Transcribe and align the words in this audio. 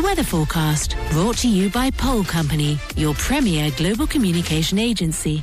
The 0.00 0.06
weather 0.06 0.24
forecast 0.24 0.96
brought 1.10 1.36
to 1.38 1.48
you 1.48 1.68
by 1.68 1.90
Pole 1.90 2.24
Company, 2.24 2.78
your 2.96 3.12
premier 3.16 3.70
global 3.76 4.06
communication 4.06 4.78
agency. 4.78 5.42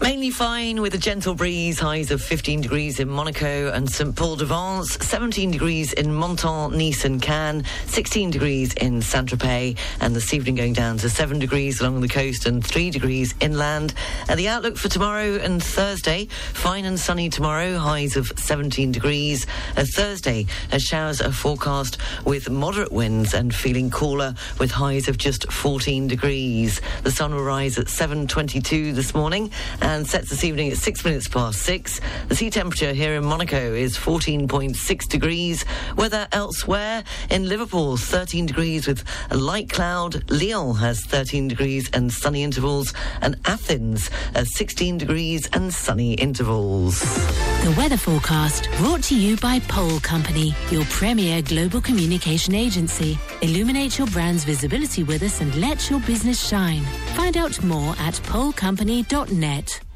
Mainly 0.00 0.30
fine 0.30 0.80
with 0.80 0.94
a 0.94 0.98
gentle 0.98 1.34
breeze, 1.34 1.80
highs 1.80 2.12
of 2.12 2.22
15 2.22 2.60
degrees 2.60 3.00
in 3.00 3.08
Monaco 3.08 3.72
and 3.72 3.90
St. 3.90 4.14
Paul 4.14 4.36
de 4.36 4.44
Vence, 4.44 4.96
17 5.04 5.50
degrees 5.50 5.92
in 5.92 6.16
Menton, 6.16 6.78
Nice 6.78 7.04
and 7.04 7.20
Cannes, 7.20 7.64
16 7.86 8.30
degrees 8.30 8.72
in 8.74 9.02
Saint-Tropez, 9.02 9.76
and 10.00 10.14
this 10.14 10.32
evening 10.32 10.54
going 10.54 10.72
down 10.72 10.98
to 10.98 11.10
7 11.10 11.40
degrees 11.40 11.80
along 11.80 12.00
the 12.00 12.08
coast 12.08 12.46
and 12.46 12.64
3 12.64 12.90
degrees 12.90 13.34
inland. 13.40 13.92
And 14.28 14.38
the 14.38 14.46
outlook 14.46 14.76
for 14.76 14.88
tomorrow 14.88 15.34
and 15.34 15.60
Thursday, 15.60 16.26
fine 16.52 16.84
and 16.84 16.98
sunny 16.98 17.28
tomorrow, 17.28 17.76
highs 17.76 18.16
of 18.16 18.30
17 18.36 18.92
degrees. 18.92 19.46
Uh, 19.76 19.84
Thursday, 19.84 20.46
showers 20.78 21.20
are 21.20 21.32
forecast 21.32 21.98
with 22.24 22.48
moderate 22.48 22.92
winds 22.92 23.34
and 23.34 23.52
feeling 23.52 23.90
cooler 23.90 24.36
with 24.60 24.70
highs 24.70 25.08
of 25.08 25.18
just 25.18 25.50
14 25.50 26.06
degrees. 26.06 26.80
The 27.02 27.10
sun 27.10 27.34
will 27.34 27.42
rise 27.42 27.78
at 27.78 27.86
7.22 27.86 28.94
this 28.94 29.12
morning 29.12 29.50
and 29.88 29.97
sets 30.04 30.30
this 30.30 30.44
evening 30.44 30.70
at 30.70 30.76
six 30.76 31.04
minutes 31.04 31.28
past 31.28 31.62
six. 31.62 32.00
The 32.28 32.36
sea 32.36 32.50
temperature 32.50 32.92
here 32.92 33.14
in 33.14 33.24
Monaco 33.24 33.74
is 33.74 33.96
14.6 33.96 35.08
degrees. 35.08 35.64
Weather 35.96 36.26
elsewhere 36.32 37.04
in 37.30 37.48
Liverpool, 37.48 37.96
13 37.96 38.46
degrees 38.46 38.86
with 38.86 39.04
a 39.30 39.36
light 39.36 39.70
cloud. 39.70 40.30
Lyon 40.30 40.76
has 40.76 41.04
13 41.06 41.48
degrees 41.48 41.90
and 41.92 42.12
sunny 42.12 42.42
intervals, 42.42 42.92
and 43.22 43.36
Athens 43.44 44.08
has 44.34 44.54
16 44.56 44.98
degrees 44.98 45.48
and 45.52 45.72
sunny 45.72 46.14
intervals. 46.14 47.00
The 47.00 47.74
weather 47.76 47.96
forecast 47.96 48.68
brought 48.78 49.02
to 49.04 49.16
you 49.18 49.36
by 49.38 49.60
Pole 49.60 50.00
Company, 50.00 50.54
your 50.70 50.84
premier 50.86 51.42
global 51.42 51.80
communication 51.80 52.54
agency. 52.54 53.18
Illuminate 53.42 53.98
your 53.98 54.06
brand's 54.08 54.44
visibility 54.44 55.02
with 55.02 55.22
us 55.22 55.40
and 55.40 55.54
let 55.56 55.90
your 55.90 56.00
business 56.00 56.46
shine. 56.46 56.82
Find 57.14 57.36
out 57.36 57.62
more 57.62 57.94
at 57.98 58.14
polecompany.net. 58.14 59.87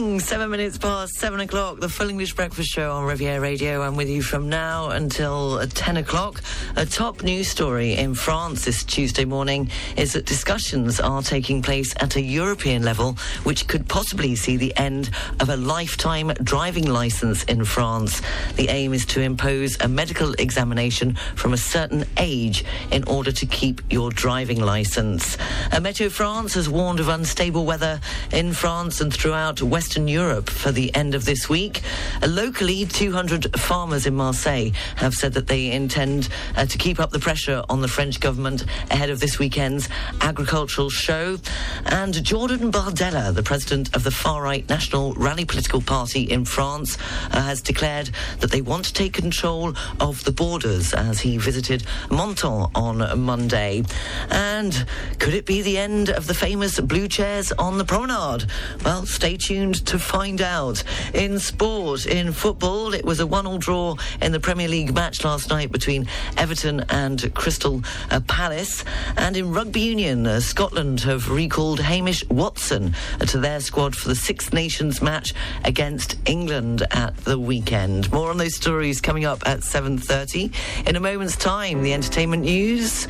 morning, 0.00 0.20
seven 0.20 0.50
minutes 0.50 0.78
past 0.78 1.14
seven 1.14 1.40
o'clock, 1.40 1.80
the 1.80 1.88
Full 1.88 2.08
English 2.08 2.34
Breakfast 2.34 2.70
Show 2.70 2.92
on 2.92 3.04
Riviera 3.04 3.40
Radio. 3.40 3.82
I'm 3.82 3.96
with 3.96 4.08
you 4.08 4.22
from 4.22 4.48
now 4.48 4.90
until 4.90 5.54
uh, 5.54 5.66
10 5.66 5.96
o'clock. 5.96 6.40
A 6.76 6.86
top 6.86 7.24
news 7.24 7.48
story 7.48 7.94
in 7.94 8.14
France 8.14 8.64
this 8.64 8.84
Tuesday 8.84 9.24
morning 9.24 9.70
is 9.96 10.12
that 10.12 10.24
discussions 10.24 11.00
are 11.00 11.22
taking 11.22 11.62
place 11.62 11.92
at 12.00 12.14
a 12.14 12.20
European 12.20 12.82
level, 12.82 13.14
which 13.42 13.66
could 13.66 13.88
possibly 13.88 14.36
see 14.36 14.56
the 14.56 14.76
end 14.76 15.10
of 15.40 15.48
a 15.48 15.56
lifetime 15.56 16.28
driving 16.44 16.86
license 16.86 17.42
in 17.44 17.64
France. 17.64 18.22
The 18.54 18.68
aim 18.68 18.94
is 18.94 19.04
to 19.06 19.20
impose 19.20 19.76
a 19.80 19.88
medical 19.88 20.32
examination 20.34 21.14
from 21.34 21.54
a 21.54 21.58
certain 21.58 22.04
age 22.18 22.64
in 22.92 23.02
order 23.04 23.32
to 23.32 23.46
keep 23.46 23.80
your 23.90 24.10
driving 24.10 24.60
license. 24.60 25.36
Uh, 25.72 25.80
Meteo 25.80 26.08
France 26.08 26.54
has 26.54 26.68
warned 26.68 27.00
of 27.00 27.08
unstable 27.08 27.64
weather 27.64 28.00
in 28.32 28.52
France 28.52 29.00
and 29.00 29.12
throughout 29.12 29.60
Europe 29.96 30.50
for 30.50 30.72
the 30.72 30.94
end 30.94 31.14
of 31.14 31.24
this 31.24 31.48
week. 31.48 31.80
Uh, 32.22 32.26
locally, 32.26 32.84
200 32.84 33.58
farmers 33.58 34.06
in 34.06 34.14
Marseille 34.14 34.70
have 34.96 35.14
said 35.14 35.32
that 35.32 35.46
they 35.46 35.70
intend 35.70 36.28
uh, 36.56 36.66
to 36.66 36.76
keep 36.76 37.00
up 37.00 37.10
the 37.10 37.18
pressure 37.18 37.62
on 37.68 37.80
the 37.80 37.88
French 37.88 38.20
government 38.20 38.64
ahead 38.90 39.08
of 39.08 39.20
this 39.20 39.38
weekend's 39.38 39.88
agricultural 40.20 40.90
show. 40.90 41.38
And 41.86 42.22
Jordan 42.24 42.70
Bardella, 42.70 43.34
the 43.34 43.42
president 43.42 43.94
of 43.96 44.04
the 44.04 44.10
far 44.10 44.42
right 44.42 44.68
National 44.68 45.14
Rally 45.14 45.44
Political 45.44 45.82
Party 45.82 46.22
in 46.22 46.44
France, 46.44 46.98
uh, 47.30 47.42
has 47.42 47.62
declared 47.62 48.10
that 48.40 48.50
they 48.50 48.60
want 48.60 48.84
to 48.86 48.92
take 48.92 49.12
control 49.12 49.74
of 50.00 50.22
the 50.24 50.32
borders 50.32 50.92
as 50.92 51.20
he 51.20 51.38
visited 51.38 51.84
Menton 52.10 52.70
on 52.74 53.20
Monday. 53.20 53.82
And 54.30 54.86
could 55.18 55.34
it 55.34 55.46
be 55.46 55.62
the 55.62 55.78
end 55.78 56.10
of 56.10 56.26
the 56.26 56.34
famous 56.34 56.78
blue 56.80 57.08
chairs 57.08 57.52
on 57.52 57.78
the 57.78 57.84
promenade? 57.84 58.44
Well, 58.84 59.06
stay 59.06 59.36
tuned 59.36 59.77
to 59.82 59.98
find 59.98 60.40
out. 60.40 60.82
In 61.14 61.38
sport, 61.38 62.06
in 62.06 62.32
football, 62.32 62.94
it 62.94 63.04
was 63.04 63.20
a 63.20 63.26
one-all 63.26 63.58
draw 63.58 63.96
in 64.20 64.32
the 64.32 64.40
Premier 64.40 64.68
League 64.68 64.94
match 64.94 65.24
last 65.24 65.50
night 65.50 65.72
between 65.72 66.06
Everton 66.36 66.84
and 66.88 67.32
Crystal 67.34 67.82
uh, 68.10 68.20
Palace. 68.26 68.84
And 69.16 69.36
in 69.36 69.52
rugby 69.52 69.80
union, 69.80 70.26
uh, 70.26 70.40
Scotland 70.40 71.00
have 71.00 71.30
recalled 71.30 71.80
Hamish 71.80 72.26
Watson 72.28 72.94
uh, 73.20 73.24
to 73.26 73.38
their 73.38 73.60
squad 73.60 73.94
for 73.94 74.08
the 74.08 74.16
Six 74.16 74.52
Nations 74.52 75.02
match 75.02 75.34
against 75.64 76.16
England 76.26 76.86
at 76.90 77.16
the 77.18 77.38
weekend. 77.38 78.10
More 78.12 78.30
on 78.30 78.38
those 78.38 78.56
stories 78.56 79.00
coming 79.00 79.24
up 79.24 79.46
at 79.46 79.60
7.30. 79.60 80.54
In 80.88 80.96
a 80.96 81.00
moment's 81.00 81.36
time, 81.36 81.82
the 81.82 81.92
entertainment 81.92 82.42
news, 82.42 83.06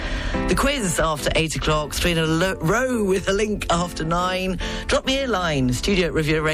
the 0.49 0.55
quiz 0.57 0.99
after 1.01 1.31
8 1.35 1.57
o'clock, 1.57 1.93
three 1.93 2.13
in 2.13 2.19
a 2.19 2.27
lo- 2.27 2.59
row 2.61 3.05
with 3.05 3.29
a 3.29 3.33
link 3.33 3.67
after 3.71 4.05
9. 4.05 4.59
Drop 4.87 5.07
me 5.07 5.23
a 5.23 5.27
line, 5.27 5.73
studio 5.73 6.07
at 6.07 6.13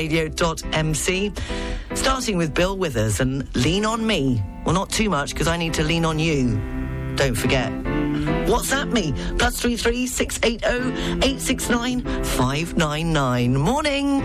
rivieradio.mc. 0.09 1.32
Starting 1.94 2.37
with 2.37 2.54
Bill 2.54 2.76
Withers 2.76 3.20
and 3.20 3.54
Lean 3.56 3.84
on 3.84 4.06
Me. 4.06 4.42
Well, 4.65 4.75
not 4.75 4.91
too 4.91 5.09
much 5.10 5.32
because 5.32 5.48
I 5.48 5.56
need 5.56 5.75
to 5.75 5.84
lean 5.84 6.04
on 6.04 6.19
you. 6.19 6.60
Don't 7.16 7.34
forget. 7.34 7.70
WhatsApp 8.47 8.93
me, 8.93 9.12
plus 9.38 9.60
three 9.60 9.76
three 9.76 10.06
six 10.06 10.38
eight 10.43 10.64
zero 10.64 10.93
eight 11.22 11.41
six 11.41 11.69
nine 11.69 12.03
five 12.25 12.76
nine 12.76 13.12
nine. 13.12 13.56
Morning. 13.56 14.20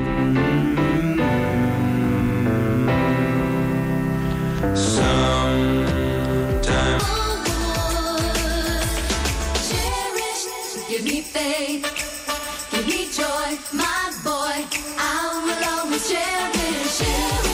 Sometimes. 4.76 6.00
Give 10.90 11.04
me 11.04 11.22
faith, 11.22 11.84
give 12.72 12.88
me 12.88 13.08
joy, 13.12 13.58
my 13.74 14.12
boy. 14.24 14.66
I 14.98 15.44
will 15.46 15.69
always 16.08 17.49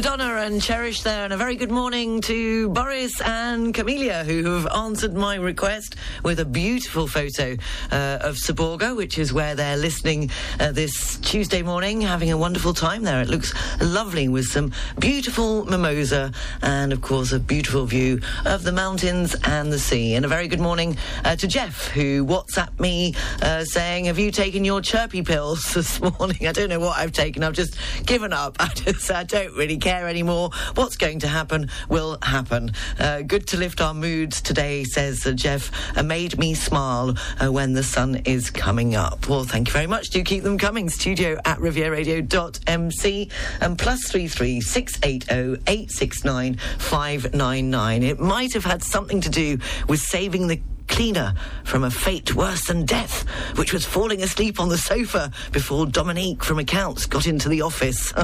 Madonna 0.00 0.36
and 0.36 0.62
Cherish 0.62 1.02
there, 1.02 1.24
and 1.24 1.32
a 1.34 1.36
very 1.36 1.56
good 1.56 1.70
morning 1.70 2.22
to 2.22 2.70
Boris 2.70 3.20
and 3.20 3.74
Camelia, 3.74 4.24
who 4.24 4.44
have 4.54 4.66
answered 4.68 5.12
my 5.12 5.34
request 5.34 5.94
with 6.24 6.40
a 6.40 6.46
beautiful 6.46 7.06
photo 7.06 7.54
uh, 7.92 8.16
of 8.22 8.36
Seborga, 8.36 8.96
which 8.96 9.18
is 9.18 9.30
where 9.30 9.54
they're 9.54 9.76
listening 9.76 10.30
uh, 10.58 10.72
this 10.72 11.18
Tuesday 11.18 11.60
morning, 11.60 12.00
having 12.00 12.32
a 12.32 12.38
wonderful 12.38 12.72
time 12.72 13.02
there. 13.02 13.20
It 13.20 13.28
looks 13.28 13.52
lovely 13.82 14.26
with 14.26 14.46
some 14.46 14.72
beautiful 14.98 15.66
mimosa 15.66 16.32
and, 16.62 16.94
of 16.94 17.02
course, 17.02 17.32
a 17.32 17.38
beautiful 17.38 17.84
view 17.84 18.22
of 18.46 18.62
the 18.62 18.72
mountains 18.72 19.36
and 19.44 19.70
the 19.70 19.78
sea. 19.78 20.14
And 20.14 20.24
a 20.24 20.28
very 20.28 20.48
good 20.48 20.60
morning 20.60 20.96
uh, 21.26 21.36
to 21.36 21.46
Jeff, 21.46 21.88
who 21.88 22.24
WhatsApped 22.24 22.80
me 22.80 23.14
uh, 23.42 23.64
saying, 23.64 24.06
Have 24.06 24.18
you 24.18 24.30
taken 24.30 24.64
your 24.64 24.80
chirpy 24.80 25.20
pills 25.20 25.62
this 25.74 26.00
morning? 26.00 26.46
I 26.46 26.52
don't 26.52 26.70
know 26.70 26.80
what 26.80 26.96
I've 26.96 27.12
taken. 27.12 27.44
I've 27.44 27.52
just 27.52 27.76
given 28.06 28.32
up. 28.32 28.56
I 28.60 28.68
just, 28.68 29.10
I 29.10 29.24
don't 29.24 29.54
really 29.54 29.76
care 29.76 29.89
anymore. 29.90 30.50
What's 30.74 30.96
going 30.96 31.20
to 31.20 31.28
happen 31.28 31.70
will 31.88 32.18
happen. 32.22 32.72
Uh, 32.98 33.22
good 33.22 33.46
to 33.48 33.56
lift 33.56 33.80
our 33.80 33.94
moods 33.94 34.40
today, 34.40 34.84
says 34.84 35.26
uh, 35.26 35.32
Jeff. 35.32 35.70
Uh, 35.96 36.02
made 36.02 36.38
me 36.38 36.54
smile 36.54 37.16
uh, 37.42 37.50
when 37.50 37.72
the 37.72 37.82
sun 37.82 38.16
is 38.24 38.50
coming 38.50 38.94
up. 38.94 39.28
Well, 39.28 39.44
thank 39.44 39.68
you 39.68 39.72
very 39.72 39.86
much. 39.86 40.10
Do 40.10 40.22
keep 40.22 40.42
them 40.42 40.58
coming. 40.58 40.88
Studio 40.88 41.38
at 41.44 41.58
rivieradio.mc 41.58 43.30
and 43.60 43.78
plus 43.78 44.00
three 44.08 44.28
three 44.28 44.60
six 44.60 44.98
eight 45.02 45.24
zero 45.24 45.56
eight 45.66 45.90
six 45.90 46.24
nine 46.24 46.56
five 46.78 47.34
nine 47.34 47.70
nine. 47.70 48.02
It 48.02 48.20
might 48.20 48.52
have 48.54 48.64
had 48.64 48.82
something 48.82 49.20
to 49.20 49.28
do 49.28 49.58
with 49.88 50.00
saving 50.00 50.46
the 50.46 50.60
cleaner 50.90 51.32
from 51.64 51.84
a 51.84 51.90
fate 51.90 52.34
worse 52.34 52.66
than 52.66 52.84
death, 52.84 53.26
which 53.56 53.72
was 53.72 53.86
falling 53.86 54.22
asleep 54.22 54.60
on 54.60 54.68
the 54.68 54.76
sofa 54.76 55.30
before 55.52 55.86
Dominique 55.86 56.44
from 56.44 56.58
accounts 56.58 57.06
got 57.06 57.26
into 57.26 57.48
the 57.48 57.62
office. 57.62 58.12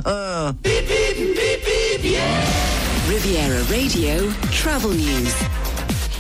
Riviera 3.09 3.63
Radio 3.65 4.31
Travel 4.51 4.91
News. 4.91 5.76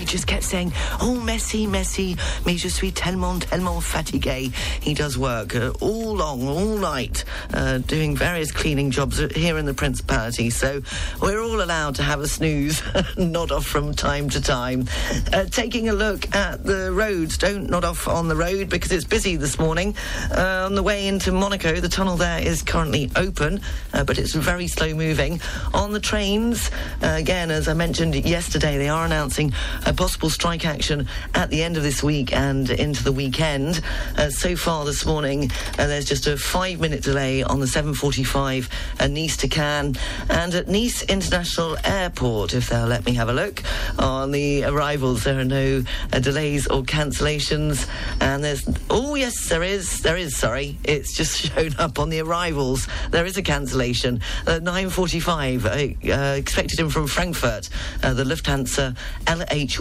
Just 0.06 0.26
kept 0.26 0.44
saying, 0.44 0.73
"Oh, 1.00 1.20
Messi, 1.23 1.67
Messi, 1.67 2.17
mais 2.44 2.56
je 2.56 2.69
suis 2.69 2.93
tellement, 2.93 3.41
tellement 3.41 3.81
fatigué." 3.82 4.53
He 4.81 4.94
does 4.94 5.19
work 5.19 5.55
uh, 5.55 5.73
all 5.81 6.17
long, 6.17 6.49
all 6.49 6.79
night, 6.79 7.25
uh, 7.53 7.79
doing 7.79 8.17
various 8.17 8.53
cleaning 8.53 8.91
jobs 8.91 9.19
here 9.35 9.58
in 9.58 9.67
the 9.67 9.75
Principality. 9.75 10.50
So 10.50 10.82
we're 11.20 11.41
all 11.41 11.61
allowed 11.61 11.97
to 11.97 12.03
have 12.03 12.20
a 12.20 12.29
snooze, 12.29 12.82
nod 13.17 13.53
off 13.53 13.67
from 13.67 13.94
time 13.94 14.29
to 14.31 14.41
time. 14.41 14.87
Uh, 15.32 15.44
taking 15.44 15.88
a 15.88 15.93
look 15.93 16.35
at 16.35 16.64
the 16.64 16.93
roads, 16.93 17.37
don't 17.38 17.69
nod 17.69 17.85
off 17.85 18.09
on 18.09 18.29
the 18.29 18.37
road 18.37 18.69
because 18.69 18.93
it's 18.93 19.05
busy 19.05 19.37
this 19.37 19.59
morning. 19.59 19.94
Uh, 20.31 20.64
on 20.67 20.75
the 20.75 20.82
way 20.82 21.06
into 21.09 21.32
Monaco, 21.32 21.81
the 21.81 21.88
tunnel 21.88 22.17
there 22.17 22.41
is 22.41 22.62
currently 22.62 23.11
open, 23.17 23.61
uh, 23.93 24.05
but 24.05 24.19
it's 24.19 24.35
very 24.35 24.67
slow 24.67 24.94
moving. 24.94 25.41
On 25.75 25.93
the 25.93 26.00
trains, 26.00 26.70
uh, 27.02 27.14
again, 27.19 27.50
as 27.50 27.69
I 27.69 27.75
mentioned 27.75 28.14
yesterday, 28.14 28.79
they 28.79 28.88
are 28.88 29.05
announcing 29.05 29.52
a 29.85 29.93
possible 29.97 30.29
strike 30.29 30.67
action 30.67 31.09
at 31.35 31.49
the 31.51 31.63
end 31.63 31.77
of 31.77 31.83
this 31.83 32.03
week 32.03 32.33
and 32.33 32.71
into 32.71 33.03
the 33.03 33.13
weekend. 33.13 33.81
Uh, 34.17 34.29
so 34.29 34.55
far 34.55 34.85
this 34.85 35.07
morning, 35.07 35.51
uh, 35.79 35.87
there's 35.87 36.05
just 36.05 36.27
a 36.27 36.37
five-minute 36.37 37.03
delay 37.03 37.43
on 37.43 37.61
the 37.61 37.67
7:45 37.67 38.69
uh, 39.01 39.07
Nice 39.07 39.37
to 39.39 39.49
Cannes, 39.49 39.97
and 40.29 40.55
at 40.55 40.69
Nice 40.69 41.03
International 41.05 41.77
Airport, 41.85 42.53
if 42.53 42.69
they'll 42.69 42.87
let 42.87 43.07
me 43.07 43.15
have 43.15 43.29
a 43.29 43.33
look 43.33 43.63
on 43.99 44.33
the 44.33 44.65
arrivals, 44.65 45.25
there 45.25 45.39
are 45.41 45.45
no 45.45 45.83
uh, 46.13 46.19
delays 46.19 46.67
or 46.67 46.83
cancellations. 46.83 47.89
And 48.21 48.45
there's 48.45 48.69
oh 48.91 49.15
yes, 49.15 49.49
there 49.49 49.63
is, 49.63 50.01
there 50.03 50.17
is. 50.17 50.37
Sorry, 50.37 50.77
it's 50.85 51.17
just 51.17 51.41
shown 51.55 51.75
up 51.79 51.99
on 51.99 52.11
the 52.11 52.21
arrivals. 52.21 52.87
There 53.11 53.25
is 53.25 53.37
a 53.39 53.43
cancellation 53.43 54.21
at 54.47 54.63
9:45, 54.63 55.65
uh, 55.65 56.13
uh, 56.13 56.35
expected 56.37 56.81
in 56.81 56.91
from 56.91 57.07
Frankfurt. 57.07 57.71
Uh, 58.03 58.13
the 58.13 58.25
Lufthansa 58.25 58.97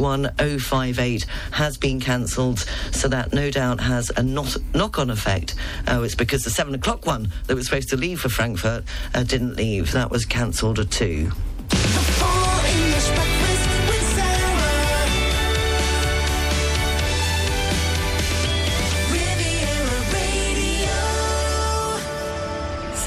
one 0.06 0.32
o 0.38 0.60
five 0.60 1.00
eight 1.00 1.26
has 1.50 1.78
been 1.78 2.00
cancelled. 2.00 2.60
So 2.92 3.08
that 3.08 3.34
no 3.34 3.50
doubt 3.50 3.80
has 3.80 4.12
a 4.16 4.22
knock 4.22 5.00
on 5.00 5.10
effect. 5.10 5.56
Oh, 5.88 6.04
it's 6.04 6.14
because 6.14 6.44
the 6.44 6.52
7 6.52 6.76
o'clock 6.76 7.08
one 7.08 7.32
that 7.48 7.56
was 7.56 7.66
supposed 7.66 7.90
to 7.90 7.98
leave 7.98 8.22
for 8.22 8.30
Frankfurt 8.30 8.84
uh, 9.16 9.24
didn't 9.24 9.56
leave. 9.56 9.94
That 9.94 10.12
was 10.12 10.24
cancelled 10.26 10.78
at 10.78 10.92
2. 10.92 11.32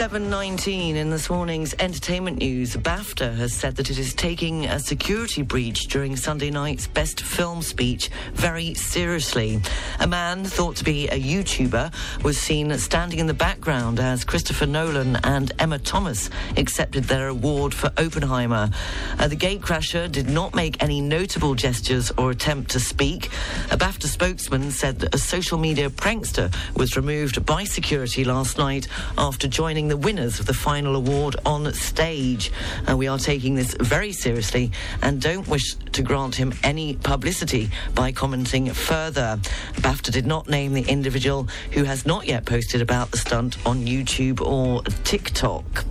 7.19 0.09 0.95
in 0.95 1.11
this 1.11 1.29
morning's 1.29 1.75
entertainment 1.79 2.39
news, 2.39 2.75
BAFTA 2.77 3.35
has 3.37 3.53
said 3.53 3.77
that 3.77 3.91
it 3.91 3.99
is 3.99 4.15
taking 4.15 4.65
a 4.65 4.81
security 4.81 5.43
breach 5.43 5.87
during 5.89 6.17
Sunday 6.17 6.49
night's 6.49 6.87
Best 6.87 7.21
Film 7.21 7.61
speech 7.61 8.09
very 8.33 8.73
seriously. 8.73 9.61
A 10.01 10.07
man 10.07 10.47
thought 10.47 10.77
to 10.77 10.85
be 10.85 11.09
a 11.09 11.21
YouTuber 11.21 11.93
was 12.25 12.39
seen 12.39 12.73
standing 12.79 13.19
in 13.19 13.27
the 13.27 13.35
background 13.35 14.01
as 14.01 14.25
Christopher 14.25 14.65
Nolan 14.65 15.17
and 15.25 15.53
Emma 15.59 15.79
Thomas 15.79 16.31
accepted 16.57 17.05
their 17.05 17.29
award 17.29 17.75
for 17.75 17.93
Oppenheimer. 17.99 18.71
Uh, 19.19 19.29
the 19.29 19.37
gatecrasher 19.37 20.11
did 20.11 20.31
not 20.31 20.55
make 20.55 20.83
any 20.83 21.03
notable 21.03 21.55
gestures 21.55 22.11
or 22.17 22.31
attempt 22.31 22.71
to 22.71 22.81
speak. 22.81 23.27
A 23.71 23.77
BAFTA 23.77 24.07
spokesman 24.07 24.71
said 24.71 25.01
that 25.01 25.15
a 25.15 25.19
social 25.19 25.59
media 25.59 25.91
prankster 25.91 26.51
was 26.75 26.97
removed 26.97 27.45
by 27.45 27.65
security 27.65 28.25
last 28.25 28.57
night 28.57 28.89
after 29.19 29.47
joining 29.47 29.89
the 29.89 29.98
winners 29.99 30.41
of 30.41 30.47
the 30.47 30.55
final 30.55 30.97
award 30.97 31.37
on 31.45 31.73
stage. 31.73 32.51
Uh, 32.89 32.97
we 32.97 33.09
are 33.09 33.19
taking 33.19 33.55
this 33.55 33.75
very 33.81 34.13
seriously 34.13 34.71
and 35.03 35.21
don't 35.21 35.47
wish 35.49 35.75
to 35.93 36.03
grant 36.03 36.35
him 36.35 36.53
any 36.63 36.95
publicity 36.97 37.71
by 37.95 38.13
commenting 38.13 38.73
further. 38.73 39.39
BAFTA 39.77 40.13
did 40.13 40.27
not 40.27 40.49
name 40.49 40.73
the 40.73 40.83
individual 40.83 41.49
who 41.73 41.85
has 41.85 42.07
not 42.07 42.27
yet 42.27 42.45
posted 42.45 42.81
about 42.81 43.11
the 43.11 43.19
stunt 43.19 43.57
on 43.67 43.85
YouTube 43.85 44.41
or 44.41 44.83
TikTok. 45.05 45.85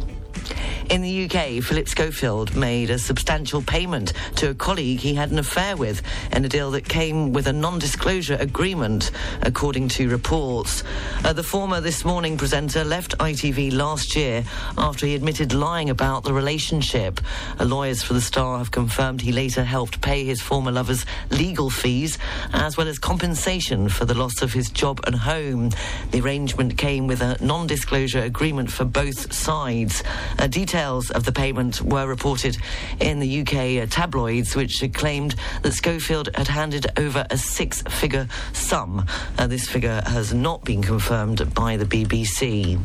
In 0.90 1.02
the 1.02 1.26
UK, 1.26 1.62
Philip 1.64 1.88
Schofield 1.88 2.56
made 2.56 2.90
a 2.90 2.98
substantial 2.98 3.62
payment 3.62 4.14
to 4.36 4.50
a 4.50 4.54
colleague 4.54 5.00
he 5.00 5.14
had 5.14 5.32
an 5.32 5.40
affair 5.40 5.76
with 5.76 6.02
in 6.32 6.46
a 6.46 6.50
deal 6.50 6.72
that 6.72 6.88
came 6.88 7.34
with 7.34 7.48
a 7.48 7.54
non 7.54 7.80
disclosure 7.80 8.38
agreement, 8.40 9.12
according 9.42 9.90
to 9.90 10.10
reports. 10.10 10.84
Uh, 11.24 11.34
the 11.34 11.44
former 11.44 11.82
This 11.82 12.06
Morning 12.06 12.38
presenter 12.38 12.84
left 12.84 13.18
ITV 13.18 13.74
last 13.74 14.16
year 14.16 14.44
after 14.78 15.06
he 15.06 15.16
admitted 15.16 15.54
lying 15.54 15.90
about 15.90 16.24
the 16.24 16.34
relationship. 16.34 17.20
Uh, 17.60 17.66
lawyers 17.66 18.02
for 18.02 18.14
the 18.14 18.22
star 18.22 18.58
have 18.58 18.72
confirmed 18.72 19.22
he 19.22 19.32
later 19.32 19.64
helped 19.64 20.02
pay 20.02 20.24
his 20.24 20.42
former 20.42 20.72
lover's 20.72 21.06
legal 21.30 21.70
fees, 21.70 22.18
as 22.54 22.78
well 22.78 22.88
as 22.88 22.98
compensation 23.00 23.90
for 23.90 24.06
the 24.06 24.14
loss 24.14 24.42
of 24.42 24.54
his 24.54 24.70
job 24.70 25.02
and 25.06 25.16
home. 25.16 25.72
The 26.12 26.22
arrangement 26.22 26.78
came 26.78 27.08
with 27.08 27.22
a 27.22 27.38
non 27.44 27.68
disclosure 27.68 28.20
agreement 28.20 28.72
for 28.72 28.86
both 28.86 29.34
sides. 29.34 30.04
Uh, 30.40 30.48
details 30.48 31.10
of 31.12 31.26
the 31.26 31.32
payment 31.32 31.82
were 31.82 32.08
reported 32.08 32.58
in 33.00 33.20
the 33.20 33.42
UK 33.42 33.84
uh, 33.84 33.86
tabloids, 33.90 34.56
which 34.56 34.84
claimed 34.94 35.36
that 35.64 35.74
Schofield 35.74 36.30
had 36.36 36.48
handed 36.48 36.88
over 36.98 37.26
a 37.30 37.38
six 37.38 37.82
figure 37.84 38.28
sum. 38.54 39.06
Uh, 39.38 39.48
this 39.48 39.68
figure 39.68 40.02
has 40.06 40.34
not 40.34 40.64
been 40.64 40.82
confirmed 40.82 41.54
by 41.54 41.78
the 41.78 41.86
BBC. 41.86 42.80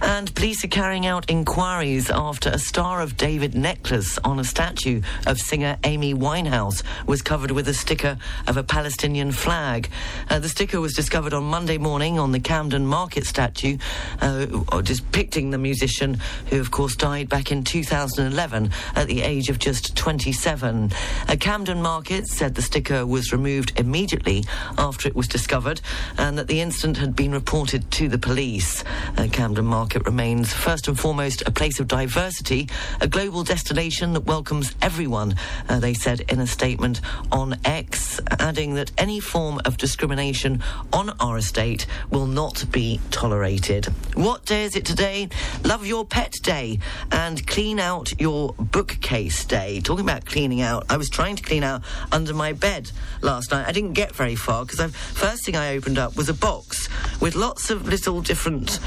And 0.00 0.32
police 0.34 0.64
are 0.64 0.68
carrying 0.68 1.06
out 1.06 1.28
inquiries 1.28 2.08
after 2.08 2.50
a 2.50 2.58
Star 2.58 3.00
of 3.00 3.16
David 3.16 3.56
necklace 3.56 4.16
on 4.18 4.38
a 4.38 4.44
statue 4.44 5.02
of 5.26 5.38
singer 5.40 5.76
Amy 5.82 6.14
Winehouse 6.14 6.84
was 7.06 7.20
covered 7.20 7.50
with 7.50 7.66
a 7.66 7.74
sticker 7.74 8.16
of 8.46 8.56
a 8.56 8.62
Palestinian 8.62 9.32
flag. 9.32 9.90
Uh, 10.30 10.38
the 10.38 10.48
sticker 10.48 10.80
was 10.80 10.94
discovered 10.94 11.34
on 11.34 11.42
Monday 11.44 11.78
morning 11.78 12.16
on 12.18 12.30
the 12.30 12.38
Camden 12.38 12.86
Market 12.86 13.26
statue, 13.26 13.76
uh, 14.20 14.46
depicting 14.82 15.50
the 15.50 15.58
musician 15.58 16.20
who, 16.46 16.60
of 16.60 16.70
course, 16.70 16.94
died 16.94 17.28
back 17.28 17.50
in 17.50 17.64
2011 17.64 18.70
at 18.94 19.08
the 19.08 19.22
age 19.22 19.48
of 19.48 19.58
just 19.58 19.96
27. 19.96 20.92
Uh, 21.26 21.36
Camden 21.40 21.82
Market 21.82 22.28
said 22.28 22.54
the 22.54 22.62
sticker 22.62 23.04
was 23.04 23.32
removed 23.32 23.72
immediately 23.76 24.44
after 24.76 25.08
it 25.08 25.16
was 25.16 25.26
discovered 25.26 25.80
and 26.16 26.38
that 26.38 26.46
the 26.46 26.60
incident 26.60 26.98
had 26.98 27.16
been 27.16 27.32
reported 27.32 27.90
to 27.90 28.08
the 28.08 28.18
police. 28.18 28.84
Uh, 29.16 29.26
Camden 29.32 29.64
Market 29.64 29.87
remains 29.96 30.52
first 30.52 30.88
and 30.88 30.98
foremost 30.98 31.42
a 31.46 31.50
place 31.50 31.80
of 31.80 31.88
diversity, 31.88 32.68
a 33.00 33.08
global 33.08 33.44
destination 33.44 34.12
that 34.12 34.26
welcomes 34.26 34.74
everyone, 34.82 35.34
uh, 35.68 35.78
they 35.78 35.94
said 35.94 36.20
in 36.28 36.40
a 36.40 36.46
statement 36.46 37.00
on 37.32 37.56
X, 37.64 38.20
adding 38.38 38.74
that 38.74 38.90
any 38.98 39.20
form 39.20 39.60
of 39.64 39.76
discrimination 39.76 40.62
on 40.92 41.10
our 41.20 41.38
estate 41.38 41.86
will 42.10 42.26
not 42.26 42.64
be 42.70 43.00
tolerated. 43.10 43.86
What 44.14 44.44
day 44.44 44.64
is 44.64 44.76
it 44.76 44.84
today? 44.84 45.28
Love 45.64 45.86
Your 45.86 46.04
Pet 46.04 46.34
Day 46.42 46.78
and 47.12 47.46
Clean 47.46 47.78
Out 47.78 48.12
Your 48.20 48.54
Bookcase 48.54 49.44
Day. 49.44 49.80
Talking 49.80 50.04
about 50.04 50.24
cleaning 50.24 50.60
out, 50.60 50.84
I 50.90 50.96
was 50.96 51.08
trying 51.08 51.36
to 51.36 51.42
clean 51.42 51.62
out 51.62 51.82
under 52.12 52.34
my 52.34 52.52
bed 52.52 52.90
last 53.22 53.50
night. 53.50 53.66
I 53.66 53.72
didn't 53.72 53.92
get 53.92 54.14
very 54.14 54.34
far 54.34 54.64
because 54.64 54.78
the 54.78 54.88
first 54.88 55.44
thing 55.44 55.56
I 55.56 55.76
opened 55.76 55.98
up 55.98 56.16
was 56.16 56.28
a 56.28 56.34
box 56.34 56.88
with 57.20 57.34
lots 57.34 57.70
of 57.70 57.88
little 57.88 58.20
different 58.20 58.80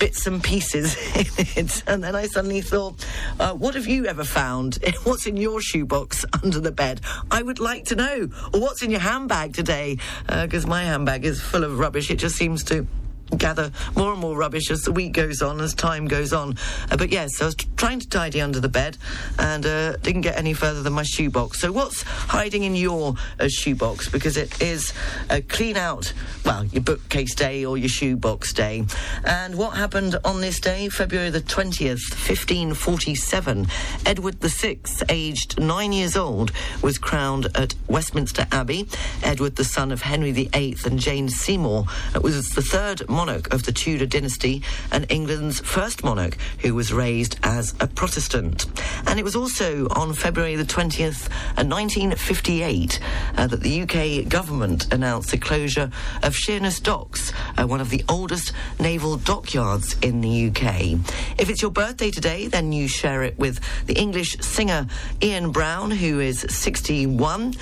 bits 0.00 0.26
and 0.26 0.42
pieces 0.42 0.96
in 1.14 1.26
it. 1.56 1.84
And 1.86 2.02
then 2.02 2.16
I 2.16 2.26
suddenly 2.26 2.62
thought, 2.62 3.06
uh, 3.38 3.52
what 3.52 3.76
have 3.76 3.86
you 3.86 4.06
ever 4.06 4.24
found? 4.24 4.78
What's 5.04 5.26
in 5.26 5.36
your 5.36 5.60
shoebox 5.60 6.24
under 6.42 6.58
the 6.58 6.72
bed? 6.72 7.02
I 7.30 7.42
would 7.42 7.60
like 7.60 7.84
to 7.86 7.94
know. 7.94 8.28
Or 8.52 8.60
what's 8.60 8.82
in 8.82 8.90
your 8.90 9.00
handbag 9.00 9.54
today? 9.54 9.98
Because 10.26 10.66
my 10.66 10.82
handbag 10.82 11.24
is 11.24 11.40
full 11.40 11.62
of 11.62 11.78
rubbish. 11.78 12.10
It 12.10 12.16
just 12.16 12.36
seems 12.36 12.64
to 12.64 12.86
gather 13.36 13.70
more 13.96 14.12
and 14.12 14.20
more 14.20 14.36
rubbish 14.36 14.70
as 14.70 14.82
the 14.82 14.92
week 14.92 15.12
goes 15.12 15.42
on, 15.42 15.60
as 15.60 15.74
time 15.74 16.06
goes 16.08 16.32
on. 16.32 16.56
Uh, 16.90 16.96
but 16.96 17.10
yes, 17.10 17.40
I 17.40 17.46
was 17.46 17.54
t- 17.54 17.68
trying 17.76 18.00
to 18.00 18.08
tidy 18.08 18.40
under 18.40 18.60
the 18.60 18.68
bed 18.68 18.96
and 19.38 19.64
uh, 19.64 19.96
didn't 19.98 20.22
get 20.22 20.36
any 20.36 20.54
further 20.54 20.82
than 20.82 20.92
my 20.92 21.02
shoebox. 21.02 21.60
So 21.60 21.72
what's 21.72 22.02
hiding 22.02 22.64
in 22.64 22.74
your 22.74 23.14
uh, 23.38 23.48
shoebox? 23.48 24.08
Because 24.08 24.36
it 24.36 24.60
is 24.60 24.92
a 25.28 25.40
clean 25.42 25.76
out, 25.76 26.12
well, 26.44 26.64
your 26.64 26.82
bookcase 26.82 27.34
day 27.34 27.64
or 27.64 27.76
your 27.76 27.88
shoebox 27.88 28.52
day. 28.52 28.84
And 29.24 29.56
what 29.56 29.76
happened 29.76 30.16
on 30.24 30.40
this 30.40 30.60
day, 30.60 30.88
February 30.88 31.30
the 31.30 31.40
20th, 31.40 32.10
1547? 32.10 33.66
Edward 34.06 34.34
VI, 34.40 34.78
aged 35.08 35.60
nine 35.60 35.92
years 35.92 36.16
old, 36.16 36.52
was 36.82 36.98
crowned 36.98 37.46
at 37.54 37.74
Westminster 37.88 38.46
Abbey. 38.52 38.88
Edward, 39.22 39.56
the 39.56 39.64
son 39.64 39.92
of 39.92 40.02
Henry 40.02 40.32
VIII 40.32 40.76
and 40.84 40.98
Jane 40.98 41.28
Seymour, 41.28 41.86
uh, 42.14 42.20
was 42.20 42.50
the 42.50 42.62
third 42.62 43.08
monarch 43.20 43.52
of 43.52 43.64
the 43.64 43.72
Tudor 43.72 44.06
dynasty 44.06 44.62
and 44.90 45.04
England's 45.10 45.60
first 45.60 46.02
monarch 46.02 46.38
who 46.60 46.74
was 46.74 46.90
raised 46.90 47.38
as 47.42 47.74
a 47.78 47.86
Protestant. 47.86 48.64
And 49.06 49.18
it 49.18 49.24
was 49.24 49.36
also 49.36 49.86
on 49.88 50.14
February 50.14 50.56
the 50.56 50.64
20th, 50.64 51.28
uh, 51.58 51.62
1958, 51.62 52.98
uh, 53.36 53.46
that 53.46 53.60
the 53.60 53.82
UK 53.82 54.26
government 54.26 54.90
announced 54.90 55.32
the 55.32 55.36
closure 55.36 55.90
of 56.22 56.34
Sheerness 56.34 56.80
Docks, 56.80 57.30
uh, 57.58 57.66
one 57.66 57.82
of 57.82 57.90
the 57.90 58.02
oldest 58.08 58.52
naval 58.78 59.18
dockyards 59.18 59.96
in 60.00 60.22
the 60.22 60.48
UK. 60.48 60.98
If 61.36 61.50
it's 61.50 61.60
your 61.60 61.72
birthday 61.72 62.10
today, 62.10 62.46
then 62.46 62.72
you 62.72 62.88
share 62.88 63.22
it 63.22 63.38
with 63.38 63.60
the 63.84 63.98
English 63.98 64.38
singer 64.40 64.86
Ian 65.22 65.50
Brown, 65.50 65.90
who 65.90 66.20
is 66.20 66.46
61. 66.48 67.52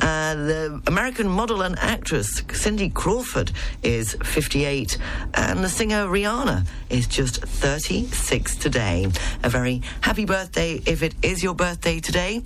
Uh, 0.00 0.34
the 0.34 0.82
American 0.86 1.28
model 1.28 1.62
and 1.62 1.78
actress 1.78 2.42
Cindy 2.52 2.88
Crawford 2.88 3.52
is 3.82 4.16
58, 4.24 4.98
and 5.34 5.62
the 5.62 5.68
singer 5.68 6.06
Rihanna 6.06 6.66
is 6.90 7.06
just 7.06 7.42
36 7.42 8.56
today. 8.56 9.06
A 9.42 9.48
very 9.48 9.82
happy 10.00 10.24
birthday 10.24 10.80
if 10.86 11.02
it 11.02 11.14
is 11.22 11.42
your 11.42 11.54
birthday 11.54 12.00
today. 12.00 12.42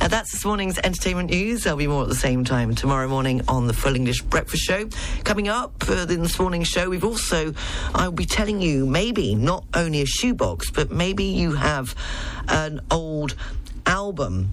Uh, 0.00 0.08
that's 0.08 0.32
this 0.32 0.44
morning's 0.44 0.78
entertainment 0.78 1.30
news. 1.30 1.64
There'll 1.64 1.78
be 1.78 1.86
more 1.86 2.02
at 2.02 2.08
the 2.08 2.14
same 2.14 2.44
time 2.44 2.74
tomorrow 2.74 3.08
morning 3.08 3.42
on 3.48 3.66
the 3.66 3.72
Full 3.72 3.94
English 3.94 4.22
Breakfast 4.22 4.64
Show. 4.64 4.88
Coming 5.24 5.48
up 5.48 5.88
uh, 5.88 6.06
in 6.08 6.22
this 6.22 6.38
morning's 6.38 6.68
show, 6.68 6.90
we've 6.90 7.04
also, 7.04 7.54
I'll 7.94 8.12
be 8.12 8.26
telling 8.26 8.60
you 8.60 8.86
maybe 8.86 9.34
not 9.34 9.64
only 9.74 10.02
a 10.02 10.06
shoebox, 10.06 10.70
but 10.70 10.90
maybe 10.90 11.24
you 11.24 11.52
have 11.52 11.94
an 12.48 12.80
old 12.90 13.34
album 13.86 14.50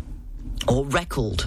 or 0.67 0.85
record 0.85 1.43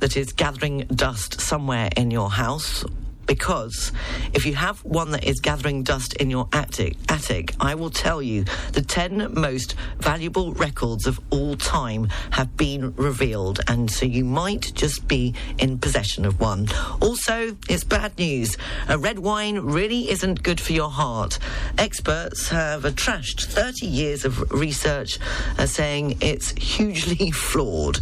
that 0.00 0.16
is 0.16 0.32
gathering 0.32 0.86
dust 0.94 1.40
somewhere 1.40 1.90
in 1.96 2.10
your 2.10 2.30
house. 2.30 2.84
Because 3.30 3.92
if 4.34 4.44
you 4.44 4.56
have 4.56 4.80
one 4.84 5.12
that 5.12 5.22
is 5.22 5.38
gathering 5.38 5.84
dust 5.84 6.14
in 6.14 6.30
your 6.30 6.48
attic, 6.52 6.96
attic, 7.08 7.54
I 7.60 7.76
will 7.76 7.88
tell 7.88 8.20
you 8.20 8.44
the 8.72 8.82
10 8.82 9.34
most 9.34 9.76
valuable 10.00 10.52
records 10.54 11.06
of 11.06 11.20
all 11.30 11.54
time 11.54 12.08
have 12.32 12.56
been 12.56 12.92
revealed, 12.96 13.60
and 13.68 13.88
so 13.88 14.04
you 14.04 14.24
might 14.24 14.72
just 14.74 15.06
be 15.06 15.32
in 15.58 15.78
possession 15.78 16.24
of 16.24 16.40
one. 16.40 16.66
Also, 17.00 17.56
it's 17.68 17.84
bad 17.84 18.18
news. 18.18 18.56
A 18.88 18.98
red 18.98 19.20
wine 19.20 19.60
really 19.60 20.10
isn't 20.10 20.42
good 20.42 20.60
for 20.60 20.72
your 20.72 20.90
heart. 20.90 21.38
Experts 21.78 22.48
have 22.48 22.82
trashed 22.82 23.44
30 23.44 23.86
years 23.86 24.24
of 24.24 24.50
research 24.50 25.20
uh, 25.56 25.66
saying 25.66 26.18
it's 26.20 26.50
hugely 26.50 27.30
flawed. 27.46 28.00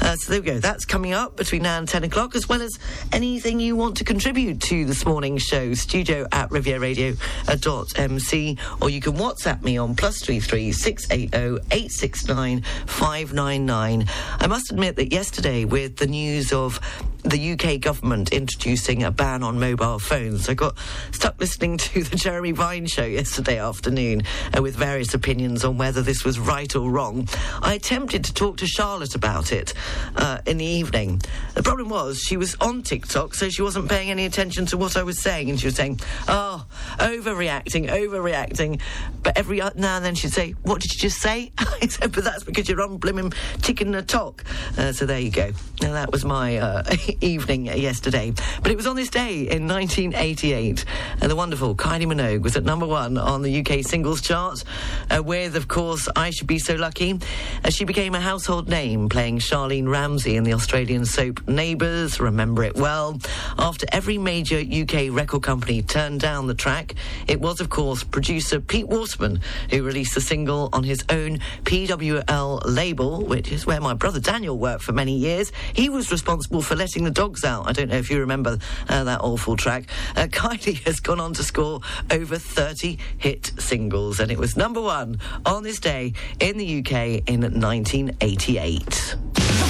Uh, 0.00 0.14
so 0.14 0.30
there 0.30 0.40
we 0.40 0.46
go. 0.46 0.60
That's 0.60 0.84
coming 0.84 1.14
up 1.14 1.34
between 1.34 1.62
now 1.62 1.78
and 1.78 1.88
10 1.88 2.04
o'clock, 2.04 2.36
as 2.36 2.48
well 2.48 2.62
as 2.62 2.78
anything 3.10 3.58
you 3.58 3.74
want 3.74 3.96
to 3.96 4.04
contribute 4.04 4.67
to 4.68 4.84
this 4.84 5.06
morning's 5.06 5.42
show, 5.42 5.72
studio 5.72 6.26
at 6.30 6.50
rivieradio.mc, 6.50 8.58
or 8.82 8.90
you 8.90 9.00
can 9.00 9.14
WhatsApp 9.14 9.62
me 9.62 9.78
on 9.78 9.96
plus 9.96 10.20
three 10.20 10.40
three 10.40 10.72
six 10.72 11.10
eight 11.10 11.34
zero 11.34 11.58
eight 11.70 11.90
six 11.90 12.28
nine 12.28 12.60
five 12.84 13.32
nine 13.32 13.64
nine. 13.64 14.04
I 14.38 14.46
must 14.46 14.70
admit 14.70 14.96
that 14.96 15.10
yesterday, 15.10 15.64
with 15.64 15.96
the 15.96 16.06
news 16.06 16.52
of 16.52 16.80
the 17.24 17.52
UK 17.52 17.80
government 17.80 18.32
introducing 18.32 19.02
a 19.02 19.10
ban 19.10 19.42
on 19.42 19.58
mobile 19.58 19.98
phones. 19.98 20.48
I 20.48 20.54
got 20.54 20.76
stuck 21.12 21.38
listening 21.40 21.76
to 21.78 22.04
the 22.04 22.16
Jeremy 22.16 22.52
Vine 22.52 22.86
show 22.86 23.04
yesterday 23.04 23.58
afternoon 23.58 24.22
uh, 24.56 24.62
with 24.62 24.76
various 24.76 25.14
opinions 25.14 25.64
on 25.64 25.78
whether 25.78 26.00
this 26.00 26.24
was 26.24 26.38
right 26.38 26.74
or 26.76 26.90
wrong. 26.90 27.28
I 27.60 27.74
attempted 27.74 28.24
to 28.24 28.34
talk 28.34 28.58
to 28.58 28.66
Charlotte 28.66 29.14
about 29.14 29.52
it 29.52 29.74
uh, 30.16 30.38
in 30.46 30.58
the 30.58 30.64
evening. 30.64 31.20
The 31.54 31.62
problem 31.62 31.88
was 31.88 32.20
she 32.20 32.36
was 32.36 32.56
on 32.60 32.82
TikTok, 32.82 33.34
so 33.34 33.48
she 33.48 33.62
wasn't 33.62 33.88
paying 33.88 34.10
any 34.10 34.24
attention 34.24 34.57
to 34.66 34.76
what 34.76 34.96
I 34.96 35.02
was 35.02 35.20
saying, 35.20 35.50
and 35.50 35.58
she 35.58 35.66
was 35.66 35.76
saying, 35.76 36.00
"Oh, 36.26 36.66
overreacting, 36.98 37.88
overreacting." 37.88 38.80
But 39.22 39.36
every 39.36 39.58
now 39.58 39.96
and 39.96 40.04
then 40.04 40.14
she'd 40.14 40.32
say, 40.32 40.52
"What 40.62 40.80
did 40.80 40.92
you 40.92 40.98
just 40.98 41.20
say?" 41.20 41.52
I 41.58 41.86
said, 41.86 42.12
"But 42.12 42.24
that's 42.24 42.44
because 42.44 42.68
you're 42.68 42.82
on 42.82 42.98
blimmin' 42.98 43.34
chicken 43.62 43.94
a 43.94 44.02
talk." 44.02 44.44
Uh, 44.76 44.92
so 44.92 45.06
there 45.06 45.20
you 45.20 45.30
go. 45.30 45.52
Now 45.82 45.92
that 45.92 46.12
was 46.12 46.24
my 46.24 46.58
uh, 46.58 46.96
evening 47.20 47.66
yesterday. 47.66 48.32
But 48.62 48.72
it 48.72 48.76
was 48.76 48.86
on 48.86 48.96
this 48.96 49.10
day 49.10 49.48
in 49.48 49.68
1988, 49.68 50.84
and 51.20 51.30
the 51.30 51.36
wonderful 51.36 51.74
Kylie 51.74 52.06
Minogue 52.06 52.42
was 52.42 52.56
at 52.56 52.64
number 52.64 52.86
one 52.86 53.18
on 53.18 53.42
the 53.42 53.60
UK 53.60 53.84
singles 53.84 54.20
chart, 54.20 54.64
uh, 55.10 55.22
with, 55.22 55.56
of 55.56 55.68
course, 55.68 56.08
I 56.16 56.30
Should 56.30 56.46
Be 56.46 56.58
So 56.58 56.74
Lucky. 56.74 57.18
As 57.64 57.74
she 57.74 57.84
became 57.84 58.14
a 58.14 58.20
household 58.20 58.68
name, 58.68 59.08
playing 59.08 59.38
Charlene 59.38 59.88
Ramsey 59.88 60.36
in 60.36 60.44
the 60.44 60.54
Australian 60.54 61.04
soap 61.04 61.46
Neighbours, 61.46 62.20
remember 62.20 62.64
it 62.64 62.76
well. 62.76 63.18
After 63.58 63.86
every 63.92 64.18
major 64.18 64.47
UK 64.56 65.14
record 65.14 65.42
company 65.42 65.82
turned 65.82 66.20
down 66.20 66.46
the 66.46 66.54
track, 66.54 66.94
it 67.26 67.40
was, 67.40 67.60
of 67.60 67.68
course, 67.68 68.04
producer 68.04 68.60
Pete 68.60 68.88
Waterman 68.88 69.40
who 69.70 69.82
released 69.82 70.14
the 70.14 70.20
single 70.20 70.68
on 70.72 70.84
his 70.84 71.04
own 71.10 71.38
PWL 71.64 72.62
label, 72.64 73.24
which 73.24 73.52
is 73.52 73.66
where 73.66 73.80
my 73.80 73.94
brother 73.94 74.20
Daniel 74.20 74.58
worked 74.58 74.82
for 74.82 74.92
many 74.92 75.16
years. 75.16 75.52
He 75.74 75.88
was 75.88 76.10
responsible 76.10 76.62
for 76.62 76.76
letting 76.76 77.04
the 77.04 77.10
dogs 77.10 77.44
out. 77.44 77.68
I 77.68 77.72
don't 77.72 77.88
know 77.88 77.96
if 77.96 78.10
you 78.10 78.20
remember 78.20 78.58
uh, 78.88 79.04
that 79.04 79.20
awful 79.20 79.56
track. 79.56 79.88
Uh, 80.16 80.22
Kylie 80.30 80.82
has 80.84 81.00
gone 81.00 81.20
on 81.20 81.34
to 81.34 81.42
score 81.42 81.80
over 82.10 82.38
30 82.38 82.98
hit 83.18 83.52
singles, 83.58 84.20
and 84.20 84.30
it 84.30 84.38
was 84.38 84.56
number 84.56 84.80
one 84.80 85.20
on 85.44 85.62
this 85.62 85.78
day 85.78 86.12
in 86.40 86.56
the 86.56 86.78
UK 86.78 87.28
in 87.28 87.40
1988. 87.40 89.67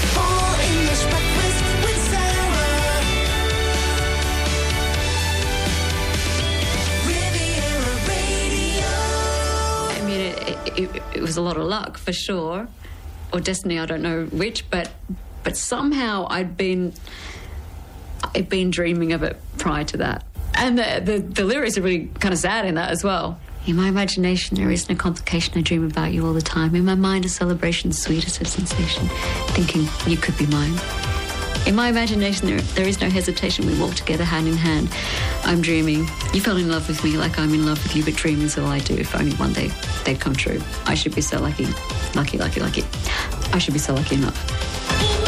It, 10.78 11.02
it, 11.14 11.20
was 11.20 11.36
a 11.36 11.42
lot 11.42 11.56
of 11.56 11.64
luck 11.64 11.98
for 11.98 12.12
sure, 12.12 12.68
or 13.32 13.40
destiny. 13.40 13.78
I 13.78 13.86
don't 13.86 14.02
know 14.02 14.26
which, 14.26 14.70
but 14.70 14.90
but 15.42 15.56
somehow 15.56 16.26
I'd 16.30 16.56
been 16.56 16.92
I'd 18.34 18.48
been 18.48 18.70
dreaming 18.70 19.12
of 19.12 19.22
it 19.22 19.40
prior 19.58 19.84
to 19.84 19.96
that, 19.98 20.24
and 20.54 20.78
the 20.78 21.00
the, 21.04 21.18
the 21.18 21.44
lyrics 21.44 21.76
are 21.76 21.82
really 21.82 22.10
kind 22.20 22.32
of 22.32 22.38
sad 22.38 22.64
in 22.64 22.76
that 22.76 22.90
as 22.90 23.02
well. 23.02 23.38
In 23.66 23.76
my 23.76 23.88
imagination, 23.88 24.56
there 24.56 24.70
is 24.70 24.88
no 24.88 24.94
complication. 24.94 25.58
I 25.58 25.62
dream 25.62 25.84
about 25.84 26.12
you 26.12 26.26
all 26.26 26.32
the 26.32 26.40
time. 26.40 26.74
In 26.74 26.86
my 26.86 26.94
mind, 26.94 27.26
a 27.26 27.28
celebration, 27.28 27.92
sweetest 27.92 28.40
of 28.40 28.46
sensation, 28.48 29.06
thinking 29.48 29.86
you 30.06 30.16
could 30.16 30.38
be 30.38 30.46
mine. 30.46 30.78
In 31.66 31.74
my 31.74 31.88
imagination, 31.88 32.46
there, 32.46 32.60
there 32.60 32.88
is 32.88 33.00
no 33.00 33.10
hesitation. 33.10 33.66
We 33.66 33.78
walk 33.78 33.94
together 33.94 34.24
hand 34.24 34.48
in 34.48 34.56
hand. 34.56 34.88
I'm 35.44 35.60
dreaming. 35.60 36.08
You 36.32 36.40
fell 36.40 36.56
in 36.56 36.70
love 36.70 36.88
with 36.88 37.02
me 37.04 37.16
like 37.16 37.38
I'm 37.38 37.52
in 37.52 37.66
love 37.66 37.82
with 37.82 37.94
you, 37.94 38.04
but 38.04 38.14
dreaming's 38.14 38.56
all 38.56 38.66
I 38.66 38.78
do. 38.78 38.94
If 38.94 39.14
only 39.14 39.34
one 39.36 39.52
day 39.52 39.70
they'd 40.04 40.20
come 40.20 40.34
true. 40.34 40.60
I 40.86 40.94
should 40.94 41.14
be 41.14 41.20
so 41.20 41.40
lucky. 41.40 41.66
Lucky, 42.14 42.38
lucky, 42.38 42.60
lucky. 42.60 42.84
I 43.52 43.58
should 43.58 43.74
be 43.74 43.80
so 43.80 43.94
lucky 43.94 44.14
enough. 44.14 45.27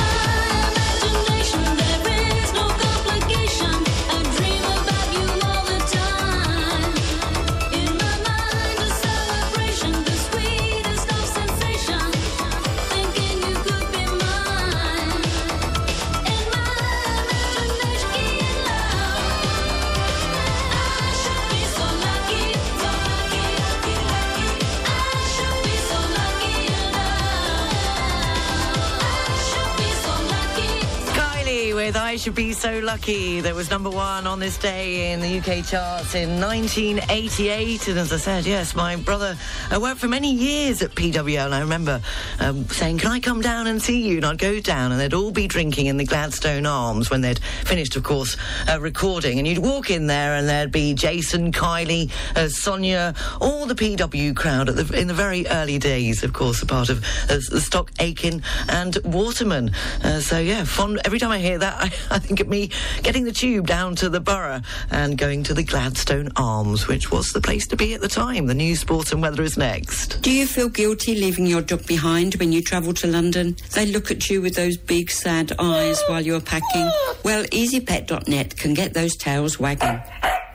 With 31.90 31.96
I 31.96 32.14
Should 32.14 32.36
Be 32.36 32.52
So 32.52 32.78
Lucky. 32.78 33.40
That 33.40 33.52
was 33.52 33.68
number 33.68 33.90
one 33.90 34.24
on 34.24 34.38
this 34.38 34.56
day 34.56 35.10
in 35.10 35.18
the 35.18 35.38
UK 35.40 35.66
charts 35.66 36.14
in 36.14 36.40
1988. 36.40 37.88
And 37.88 37.98
as 37.98 38.12
I 38.12 38.16
said, 38.16 38.46
yes, 38.46 38.76
my 38.76 38.94
brother 38.94 39.36
uh, 39.74 39.80
worked 39.80 39.98
for 39.98 40.06
many 40.06 40.32
years 40.32 40.82
at 40.82 40.92
PWL. 40.92 41.46
And 41.46 41.52
I 41.52 41.58
remember 41.58 42.00
um, 42.38 42.64
saying, 42.66 42.98
Can 42.98 43.10
I 43.10 43.18
come 43.18 43.40
down 43.40 43.66
and 43.66 43.82
see 43.82 44.06
you? 44.06 44.18
And 44.18 44.26
I'd 44.26 44.38
go 44.38 44.60
down 44.60 44.92
and 44.92 45.00
they'd 45.00 45.14
all 45.14 45.32
be 45.32 45.48
drinking 45.48 45.86
in 45.86 45.96
the 45.96 46.04
Gladstone 46.04 46.64
Arms 46.64 47.10
when 47.10 47.22
they'd 47.22 47.40
finished, 47.40 47.96
of 47.96 48.04
course, 48.04 48.36
uh, 48.68 48.78
recording. 48.80 49.40
And 49.40 49.48
you'd 49.48 49.58
walk 49.58 49.90
in 49.90 50.06
there 50.06 50.36
and 50.36 50.48
there'd 50.48 50.70
be 50.70 50.94
Jason, 50.94 51.50
Kylie, 51.50 52.12
uh, 52.36 52.48
Sonia, 52.50 53.16
all 53.40 53.66
the 53.66 53.74
PW 53.74 54.36
crowd 54.36 54.68
the, 54.68 54.96
in 54.96 55.08
the 55.08 55.14
very 55.14 55.44
early 55.48 55.78
days, 55.78 56.22
of 56.22 56.34
course, 56.34 56.62
a 56.62 56.66
part 56.66 56.88
of 56.88 57.04
uh, 57.28 57.40
Stock 57.40 57.90
Aitken 57.98 58.44
and 58.68 58.96
Waterman. 59.04 59.72
Uh, 60.04 60.20
so, 60.20 60.38
yeah, 60.38 60.62
fond, 60.62 61.00
every 61.04 61.18
time 61.18 61.32
I 61.32 61.38
hear 61.38 61.58
that, 61.58 61.79
I, 61.80 61.90
I 62.10 62.18
think 62.18 62.40
of 62.40 62.48
me 62.48 62.70
getting 63.02 63.24
the 63.24 63.32
tube 63.32 63.66
down 63.66 63.96
to 63.96 64.08
the 64.08 64.20
borough 64.20 64.60
and 64.90 65.16
going 65.16 65.42
to 65.44 65.54
the 65.54 65.62
Gladstone 65.62 66.28
Arms, 66.36 66.86
which 66.86 67.10
was 67.10 67.32
the 67.32 67.40
place 67.40 67.66
to 67.68 67.76
be 67.76 67.94
at 67.94 68.00
the 68.00 68.08
time. 68.08 68.46
The 68.46 68.54
news, 68.54 68.80
sport, 68.80 69.12
and 69.12 69.22
weather 69.22 69.42
is 69.42 69.56
next. 69.56 70.20
Do 70.22 70.30
you 70.30 70.46
feel 70.46 70.68
guilty 70.68 71.14
leaving 71.14 71.46
your 71.46 71.62
dog 71.62 71.86
behind 71.86 72.34
when 72.34 72.52
you 72.52 72.62
travel 72.62 72.92
to 72.94 73.06
London? 73.06 73.56
They 73.72 73.86
look 73.86 74.10
at 74.10 74.28
you 74.28 74.42
with 74.42 74.54
those 74.54 74.76
big 74.76 75.10
sad 75.10 75.52
eyes 75.58 76.02
while 76.06 76.20
you're 76.20 76.40
packing. 76.40 76.90
Well, 77.24 77.44
EasyPet.net 77.44 78.56
can 78.56 78.74
get 78.74 78.94
those 78.94 79.16
tails 79.16 79.58
wagging. 79.58 80.00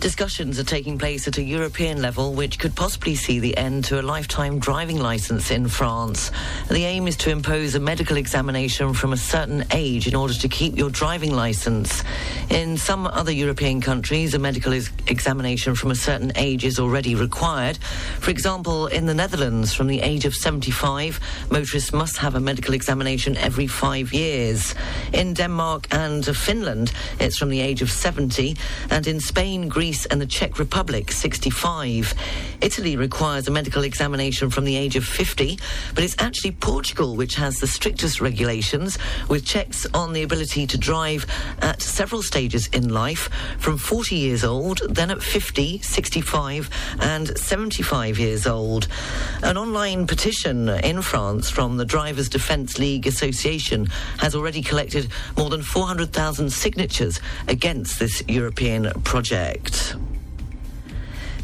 Discussions 0.00 0.60
are 0.60 0.64
taking 0.64 0.96
place 0.96 1.26
at 1.26 1.38
a 1.38 1.42
European 1.42 2.00
level 2.00 2.32
which 2.32 2.60
could 2.60 2.76
possibly 2.76 3.16
see 3.16 3.40
the 3.40 3.56
end 3.56 3.84
to 3.86 4.00
a 4.00 4.02
lifetime 4.02 4.60
driving 4.60 5.00
license 5.00 5.50
in 5.50 5.66
France. 5.66 6.30
The 6.70 6.84
aim 6.84 7.08
is 7.08 7.16
to 7.16 7.30
impose 7.30 7.74
a 7.74 7.80
medical 7.80 8.16
examination 8.16 8.94
from 8.94 9.12
a 9.12 9.16
certain 9.16 9.64
age 9.72 10.06
in 10.06 10.14
order 10.14 10.34
to 10.34 10.48
keep 10.48 10.76
your 10.76 10.88
driving 10.88 11.34
license. 11.34 12.04
In 12.48 12.76
some 12.76 13.08
other 13.08 13.32
European 13.32 13.80
countries, 13.80 14.34
a 14.34 14.38
medical 14.38 14.72
ex- 14.72 14.88
examination 15.08 15.74
from 15.74 15.90
a 15.90 15.96
certain 15.96 16.30
age 16.36 16.64
is 16.64 16.78
already 16.78 17.16
required. 17.16 17.78
For 18.20 18.30
example, 18.30 18.86
in 18.86 19.06
the 19.06 19.14
Netherlands, 19.14 19.74
from 19.74 19.88
the 19.88 20.00
age 20.00 20.24
of 20.24 20.34
75, 20.34 21.18
motorists 21.50 21.92
must 21.92 22.18
have 22.18 22.36
a 22.36 22.40
medical 22.40 22.72
examination 22.72 23.36
every 23.36 23.66
five 23.66 24.12
years. 24.14 24.76
In 25.12 25.34
Denmark 25.34 25.88
and 25.90 26.24
Finland, 26.24 26.92
it's 27.18 27.36
from 27.36 27.48
the 27.48 27.60
age 27.60 27.82
of 27.82 27.90
70, 27.90 28.56
and 28.90 29.04
in 29.08 29.18
Spain, 29.18 29.66
Greece, 29.68 29.87
and 29.88 30.20
the 30.20 30.26
Czech 30.26 30.58
Republic, 30.58 31.10
65. 31.10 32.12
Italy 32.60 32.94
requires 32.96 33.48
a 33.48 33.50
medical 33.50 33.84
examination 33.84 34.50
from 34.50 34.64
the 34.64 34.76
age 34.76 34.96
of 34.96 35.04
50, 35.04 35.58
but 35.94 36.04
it's 36.04 36.14
actually 36.18 36.52
Portugal 36.52 37.16
which 37.16 37.36
has 37.36 37.56
the 37.56 37.66
strictest 37.66 38.20
regulations, 38.20 38.98
with 39.30 39.46
checks 39.46 39.86
on 39.94 40.12
the 40.12 40.22
ability 40.22 40.66
to 40.66 40.76
drive 40.76 41.24
at 41.62 41.80
several 41.80 42.22
stages 42.22 42.66
in 42.68 42.90
life, 42.90 43.30
from 43.58 43.78
40 43.78 44.14
years 44.14 44.44
old, 44.44 44.82
then 44.90 45.10
at 45.10 45.22
50, 45.22 45.78
65, 45.78 46.68
and 47.00 47.38
75 47.38 48.18
years 48.18 48.46
old. 48.46 48.88
An 49.42 49.56
online 49.56 50.06
petition 50.06 50.68
in 50.68 51.00
France 51.00 51.48
from 51.48 51.78
the 51.78 51.86
Drivers 51.86 52.28
Defence 52.28 52.78
League 52.78 53.06
Association 53.06 53.86
has 54.18 54.34
already 54.34 54.60
collected 54.60 55.08
more 55.38 55.48
than 55.48 55.62
400,000 55.62 56.50
signatures 56.50 57.20
against 57.46 57.98
this 57.98 58.22
European 58.28 58.90
project. 59.02 59.77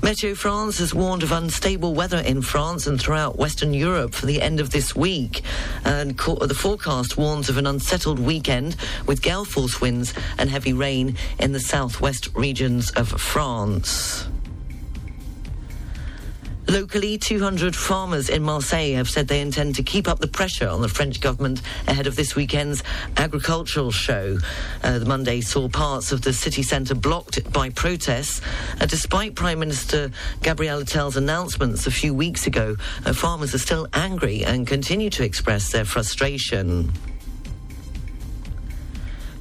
Meteo 0.04 0.36
France 0.36 0.78
has 0.78 0.94
warned 0.94 1.22
of 1.22 1.32
unstable 1.32 1.94
weather 1.94 2.18
in 2.18 2.42
France 2.42 2.86
and 2.86 3.00
throughout 3.00 3.38
Western 3.38 3.72
Europe 3.72 4.12
for 4.12 4.26
the 4.26 4.42
end 4.42 4.60
of 4.60 4.68
this 4.68 4.94
week. 4.94 5.42
And 5.82 6.18
co- 6.18 6.36
uh, 6.36 6.46
the 6.46 6.54
forecast 6.54 7.16
warns 7.16 7.48
of 7.48 7.56
an 7.56 7.66
unsettled 7.66 8.18
weekend 8.18 8.76
with 9.06 9.22
gale 9.22 9.46
force 9.46 9.80
winds 9.80 10.12
and 10.36 10.50
heavy 10.50 10.74
rain 10.74 11.16
in 11.38 11.52
the 11.52 11.60
southwest 11.60 12.28
regions 12.34 12.90
of 12.90 13.08
France. 13.08 14.26
Locally, 16.66 17.18
200 17.18 17.76
farmers 17.76 18.30
in 18.30 18.42
Marseille 18.42 18.94
have 18.94 19.08
said 19.10 19.28
they 19.28 19.40
intend 19.40 19.74
to 19.74 19.82
keep 19.82 20.08
up 20.08 20.18
the 20.18 20.26
pressure 20.26 20.66
on 20.66 20.80
the 20.80 20.88
French 20.88 21.20
government 21.20 21.60
ahead 21.86 22.06
of 22.06 22.16
this 22.16 22.34
weekend's 22.34 22.82
agricultural 23.18 23.90
show. 23.90 24.38
Uh, 24.82 24.98
the 24.98 25.04
Monday 25.04 25.42
saw 25.42 25.68
parts 25.68 26.10
of 26.10 26.22
the 26.22 26.32
city 26.32 26.62
centre 26.62 26.94
blocked 26.94 27.52
by 27.52 27.68
protests. 27.68 28.40
Uh, 28.80 28.86
despite 28.86 29.34
Prime 29.34 29.58
Minister 29.58 30.10
Gabriel 30.42 30.80
Attal's 30.80 31.18
announcements 31.18 31.86
a 31.86 31.90
few 31.90 32.14
weeks 32.14 32.46
ago, 32.46 32.76
uh, 33.04 33.12
farmers 33.12 33.54
are 33.54 33.58
still 33.58 33.86
angry 33.92 34.42
and 34.44 34.66
continue 34.66 35.10
to 35.10 35.22
express 35.22 35.70
their 35.70 35.84
frustration. 35.84 36.92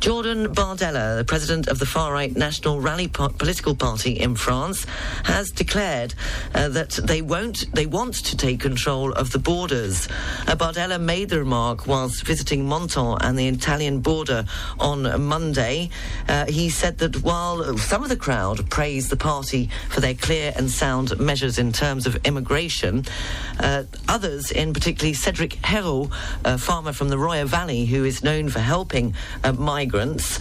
Jordan 0.03 0.53
Bardella, 0.53 1.15
the 1.15 1.23
president 1.23 1.69
of 1.69 1.79
the 1.79 1.85
far-right 1.85 2.35
National 2.35 2.81
Rally 2.81 3.07
po- 3.07 3.29
political 3.29 3.73
party 3.73 4.11
in 4.11 4.35
France, 4.35 4.85
has 5.23 5.49
declared 5.49 6.13
uh, 6.53 6.67
that 6.67 6.89
they 7.05 7.21
won't, 7.21 7.73
they 7.73 7.85
want 7.85 8.15
to 8.15 8.35
take 8.35 8.59
control 8.59 9.13
of 9.13 9.31
the 9.31 9.39
borders. 9.39 10.09
Uh, 10.45 10.57
Bardella 10.57 10.99
made 10.99 11.29
the 11.29 11.39
remark 11.39 11.87
whilst 11.87 12.27
visiting 12.27 12.67
Menton 12.67 13.17
and 13.21 13.39
the 13.39 13.47
Italian 13.47 14.01
border 14.01 14.43
on 14.77 15.21
Monday. 15.21 15.89
Uh, 16.27 16.47
he 16.47 16.69
said 16.69 16.97
that 16.97 17.23
while 17.23 17.77
some 17.77 18.03
of 18.03 18.09
the 18.09 18.17
crowd 18.17 18.69
praised 18.69 19.09
the 19.09 19.15
party 19.15 19.69
for 19.89 20.01
their 20.01 20.15
clear 20.15 20.51
and 20.57 20.69
sound 20.69 21.17
measures 21.17 21.57
in 21.57 21.71
terms 21.71 22.05
of 22.05 22.17
immigration, 22.25 23.05
uh, 23.61 23.83
others, 24.09 24.51
in 24.51 24.73
particularly 24.73 25.13
Cedric 25.13 25.51
Herrou, 25.61 26.11
a 26.43 26.57
farmer 26.57 26.91
from 26.91 27.07
the 27.07 27.17
Roya 27.17 27.45
Valley 27.45 27.85
who 27.85 28.03
is 28.03 28.21
known 28.21 28.49
for 28.49 28.59
helping 28.59 29.15
uh, 29.45 29.53
migrants, 29.93 30.39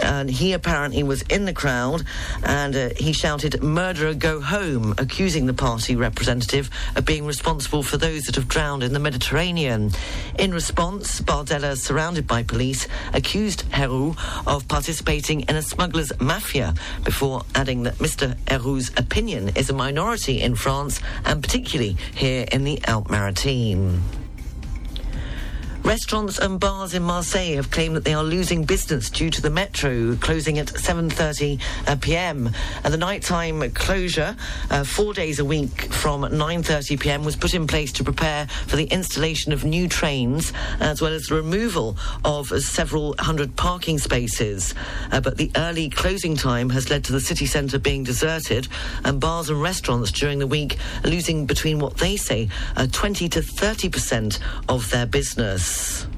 and 0.00 0.30
he 0.30 0.52
apparently 0.52 1.02
was 1.02 1.22
in 1.22 1.44
the 1.44 1.52
crowd 1.52 2.04
and 2.44 2.74
uh, 2.76 2.90
he 2.96 3.12
shouted, 3.12 3.62
Murderer, 3.62 4.14
go 4.14 4.40
home, 4.40 4.94
accusing 4.96 5.46
the 5.46 5.54
party 5.54 5.96
representative 5.96 6.70
of 6.94 7.04
being 7.04 7.26
responsible 7.26 7.82
for 7.82 7.96
those 7.96 8.22
that 8.22 8.36
have 8.36 8.48
drowned 8.48 8.82
in 8.82 8.92
the 8.92 8.98
Mediterranean. 8.98 9.90
In 10.38 10.54
response, 10.54 11.20
Bardella, 11.20 11.76
surrounded 11.76 12.26
by 12.26 12.42
police, 12.44 12.86
accused 13.12 13.64
Herrou 13.70 14.16
of 14.46 14.68
participating 14.68 15.40
in 15.42 15.56
a 15.56 15.62
smuggler's 15.62 16.12
mafia 16.20 16.74
before 17.04 17.42
adding 17.54 17.82
that 17.82 17.96
Mr. 17.96 18.36
Herrou's 18.46 18.90
opinion 18.96 19.50
is 19.56 19.68
a 19.68 19.74
minority 19.74 20.40
in 20.40 20.54
France 20.54 21.00
and 21.24 21.42
particularly 21.42 21.96
here 22.14 22.46
in 22.52 22.64
the 22.64 22.80
Alpes-Maritimes. 22.86 24.21
Restaurants 25.84 26.38
and 26.38 26.60
bars 26.60 26.94
in 26.94 27.02
Marseille 27.02 27.56
have 27.56 27.72
claimed 27.72 27.96
that 27.96 28.04
they 28.04 28.14
are 28.14 28.22
losing 28.22 28.64
business 28.64 29.10
due 29.10 29.30
to 29.30 29.42
the 29.42 29.50
metro 29.50 30.14
closing 30.16 30.60
at 30.60 30.68
7:30 30.68 31.60
uh, 31.88 31.96
p.m. 32.00 32.50
And 32.84 32.94
the 32.94 32.98
nighttime 32.98 33.68
closure, 33.72 34.36
uh, 34.70 34.84
four 34.84 35.12
days 35.12 35.40
a 35.40 35.44
week 35.44 35.92
from 35.92 36.22
9:30 36.22 37.00
p.m., 37.00 37.24
was 37.24 37.34
put 37.34 37.52
in 37.52 37.66
place 37.66 37.90
to 37.94 38.04
prepare 38.04 38.46
for 38.68 38.76
the 38.76 38.84
installation 38.84 39.52
of 39.52 39.64
new 39.64 39.88
trains, 39.88 40.52
as 40.78 41.02
well 41.02 41.12
as 41.12 41.24
the 41.24 41.34
removal 41.34 41.96
of 42.24 42.46
several 42.62 43.16
hundred 43.18 43.56
parking 43.56 43.98
spaces. 43.98 44.74
Uh, 45.10 45.20
but 45.20 45.36
the 45.36 45.50
early 45.56 45.90
closing 45.90 46.36
time 46.36 46.70
has 46.70 46.90
led 46.90 47.02
to 47.04 47.12
the 47.12 47.20
city 47.20 47.44
centre 47.44 47.80
being 47.80 48.04
deserted, 48.04 48.68
and 49.04 49.18
bars 49.18 49.50
and 49.50 49.60
restaurants 49.60 50.12
during 50.12 50.38
the 50.38 50.46
week 50.46 50.78
losing 51.04 51.44
between 51.44 51.80
what 51.80 51.96
they 51.96 52.16
say 52.16 52.48
uh, 52.76 52.86
20 52.92 53.28
to 53.30 53.42
30 53.42 53.88
percent 53.88 54.38
of 54.68 54.88
their 54.90 55.06
business. 55.06 55.71
Yes. 55.72 56.11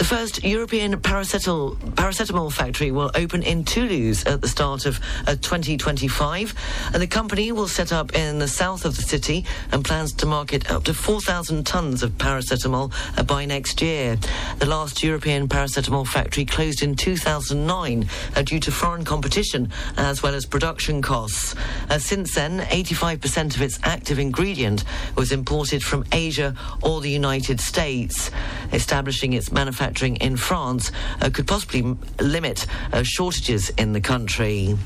The 0.00 0.06
first 0.06 0.42
European 0.42 0.98
paracetamol, 0.98 1.76
paracetamol 1.76 2.50
factory 2.50 2.90
will 2.90 3.10
open 3.14 3.42
in 3.42 3.64
Toulouse 3.64 4.24
at 4.24 4.40
the 4.40 4.48
start 4.48 4.86
of 4.86 4.98
uh, 5.26 5.34
2025. 5.34 6.54
And 6.94 7.02
the 7.02 7.06
company 7.06 7.52
will 7.52 7.68
set 7.68 7.92
up 7.92 8.14
in 8.14 8.38
the 8.38 8.48
south 8.48 8.86
of 8.86 8.96
the 8.96 9.02
city 9.02 9.44
and 9.72 9.84
plans 9.84 10.14
to 10.14 10.24
market 10.24 10.70
up 10.70 10.84
to 10.84 10.94
4,000 10.94 11.66
tons 11.66 12.02
of 12.02 12.12
paracetamol 12.12 12.94
uh, 13.18 13.24
by 13.24 13.44
next 13.44 13.82
year. 13.82 14.16
The 14.58 14.64
last 14.64 15.02
European 15.02 15.48
paracetamol 15.48 16.06
factory 16.06 16.46
closed 16.46 16.82
in 16.82 16.96
2009 16.96 18.08
uh, 18.36 18.40
due 18.40 18.60
to 18.60 18.72
foreign 18.72 19.04
competition 19.04 19.70
as 19.98 20.22
well 20.22 20.34
as 20.34 20.46
production 20.46 21.02
costs. 21.02 21.54
Uh, 21.90 21.98
since 21.98 22.34
then, 22.34 22.60
85% 22.60 23.54
of 23.54 23.60
its 23.60 23.78
active 23.82 24.18
ingredient 24.18 24.82
was 25.14 25.30
imported 25.30 25.82
from 25.82 26.06
Asia 26.10 26.56
or 26.82 27.02
the 27.02 27.10
United 27.10 27.60
States. 27.60 28.30
Establishing 28.72 29.34
its 29.34 29.52
manufacturing 29.52 29.89
in 30.16 30.36
France 30.36 30.92
uh, 31.20 31.30
could 31.30 31.46
possibly 31.46 31.96
limit 32.20 32.66
uh, 32.92 33.02
shortages 33.02 33.70
in 33.70 33.92
the 33.92 34.00
country. 34.00 34.76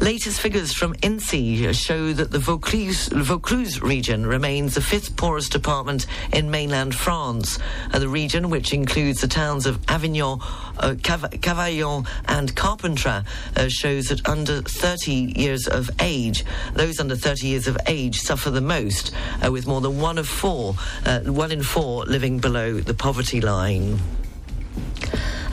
Latest 0.00 0.40
figures 0.40 0.72
from 0.72 0.94
INSEE 1.02 1.72
show 1.74 2.12
that 2.12 2.30
the 2.30 2.38
Vaucluse, 2.38 3.08
Vaucluse 3.08 3.82
region 3.82 4.24
remains 4.24 4.76
the 4.76 4.80
fifth 4.80 5.16
poorest 5.16 5.50
department 5.50 6.06
in 6.32 6.48
mainland 6.52 6.94
France. 6.94 7.58
The 7.92 8.08
region, 8.08 8.48
which 8.48 8.72
includes 8.72 9.20
the 9.20 9.26
towns 9.26 9.66
of 9.66 9.80
Avignon, 9.88 10.38
uh, 10.78 10.94
Cav- 10.98 11.40
Cavaillon 11.40 12.06
and 12.26 12.54
Carpentras, 12.54 13.24
uh, 13.56 13.68
shows 13.68 14.06
that 14.06 14.26
under 14.28 14.62
30 14.62 15.34
years 15.36 15.66
of 15.66 15.90
age, 16.00 16.44
those 16.74 17.00
under 17.00 17.16
30 17.16 17.48
years 17.48 17.66
of 17.66 17.76
age 17.88 18.20
suffer 18.20 18.50
the 18.50 18.60
most, 18.60 19.12
uh, 19.44 19.50
with 19.50 19.66
more 19.66 19.80
than 19.80 20.00
one 20.00 20.16
of 20.16 20.28
four, 20.28 20.76
uh, 21.06 21.20
one 21.22 21.50
in 21.50 21.62
four 21.62 22.04
living 22.04 22.38
below 22.38 22.78
the 22.78 22.94
poverty 22.94 23.40
line. 23.40 23.98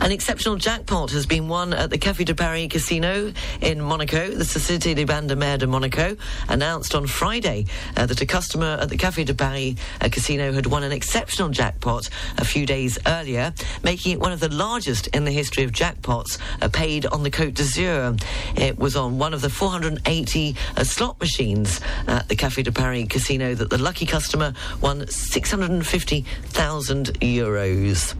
An 0.01 0.11
exceptional 0.11 0.55
jackpot 0.55 1.09
has 1.11 1.25
been 1.25 1.47
won 1.47 1.73
at 1.73 1.89
the 1.89 1.97
Café 1.97 2.25
de 2.25 2.35
Paris 2.35 2.67
Casino 2.69 3.31
in 3.61 3.81
Monaco. 3.81 4.29
The 4.29 4.43
Société 4.43 4.93
des 4.93 5.05
Bains 5.05 5.27
de 5.27 5.35
Mer 5.35 5.57
de 5.57 5.65
Monaco 5.65 6.15
announced 6.47 6.93
on 6.93 7.07
Friday 7.07 7.65
uh, 7.97 8.05
that 8.05 8.21
a 8.21 8.25
customer 8.25 8.77
at 8.79 8.89
the 8.89 8.97
Café 8.97 9.25
de 9.25 9.33
Paris 9.33 9.75
uh, 10.01 10.09
Casino 10.11 10.51
had 10.51 10.67
won 10.67 10.83
an 10.83 10.91
exceptional 10.91 11.49
jackpot 11.49 12.07
a 12.37 12.45
few 12.45 12.67
days 12.67 12.99
earlier, 13.07 13.51
making 13.83 14.11
it 14.11 14.19
one 14.19 14.31
of 14.31 14.39
the 14.39 14.49
largest 14.49 15.07
in 15.07 15.25
the 15.25 15.31
history 15.31 15.63
of 15.63 15.71
jackpots 15.71 16.37
uh, 16.61 16.69
paid 16.69 17.07
on 17.07 17.23
the 17.23 17.31
Côte 17.31 17.55
d'Azur. 17.55 18.21
It 18.57 18.77
was 18.77 18.95
on 18.95 19.17
one 19.17 19.33
of 19.33 19.41
the 19.41 19.49
480 19.49 20.55
uh, 20.77 20.83
slot 20.83 21.19
machines 21.19 21.81
at 22.07 22.27
the 22.27 22.35
Café 22.35 22.63
de 22.63 22.71
Paris 22.71 23.07
Casino 23.09 23.55
that 23.55 23.69
the 23.69 23.79
lucky 23.79 24.05
customer 24.05 24.53
won 24.81 25.07
650,000 25.07 27.19
euros. 27.21 28.13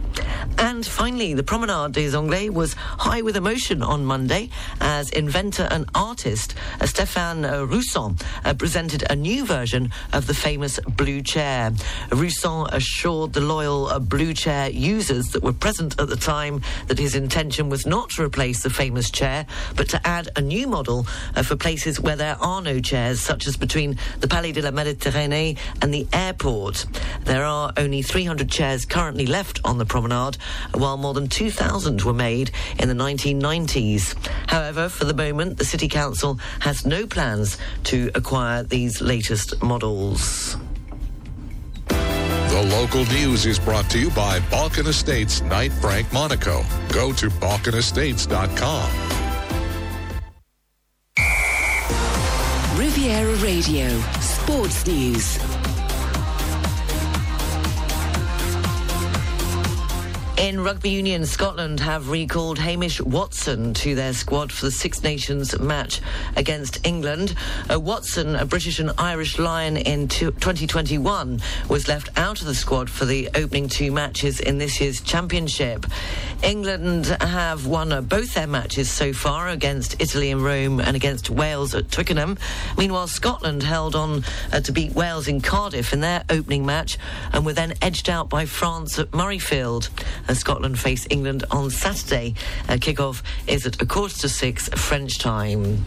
And 0.57 0.85
finally, 0.85 1.33
the 1.33 1.43
Promenade 1.65 1.93
des 1.93 2.15
Anglais 2.15 2.49
was 2.49 2.75
high 2.75 3.23
with 3.23 3.36
emotion 3.36 3.82
on 3.82 4.06
Monday 4.06 4.51
as 4.82 5.10
inventor 5.10 5.67
and 5.71 5.89
artist 5.95 6.54
uh, 6.80 6.84
Stéphane 6.84 7.43
uh, 7.43 7.65
Rousson 7.65 8.21
uh, 8.43 8.54
presented 8.54 9.04
a 9.10 9.15
new 9.15 9.43
version 9.43 9.91
of 10.13 10.28
the 10.28 10.36
famous 10.36 10.80
blue 10.95 11.23
chair. 11.23 11.71
Rousson 12.12 12.71
assured 12.71 13.34
the 13.34 13.41
loyal 13.41 13.99
blue 13.99 14.32
chair 14.36 14.69
users 14.69 15.25
that 15.30 15.41
were 15.41 15.54
present 15.54 15.99
at 15.99 16.08
the 16.08 16.15
time 16.15 16.62
that 16.86 16.99
his 16.99 17.15
intention 17.15 17.67
was 17.67 17.88
not 17.88 18.12
to 18.12 18.21
replace 18.21 18.62
the 18.62 18.69
famous 18.69 19.10
chair, 19.10 19.47
but 19.75 19.89
to 19.89 20.08
add 20.08 20.30
a 20.36 20.41
new 20.41 20.67
model 20.67 21.08
for 21.41 21.56
places 21.56 21.99
where 21.99 22.15
there 22.15 22.38
are 22.41 22.62
no 22.62 22.80
chairs, 22.80 23.19
such 23.19 23.47
as 23.47 23.58
between 23.58 23.97
the 24.19 24.28
Palais 24.28 24.51
de 24.51 24.62
la 24.62 24.69
Méditerranée 24.69 25.58
and 25.82 25.91
the 25.91 26.06
airport. 26.13 26.86
There 27.23 27.43
are 27.43 27.73
only 27.75 28.04
300 28.04 28.51
chairs 28.51 28.86
currently 28.86 29.25
left 29.25 29.60
on 29.63 29.80
the 29.80 29.86
promenade, 29.86 30.38
while 30.75 30.97
more 30.97 31.15
than 31.15 31.28
2,000 31.28 31.54
were 32.05 32.13
made 32.13 32.51
in 32.79 32.87
the 32.87 32.93
1990s. 32.93 34.15
However, 34.47 34.89
for 34.89 35.05
the 35.05 35.13
moment, 35.13 35.57
the 35.57 35.65
City 35.65 35.87
Council 35.87 36.39
has 36.59 36.85
no 36.85 37.05
plans 37.07 37.57
to 37.85 38.11
acquire 38.15 38.63
these 38.63 39.01
latest 39.01 39.61
models. 39.61 40.57
The 41.87 42.67
local 42.71 43.05
news 43.05 43.45
is 43.45 43.59
brought 43.59 43.89
to 43.89 43.99
you 43.99 44.09
by 44.11 44.39
Balkan 44.49 44.87
Estates 44.87 45.41
Knight 45.41 45.73
Frank 45.73 46.11
Monaco. 46.13 46.63
Go 46.89 47.11
to 47.13 47.29
balkanestates.com. 47.29 48.89
Riviera 52.77 53.35
Radio, 53.35 53.99
Sports 54.19 54.87
News. 54.87 55.74
In 60.38 60.60
rugby 60.60 60.89
union, 60.89 61.26
Scotland 61.26 61.80
have 61.80 62.10
recalled 62.10 62.60
Hamish 62.60 63.00
Watson 63.00 63.74
to 63.76 63.95
their 63.95 64.12
squad 64.12 64.52
for 64.52 64.65
the 64.65 64.71
Six 64.71 65.02
Nations 65.02 65.58
match 65.60 66.02
against 66.36 66.86
England. 66.86 67.36
Uh, 67.71 67.80
Watson, 67.80 68.36
a 68.36 68.45
British 68.45 68.80
and 68.80 68.91
Irish 68.98 69.39
Lion 69.39 69.78
in 69.78 70.10
two- 70.10 70.32
2021, 70.32 71.39
was 71.69 71.88
left 71.88 72.10
out 72.17 72.41
of 72.41 72.48
the 72.48 72.54
squad 72.54 72.89
for 72.89 73.06
the 73.06 73.30
opening 73.34 73.69
two 73.69 73.93
matches 73.93 74.41
in 74.41 74.58
this 74.58 74.82
year's 74.82 75.00
championship. 75.00 75.86
England 76.43 77.06
have 77.21 77.65
won 77.65 77.93
uh, 77.93 78.02
both 78.02 78.34
their 78.34 78.45
matches 78.45 78.91
so 78.91 79.13
far 79.13 79.48
against 79.48 79.95
Italy 80.02 80.32
in 80.32 80.43
Rome 80.43 80.82
and 80.82 80.98
against 80.98 81.30
Wales 81.30 81.74
at 81.74 81.89
Twickenham. 81.89 82.38
Meanwhile, 82.78 83.08
Scotland 83.08 83.63
held 83.63 83.95
on 83.95 84.26
uh, 84.52 84.60
to 84.60 84.74
beat 84.74 84.91
Wales 84.91 85.30
in 85.30 85.39
Cardiff 85.39 85.93
in 85.93 86.02
their 86.02 86.26
opening 86.30 86.65
match 86.65 86.98
and 87.32 87.45
were 87.45 87.54
then 87.54 87.74
edged 87.82 88.10
out 88.10 88.30
by 88.30 88.45
France 88.45 89.00
at 89.00 89.12
Murrayfield. 89.12 89.89
Uh, 90.27 90.33
Scotland 90.33 90.79
face 90.79 91.07
England 91.09 91.43
on 91.51 91.69
Saturday. 91.69 92.35
Uh, 92.67 92.77
Kick-off 92.79 93.23
is 93.47 93.65
at 93.65 93.81
a 93.81 93.85
quarter 93.85 94.17
to 94.19 94.29
six 94.29 94.69
French 94.69 95.19
time. 95.19 95.85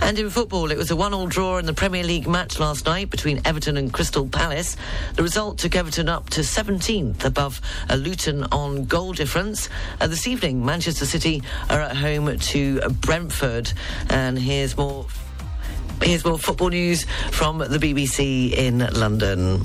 And 0.00 0.18
in 0.18 0.30
football, 0.30 0.70
it 0.70 0.78
was 0.78 0.90
a 0.90 0.96
one-all 0.96 1.26
draw 1.26 1.58
in 1.58 1.66
the 1.66 1.74
Premier 1.74 2.02
League 2.02 2.26
match 2.26 2.58
last 2.58 2.86
night 2.86 3.10
between 3.10 3.40
Everton 3.44 3.76
and 3.76 3.92
Crystal 3.92 4.26
Palace. 4.26 4.76
The 5.14 5.22
result 5.22 5.58
took 5.58 5.76
Everton 5.76 6.08
up 6.08 6.30
to 6.30 6.40
17th 6.40 7.24
above 7.24 7.60
Luton 7.94 8.44
on 8.44 8.86
goal 8.86 9.12
difference. 9.12 9.68
Uh, 10.00 10.06
this 10.06 10.26
evening, 10.26 10.64
Manchester 10.64 11.04
City 11.04 11.42
are 11.68 11.80
at 11.80 11.96
home 11.96 12.38
to 12.38 12.80
Brentford. 13.00 13.72
And 14.08 14.38
here's 14.38 14.76
more. 14.76 15.06
Here's 16.02 16.24
more 16.24 16.38
football 16.38 16.70
news 16.70 17.04
from 17.30 17.58
the 17.58 17.76
BBC 17.76 18.52
in 18.52 18.78
London. 18.78 19.62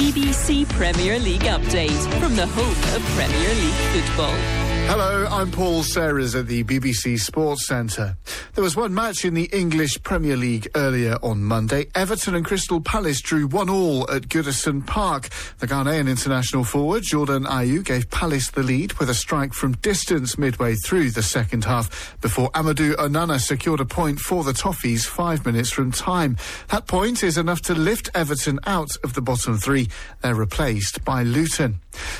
BBC 0.00 0.66
Premier 0.70 1.18
League 1.18 1.42
update 1.42 2.00
from 2.18 2.34
the 2.34 2.46
home 2.46 2.80
of 2.96 3.02
Premier 3.14 3.54
League 3.54 3.82
football. 3.92 4.69
Hello, 4.90 5.24
I'm 5.30 5.52
Paul 5.52 5.84
Serres 5.84 6.34
at 6.34 6.48
the 6.48 6.64
BBC 6.64 7.20
Sports 7.20 7.68
Centre. 7.68 8.16
There 8.56 8.64
was 8.64 8.74
one 8.74 8.92
match 8.92 9.24
in 9.24 9.34
the 9.34 9.48
English 9.52 10.02
Premier 10.02 10.36
League 10.36 10.68
earlier 10.74 11.16
on 11.22 11.44
Monday. 11.44 11.86
Everton 11.94 12.34
and 12.34 12.44
Crystal 12.44 12.80
Palace 12.80 13.20
drew 13.20 13.46
one 13.46 13.70
all 13.70 14.10
at 14.10 14.22
Goodison 14.22 14.84
Park. 14.84 15.28
The 15.60 15.68
Ghanaian 15.68 16.10
international 16.10 16.64
forward 16.64 17.04
Jordan 17.04 17.44
Ayew 17.44 17.84
gave 17.84 18.10
Palace 18.10 18.50
the 18.50 18.64
lead 18.64 18.94
with 18.94 19.08
a 19.08 19.14
strike 19.14 19.54
from 19.54 19.74
distance 19.74 20.36
midway 20.36 20.74
through 20.84 21.12
the 21.12 21.22
second 21.22 21.66
half 21.66 22.18
before 22.20 22.50
Amadou 22.50 22.96
Onana 22.96 23.38
secured 23.38 23.78
a 23.78 23.84
point 23.84 24.18
for 24.18 24.42
the 24.42 24.52
Toffees 24.52 25.06
five 25.06 25.46
minutes 25.46 25.70
from 25.70 25.92
time. 25.92 26.36
That 26.70 26.88
point 26.88 27.22
is 27.22 27.38
enough 27.38 27.60
to 27.62 27.76
lift 27.76 28.10
Everton 28.12 28.58
out 28.66 28.90
of 29.04 29.14
the 29.14 29.22
bottom 29.22 29.56
three. 29.56 29.88
They're 30.20 30.34
replaced 30.34 31.04
by 31.04 31.22
Luton. 31.22 31.78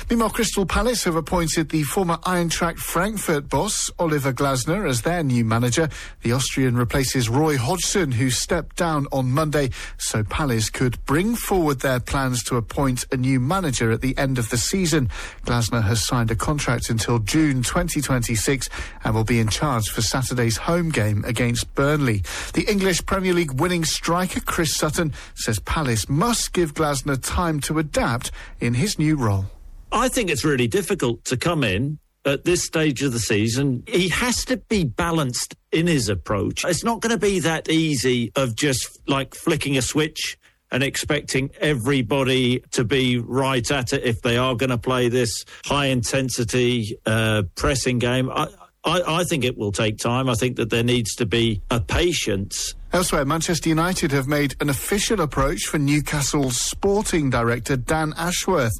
Meanwhile, 0.09 0.31
Crystal 0.31 0.65
Palace 0.65 1.03
have 1.05 1.15
appointed 1.15 1.69
the 1.69 1.83
former 1.83 2.19
Eintracht 2.61 2.79
Frankfurt 2.79 3.49
boss, 3.49 3.91
Oliver 3.97 4.33
Glasner, 4.33 4.87
as 4.87 5.01
their 5.01 5.23
new 5.23 5.43
manager. 5.43 5.89
The 6.21 6.33
Austrian 6.33 6.77
replaces 6.77 7.27
Roy 7.27 7.57
Hodgson, 7.57 8.11
who 8.11 8.29
stepped 8.29 8.75
down 8.75 9.07
on 9.11 9.31
Monday, 9.31 9.71
so 9.97 10.23
Palace 10.23 10.69
could 10.69 11.03
bring 11.05 11.35
forward 11.35 11.79
their 11.79 11.99
plans 11.99 12.43
to 12.43 12.57
appoint 12.57 13.07
a 13.11 13.17
new 13.17 13.39
manager 13.39 13.89
at 13.89 14.01
the 14.01 14.15
end 14.15 14.37
of 14.37 14.51
the 14.51 14.59
season. 14.59 15.09
Glasner 15.43 15.81
has 15.81 16.05
signed 16.05 16.29
a 16.29 16.35
contract 16.35 16.91
until 16.91 17.17
June 17.17 17.63
2026 17.63 18.69
and 19.03 19.15
will 19.15 19.23
be 19.23 19.39
in 19.39 19.47
charge 19.47 19.89
for 19.89 20.03
Saturday's 20.03 20.57
home 20.57 20.89
game 20.89 21.25
against 21.25 21.73
Burnley. 21.73 22.21
The 22.53 22.69
English 22.69 23.07
Premier 23.07 23.33
League 23.33 23.59
winning 23.59 23.85
striker 23.85 24.39
Chris 24.39 24.75
Sutton 24.75 25.13
says 25.33 25.57
Palace 25.57 26.07
must 26.07 26.53
give 26.53 26.75
Glasner 26.75 27.19
time 27.23 27.59
to 27.61 27.79
adapt 27.79 28.29
in 28.59 28.75
his 28.75 28.99
new 28.99 29.15
role. 29.15 29.45
I 29.91 30.09
think 30.09 30.29
it's 30.29 30.45
really 30.45 30.67
difficult 30.67 31.25
to 31.25 31.37
come 31.37 31.63
in 31.63 31.97
at 32.25 32.45
this 32.45 32.63
stage 32.63 33.01
of 33.03 33.13
the 33.13 33.19
season. 33.19 33.83
He 33.87 34.09
has 34.09 34.45
to 34.45 34.57
be 34.57 34.83
balanced 34.83 35.55
in 35.71 35.87
his 35.87 36.09
approach. 36.09 36.63
It's 36.65 36.83
not 36.83 37.01
going 37.01 37.11
to 37.11 37.19
be 37.19 37.39
that 37.39 37.69
easy 37.69 38.31
of 38.35 38.55
just 38.55 38.99
like 39.07 39.33
flicking 39.35 39.77
a 39.77 39.81
switch 39.81 40.37
and 40.71 40.83
expecting 40.83 41.51
everybody 41.59 42.59
to 42.71 42.83
be 42.83 43.17
right 43.17 43.69
at 43.71 43.91
it 43.93 44.03
if 44.03 44.21
they 44.21 44.37
are 44.37 44.55
going 44.55 44.69
to 44.69 44.77
play 44.77 45.09
this 45.09 45.43
high 45.65 45.87
intensity 45.87 46.97
uh, 47.05 47.43
pressing 47.55 47.99
game. 47.99 48.29
I, 48.29 48.47
I, 48.83 49.19
I 49.19 49.23
think 49.25 49.43
it 49.43 49.57
will 49.57 49.71
take 49.71 49.97
time. 49.97 50.29
I 50.29 50.33
think 50.35 50.55
that 50.55 50.69
there 50.69 50.83
needs 50.83 51.15
to 51.15 51.25
be 51.25 51.61
a 51.69 51.81
patience 51.81 52.73
Elsewhere, 52.93 53.23
Manchester 53.23 53.69
United 53.69 54.11
have 54.11 54.27
made 54.27 54.53
an 54.59 54.69
official 54.69 55.21
approach 55.21 55.61
for 55.63 55.77
Newcastle's 55.77 56.57
sporting 56.57 57.29
director 57.29 57.77
Dan 57.77 58.13
Ashworth. 58.17 58.73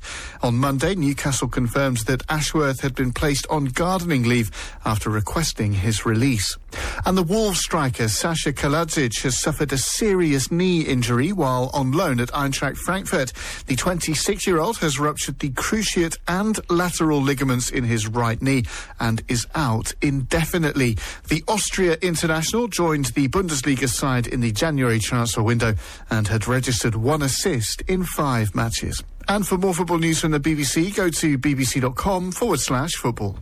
On 0.43 0.58
Monday, 0.58 0.95
Newcastle 0.95 1.47
confirmed 1.47 2.00
that 2.08 2.21
Ashworth 2.28 2.82
had 2.82 2.93
been 2.93 3.13
placed 3.13 3.47
on 3.50 3.65
gardening 3.65 4.24
leave 4.24 4.52
after 4.84 5.10
requesting 5.10 5.71
his 5.71 6.06
release. 6.06 6.58
And 7.06 7.17
the 7.17 7.24
Wolves 7.24 7.60
striker 7.60 8.10
Sasa 8.10 8.52
Kalajdzic 8.52 9.21
has 9.24 9.39
suffered 9.39 9.71
a 9.71 9.78
serious 9.78 10.52
knee 10.52 10.82
injury 10.82 11.32
while 11.32 11.69
on 11.74 11.93
loan 11.93 12.19
at 12.19 12.30
Eintracht 12.30 12.78
Frankfurt. 12.78 13.32
The 13.67 13.78
26-year-old 13.78 14.78
has 14.80 15.00
ruptured 15.00 15.39
the 15.39 15.52
cruciate 15.52 16.17
and 16.28 16.60
lateral 16.69 17.21
ligaments 17.21 17.69
in 17.69 17.86
his 17.86 18.08
right 18.08 18.41
knee 18.41 18.65
and 19.00 19.21
is 19.30 19.47
out 19.56 19.93
indefinitely. 20.02 20.97
The 21.30 21.43
Austria 21.47 21.97
international 22.02 22.67
joined 22.67 23.06
the 23.06 23.30
Bundesliga 23.30 23.88
side 24.01 24.25
in 24.27 24.41
the 24.41 24.51
January 24.51 24.97
transfer 24.99 25.43
window 25.43 25.75
and 26.09 26.27
had 26.27 26.47
registered 26.47 26.95
one 26.95 27.21
assist 27.21 27.81
in 27.87 28.03
five 28.03 28.55
matches. 28.55 29.03
And 29.27 29.47
for 29.47 29.57
more 29.59 29.75
football 29.75 29.99
news 29.99 30.19
from 30.19 30.31
the 30.31 30.39
BBC, 30.39 30.95
go 30.95 31.09
to 31.09 31.37
bbc.com 31.37 32.31
forward 32.31 32.59
slash 32.59 32.93
football. 32.93 33.37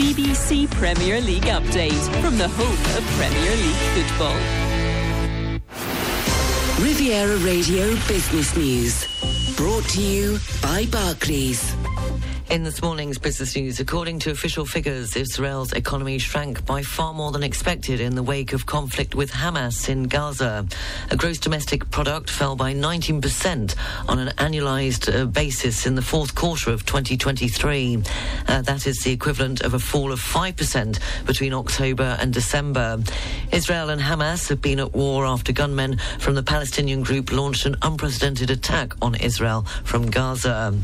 BBC 0.00 0.70
Premier 0.70 1.20
League 1.20 1.42
update 1.58 2.02
from 2.22 2.38
the 2.38 2.48
home 2.48 2.80
of 2.96 3.04
Premier 3.18 3.54
League 3.64 3.84
football. 3.94 4.38
Riviera 6.82 7.36
Radio 7.38 7.90
Business 8.08 8.56
News. 8.56 9.06
Brought 9.56 9.84
to 9.90 10.00
you 10.00 10.38
by 10.62 10.86
Barclays. 10.90 11.74
In 12.50 12.64
this 12.64 12.82
morning's 12.82 13.18
business 13.18 13.56
news, 13.56 13.80
according 13.80 14.18
to 14.20 14.30
official 14.30 14.66
figures, 14.66 15.16
Israel's 15.16 15.72
economy 15.72 16.18
shrank 16.18 16.66
by 16.66 16.82
far 16.82 17.14
more 17.14 17.32
than 17.32 17.42
expected 17.42 17.98
in 18.00 18.14
the 18.14 18.22
wake 18.22 18.52
of 18.52 18.66
conflict 18.66 19.14
with 19.14 19.30
Hamas 19.30 19.88
in 19.88 20.02
Gaza. 20.04 20.66
A 21.10 21.16
gross 21.16 21.38
domestic 21.38 21.90
product 21.90 22.28
fell 22.28 22.54
by 22.54 22.74
19% 22.74 23.74
on 24.06 24.18
an 24.18 24.28
annualized 24.36 25.08
uh, 25.14 25.24
basis 25.26 25.86
in 25.86 25.94
the 25.94 26.02
fourth 26.02 26.34
quarter 26.34 26.70
of 26.70 26.84
2023. 26.84 28.02
Uh, 28.48 28.60
that 28.62 28.86
is 28.86 28.98
the 28.98 29.12
equivalent 29.12 29.62
of 29.62 29.72
a 29.72 29.78
fall 29.78 30.12
of 30.12 30.20
5% 30.20 30.98
between 31.24 31.54
October 31.54 32.18
and 32.20 32.34
December. 32.34 32.98
Israel 33.50 33.88
and 33.88 34.02
Hamas 34.02 34.48
have 34.48 34.60
been 34.60 34.80
at 34.80 34.92
war 34.92 35.24
after 35.24 35.52
gunmen 35.52 35.96
from 36.18 36.34
the 36.34 36.42
Palestinian 36.42 37.02
group 37.02 37.32
launched 37.32 37.64
an 37.64 37.76
unprecedented 37.82 38.50
attack 38.50 38.92
on 39.00 39.14
Israel 39.14 39.62
from 39.84 40.10
Gaza. 40.10 40.74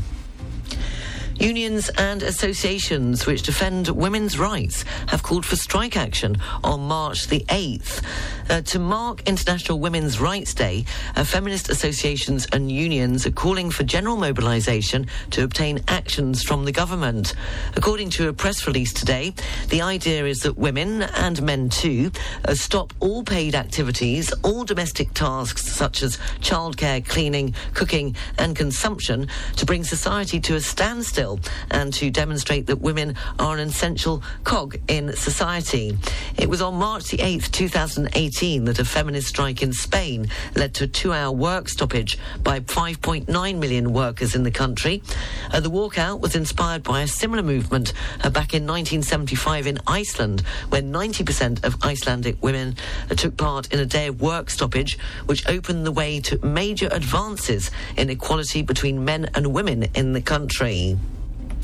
Unions 1.39 1.89
and 1.97 2.21
associations 2.21 3.25
which 3.25 3.43
defend 3.43 3.87
women's 3.87 4.37
rights 4.37 4.83
have 5.07 5.23
called 5.23 5.45
for 5.45 5.55
strike 5.55 5.95
action 5.95 6.35
on 6.65 6.81
March 6.81 7.27
the 7.27 7.45
8th. 7.47 8.03
Uh, 8.49 8.61
to 8.61 8.77
mark 8.77 9.25
International 9.25 9.79
Women's 9.79 10.19
Rights 10.19 10.53
Day, 10.53 10.83
uh, 11.15 11.23
feminist 11.23 11.69
associations 11.69 12.45
and 12.51 12.69
unions 12.69 13.25
are 13.25 13.31
calling 13.31 13.69
for 13.71 13.83
general 13.83 14.17
mobilisation 14.17 15.07
to 15.29 15.43
obtain 15.43 15.79
actions 15.87 16.43
from 16.43 16.65
the 16.65 16.73
government. 16.73 17.35
According 17.77 18.09
to 18.11 18.27
a 18.27 18.33
press 18.33 18.67
release 18.67 18.91
today, 18.91 19.33
the 19.69 19.81
idea 19.81 20.25
is 20.25 20.39
that 20.39 20.57
women, 20.57 21.03
and 21.03 21.41
men 21.41 21.69
too, 21.69 22.11
uh, 22.45 22.53
stop 22.53 22.91
all 22.99 23.23
paid 23.23 23.55
activities, 23.55 24.33
all 24.43 24.65
domestic 24.65 25.13
tasks 25.13 25.65
such 25.71 26.03
as 26.03 26.17
childcare, 26.41 27.07
cleaning, 27.07 27.53
cooking, 27.73 28.13
and 28.37 28.57
consumption 28.57 29.29
to 29.55 29.65
bring 29.65 29.85
society 29.85 30.41
to 30.41 30.55
a 30.55 30.59
standstill 30.59 31.28
and 31.69 31.93
to 31.93 32.09
demonstrate 32.09 32.67
that 32.67 32.79
women 32.79 33.15
are 33.37 33.57
an 33.57 33.67
essential 33.67 34.23
cog 34.43 34.77
in 34.87 35.13
society. 35.15 35.97
It 36.37 36.49
was 36.49 36.61
on 36.61 36.75
March 36.75 37.09
the 37.09 37.17
8th, 37.17 37.51
2018, 37.51 38.65
that 38.65 38.79
a 38.79 38.85
feminist 38.85 39.27
strike 39.27 39.61
in 39.61 39.73
Spain 39.73 40.29
led 40.55 40.73
to 40.75 40.85
a 40.85 40.87
two 40.87 41.13
hour 41.13 41.31
work 41.31 41.67
stoppage 41.69 42.17
by 42.43 42.59
5.9 42.61 43.59
million 43.59 43.93
workers 43.93 44.35
in 44.35 44.43
the 44.43 44.51
country. 44.51 45.03
Uh, 45.51 45.59
the 45.59 45.69
walkout 45.69 46.19
was 46.19 46.35
inspired 46.35 46.83
by 46.83 47.01
a 47.01 47.07
similar 47.07 47.43
movement 47.43 47.93
uh, 48.23 48.29
back 48.29 48.53
in 48.53 48.65
1975 48.65 49.67
in 49.67 49.77
Iceland, 49.87 50.41
when 50.69 50.91
90% 50.91 51.63
of 51.63 51.83
Icelandic 51.83 52.41
women 52.41 52.75
uh, 53.09 53.15
took 53.15 53.37
part 53.37 53.71
in 53.73 53.79
a 53.79 53.85
day 53.85 54.07
of 54.07 54.21
work 54.21 54.49
stoppage, 54.49 54.97
which 55.25 55.47
opened 55.47 55.85
the 55.85 55.91
way 55.91 56.19
to 56.21 56.43
major 56.45 56.87
advances 56.91 57.71
in 57.97 58.09
equality 58.09 58.61
between 58.61 59.03
men 59.03 59.29
and 59.35 59.53
women 59.53 59.83
in 59.95 60.13
the 60.13 60.21
country. 60.21 60.97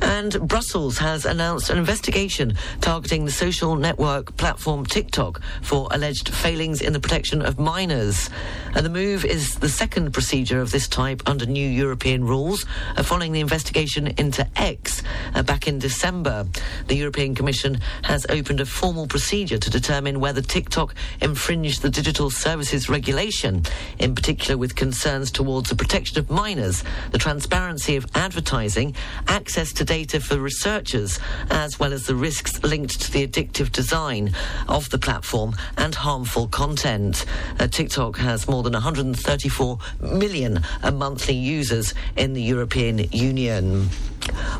And 0.00 0.48
Brussels 0.48 0.98
has 0.98 1.24
announced 1.24 1.70
an 1.70 1.78
investigation 1.78 2.56
targeting 2.80 3.24
the 3.24 3.30
social 3.30 3.76
network 3.76 4.36
platform 4.36 4.86
TikTok 4.86 5.40
for 5.62 5.88
alleged 5.90 6.28
failings 6.28 6.80
in 6.80 6.92
the 6.92 7.00
protection 7.00 7.42
of 7.42 7.58
minors. 7.58 8.30
And 8.74 8.84
the 8.84 8.90
move 8.90 9.24
is 9.24 9.56
the 9.56 9.68
second 9.68 10.12
procedure 10.12 10.60
of 10.60 10.72
this 10.72 10.88
type 10.88 11.22
under 11.26 11.46
new 11.46 11.68
European 11.68 12.24
rules, 12.24 12.66
uh, 12.96 13.02
following 13.02 13.32
the 13.32 13.40
investigation 13.40 14.08
into 14.18 14.46
X 14.56 15.02
uh, 15.34 15.42
back 15.42 15.68
in 15.68 15.78
December. 15.78 16.46
The 16.88 16.96
European 16.96 17.34
Commission 17.34 17.80
has 18.02 18.26
opened 18.28 18.60
a 18.60 18.66
formal 18.66 19.06
procedure 19.06 19.58
to 19.58 19.70
determine 19.70 20.20
whether 20.20 20.40
TikTok 20.40 20.94
infringed 21.20 21.82
the 21.82 21.90
digital 21.90 22.30
services 22.30 22.88
regulation, 22.88 23.62
in 23.98 24.14
particular 24.14 24.58
with 24.58 24.74
concerns 24.74 25.30
towards 25.30 25.70
the 25.70 25.76
protection 25.76 26.18
of 26.18 26.30
minors, 26.30 26.82
the 27.12 27.18
transparency 27.18 27.96
of 27.96 28.06
advertising, 28.14 28.94
access 29.28 29.72
to 29.72 29.83
data 29.84 30.20
for 30.20 30.38
researchers, 30.38 31.18
as 31.50 31.78
well 31.78 31.92
as 31.92 32.06
the 32.06 32.14
risks 32.14 32.62
linked 32.62 33.00
to 33.00 33.12
the 33.12 33.26
addictive 33.26 33.72
design 33.72 34.34
of 34.68 34.90
the 34.90 34.98
platform 34.98 35.54
and 35.76 35.94
harmful 35.94 36.48
content. 36.48 37.24
Uh, 37.58 37.66
TikTok 37.66 38.16
has 38.18 38.48
more 38.48 38.62
than 38.62 38.72
134 38.72 39.78
million 40.00 40.60
uh, 40.82 40.90
monthly 40.90 41.34
users 41.34 41.94
in 42.16 42.32
the 42.32 42.42
European 42.42 42.98
Union. 43.12 43.88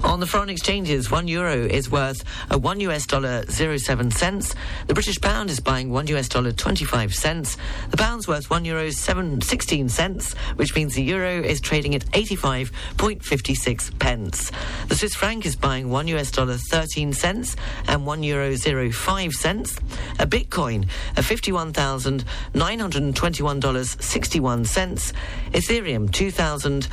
On 0.02 0.20
the 0.20 0.26
foreign 0.26 0.50
exchanges, 0.50 1.10
one 1.10 1.26
euro 1.26 1.56
is 1.56 1.90
worth 1.90 2.22
a 2.50 2.58
one 2.58 2.80
US 2.80 3.06
dollar 3.06 3.44
zero 3.50 3.78
seven 3.78 4.10
cents. 4.10 4.54
The 4.86 4.94
British 4.94 5.18
pound 5.20 5.48
is 5.48 5.60
buying 5.60 5.90
one 5.90 6.06
US 6.08 6.28
dollar 6.28 6.52
twenty 6.52 6.84
five 6.84 7.14
cents. 7.14 7.56
The 7.90 7.96
pound's 7.96 8.28
worth 8.28 8.50
one 8.50 8.64
euro 8.66 8.90
seven 8.90 9.40
sixteen 9.40 9.88
cents, 9.88 10.34
which 10.56 10.74
means 10.74 10.94
the 10.94 11.02
euro 11.02 11.40
is 11.40 11.60
trading 11.60 11.94
at 11.94 12.04
eighty 12.12 12.36
five 12.36 12.70
point 12.98 13.24
fifty 13.24 13.54
six 13.54 13.90
pence. 13.98 14.52
The 14.88 14.96
Swiss 14.96 15.13
franc 15.14 15.46
is 15.46 15.56
buying 15.56 15.90
one 15.90 16.08
US 16.08 16.30
dollar 16.30 16.56
thirteen 16.56 17.12
cents 17.12 17.56
and 17.86 18.06
one 18.06 18.22
euro 18.22 18.54
zero 18.56 18.90
five 18.90 19.32
cents. 19.32 19.76
A 20.18 20.26
Bitcoin, 20.26 20.88
a 21.16 21.22
fifty 21.22 21.52
one 21.52 21.72
thousand 21.72 22.24
nine 22.52 22.78
hundred 22.78 23.02
and 23.02 23.14
twenty 23.14 23.42
one 23.42 23.60
dollars 23.60 23.96
sixty 24.00 24.40
one 24.40 24.64
cents. 24.64 25.12
Ethereum 25.52 26.10
two 26.12 26.30
thousand. 26.30 26.88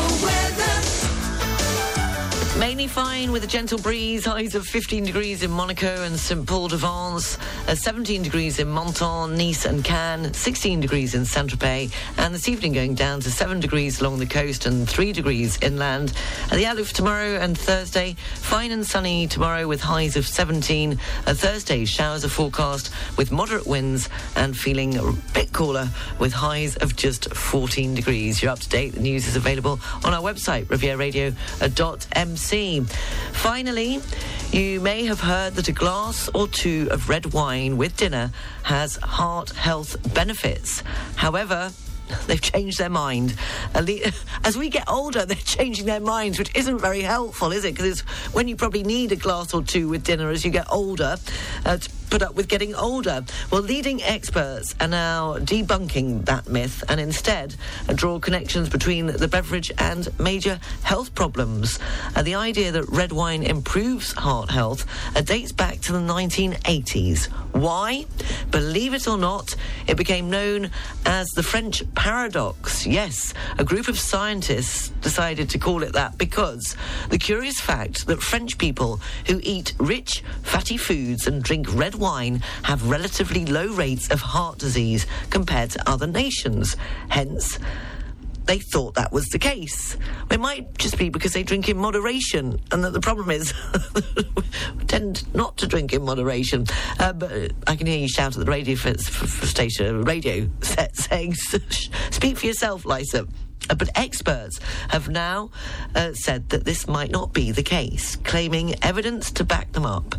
Mainly 2.61 2.85
fine 2.85 3.31
with 3.31 3.43
a 3.43 3.47
gentle 3.47 3.79
breeze, 3.79 4.25
highs 4.25 4.53
of 4.53 4.67
15 4.67 5.03
degrees 5.03 5.41
in 5.41 5.49
Monaco 5.49 6.03
and 6.03 6.15
St. 6.15 6.45
Paul 6.45 6.67
de 6.67 6.77
Vence, 6.77 7.39
uh, 7.67 7.73
17 7.73 8.21
degrees 8.21 8.59
in 8.59 8.71
Menton, 8.71 9.35
Nice 9.35 9.65
and 9.65 9.83
Cannes, 9.83 10.35
16 10.37 10.79
degrees 10.79 11.15
in 11.15 11.25
Saint-Tropez, 11.25 11.91
and 12.19 12.35
this 12.35 12.47
evening 12.47 12.73
going 12.73 12.93
down 12.93 13.19
to 13.21 13.31
7 13.31 13.59
degrees 13.59 13.99
along 13.99 14.19
the 14.19 14.27
coast 14.27 14.67
and 14.67 14.87
3 14.87 15.11
degrees 15.11 15.57
inland. 15.63 16.13
At 16.51 16.57
the 16.57 16.67
outlook 16.67 16.85
for 16.85 16.93
tomorrow 16.93 17.37
and 17.37 17.57
Thursday, 17.57 18.15
fine 18.35 18.69
and 18.69 18.85
sunny 18.85 19.25
tomorrow 19.25 19.67
with 19.67 19.81
highs 19.81 20.15
of 20.15 20.27
17. 20.27 20.99
Uh, 21.25 21.33
Thursday, 21.33 21.83
showers 21.83 22.23
are 22.23 22.29
forecast 22.29 22.93
with 23.17 23.31
moderate 23.31 23.65
winds 23.65 24.07
and 24.35 24.55
feeling 24.55 24.97
a 24.97 25.13
bit 25.33 25.51
cooler 25.51 25.89
with 26.19 26.31
highs 26.31 26.75
of 26.77 26.95
just 26.95 27.33
14 27.33 27.95
degrees. 27.95 28.43
You're 28.43 28.51
up 28.51 28.59
to 28.59 28.69
date. 28.69 28.93
The 28.93 28.99
news 28.99 29.27
is 29.27 29.35
available 29.35 29.79
on 30.05 30.13
our 30.13 30.21
website, 30.21 30.65
rivieradio.mc. 30.65 32.50
Finally, 32.51 34.01
you 34.51 34.81
may 34.81 35.05
have 35.05 35.21
heard 35.21 35.55
that 35.55 35.69
a 35.69 35.71
glass 35.71 36.29
or 36.33 36.49
two 36.49 36.89
of 36.91 37.07
red 37.07 37.31
wine 37.31 37.77
with 37.77 37.95
dinner 37.95 38.29
has 38.63 38.97
heart 38.97 39.51
health 39.51 39.95
benefits. 40.13 40.83
However, 41.15 41.71
They've 42.27 42.41
changed 42.41 42.77
their 42.77 42.89
mind. 42.89 43.35
As 44.43 44.57
we 44.57 44.69
get 44.69 44.89
older, 44.89 45.25
they're 45.25 45.35
changing 45.37 45.85
their 45.85 45.99
minds, 45.99 46.39
which 46.39 46.55
isn't 46.55 46.79
very 46.79 47.01
helpful, 47.01 47.51
is 47.51 47.65
it? 47.65 47.73
Because 47.73 47.85
it's 47.85 48.01
when 48.33 48.47
you 48.47 48.55
probably 48.55 48.83
need 48.83 49.11
a 49.11 49.15
glass 49.15 49.53
or 49.53 49.63
two 49.63 49.89
with 49.89 50.03
dinner 50.03 50.29
as 50.29 50.45
you 50.45 50.51
get 50.51 50.71
older 50.71 51.17
uh, 51.65 51.77
to 51.77 51.89
put 52.11 52.21
up 52.21 52.35
with 52.35 52.49
getting 52.49 52.75
older. 52.75 53.23
Well, 53.51 53.61
leading 53.61 54.03
experts 54.03 54.75
are 54.81 54.87
now 54.87 55.37
debunking 55.37 56.25
that 56.25 56.47
myth 56.49 56.83
and 56.89 56.99
instead 56.99 57.55
draw 57.95 58.19
connections 58.19 58.67
between 58.67 59.07
the 59.07 59.29
beverage 59.29 59.71
and 59.77 60.07
major 60.19 60.59
health 60.83 61.15
problems. 61.15 61.79
Uh, 62.13 62.21
the 62.21 62.35
idea 62.35 62.73
that 62.73 62.89
red 62.89 63.13
wine 63.13 63.43
improves 63.43 64.11
heart 64.11 64.51
health 64.51 64.85
uh, 65.15 65.21
dates 65.21 65.53
back 65.53 65.79
to 65.81 65.93
the 65.93 65.99
1980s. 65.99 67.27
Why? 67.53 68.05
Believe 68.51 68.93
it 68.93 69.07
or 69.07 69.17
not, 69.17 69.55
it 69.87 69.95
became 69.95 70.29
known 70.29 70.69
as 71.05 71.27
the 71.29 71.43
French 71.43 71.81
paradox. 72.01 72.87
Yes, 72.87 73.31
a 73.59 73.63
group 73.63 73.87
of 73.87 73.99
scientists 73.99 74.89
decided 75.01 75.51
to 75.51 75.59
call 75.59 75.83
it 75.83 75.93
that 75.93 76.17
because 76.17 76.75
the 77.09 77.19
curious 77.19 77.61
fact 77.61 78.07
that 78.07 78.23
French 78.23 78.57
people 78.57 78.99
who 79.27 79.39
eat 79.43 79.75
rich, 79.77 80.23
fatty 80.41 80.77
foods 80.77 81.27
and 81.27 81.43
drink 81.43 81.67
red 81.75 81.93
wine 81.93 82.41
have 82.63 82.89
relatively 82.89 83.45
low 83.45 83.67
rates 83.67 84.09
of 84.09 84.19
heart 84.19 84.57
disease 84.57 85.05
compared 85.29 85.69
to 85.69 85.87
other 85.87 86.07
nations. 86.07 86.75
Hence, 87.09 87.59
they 88.51 88.59
thought 88.59 88.95
that 88.95 89.13
was 89.13 89.29
the 89.29 89.39
case. 89.39 89.95
It 90.29 90.41
might 90.41 90.77
just 90.77 90.97
be 90.97 91.07
because 91.07 91.31
they 91.31 91.41
drink 91.41 91.69
in 91.69 91.77
moderation, 91.77 92.59
and 92.73 92.83
that 92.83 92.91
the 92.91 92.99
problem 92.99 93.31
is 93.31 93.53
tend 94.87 95.33
not 95.33 95.55
to 95.59 95.67
drink 95.67 95.93
in 95.93 96.01
moderation. 96.01 96.65
Uh, 96.99 97.13
but 97.13 97.53
I 97.65 97.77
can 97.77 97.87
hear 97.87 97.97
you 97.97 98.09
shout 98.09 98.35
at 98.35 98.43
the 98.43 98.51
radio 98.51 98.75
station 98.75 100.01
radio 100.01 100.49
set 100.59 100.97
saying, 100.97 101.35
"Speak 102.11 102.39
for 102.39 102.45
yourself, 102.45 102.85
Lisa." 102.85 103.25
Uh, 103.71 103.75
But 103.75 103.89
experts 103.95 104.59
have 104.89 105.07
now 105.09 105.49
uh, 105.95 106.13
said 106.13 106.49
that 106.49 106.65
this 106.65 106.87
might 106.87 107.09
not 107.09 107.33
be 107.33 107.51
the 107.51 107.63
case, 107.63 108.17
claiming 108.17 108.75
evidence 108.83 109.31
to 109.31 109.43
back 109.43 109.71
them 109.71 109.85
up 109.85 110.15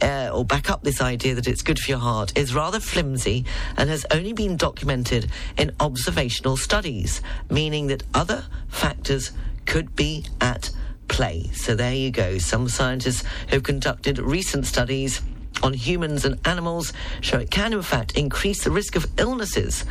uh, 0.00 0.30
or 0.32 0.44
back 0.44 0.70
up 0.70 0.82
this 0.82 1.00
idea 1.00 1.34
that 1.34 1.46
it's 1.46 1.62
good 1.62 1.78
for 1.78 1.90
your 1.90 2.00
heart 2.00 2.36
is 2.36 2.54
rather 2.54 2.80
flimsy 2.80 3.44
and 3.76 3.90
has 3.90 4.06
only 4.10 4.32
been 4.32 4.56
documented 4.56 5.30
in 5.58 5.70
observational 5.78 6.56
studies, 6.56 7.20
meaning 7.50 7.88
that 7.88 8.02
other 8.14 8.46
factors 8.68 9.32
could 9.66 9.94
be 9.94 10.24
at 10.40 10.70
play. 11.08 11.50
So 11.52 11.74
there 11.74 11.94
you 11.94 12.10
go. 12.10 12.38
Some 12.38 12.68
scientists 12.68 13.22
who 13.48 13.56
have 13.56 13.62
conducted 13.62 14.18
recent 14.18 14.66
studies 14.66 15.20
on 15.62 15.72
humans 15.72 16.24
and 16.24 16.38
animals 16.46 16.92
show 17.20 17.38
it 17.38 17.50
can 17.50 17.72
in 17.72 17.82
fact 17.82 18.18
increase 18.18 18.64
the 18.64 18.70
risk 18.70 18.96
of 18.96 19.06
illnesses 19.18 19.84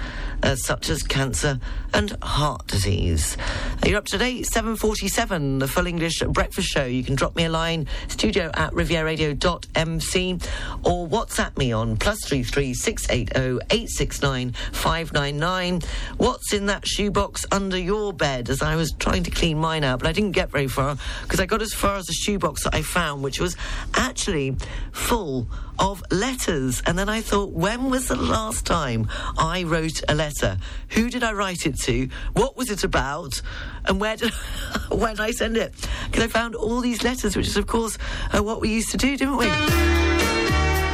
uh, 0.43 0.55
such 0.55 0.89
as 0.89 1.01
cancer 1.01 1.59
and 1.93 2.11
heart 2.21 2.67
disease. 2.67 3.37
Uh, 3.83 3.87
You're 3.87 3.97
up 3.97 4.05
to 4.07 4.17
date, 4.17 4.45
7.47, 4.53 5.59
the 5.59 5.67
Full 5.67 5.87
English 5.87 6.19
Breakfast 6.27 6.67
Show. 6.67 6.85
You 6.85 7.03
can 7.03 7.15
drop 7.15 7.35
me 7.35 7.45
a 7.45 7.49
line, 7.49 7.87
studio 8.09 8.51
at 8.53 8.71
rivieraradio.mc 8.73 10.39
or 10.83 11.07
WhatsApp 11.07 11.57
me 11.57 11.71
on 11.71 11.97
plus 11.97 12.19
33 12.27 12.73
680 12.73 13.65
869 13.71 14.53
599. 14.73 15.81
What's 16.17 16.53
in 16.53 16.65
that 16.67 16.85
shoebox 16.85 17.45
under 17.51 17.77
your 17.77 18.13
bed? 18.13 18.49
As 18.49 18.61
I 18.61 18.75
was 18.75 18.91
trying 18.99 19.23
to 19.23 19.31
clean 19.31 19.57
mine 19.57 19.83
out, 19.83 19.99
but 19.99 20.07
I 20.07 20.11
didn't 20.11 20.31
get 20.31 20.51
very 20.51 20.67
far 20.67 20.97
because 21.21 21.39
I 21.39 21.45
got 21.45 21.61
as 21.61 21.73
far 21.73 21.95
as 21.95 22.05
the 22.05 22.13
shoebox 22.13 22.63
that 22.65 22.75
I 22.75 22.81
found, 22.81 23.23
which 23.23 23.39
was 23.39 23.55
actually 23.93 24.55
full 24.91 25.47
of 25.79 26.03
letters. 26.11 26.81
And 26.85 26.97
then 26.97 27.09
I 27.09 27.21
thought, 27.21 27.51
when 27.51 27.89
was 27.89 28.07
the 28.07 28.15
last 28.15 28.65
time 28.65 29.07
I 29.37 29.63
wrote 29.63 30.01
a 30.07 30.15
letter? 30.15 30.57
Who 30.89 31.09
did 31.09 31.23
I 31.23 31.33
write 31.33 31.65
it 31.65 31.79
to? 31.81 32.09
What 32.33 32.57
was 32.57 32.69
it 32.69 32.83
about? 32.83 33.41
And 33.85 33.99
where 33.99 34.15
did, 34.15 34.31
did 34.89 35.19
I 35.19 35.31
send 35.31 35.57
it? 35.57 35.73
Because 36.05 36.23
I 36.23 36.27
found 36.27 36.55
all 36.55 36.81
these 36.81 37.03
letters, 37.03 37.35
which 37.35 37.47
is, 37.47 37.57
of 37.57 37.67
course, 37.67 37.97
uh, 38.31 38.41
what 38.41 38.61
we 38.61 38.69
used 38.69 38.91
to 38.91 38.97
do, 38.97 39.17
didn't 39.17 39.37
we? 39.37 39.47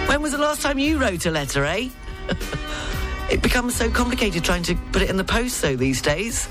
When 0.07 0.21
was 0.21 0.31
the 0.31 0.37
last 0.39 0.61
time 0.61 0.79
you 0.79 0.97
wrote 0.97 1.25
a 1.25 1.31
letter, 1.31 1.65
eh? 1.65 1.89
it 3.29 3.41
becomes 3.41 3.75
so 3.75 3.89
complicated 3.91 4.43
trying 4.43 4.63
to 4.63 4.75
put 4.91 5.01
it 5.01 5.09
in 5.09 5.17
the 5.17 5.23
post, 5.23 5.61
though, 5.61 5.75
these 5.75 6.01
days. 6.01 6.47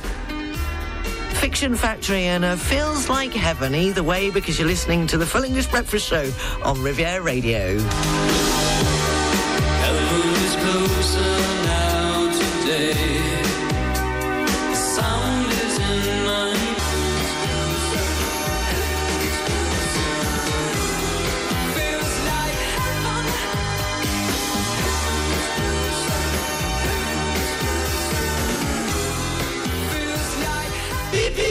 Fiction 1.38 1.76
Factory 1.76 2.24
and 2.24 2.44
uh, 2.44 2.56
feels 2.56 3.08
like 3.08 3.32
heaven 3.32 3.72
either 3.72 4.02
way 4.02 4.28
because 4.28 4.58
you're 4.58 4.66
listening 4.66 5.06
to 5.06 5.16
the 5.16 5.24
Full 5.24 5.44
English 5.44 5.68
Breakfast 5.68 6.08
Show 6.08 6.30
on 6.64 6.82
Riviera 6.82 7.22
Radio. 7.22 7.78
Heaven 9.78 10.30
is 10.44 10.56
closer 10.56 11.20
now 11.64 12.32
today. 12.32 13.27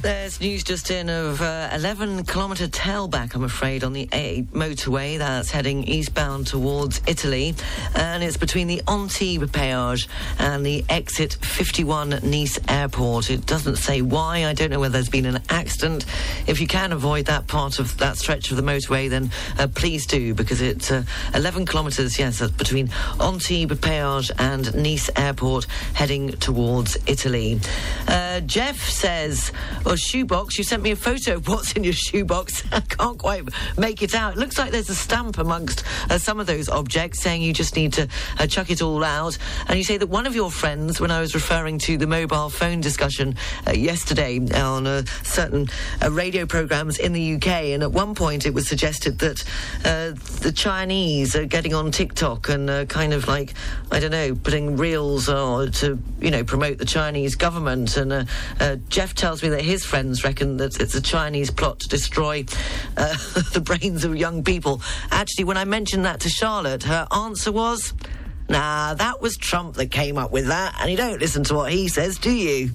There's 0.00 0.40
news 0.40 0.62
just 0.62 0.92
in 0.92 1.08
of 1.10 1.42
uh, 1.42 1.70
11 1.74 2.24
kilometre 2.24 2.68
tailback, 2.68 3.34
I'm 3.34 3.42
afraid, 3.42 3.82
on 3.82 3.92
the 3.92 4.08
A 4.12 4.42
motorway 4.52 5.18
that's 5.18 5.50
heading 5.50 5.82
eastbound 5.82 6.46
towards 6.46 7.00
Italy. 7.08 7.56
And 7.96 8.22
it's 8.22 8.36
between 8.36 8.68
the 8.68 8.80
Antibes 8.86 9.50
péage 9.50 10.06
and 10.38 10.64
the 10.64 10.84
exit 10.88 11.32
51 11.42 12.20
Nice 12.22 12.60
airport. 12.68 13.28
It 13.28 13.44
doesn't 13.44 13.76
say 13.76 14.00
why. 14.00 14.44
I 14.44 14.52
don't 14.52 14.70
know 14.70 14.78
whether 14.78 14.92
there's 14.92 15.08
been 15.08 15.26
an 15.26 15.42
accident. 15.48 16.06
If 16.46 16.60
you 16.60 16.68
can 16.68 16.92
avoid 16.92 17.26
that 17.26 17.48
part 17.48 17.80
of 17.80 17.98
that 17.98 18.18
stretch 18.18 18.52
of 18.52 18.56
the 18.56 18.62
motorway, 18.62 19.10
then 19.10 19.32
uh, 19.58 19.66
please 19.66 20.06
do, 20.06 20.32
because 20.32 20.60
it's 20.60 20.92
uh, 20.92 21.02
11 21.34 21.66
kilometres, 21.66 22.20
yes, 22.20 22.38
that's 22.38 22.52
between 22.52 22.88
Antibes 23.20 23.74
péage 23.80 24.30
and 24.38 24.72
Nice 24.76 25.10
airport 25.16 25.66
heading 25.94 26.28
towards 26.32 26.96
Italy. 27.06 27.58
Uh, 28.06 28.40
Jeff 28.40 28.78
says, 28.78 29.50
well, 29.88 29.96
shoebox, 29.96 30.58
you 30.58 30.64
sent 30.64 30.82
me 30.82 30.90
a 30.90 30.96
photo 30.96 31.36
of 31.36 31.48
what's 31.48 31.72
in 31.72 31.82
your 31.82 31.94
shoebox. 31.94 32.62
I 32.72 32.80
can't 32.80 33.18
quite 33.18 33.48
make 33.78 34.02
it 34.02 34.14
out. 34.14 34.34
It 34.34 34.38
looks 34.38 34.58
like 34.58 34.70
there's 34.70 34.90
a 34.90 34.94
stamp 34.94 35.38
amongst 35.38 35.82
uh, 36.10 36.18
some 36.18 36.38
of 36.40 36.46
those 36.46 36.68
objects 36.68 37.22
saying 37.22 37.40
you 37.40 37.54
just 37.54 37.74
need 37.74 37.94
to 37.94 38.06
uh, 38.38 38.46
chuck 38.46 38.70
it 38.70 38.82
all 38.82 39.02
out. 39.02 39.38
And 39.66 39.78
you 39.78 39.84
say 39.84 39.96
that 39.96 40.08
one 40.08 40.26
of 40.26 40.34
your 40.34 40.50
friends, 40.50 41.00
when 41.00 41.10
I 41.10 41.20
was 41.20 41.34
referring 41.34 41.78
to 41.78 41.96
the 41.96 42.06
mobile 42.06 42.50
phone 42.50 42.82
discussion 42.82 43.36
uh, 43.66 43.70
yesterday 43.70 44.38
on 44.54 44.86
uh, 44.86 45.04
certain 45.22 45.68
uh, 46.02 46.10
radio 46.10 46.44
programs 46.44 46.98
in 46.98 47.14
the 47.14 47.36
UK, 47.36 47.46
and 47.46 47.82
at 47.82 47.90
one 47.90 48.14
point 48.14 48.44
it 48.44 48.52
was 48.52 48.68
suggested 48.68 49.20
that 49.20 49.42
uh, 49.86 50.12
the 50.42 50.52
Chinese 50.54 51.34
are 51.34 51.46
getting 51.46 51.72
on 51.72 51.90
TikTok 51.92 52.50
and 52.50 52.90
kind 52.90 53.14
of 53.14 53.26
like, 53.26 53.54
I 53.90 54.00
don't 54.00 54.10
know, 54.10 54.34
putting 54.34 54.76
reels 54.76 55.30
uh, 55.30 55.70
to, 55.76 55.98
you 56.20 56.30
know, 56.30 56.44
promote 56.44 56.76
the 56.76 56.84
Chinese 56.84 57.36
government. 57.36 57.96
And 57.96 58.28
Jeff 58.90 59.14
tells 59.14 59.42
me 59.42 59.48
that 59.48 59.62
his 59.62 59.77
his 59.78 59.86
friends 59.86 60.24
reckon 60.24 60.56
that 60.56 60.80
it's 60.80 60.96
a 60.96 61.00
Chinese 61.00 61.52
plot 61.52 61.78
to 61.78 61.88
destroy 61.88 62.44
uh, 62.96 63.12
the 63.52 63.62
brains 63.64 64.04
of 64.04 64.16
young 64.16 64.42
people. 64.42 64.82
Actually, 65.12 65.44
when 65.44 65.56
I 65.56 65.64
mentioned 65.64 66.04
that 66.04 66.18
to 66.20 66.28
Charlotte, 66.28 66.82
her 66.82 67.06
answer 67.14 67.52
was, 67.52 67.94
nah, 68.48 68.94
that 68.94 69.22
was 69.22 69.36
Trump 69.36 69.76
that 69.76 69.92
came 69.92 70.18
up 70.18 70.32
with 70.32 70.48
that, 70.48 70.74
and 70.80 70.90
you 70.90 70.96
don't 70.96 71.20
listen 71.20 71.44
to 71.44 71.54
what 71.54 71.70
he 71.70 71.86
says, 71.86 72.18
do 72.18 72.32
you? 72.32 72.70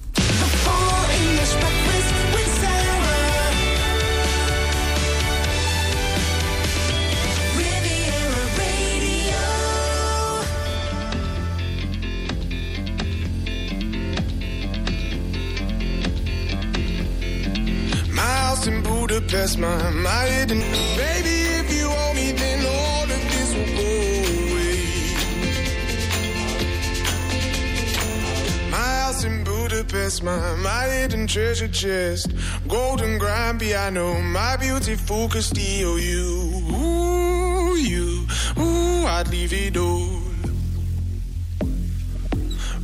Budapest, 19.44 19.58
my, 19.58 19.90
my 19.90 20.24
hidden. 20.24 20.60
Baby, 20.96 21.36
if 21.60 21.70
you 21.70 21.86
owe 21.86 22.14
me, 22.14 22.32
then 22.32 22.64
all 22.64 23.02
of 23.02 23.08
this 23.08 23.54
will 23.54 23.72
go 23.76 23.90
away. 24.48 24.78
My 28.70 29.02
house 29.02 29.24
in 29.24 29.44
Budapest, 29.44 30.22
my, 30.22 30.56
my 30.56 30.84
hidden 30.84 31.26
treasure 31.26 31.68
chest. 31.68 32.32
Golden 32.68 33.18
grand 33.18 33.60
piano, 33.60 34.18
my 34.22 34.56
beautiful 34.56 35.28
Castillo. 35.28 35.96
You, 35.96 36.64
ooh, 36.72 37.76
you, 37.76 38.26
ooh, 38.58 39.04
I'd 39.06 39.28
leave 39.28 39.52
it 39.52 39.76
all. 39.76 40.22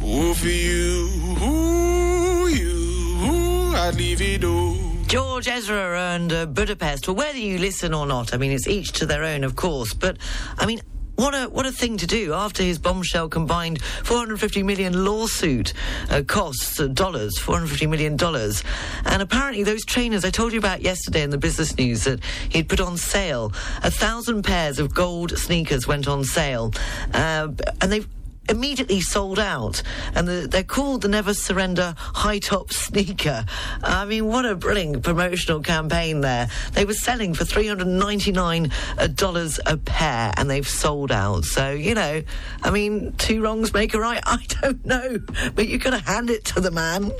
Ooh, 0.04 0.34
for 0.34 0.48
you, 0.48 1.08
ooh, 1.42 2.48
you, 2.48 2.76
ooh, 3.24 3.74
I'd 3.76 3.94
leave 3.94 4.20
it 4.20 4.44
all. 4.44 4.89
George 5.10 5.48
Ezra 5.48 6.14
and 6.14 6.32
uh, 6.32 6.46
Budapest. 6.46 7.08
Well, 7.08 7.16
whether 7.16 7.36
you 7.36 7.58
listen 7.58 7.92
or 7.92 8.06
not, 8.06 8.32
I 8.32 8.36
mean, 8.36 8.52
it's 8.52 8.68
each 8.68 8.92
to 8.92 9.06
their 9.06 9.24
own, 9.24 9.42
of 9.42 9.56
course. 9.56 9.92
But 9.92 10.18
I 10.56 10.66
mean. 10.66 10.80
What 11.16 11.34
a 11.34 11.50
what 11.50 11.66
a 11.66 11.72
thing 11.72 11.98
to 11.98 12.06
do 12.06 12.32
after 12.32 12.62
his 12.62 12.78
bombshell 12.78 13.28
combined 13.28 13.82
450 13.82 14.62
million 14.62 15.04
lawsuit 15.04 15.74
uh, 16.08 16.22
costs 16.26 16.80
uh, 16.80 16.86
dollars 16.86 17.38
450 17.38 17.88
million 17.88 18.16
dollars 18.16 18.64
and 19.04 19.20
apparently 19.20 19.62
those 19.62 19.84
trainers 19.84 20.24
I 20.24 20.30
told 20.30 20.54
you 20.54 20.58
about 20.58 20.80
yesterday 20.80 21.22
in 21.22 21.28
the 21.28 21.36
business 21.36 21.76
news 21.76 22.04
that 22.04 22.20
he'd 22.48 22.70
put 22.70 22.80
on 22.80 22.96
sale 22.96 23.52
a 23.82 23.90
thousand 23.90 24.44
pairs 24.44 24.78
of 24.78 24.94
gold 24.94 25.36
sneakers 25.36 25.86
went 25.86 26.08
on 26.08 26.24
sale 26.24 26.72
uh, 27.12 27.48
and 27.82 27.92
they've 27.92 28.08
immediately 28.50 29.00
sold 29.00 29.38
out, 29.38 29.82
and 30.14 30.28
the, 30.28 30.46
they're 30.50 30.62
called 30.62 31.02
the 31.02 31.08
Never 31.08 31.32
Surrender 31.32 31.94
High 31.96 32.40
Top 32.40 32.72
Sneaker. 32.72 33.44
I 33.82 34.04
mean, 34.04 34.26
what 34.26 34.44
a 34.44 34.54
brilliant 34.54 35.02
promotional 35.02 35.60
campaign 35.60 36.20
there. 36.20 36.48
They 36.72 36.84
were 36.84 36.94
selling 36.94 37.32
for 37.32 37.44
three 37.44 37.66
hundred 37.66 37.86
ninety-nine 37.86 38.70
dollars 39.14 39.60
a 39.64 39.76
pair, 39.76 40.32
and 40.36 40.50
they've 40.50 40.68
sold 40.68 41.12
out. 41.12 41.44
So 41.44 41.70
you 41.70 41.94
know, 41.94 42.22
I 42.62 42.70
mean, 42.70 43.12
two 43.16 43.42
wrongs 43.42 43.72
make 43.72 43.94
a 43.94 44.00
right. 44.00 44.20
I 44.26 44.44
don't 44.60 44.84
know, 44.84 45.18
but 45.54 45.68
you've 45.68 45.82
got 45.82 45.90
to 45.90 46.10
hand 46.10 46.30
it 46.30 46.44
to 46.46 46.60
the 46.60 46.70
man. 46.70 47.12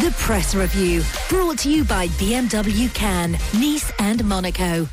The 0.00 0.14
Press 0.18 0.54
Review, 0.54 1.02
brought 1.28 1.58
to 1.60 1.70
you 1.70 1.84
by 1.84 2.08
BMW 2.08 2.92
Cannes, 2.92 3.38
Nice 3.54 3.90
and 3.98 4.24
Monaco. 4.24 4.86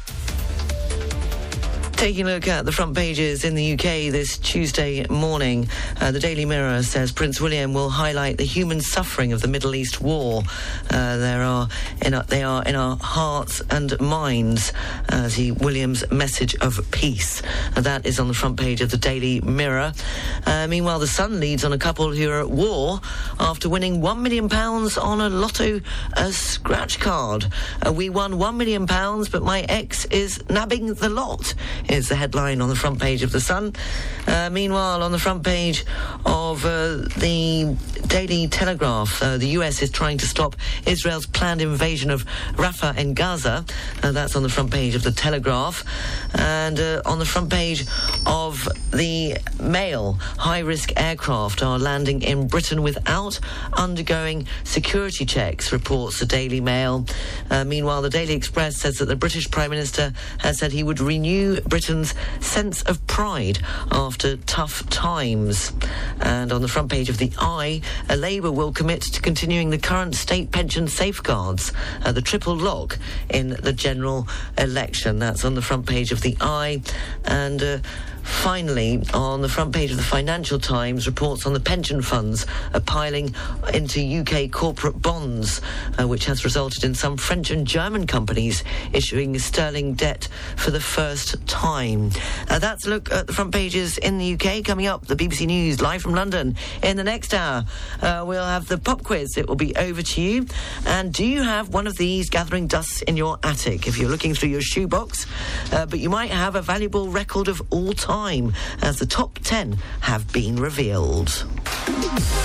Taking 2.04 2.28
a 2.28 2.34
look 2.34 2.49
at 2.49 2.66
the 2.66 2.74
front 2.74 2.97
pages 2.97 3.45
in 3.45 3.56
the 3.56 3.76
UK 3.76 4.12
this 4.12 4.38
Tuesday 4.38 5.06
morning, 5.08 5.70
uh, 6.01 6.12
the 6.12 6.20
Daily 6.20 6.43
Mirror 6.43 6.84
says 6.84 7.14
Prince 7.14 7.39
William 7.39 7.74
will 7.74 7.89
highlight 7.89 8.38
the 8.38 8.43
human 8.43 8.82
suffering 8.82 9.32
of 9.32 9.39
the 9.39 9.47
Middle 9.47 9.74
East 9.74 10.01
war. 10.01 10.43
Uh, 10.89 11.16
there 11.16 11.41
are 11.43 11.70
in 12.01 12.14
our, 12.14 12.24
they 12.24 12.43
are 12.43 12.62
in 12.64 12.76
our 12.76 12.97
hearts 12.97 13.62
and 13.70 13.97
minds. 14.01 14.74
Uh, 15.08 15.30
the 15.30 15.54
William's 15.54 16.04
message 16.12 16.56
of 16.56 16.78
peace. 16.91 17.41
Uh, 17.78 17.80
that 17.80 18.06
is 18.06 18.20
on 18.20 18.28
the 18.28 18.34
front 18.34 18.60
page 18.60 18.82
of 18.82 18.91
the 18.91 18.97
Daily 18.97 19.39
Mirror. 19.39 19.93
Uh, 20.45 20.68
meanwhile, 20.68 20.99
the 20.99 21.08
Sun 21.08 21.39
leads 21.39 21.64
on 21.64 21.72
a 21.72 21.78
couple 21.78 22.12
who 22.12 22.30
are 22.30 22.41
at 22.41 22.49
war 22.49 22.99
after 23.39 23.70
winning 23.70 24.01
one 24.01 24.22
million 24.22 24.49
pounds 24.49 24.97
on 24.97 25.22
a 25.22 25.30
lotto 25.30 25.80
scratch 26.32 26.99
card. 26.99 27.45
Uh, 27.88 27.93
we 27.93 28.10
won 28.10 28.38
one 28.38 28.58
million 28.58 28.88
pounds, 28.88 29.30
but 29.30 29.41
my 29.41 29.62
ex 29.70 30.04
is 30.08 30.43
nabbing 30.49 30.95
the 30.95 31.08
lot 31.08 31.54
is 31.94 32.10
the 32.10 32.16
headline 32.16 32.60
on 32.60 32.70
the 32.70 32.76
front 32.76 33.00
page 33.00 33.22
of 33.22 33.32
The 33.32 33.39
Sun. 33.39 33.76
Uh, 34.28 34.50
meanwhile, 34.50 35.04
on 35.04 35.12
the 35.12 35.20
front 35.20 35.44
page 35.44 35.86
of 36.26 36.66
uh, 36.66 36.98
the 37.18 37.78
Daily 38.08 38.48
Telegraph, 38.48 39.22
uh, 39.22 39.38
the 39.38 39.50
US 39.60 39.82
is 39.84 39.91
trying 39.91 40.18
to 40.18 40.26
stop 40.26 40.56
Israel's 40.88 41.28
planned 41.28 41.62
invasion 41.62 42.10
of 42.10 42.26
Rafah 42.56 42.98
in 42.98 43.14
Gaza. 43.14 43.64
Uh, 44.02 44.12
that's 44.12 44.36
on 44.36 44.41
the 44.41 44.50
front 44.50 44.72
page 44.72 44.96
of 44.96 45.04
the 45.04 45.12
Telegraph. 45.12 45.84
And 46.34 46.80
uh, 46.80 47.04
on 47.06 47.20
the 47.20 47.26
front 47.26 47.52
page 47.52 47.86
of 48.26 48.68
the 48.91 49.38
Mail, 49.62 50.14
high 50.38 50.60
risk 50.60 50.91
aircraft 50.98 51.62
are 51.62 51.78
landing 51.78 52.24
in 52.24 52.48
Britain 52.48 52.82
without 52.82 53.39
undergoing 53.74 54.48
security 54.64 55.26
checks, 55.26 55.72
reports 55.72 56.20
the 56.20 56.26
Daily 56.26 56.60
Mail. 56.60 57.06
Uh, 57.52 57.64
meanwhile, 57.64 58.02
the 58.02 58.10
Daily 58.10 58.34
Express 58.34 58.78
says 58.78 58.98
that 58.98 59.06
the 59.06 59.16
British 59.16 59.50
Prime 59.52 59.70
Minister 59.70 60.12
has 60.39 60.58
said 60.58 60.72
he 60.72 60.82
would 60.82 61.00
renew 61.00 61.60
Britain's 61.74 62.13
sense 62.39 62.84
of 62.84 63.03
pride 63.07 63.57
after 63.91 64.38
tough 64.38 64.88
times. 64.91 65.74
And 66.21 66.51
on 66.51 66.61
the 66.61 66.67
front 66.67 66.91
page 66.91 67.09
of 67.09 67.17
the 67.17 67.32
Eye, 67.39 67.82
uh, 68.07 68.13
Labour 68.13 68.51
will 68.51 68.71
commit 68.71 69.01
to 69.01 69.19
continuing 69.19 69.71
the 69.71 69.80
current 69.80 70.13
state 70.13 70.51
pension 70.51 70.88
safeguards, 70.88 71.74
the 72.05 72.21
triple 72.21 72.55
lock 72.55 72.99
in 73.28 73.57
the 73.59 73.74
general 73.74 74.28
election. 74.55 75.17
That's 75.17 75.43
on 75.43 75.55
the 75.55 75.63
front 75.63 75.88
page 75.88 76.11
of 76.11 76.21
the 76.21 76.38
Eye. 76.39 76.84
And 77.26 77.63
uh, 77.63 77.78
Finally, 78.24 79.01
on 79.13 79.41
the 79.41 79.49
front 79.49 79.74
page 79.74 79.91
of 79.91 79.97
the 79.97 80.03
Financial 80.03 80.59
Times, 80.59 81.07
reports 81.07 81.45
on 81.45 81.53
the 81.53 81.59
pension 81.59 82.01
funds 82.01 82.45
are 82.74 82.80
piling 82.80 83.34
into 83.74 83.99
UK 84.01 84.49
corporate 84.51 85.01
bonds, 85.01 85.61
uh, 85.99 86.07
which 86.07 86.26
has 86.26 86.43
resulted 86.43 86.84
in 86.84 86.93
some 86.93 87.17
French 87.17 87.51
and 87.51 87.67
German 87.67 88.07
companies 88.07 88.63
issuing 88.93 89.38
sterling 89.39 89.93
debt 89.93 90.28
for 90.55 90.71
the 90.71 90.80
first 90.80 91.45
time. 91.47 92.11
Uh, 92.49 92.59
that's 92.59 92.86
a 92.86 92.89
look 92.89 93.11
at 93.11 93.28
the 93.28 93.34
front 93.34 93.53
pages 93.53 93.97
in 93.97 94.17
the 94.17 94.34
UK. 94.34 94.63
Coming 94.63 94.88
up, 94.88 95.05
the 95.05 95.15
BBC 95.15 95.45
News 95.45 95.82
live 95.82 96.01
from 96.01 96.13
London. 96.13 96.55
In 96.82 96.97
the 96.97 97.03
next 97.03 97.34
hour, 97.34 97.65
uh, 98.01 98.24
we'll 98.26 98.45
have 98.45 98.67
the 98.67 98.78
pop 98.78 99.03
quiz. 99.03 99.38
It 99.38 99.47
will 99.47 99.55
be 99.55 99.76
over 99.76 100.01
to 100.01 100.21
you. 100.21 100.45
And 100.86 101.13
do 101.13 101.26
you 101.26 101.43
have 101.43 101.69
one 101.74 101.88
of 101.88 101.97
these 101.97 102.30
gathering 102.30 102.67
dust 102.67 103.03
in 103.03 103.17
your 103.17 103.38
attic? 103.43 103.88
If 103.88 103.97
you're 103.97 104.09
looking 104.09 104.34
through 104.34 104.49
your 104.49 104.61
shoebox, 104.61 105.26
uh, 105.71 105.86
but 105.86 105.99
you 105.99 106.09
might 106.09 106.32
have 106.32 106.55
a 106.55 106.61
valuable 106.61 107.09
record 107.09 107.47
of 107.47 107.61
all 107.69 107.93
time, 107.93 108.12
as 108.14 108.99
the 108.99 109.07
top 109.07 109.39
10 109.39 109.76
have 110.01 110.32
been 110.32 110.55
revealed. 110.55 111.30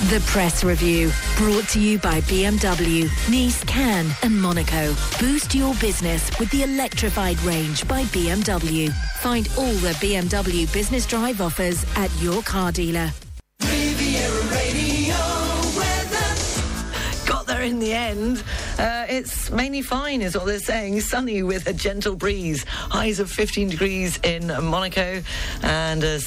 The 0.08 0.22
Press 0.26 0.64
Review, 0.64 1.10
brought 1.36 1.68
to 1.68 1.80
you 1.80 1.98
by 1.98 2.22
BMW, 2.22 3.04
Nice, 3.30 3.62
Cannes 3.64 4.10
and 4.22 4.40
Monaco. 4.40 4.94
Boost 5.20 5.54
your 5.54 5.74
business 5.74 6.30
with 6.38 6.50
the 6.52 6.62
electrified 6.62 7.38
range 7.42 7.86
by 7.86 8.04
BMW. 8.04 8.90
Find 9.20 9.46
all 9.58 9.74
the 9.74 9.92
BMW 10.00 10.72
Business 10.72 11.04
Drive 11.04 11.42
offers 11.42 11.84
at 11.96 12.10
your 12.22 12.40
car 12.42 12.72
dealer. 12.72 13.10
Riviera 13.60 14.42
Radio 14.50 15.16
weather. 15.76 16.34
Got 17.26 17.46
there 17.46 17.62
in 17.62 17.78
the 17.78 17.92
end. 17.92 18.42
Uh, 18.78 19.04
it's 19.08 19.50
mainly 19.50 19.82
fine, 19.82 20.22
is 20.22 20.36
what 20.36 20.46
they're 20.46 20.60
saying. 20.60 21.00
Sunny 21.00 21.42
with 21.42 21.66
a 21.66 21.72
gentle 21.72 22.14
breeze. 22.14 22.64
Highs 22.64 23.18
of 23.18 23.28
15 23.28 23.70
degrees 23.70 24.20
in 24.22 24.46
Monaco 24.46 25.20
and 25.62 26.04
uh, 26.04 26.18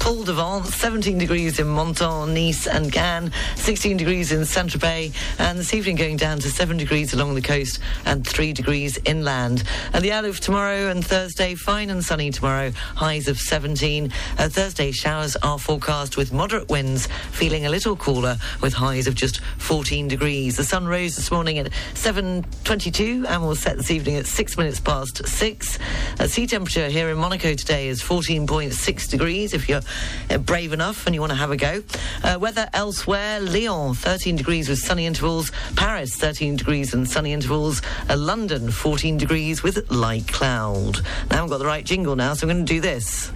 Paul 0.00 0.24
de 0.24 0.32
Vence, 0.32 0.74
17 0.74 1.18
degrees 1.18 1.60
in 1.60 1.72
Menton, 1.72 2.34
Nice, 2.34 2.66
and 2.66 2.92
Cannes, 2.92 3.32
16 3.54 3.96
degrees 3.96 4.32
in 4.32 4.44
Saint 4.44 4.70
Tropez, 4.70 5.14
and 5.38 5.56
this 5.56 5.72
evening 5.72 5.94
going 5.94 6.16
down 6.16 6.40
to 6.40 6.50
7 6.50 6.76
degrees 6.76 7.14
along 7.14 7.36
the 7.36 7.40
coast 7.40 7.78
and 8.06 8.26
3 8.26 8.52
degrees 8.52 8.98
inland. 9.04 9.62
And 9.92 10.04
the 10.04 10.10
outlook 10.10 10.36
tomorrow 10.36 10.88
and 10.88 11.06
Thursday, 11.06 11.54
fine 11.54 11.90
and 11.90 12.04
sunny 12.04 12.30
tomorrow, 12.30 12.72
highs 12.96 13.28
of 13.28 13.38
17. 13.38 14.12
Uh, 14.36 14.48
Thursday, 14.48 14.90
showers 14.90 15.36
are 15.36 15.60
forecast 15.60 16.16
with 16.16 16.32
moderate 16.32 16.68
winds, 16.68 17.06
feeling 17.30 17.66
a 17.66 17.70
little 17.70 17.94
cooler 17.94 18.36
with 18.60 18.72
highs 18.72 19.06
of 19.06 19.14
just 19.14 19.40
14 19.58 20.08
degrees. 20.08 20.56
The 20.56 20.64
sun 20.64 20.88
rose 20.88 21.14
this 21.14 21.30
morning 21.30 21.58
at 21.58 21.70
7.22 22.00 23.26
and 23.28 23.42
we'll 23.42 23.54
set 23.54 23.76
this 23.76 23.90
evening 23.90 24.16
at 24.16 24.24
6 24.24 24.56
minutes 24.56 24.80
past 24.80 25.28
6. 25.28 25.78
Uh, 26.18 26.26
sea 26.26 26.46
temperature 26.46 26.88
here 26.88 27.10
in 27.10 27.18
Monaco 27.18 27.52
today 27.52 27.88
is 27.88 28.02
14.6 28.02 29.10
degrees 29.10 29.52
if 29.52 29.68
you're 29.68 29.82
uh, 30.30 30.38
brave 30.38 30.72
enough 30.72 31.04
and 31.04 31.14
you 31.14 31.20
want 31.20 31.30
to 31.30 31.36
have 31.36 31.50
a 31.50 31.58
go. 31.58 31.82
Uh, 32.24 32.38
weather 32.40 32.70
elsewhere, 32.72 33.38
Lyon 33.40 33.92
13 33.92 34.34
degrees 34.34 34.70
with 34.70 34.78
sunny 34.78 35.04
intervals, 35.04 35.52
Paris 35.76 36.16
13 36.16 36.56
degrees 36.56 36.94
and 36.94 37.06
sunny 37.06 37.34
intervals, 37.34 37.82
uh, 38.08 38.16
London 38.16 38.70
14 38.70 39.18
degrees 39.18 39.62
with 39.62 39.90
light 39.90 40.26
cloud. 40.26 41.00
Now 41.30 41.44
I've 41.44 41.50
got 41.50 41.58
the 41.58 41.66
right 41.66 41.84
jingle 41.84 42.16
now, 42.16 42.32
so 42.32 42.48
I'm 42.48 42.54
going 42.54 42.64
to 42.64 42.72
do 42.72 42.80
this. 42.80 43.30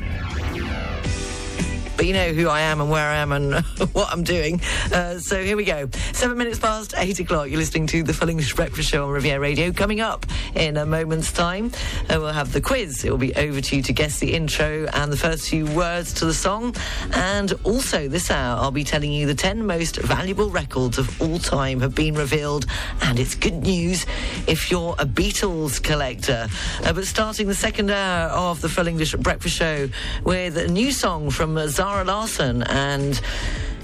But 1.96 2.06
you 2.06 2.12
know 2.12 2.32
who 2.32 2.48
I 2.48 2.60
am 2.60 2.80
and 2.80 2.90
where 2.90 3.08
I 3.08 3.16
am 3.16 3.32
and 3.32 3.54
what 3.92 4.10
I'm 4.10 4.22
doing. 4.22 4.60
Uh, 4.92 5.18
so 5.18 5.42
here 5.42 5.56
we 5.56 5.64
go. 5.64 5.88
Seven 6.12 6.36
minutes 6.36 6.58
past 6.58 6.94
eight 6.96 7.20
o'clock. 7.20 7.48
You're 7.48 7.58
listening 7.58 7.86
to 7.88 8.02
the 8.02 8.12
Full 8.12 8.28
English 8.28 8.54
Breakfast 8.54 8.90
Show 8.90 9.04
on 9.04 9.10
Riviera 9.10 9.40
Radio. 9.40 9.72
Coming 9.72 10.00
up 10.00 10.26
in 10.54 10.76
a 10.76 10.86
moment's 10.86 11.32
time, 11.32 11.70
uh, 12.10 12.18
we'll 12.18 12.32
have 12.32 12.52
the 12.52 12.60
quiz. 12.60 13.04
It 13.04 13.10
will 13.10 13.18
be 13.18 13.34
over 13.34 13.60
to 13.60 13.76
you 13.76 13.82
to 13.82 13.92
guess 13.92 14.18
the 14.18 14.34
intro 14.34 14.86
and 14.92 15.12
the 15.12 15.16
first 15.16 15.48
few 15.48 15.66
words 15.66 16.12
to 16.14 16.24
the 16.24 16.34
song. 16.34 16.74
And 17.12 17.52
also 17.64 18.08
this 18.08 18.30
hour, 18.30 18.60
I'll 18.60 18.70
be 18.70 18.84
telling 18.84 19.12
you 19.12 19.26
the 19.26 19.34
10 19.34 19.66
most 19.66 19.96
valuable 19.96 20.50
records 20.50 20.98
of 20.98 21.20
all 21.20 21.38
time 21.38 21.80
have 21.80 21.94
been 21.94 22.14
revealed. 22.14 22.66
And 23.02 23.18
it's 23.18 23.34
good 23.34 23.62
news 23.62 24.06
if 24.46 24.70
you're 24.70 24.94
a 24.98 25.06
Beatles 25.06 25.82
collector. 25.82 26.48
Uh, 26.82 26.92
but 26.92 27.06
starting 27.06 27.46
the 27.46 27.54
second 27.54 27.90
hour 27.90 28.30
of 28.30 28.60
the 28.60 28.68
Full 28.68 28.88
English 28.88 29.14
Breakfast 29.14 29.56
Show 29.56 29.88
with 30.24 30.56
a 30.56 30.68
new 30.68 30.92
song 30.92 31.30
from 31.30 31.56
uh, 31.56 31.66
Zara 31.84 32.02
Larsson 32.02 32.62
and 32.62 33.20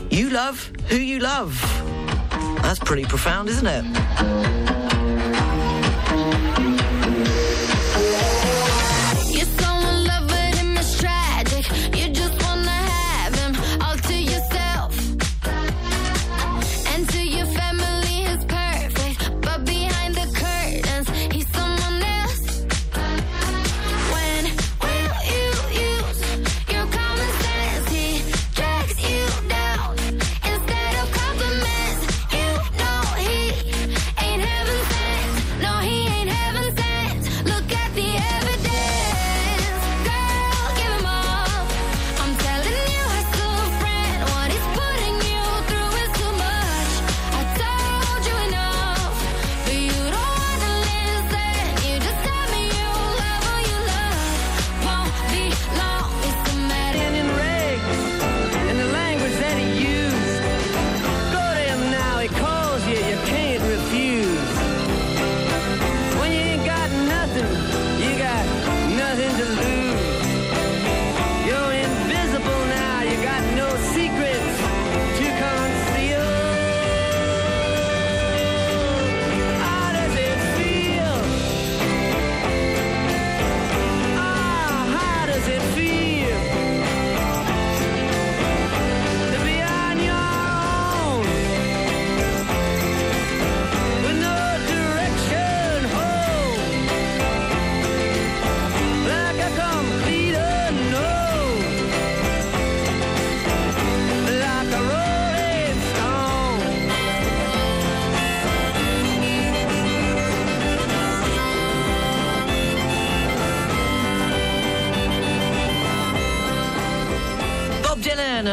You 0.09 0.31
Love 0.31 0.73
Who 0.89 0.97
You 0.97 1.19
Love. 1.19 1.61
That's 2.63 2.79
pretty 2.79 3.05
profound, 3.05 3.51
isn't 3.51 3.67
it? 3.67 4.60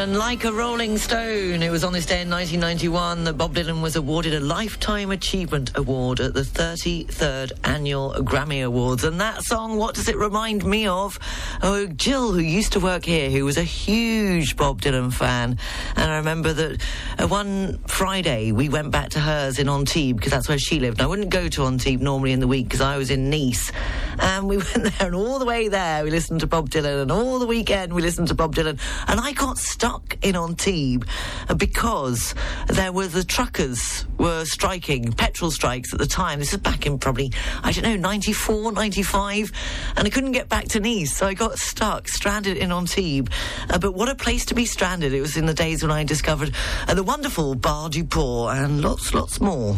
And 0.07 0.17
Like 0.17 0.45
a 0.45 0.53
Rolling 0.53 0.97
Stone. 0.97 1.61
It 1.61 1.69
was 1.69 1.83
on 1.83 1.91
this 1.91 2.05
day 2.05 2.21
in 2.21 2.29
1991 2.29 3.25
that 3.25 3.33
Bob 3.33 3.55
Dylan 3.55 3.81
was 3.81 3.97
awarded 3.97 4.33
a 4.33 4.39
Lifetime 4.39 5.11
Achievement 5.11 5.71
Award 5.75 6.21
at 6.21 6.33
the 6.33 6.41
33rd 6.41 7.51
Annual 7.65 8.13
Grammy 8.19 8.65
Awards. 8.65 9.03
And 9.03 9.19
that 9.19 9.43
song, 9.43 9.77
what 9.77 9.95
does 9.95 10.07
it 10.07 10.15
remind 10.15 10.65
me 10.65 10.87
of? 10.87 11.19
Oh, 11.61 11.87
Jill, 11.87 12.31
who 12.31 12.39
used 12.39 12.73
to 12.73 12.79
work 12.79 13.03
here, 13.05 13.29
who 13.29 13.43
was 13.43 13.57
a 13.57 13.63
huge 13.63 14.55
Bob 14.55 14.81
Dylan 14.81 15.11
fan. 15.11 15.57
And 15.95 16.11
I 16.11 16.17
remember 16.17 16.53
that 16.53 16.81
uh, 17.19 17.27
one 17.27 17.77
Friday 17.87 18.51
we 18.51 18.69
went 18.69 18.91
back 18.91 19.09
to 19.09 19.19
hers 19.19 19.59
in 19.59 19.67
Antibes 19.67 20.17
because 20.17 20.31
that's 20.31 20.47
where 20.47 20.59
she 20.59 20.79
lived. 20.79 20.99
And 20.99 21.05
I 21.05 21.07
wouldn't 21.07 21.31
go 21.31 21.49
to 21.49 21.65
Antibes 21.65 22.01
normally 22.01 22.31
in 22.31 22.39
the 22.39 22.47
week 22.47 22.67
because 22.67 22.81
I 22.81 22.97
was 22.97 23.11
in 23.11 23.29
Nice. 23.29 23.71
And 24.19 24.47
we 24.47 24.57
went 24.75 24.83
there, 24.83 25.07
and 25.07 25.15
all 25.15 25.39
the 25.39 25.45
way 25.45 25.67
there 25.67 26.03
we 26.03 26.11
listened 26.11 26.41
to 26.41 26.47
Bob 26.47 26.69
Dylan, 26.69 27.01
and 27.01 27.11
all 27.11 27.39
the 27.39 27.47
weekend 27.47 27.93
we 27.93 28.01
listened 28.01 28.27
to 28.29 28.33
Bob 28.33 28.55
Dylan. 28.55 28.79
And 29.07 29.19
I 29.19 29.31
got 29.33 29.57
stuck 29.57 30.17
in 30.21 30.35
Antibes 30.35 31.07
because 31.55 32.33
there 32.67 32.91
were 32.91 33.07
the 33.07 33.23
truckers 33.23 34.05
were 34.17 34.45
striking, 34.45 35.11
petrol 35.11 35.51
strikes 35.51 35.93
at 35.93 35.99
the 35.99 36.07
time. 36.07 36.39
This 36.39 36.53
is 36.53 36.59
back 36.59 36.85
in 36.85 36.97
probably, 36.99 37.31
I 37.63 37.71
don't 37.71 37.83
know, 37.83 37.95
94, 37.95 38.71
95. 38.71 39.51
And 39.95 40.07
I 40.07 40.09
couldn't 40.09 40.31
get 40.31 40.49
back 40.49 40.65
to 40.69 40.79
Nice, 40.79 41.15
so 41.15 41.27
I 41.27 41.33
got 41.33 41.57
stuck, 41.59 42.07
stranded 42.07 42.57
in 42.57 42.71
Antibes. 42.71 43.31
Uh, 43.69 43.77
but 43.77 43.93
what 43.93 44.09
a 44.09 44.15
place 44.15 44.45
to 44.45 44.55
be 44.55 44.65
stranded. 44.65 45.13
It 45.13 45.21
was 45.21 45.37
in 45.37 45.45
the 45.45 45.53
days 45.53 45.81
when 45.83 45.91
I 45.91 46.03
discovered 46.03 46.53
uh, 46.87 46.93
the 46.93 47.03
wonderful 47.03 47.55
Bar 47.55 47.89
du 47.89 48.03
Port 48.03 48.55
and 48.55 48.81
lots, 48.81 49.13
lots 49.13 49.39
more. 49.39 49.77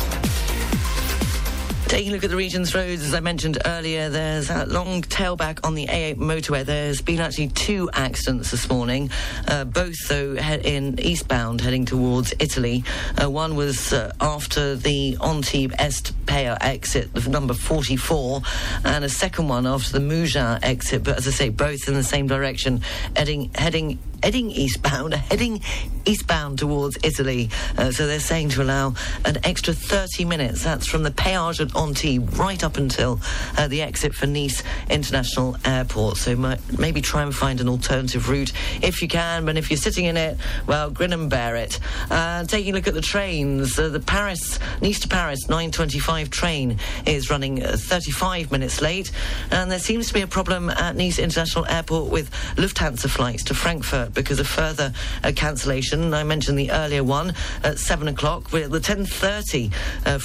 Taking 1.91 2.11
a 2.11 2.15
look 2.15 2.23
at 2.23 2.29
the 2.29 2.37
region's 2.37 2.73
roads, 2.73 3.03
as 3.03 3.13
I 3.13 3.19
mentioned 3.19 3.57
earlier, 3.65 4.07
there's 4.07 4.49
a 4.49 4.65
long 4.65 5.01
tailback 5.01 5.59
on 5.65 5.75
the 5.75 5.87
A8 5.87 6.15
motorway. 6.15 6.63
There's 6.63 7.01
been 7.01 7.19
actually 7.19 7.49
two 7.49 7.89
accidents 7.91 8.49
this 8.49 8.69
morning, 8.69 9.09
uh, 9.49 9.65
both 9.65 10.07
though 10.07 10.35
he- 10.35 10.75
in 10.75 10.97
eastbound 11.01 11.59
heading 11.59 11.83
towards 11.83 12.33
Italy. 12.39 12.85
Uh, 13.21 13.29
one 13.29 13.57
was 13.57 13.91
uh, 13.91 14.13
after 14.21 14.77
the 14.77 15.17
Antibes 15.21 15.75
Est 15.79 16.13
péage 16.25 16.57
exit, 16.61 17.27
number 17.27 17.53
44, 17.53 18.41
and 18.85 19.03
a 19.03 19.09
second 19.09 19.49
one 19.49 19.67
after 19.67 19.91
the 19.91 19.99
Mougins 19.99 20.59
exit. 20.63 21.03
But 21.03 21.17
as 21.17 21.27
I 21.27 21.31
say, 21.31 21.49
both 21.49 21.89
in 21.89 21.93
the 21.93 22.03
same 22.03 22.25
direction, 22.25 22.83
heading 23.17 23.51
heading 23.53 23.99
heading 24.23 24.51
eastbound, 24.51 25.13
heading 25.31 25.61
eastbound 26.05 26.59
towards 26.59 26.97
Italy. 27.03 27.49
Uh, 27.77 27.91
so 27.91 28.07
they're 28.07 28.19
saying 28.19 28.49
to 28.49 28.61
allow 28.61 28.93
an 29.25 29.37
extra 29.43 29.73
30 29.73 30.25
minutes. 30.25 30.63
That's 30.63 30.87
from 30.87 31.03
the 31.03 31.11
Péage 31.11 31.59
at 31.59 31.75
Right 31.81 32.63
up 32.63 32.77
until 32.77 33.19
uh, 33.57 33.67
the 33.67 33.81
exit 33.81 34.13
for 34.13 34.27
Nice 34.27 34.61
International 34.87 35.57
Airport. 35.65 36.17
So 36.17 36.35
maybe 36.77 37.01
try 37.01 37.23
and 37.23 37.33
find 37.33 37.59
an 37.59 37.67
alternative 37.67 38.29
route 38.29 38.53
if 38.83 39.01
you 39.01 39.07
can. 39.07 39.45
But 39.45 39.57
if 39.57 39.71
you're 39.71 39.77
sitting 39.77 40.05
in 40.05 40.15
it, 40.15 40.37
well, 40.67 40.91
grin 40.91 41.11
and 41.11 41.27
bear 41.27 41.55
it. 41.55 41.79
Uh, 42.11 42.43
taking 42.45 42.73
a 42.73 42.75
look 42.75 42.87
at 42.87 42.93
the 42.93 43.01
trains, 43.01 43.79
uh, 43.79 43.89
the 43.89 43.99
Paris 43.99 44.59
Nice 44.79 44.99
to 44.99 45.07
Paris 45.07 45.47
9:25 45.47 46.29
train 46.29 46.77
is 47.07 47.31
running 47.31 47.63
uh, 47.63 47.75
35 47.77 48.51
minutes 48.51 48.79
late, 48.79 49.11
and 49.49 49.71
there 49.71 49.79
seems 49.79 50.07
to 50.09 50.13
be 50.13 50.21
a 50.21 50.27
problem 50.27 50.69
at 50.69 50.95
Nice 50.95 51.17
International 51.17 51.65
Airport 51.65 52.11
with 52.11 52.29
Lufthansa 52.57 53.09
flights 53.09 53.43
to 53.45 53.55
Frankfurt 53.55 54.13
because 54.13 54.39
of 54.39 54.45
further 54.45 54.93
uh, 55.23 55.31
cancellation. 55.35 56.13
I 56.13 56.23
mentioned 56.23 56.59
the 56.59 56.69
earlier 56.71 57.03
one 57.03 57.33
at 57.63 57.79
seven 57.79 58.07
o'clock. 58.07 58.51
We're 58.51 58.65
at 58.65 58.71
the 58.71 58.79
10:30 58.79 59.71
uh, 60.05 60.19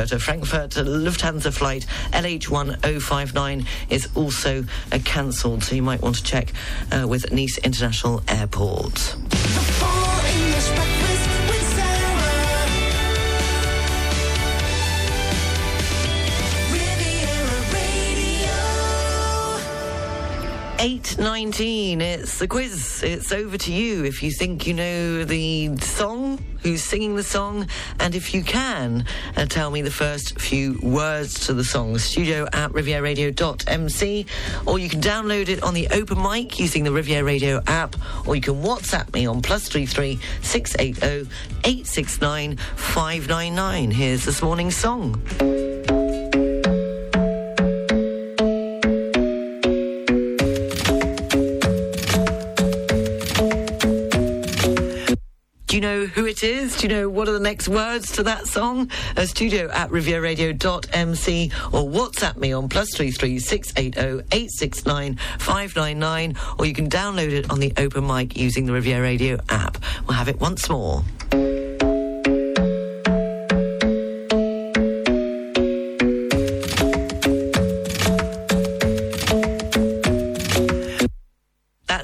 Frankfurter 0.00 0.24
Frankfurter 0.24 0.40
Frankfurter 0.50 0.84
Lufthansa 0.84 1.52
flight 1.52 1.84
LH1059 2.12 3.66
is 3.90 4.08
also 4.14 4.64
uh, 4.90 4.98
cancelled. 5.04 5.62
So 5.62 5.74
you 5.74 5.82
might 5.82 6.00
want 6.00 6.16
to 6.16 6.22
check 6.22 6.52
uh, 6.90 7.06
with 7.06 7.30
Nice 7.30 7.58
International 7.58 8.22
Airport. 8.26 9.16
8.19, 20.80 22.00
it's 22.00 22.38
the 22.38 22.48
quiz. 22.48 23.02
It's 23.02 23.32
over 23.32 23.58
to 23.58 23.70
you 23.70 24.06
if 24.06 24.22
you 24.22 24.30
think 24.30 24.66
you 24.66 24.72
know 24.72 25.24
the 25.24 25.76
song, 25.76 26.42
who's 26.62 26.82
singing 26.82 27.16
the 27.16 27.22
song, 27.22 27.68
and 27.98 28.14
if 28.14 28.32
you 28.32 28.42
can, 28.42 29.04
uh, 29.36 29.44
tell 29.44 29.70
me 29.70 29.82
the 29.82 29.90
first 29.90 30.40
few 30.40 30.78
words 30.82 31.46
to 31.48 31.52
the 31.52 31.64
song. 31.64 31.98
Studio 31.98 32.46
at 32.54 32.70
rivieraradio.mc, 32.70 34.26
or 34.64 34.78
you 34.78 34.88
can 34.88 35.02
download 35.02 35.50
it 35.50 35.62
on 35.62 35.74
the 35.74 35.86
open 35.90 36.22
mic 36.22 36.58
using 36.58 36.84
the 36.84 36.92
Riviera 36.92 37.24
Radio 37.24 37.60
app, 37.66 37.94
or 38.26 38.34
you 38.34 38.40
can 38.40 38.62
WhatsApp 38.62 39.12
me 39.12 39.26
on 39.26 39.42
plus 39.42 39.68
three 39.68 39.84
three 39.84 40.18
six 40.40 40.74
eight 40.78 40.96
zero 40.96 41.26
eight 41.64 41.86
six 41.86 42.22
nine 42.22 42.56
five 42.76 43.28
nine 43.28 43.54
nine. 43.54 43.90
Here's 43.90 44.24
this 44.24 44.40
morning's 44.40 44.76
song. 44.76 45.20
Do 55.70 55.76
you 55.76 55.82
know 55.82 56.06
who 56.06 56.26
it 56.26 56.42
is? 56.42 56.76
Do 56.76 56.88
you 56.88 56.92
know 56.92 57.08
what 57.08 57.28
are 57.28 57.32
the 57.32 57.38
next 57.38 57.68
words 57.68 58.10
to 58.16 58.24
that 58.24 58.48
song? 58.48 58.90
Uh, 59.16 59.24
studio 59.24 59.70
at 59.70 59.88
rivieraradio.mc 59.90 61.52
or 61.66 61.88
WhatsApp 61.88 62.36
me 62.38 62.52
on 62.52 62.68
plus 62.68 62.92
three 62.92 63.12
three 63.12 63.38
six 63.38 63.72
eight 63.76 63.94
zero 63.94 64.20
eight 64.32 64.50
six 64.50 64.84
nine 64.84 65.16
five 65.38 65.76
nine 65.76 66.00
nine, 66.00 66.34
or 66.58 66.66
you 66.66 66.74
can 66.74 66.90
download 66.90 67.30
it 67.30 67.52
on 67.52 67.60
the 67.60 67.72
open 67.76 68.04
mic 68.04 68.36
using 68.36 68.66
the 68.66 68.72
Riviera 68.72 69.00
Radio 69.00 69.38
app. 69.48 69.78
We'll 70.08 70.16
have 70.16 70.28
it 70.28 70.40
once 70.40 70.68
more. 70.68 71.04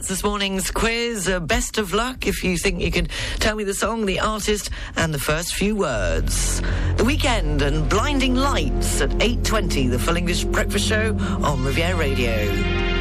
That's 0.06 0.22
this 0.22 0.30
morning's 0.30 0.70
quiz. 0.70 1.28
Uh, 1.28 1.40
best 1.40 1.78
of 1.78 1.92
luck 1.92 2.28
if 2.28 2.44
you 2.44 2.56
think 2.58 2.80
you 2.80 2.92
can 2.92 3.08
tell 3.40 3.56
me 3.56 3.64
the 3.64 3.74
song, 3.74 4.06
the 4.06 4.20
artist, 4.20 4.70
and 4.94 5.12
the 5.12 5.18
first 5.18 5.56
few 5.56 5.74
words. 5.74 6.60
The 6.96 7.02
Weeknd 7.02 7.60
and 7.60 7.88
blinding 7.88 8.36
lights 8.36 9.00
at 9.00 9.10
8:20. 9.20 9.88
The 9.88 9.98
Full 9.98 10.16
English 10.16 10.44
Breakfast 10.44 10.86
Show 10.86 11.16
on 11.42 11.64
Riviera 11.64 11.96
Radio. 11.96 12.95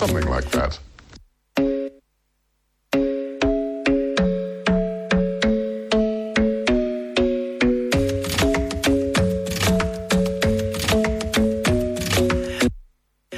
Something 0.00 0.30
like 0.30 0.48
that. 0.50 0.78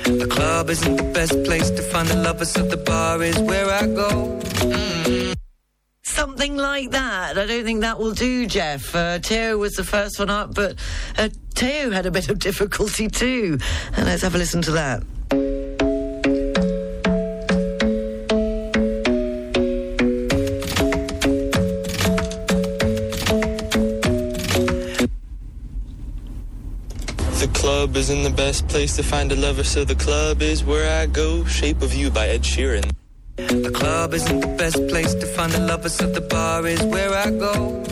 The 0.04 0.28
club 0.30 0.70
isn't 0.70 0.96
the 0.96 1.10
best 1.12 1.42
place 1.42 1.68
to 1.70 1.82
find 1.82 2.06
the 2.06 2.14
lovers, 2.14 2.52
so 2.52 2.62
the 2.62 2.76
bar 2.76 3.20
is 3.24 3.36
where 3.40 3.68
I 3.68 3.86
go. 3.88 4.38
Something 6.04 6.56
like 6.56 6.92
that. 6.92 7.38
I 7.38 7.46
don't 7.46 7.64
think 7.64 7.80
that 7.80 7.98
will 7.98 8.12
do, 8.12 8.46
Jeff. 8.46 8.94
Uh, 8.94 9.18
Teo 9.18 9.58
was 9.58 9.72
the 9.72 9.82
first 9.82 10.20
one 10.20 10.30
up, 10.30 10.54
but 10.54 10.76
uh, 11.18 11.28
Teo 11.56 11.90
had 11.90 12.06
a 12.06 12.12
bit 12.12 12.28
of 12.28 12.38
difficulty 12.38 13.08
too. 13.08 13.58
And 13.96 14.06
let's 14.06 14.22
have 14.22 14.36
a 14.36 14.38
listen 14.38 14.62
to 14.62 14.70
that. 14.72 15.02
Isn't 28.03 28.24
the 28.24 28.30
best 28.30 28.66
place 28.66 28.96
to 28.96 29.03
find 29.05 29.30
a 29.30 29.36
lover, 29.36 29.62
so 29.62 29.84
the 29.84 29.94
club 29.94 30.42
is 30.42 30.64
where 30.64 31.00
I 31.00 31.07
go. 31.07 31.44
Shape 31.44 31.82
of 31.82 31.94
You 31.94 32.11
by 32.11 32.26
Ed 32.26 32.42
Sheeran. 32.42 32.90
The 33.36 33.70
club 33.72 34.12
isn't 34.12 34.40
the 34.40 34.48
best 34.59 34.88
place 34.88 35.14
to 35.14 35.24
find 35.24 35.55
a 35.55 35.61
lover, 35.61 35.88
so 35.88 36.09
the 36.09 36.20
bar 36.20 36.66
is 36.66 36.82
where 36.82 37.14
I 37.14 37.30
go. 37.30 37.84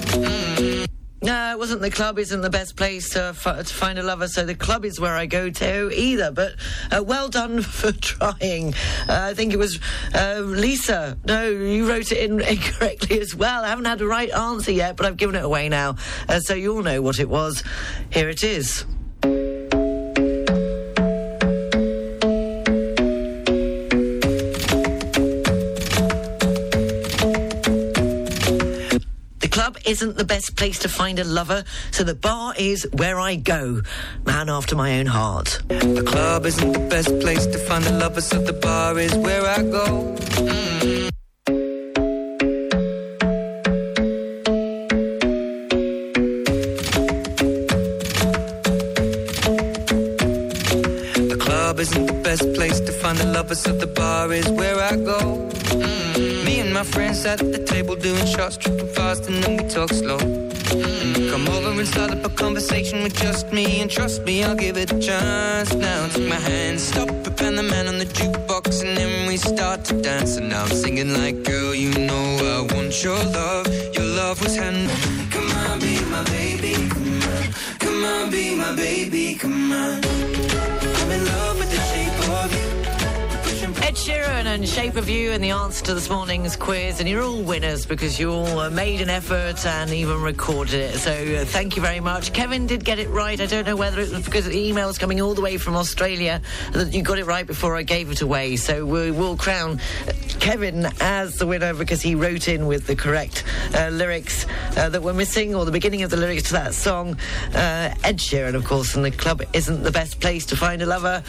No, 1.22 1.52
it 1.52 1.58
wasn't 1.60 1.82
the 1.82 1.92
club 1.92 2.18
isn't 2.18 2.40
the 2.40 2.50
best 2.50 2.74
place 2.74 3.10
to, 3.10 3.36
f- 3.36 3.44
to 3.68 3.72
find 3.72 4.00
a 4.00 4.02
lover, 4.02 4.26
so 4.26 4.44
the 4.44 4.56
club 4.56 4.84
is 4.84 4.98
where 4.98 5.14
I 5.14 5.26
go 5.26 5.48
to 5.48 5.92
either. 5.94 6.32
But 6.32 6.56
uh, 6.90 7.04
well 7.04 7.28
done 7.28 7.62
for 7.78 7.92
trying. 7.92 8.74
Uh, 9.08 9.30
I 9.30 9.34
think 9.34 9.52
it 9.52 9.58
was 9.58 9.78
uh, 10.12 10.40
Lisa. 10.44 11.18
No, 11.24 11.48
you 11.48 11.88
wrote 11.88 12.10
it 12.10 12.18
in 12.28 12.40
incorrectly 12.54 13.20
as 13.20 13.36
well. 13.36 13.62
I 13.64 13.68
haven't 13.68 13.84
had 13.84 14.00
the 14.00 14.08
right 14.08 14.32
answer 14.32 14.72
yet, 14.72 14.96
but 14.96 15.06
I've 15.06 15.16
given 15.16 15.36
it 15.36 15.44
away 15.44 15.68
now. 15.68 15.94
Uh, 16.28 16.40
so 16.40 16.54
you 16.54 16.74
all 16.74 16.82
know 16.82 17.00
what 17.00 17.20
it 17.20 17.28
was. 17.28 17.62
Here 18.10 18.28
it 18.28 18.42
is. 18.42 18.84
Club 29.70 29.86
isn't 29.86 30.16
the 30.16 30.24
best 30.24 30.56
place 30.56 30.78
to 30.80 30.88
find 30.88 31.18
a 31.20 31.24
lover, 31.24 31.62
so 31.92 32.02
the 32.02 32.14
bar 32.14 32.54
is 32.58 32.88
where 32.92 33.20
I 33.20 33.36
go. 33.36 33.82
Man 34.26 34.48
after 34.48 34.74
my 34.74 34.98
own 34.98 35.06
heart. 35.06 35.62
The 35.68 36.02
club 36.04 36.44
isn't 36.46 36.72
the 36.72 36.86
best 36.88 37.20
place 37.20 37.46
to 37.46 37.58
find 37.58 37.86
a 37.86 37.92
lover, 37.92 38.20
so 38.20 38.40
the 38.40 38.52
bar 38.52 38.98
is 38.98 39.14
where 39.14 39.46
I 39.46 39.62
go. 39.62 40.14
The 51.32 51.38
club 51.38 51.78
isn't 51.78 52.06
the 52.06 52.20
best 52.24 52.52
place 52.54 52.80
to 52.80 52.92
find 52.92 53.20
a 53.20 53.26
lover, 53.26 53.54
so 53.54 53.72
the 53.72 53.86
bar 53.86 54.32
is 54.32 54.48
where 54.48 54.80
I 54.80 54.96
go. 54.96 55.50
And 56.70 56.76
my 56.76 56.84
friends 56.84 57.26
at 57.26 57.40
the 57.40 57.58
table 57.58 57.96
doing 57.96 58.24
shots, 58.26 58.56
tripping 58.56 58.86
fast, 58.86 59.26
and 59.26 59.42
then 59.42 59.56
we 59.56 59.64
talk 59.68 59.88
slow. 59.92 60.18
And 60.18 61.16
you 61.16 61.28
come 61.28 61.48
over 61.48 61.70
and 61.70 61.88
start 61.88 62.12
up 62.12 62.24
a 62.24 62.28
conversation 62.28 63.02
with 63.02 63.16
just 63.16 63.52
me, 63.52 63.80
and 63.80 63.90
trust 63.90 64.22
me, 64.22 64.44
I'll 64.44 64.54
give 64.54 64.76
it 64.76 64.92
a 64.92 64.98
chance. 65.00 65.74
Now 65.74 66.06
take 66.06 66.28
my 66.28 66.36
hand, 66.36 66.78
stop 66.78 67.08
it, 67.08 67.42
and 67.42 67.58
the 67.58 67.64
man 67.64 67.88
on 67.88 67.98
the 67.98 68.04
jukebox, 68.04 68.84
and 68.86 68.96
then 68.96 69.26
we 69.26 69.36
start 69.36 69.84
to 69.86 70.00
dance. 70.00 70.36
And 70.36 70.48
now 70.48 70.62
I'm 70.62 70.70
singing 70.70 71.12
like, 71.12 71.42
girl, 71.42 71.74
you 71.74 71.90
know 71.90 72.26
I 72.54 72.72
want 72.72 73.02
your 73.02 73.18
love. 73.18 73.66
Your 73.92 74.04
love 74.04 74.40
was 74.40 74.54
hand. 74.54 74.88
Come 75.32 75.50
on, 75.50 75.80
be 75.80 75.98
my 76.04 76.22
baby, 76.22 76.74
come 76.88 77.22
on. 77.34 77.42
Come 77.80 78.04
on, 78.04 78.30
be 78.30 78.54
my 78.54 78.76
baby, 78.76 79.34
come 79.34 79.72
on. 79.72 80.29
Ed 83.90 83.96
Sheeran 83.96 84.46
and 84.46 84.68
Shape 84.68 84.94
of 84.94 85.08
You 85.08 85.32
and 85.32 85.42
the 85.42 85.50
answer 85.50 85.84
to 85.86 85.94
this 85.94 86.08
morning's 86.08 86.54
quiz. 86.54 87.00
And 87.00 87.08
you're 87.08 87.24
all 87.24 87.42
winners 87.42 87.86
because 87.86 88.20
you 88.20 88.30
all 88.30 88.60
uh, 88.60 88.70
made 88.70 89.00
an 89.00 89.10
effort 89.10 89.66
and 89.66 89.90
even 89.90 90.22
recorded 90.22 90.74
it. 90.74 90.94
So 90.98 91.10
uh, 91.10 91.44
thank 91.44 91.74
you 91.74 91.82
very 91.82 91.98
much. 91.98 92.32
Kevin 92.32 92.68
did 92.68 92.84
get 92.84 93.00
it 93.00 93.08
right. 93.08 93.40
I 93.40 93.46
don't 93.46 93.66
know 93.66 93.74
whether 93.74 94.00
it 94.00 94.12
was 94.12 94.24
because 94.24 94.44
the 94.44 94.56
email's 94.56 94.96
coming 94.96 95.20
all 95.20 95.34
the 95.34 95.40
way 95.40 95.58
from 95.58 95.74
Australia 95.74 96.40
that 96.70 96.94
you 96.94 97.02
got 97.02 97.18
it 97.18 97.26
right 97.26 97.44
before 97.44 97.74
I 97.74 97.82
gave 97.82 98.12
it 98.12 98.20
away. 98.20 98.54
So 98.54 98.86
we 98.86 99.10
will 99.10 99.36
crown 99.36 99.80
uh, 100.06 100.12
Kevin 100.38 100.86
as 101.00 101.38
the 101.38 101.48
winner 101.48 101.74
because 101.74 102.00
he 102.00 102.14
wrote 102.14 102.46
in 102.46 102.68
with 102.68 102.86
the 102.86 102.94
correct 102.94 103.42
uh, 103.74 103.88
lyrics 103.88 104.46
uh, 104.76 104.88
that 104.88 105.02
were 105.02 105.12
missing 105.12 105.52
or 105.52 105.64
the 105.64 105.72
beginning 105.72 106.04
of 106.04 106.10
the 106.10 106.16
lyrics 106.16 106.44
to 106.44 106.52
that 106.52 106.74
song. 106.74 107.16
Uh, 107.52 107.92
Ed 108.04 108.18
Sheeran, 108.18 108.54
of 108.54 108.64
course, 108.64 108.94
and 108.94 109.04
the 109.04 109.10
club 109.10 109.42
isn't 109.52 109.82
the 109.82 109.90
best 109.90 110.20
place 110.20 110.46
to 110.46 110.56
find 110.56 110.80
a 110.80 110.86
lover. 110.86 111.24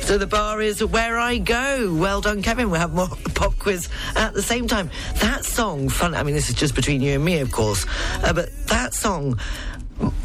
So 0.00 0.16
the 0.16 0.26
bar 0.26 0.62
is 0.62 0.82
where 0.82 1.18
I 1.18 1.36
go. 1.36 2.05
Well 2.06 2.20
done, 2.20 2.40
Kevin. 2.40 2.70
We'll 2.70 2.78
have 2.78 2.94
more 2.94 3.08
pop 3.34 3.58
quiz 3.58 3.88
at 4.14 4.32
the 4.32 4.40
same 4.40 4.68
time. 4.68 4.90
That 5.16 5.44
song, 5.44 5.88
fun. 5.88 6.14
I 6.14 6.22
mean, 6.22 6.36
this 6.36 6.48
is 6.48 6.54
just 6.54 6.76
between 6.76 7.00
you 7.00 7.14
and 7.14 7.24
me, 7.24 7.40
of 7.40 7.50
course, 7.50 7.84
uh, 8.22 8.32
but 8.32 8.48
that 8.68 8.94
song. 8.94 9.40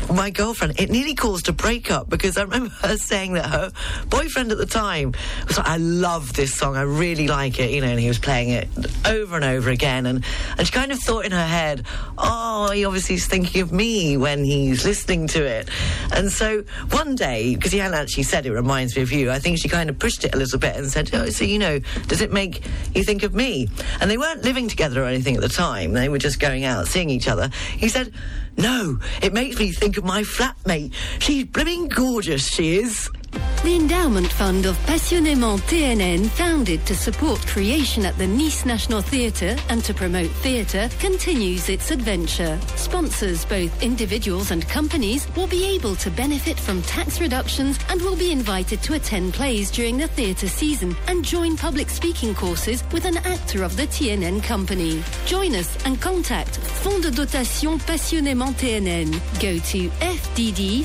My 0.10 0.30
girlfriend, 0.30 0.80
it 0.80 0.90
nearly 0.90 1.16
caused 1.16 1.48
a 1.50 1.54
breakup 1.54 2.10
because 2.10 2.38
I 2.38 2.44
remember 2.44 2.70
her 2.82 2.98
saying 2.98 3.34
that 3.34 3.46
her 3.46 3.72
boyfriend 4.10 4.52
at 4.52 4.58
the 4.58 4.66
time 4.66 5.14
was 5.48 5.58
like, 5.58 5.68
I 5.68 5.78
love 5.78 6.34
this 6.34 6.54
song, 6.54 6.76
I 6.76 6.82
really 6.82 7.28
like 7.28 7.60
it, 7.60 7.72
you 7.72 7.82
know, 7.82 7.88
and 7.88 8.00
he 8.00 8.08
was 8.08 8.20
playing 8.20 8.50
it 8.50 8.68
over 9.06 9.36
and 9.36 9.46
over 9.46 9.70
again. 9.70 10.06
And, 10.06 10.26
and 10.58 10.68
she 10.68 10.74
kind 10.74 10.92
of 10.92 11.00
thought 11.00 11.26
in 11.26 11.32
her 11.32 11.46
head, 11.46 11.86
oh, 12.18 12.52
oh, 12.62 12.72
he 12.72 12.86
obviously 12.86 13.16
is 13.16 13.26
thinking 13.26 13.62
of 13.62 13.72
me 13.72 14.18
when 14.18 14.44
he's 14.44 14.86
listening 14.86 15.28
to 15.28 15.44
it. 15.44 15.70
And 16.12 16.32
so 16.32 16.64
one 16.92 17.16
day, 17.16 17.56
because 17.56 17.72
he 17.72 17.80
hadn't 17.80 17.98
actually 17.98 18.24
said 18.24 18.46
it 18.46 18.52
reminds 18.52 18.96
me 18.96 19.02
of 19.02 19.12
you, 19.12 19.32
I 19.32 19.40
think 19.40 19.58
she 19.58 19.70
kind 19.70 19.90
of 19.90 19.98
pushed 19.98 20.24
it 20.24 20.36
a 20.36 20.38
little 20.38 20.60
bit 20.60 20.76
and 20.76 20.90
said, 20.90 21.10
oh, 21.14 21.30
so, 21.30 21.44
you 21.44 21.60
know, 21.60 21.80
does 22.08 22.22
it 22.22 22.32
make 22.32 22.64
you 22.94 23.04
think 23.04 23.24
of 23.24 23.34
me? 23.34 23.68
And 24.00 24.10
they 24.10 24.18
weren't 24.18 24.44
living 24.44 24.68
together 24.68 25.04
or 25.04 25.08
anything 25.08 25.36
at 25.36 25.42
the 25.42 25.50
time. 25.50 25.94
They 25.94 26.10
were 26.10 26.18
just 26.18 26.40
going 26.40 26.64
out, 26.64 26.88
seeing 26.88 27.10
each 27.10 27.28
other. 27.28 27.50
He 27.78 27.90
said, 27.90 28.14
no, 28.58 29.00
it 29.22 29.34
makes 29.34 29.58
me 29.60 29.72
think 29.72 29.98
of 29.98 30.04
my 30.04 30.22
flatmate. 30.24 30.94
She's 31.20 31.46
blooming 31.46 31.88
gorgeous, 31.88 32.48
she 32.48 32.78
is. 32.78 33.10
The 33.32 33.76
Endowment 33.76 34.28
Fund 34.28 34.66
of 34.66 34.76
Passionnément 34.88 35.60
TNN, 35.62 36.28
founded 36.30 36.84
to 36.88 36.96
support 36.96 37.40
creation 37.46 38.06
at 38.06 38.18
the 38.18 38.26
Nice 38.26 38.66
National 38.66 39.02
Theatre 39.02 39.56
and 39.70 39.84
to 39.84 39.94
promote 39.94 40.32
theatre, 40.42 40.90
continues 41.00 41.70
its 41.70 41.92
adventure. 41.92 42.60
Sponsors, 42.76 43.46
both 43.46 43.84
individuals 43.84 44.50
and 44.52 44.68
companies, 44.68 45.28
will 45.36 45.46
be 45.48 45.64
able 45.76 45.96
to 45.98 46.10
benefit 46.10 46.60
from 46.60 46.82
tax 46.82 47.22
reductions 47.22 47.78
and 47.90 48.02
will 48.02 48.18
be 48.18 48.32
invited 48.32 48.82
to 48.82 48.96
attend 48.96 49.36
plays 49.36 49.70
during 49.70 49.98
the 49.98 50.08
theatre 50.08 50.48
season 50.48 50.96
and 51.08 51.24
join 51.24 51.56
public 51.56 51.90
speaking 51.90 52.34
courses 52.34 52.84
with 52.92 53.06
an 53.06 53.18
actor 53.18 53.64
of 53.64 53.78
the 53.78 53.86
TNN 53.88 54.42
company. 54.44 55.04
Join 55.26 55.54
us 55.56 55.78
and 55.86 56.02
contact 56.02 56.58
Fonds 56.58 57.02
de 57.02 57.12
Dotation 57.12 57.78
Passionnément 57.80 58.56
TNN. 58.56 59.12
Go 59.40 59.60
to 59.60 59.90
fdd-ptnn.org 60.02 60.82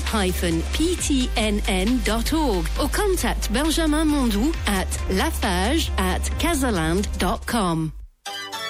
or 2.37 2.89
contact 2.89 3.51
Benjamin 3.53 4.07
Mondou 4.07 4.53
at 4.67 4.87
lafage 5.09 5.89
at 5.97 6.21
casaland.com. 6.39 7.91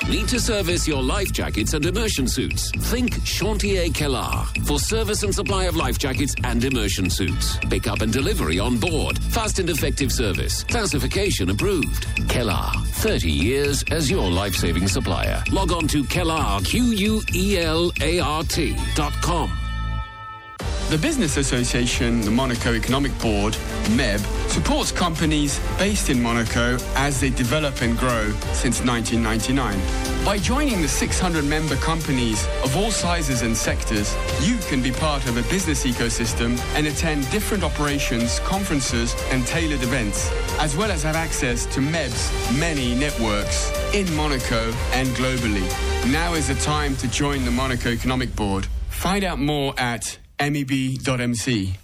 Need 0.09 0.27
to 0.29 0.39
service 0.39 0.87
your 0.87 1.01
life 1.03 1.33
jackets 1.33 1.73
and 1.73 1.85
immersion 1.85 2.27
suits? 2.29 2.71
Think 2.91 3.13
Chantier 3.25 3.89
Quelart 3.89 4.65
for 4.65 4.79
service 4.79 5.23
and 5.23 5.35
supply 5.35 5.65
of 5.65 5.75
life 5.75 5.97
jackets 5.97 6.33
and 6.45 6.63
immersion 6.63 7.09
suits. 7.09 7.57
Pick 7.69 7.87
up 7.87 8.01
and 8.01 8.13
delivery 8.13 8.57
on 8.59 8.77
board. 8.77 9.17
Fast 9.19 9.59
and 9.59 9.69
effective 9.69 10.11
service. 10.11 10.63
Classification 10.63 11.49
approved. 11.49 12.05
Quelart, 12.29 12.85
30 12.87 13.29
years 13.29 13.83
as 13.91 14.09
your 14.09 14.29
life-saving 14.29 14.87
supplier. 14.87 15.43
Log 15.51 15.73
on 15.73 15.87
to 15.87 16.03
Quelart, 16.05 16.63
Q-U-E-L-A-R-T 16.65 17.15
dot 18.95 19.13
com. 19.21 19.66
The 20.89 20.97
Business 20.97 21.35
Association, 21.35 22.21
the 22.21 22.31
Monaco 22.31 22.73
Economic 22.73 23.11
Board, 23.19 23.57
MEB, 23.91 24.21
supports 24.47 24.89
companies 24.89 25.59
based 25.77 26.09
in 26.09 26.23
Monaco 26.23 26.77
as 26.95 27.19
they 27.19 27.29
develop 27.29 27.81
and 27.81 27.97
grow 27.97 28.31
since 28.53 28.81
1999. 28.85 30.23
By 30.23 30.37
joining 30.37 30.81
the 30.81 30.87
600 30.87 31.43
member 31.43 31.75
companies 31.75 32.47
of 32.63 32.77
all 32.77 32.89
sizes 32.89 33.41
and 33.41 33.55
sectors, 33.55 34.15
you 34.41 34.57
can 34.69 34.81
be 34.81 34.91
part 34.93 35.27
of 35.27 35.35
a 35.35 35.41
business 35.49 35.85
ecosystem 35.85 36.57
and 36.73 36.87
attend 36.87 37.29
different 37.31 37.65
operations, 37.65 38.39
conferences, 38.39 39.13
and 39.29 39.45
tailored 39.45 39.83
events, 39.83 40.31
as 40.57 40.77
well 40.77 40.89
as 40.89 41.03
have 41.03 41.17
access 41.17 41.65
to 41.65 41.81
MEB's 41.81 42.57
many 42.57 42.95
networks 42.95 43.73
in 43.93 44.07
Monaco 44.15 44.71
and 44.93 45.09
globally. 45.09 45.67
Now 46.13 46.33
is 46.33 46.47
the 46.47 46.55
time 46.55 46.95
to 46.95 47.09
join 47.09 47.43
the 47.43 47.51
Monaco 47.51 47.89
Economic 47.89 48.33
Board. 48.37 48.67
Find 48.87 49.25
out 49.25 49.37
more 49.37 49.73
at 49.77 50.17
meb.mc. 50.39 51.77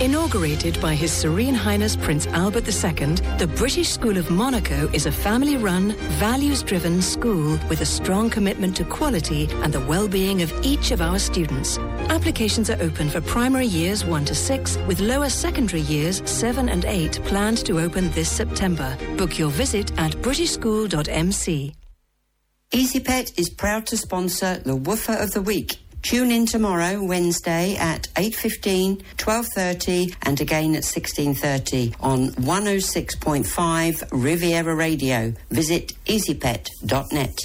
Inaugurated 0.00 0.78
by 0.82 0.94
His 0.94 1.10
Serene 1.10 1.54
Highness 1.54 1.96
Prince 1.96 2.26
Albert 2.26 2.68
II, 2.68 3.14
the 3.38 3.50
British 3.56 3.88
School 3.88 4.18
of 4.18 4.30
Monaco 4.30 4.88
is 4.92 5.06
a 5.06 5.12
family 5.12 5.56
run, 5.56 5.92
values 6.18 6.62
driven 6.62 7.00
school 7.00 7.58
with 7.68 7.80
a 7.80 7.86
strong 7.86 8.28
commitment 8.28 8.76
to 8.76 8.84
quality 8.84 9.48
and 9.62 9.72
the 9.72 9.80
well 9.80 10.06
being 10.06 10.42
of 10.42 10.52
each 10.62 10.90
of 10.90 11.00
our 11.00 11.18
students. 11.18 11.78
Applications 12.10 12.68
are 12.68 12.80
open 12.82 13.08
for 13.08 13.20
primary 13.22 13.66
years 13.66 14.04
1 14.04 14.24
to 14.26 14.34
6, 14.34 14.76
with 14.86 15.00
lower 15.00 15.30
secondary 15.30 15.82
years 15.82 16.20
7 16.28 16.68
and 16.68 16.84
8 16.84 17.20
planned 17.24 17.64
to 17.64 17.80
open 17.80 18.10
this 18.10 18.30
September. 18.30 18.96
Book 19.16 19.38
your 19.38 19.50
visit 19.50 19.92
at 19.98 20.12
britishschool.mc. 20.16 21.74
EasyPet 22.72 23.38
is 23.38 23.48
proud 23.48 23.86
to 23.86 23.96
sponsor 23.96 24.58
the 24.58 24.76
Woofer 24.76 25.14
of 25.14 25.30
the 25.30 25.40
Week. 25.40 25.78
Tune 26.02 26.30
in 26.30 26.46
tomorrow, 26.46 27.02
Wednesday 27.02 27.76
at 27.76 28.08
8.15, 28.14 29.02
12.30 29.16 30.14
and 30.22 30.40
again 30.40 30.74
at 30.76 30.84
16.30 30.84 31.96
on 32.00 32.28
106.5 32.30 34.08
Riviera 34.12 34.74
Radio. 34.74 35.32
Visit 35.50 35.92
easypet.net. 36.04 37.36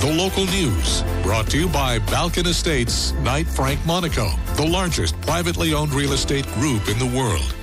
The 0.00 0.14
local 0.16 0.46
news 0.46 1.02
brought 1.22 1.50
to 1.50 1.58
you 1.58 1.68
by 1.68 1.98
Balkan 1.98 2.46
Estates, 2.46 3.12
Knight 3.20 3.46
Frank 3.46 3.84
Monaco, 3.84 4.30
the 4.54 4.66
largest 4.66 5.20
privately 5.20 5.74
owned 5.74 5.92
real 5.92 6.12
estate 6.12 6.46
group 6.54 6.88
in 6.88 6.98
the 6.98 7.18
world. 7.18 7.54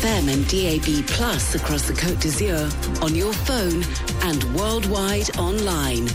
FM 0.00 0.32
and 0.32 0.48
DAB 0.48 1.06
Plus 1.08 1.54
across 1.54 1.86
the 1.86 1.92
Côte 1.92 2.22
d'Azur, 2.22 3.02
on 3.02 3.14
your 3.14 3.34
phone 3.34 3.84
and 4.22 4.42
worldwide 4.54 5.36
online. 5.36 6.06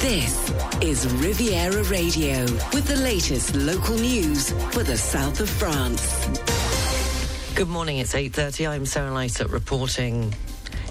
This 0.00 0.52
is 0.80 1.06
Riviera 1.22 1.84
Radio 1.84 2.40
with 2.72 2.86
the 2.88 2.96
latest 2.96 3.54
local 3.54 3.94
news 3.94 4.50
for 4.72 4.82
the 4.82 4.96
south 4.96 5.38
of 5.38 5.48
France. 5.48 6.26
Good 7.54 7.68
morning, 7.68 7.98
it's 7.98 8.14
8.30. 8.14 8.70
I'm 8.70 8.84
Sarah 8.84 9.12
Lysett 9.12 9.52
reporting. 9.52 10.34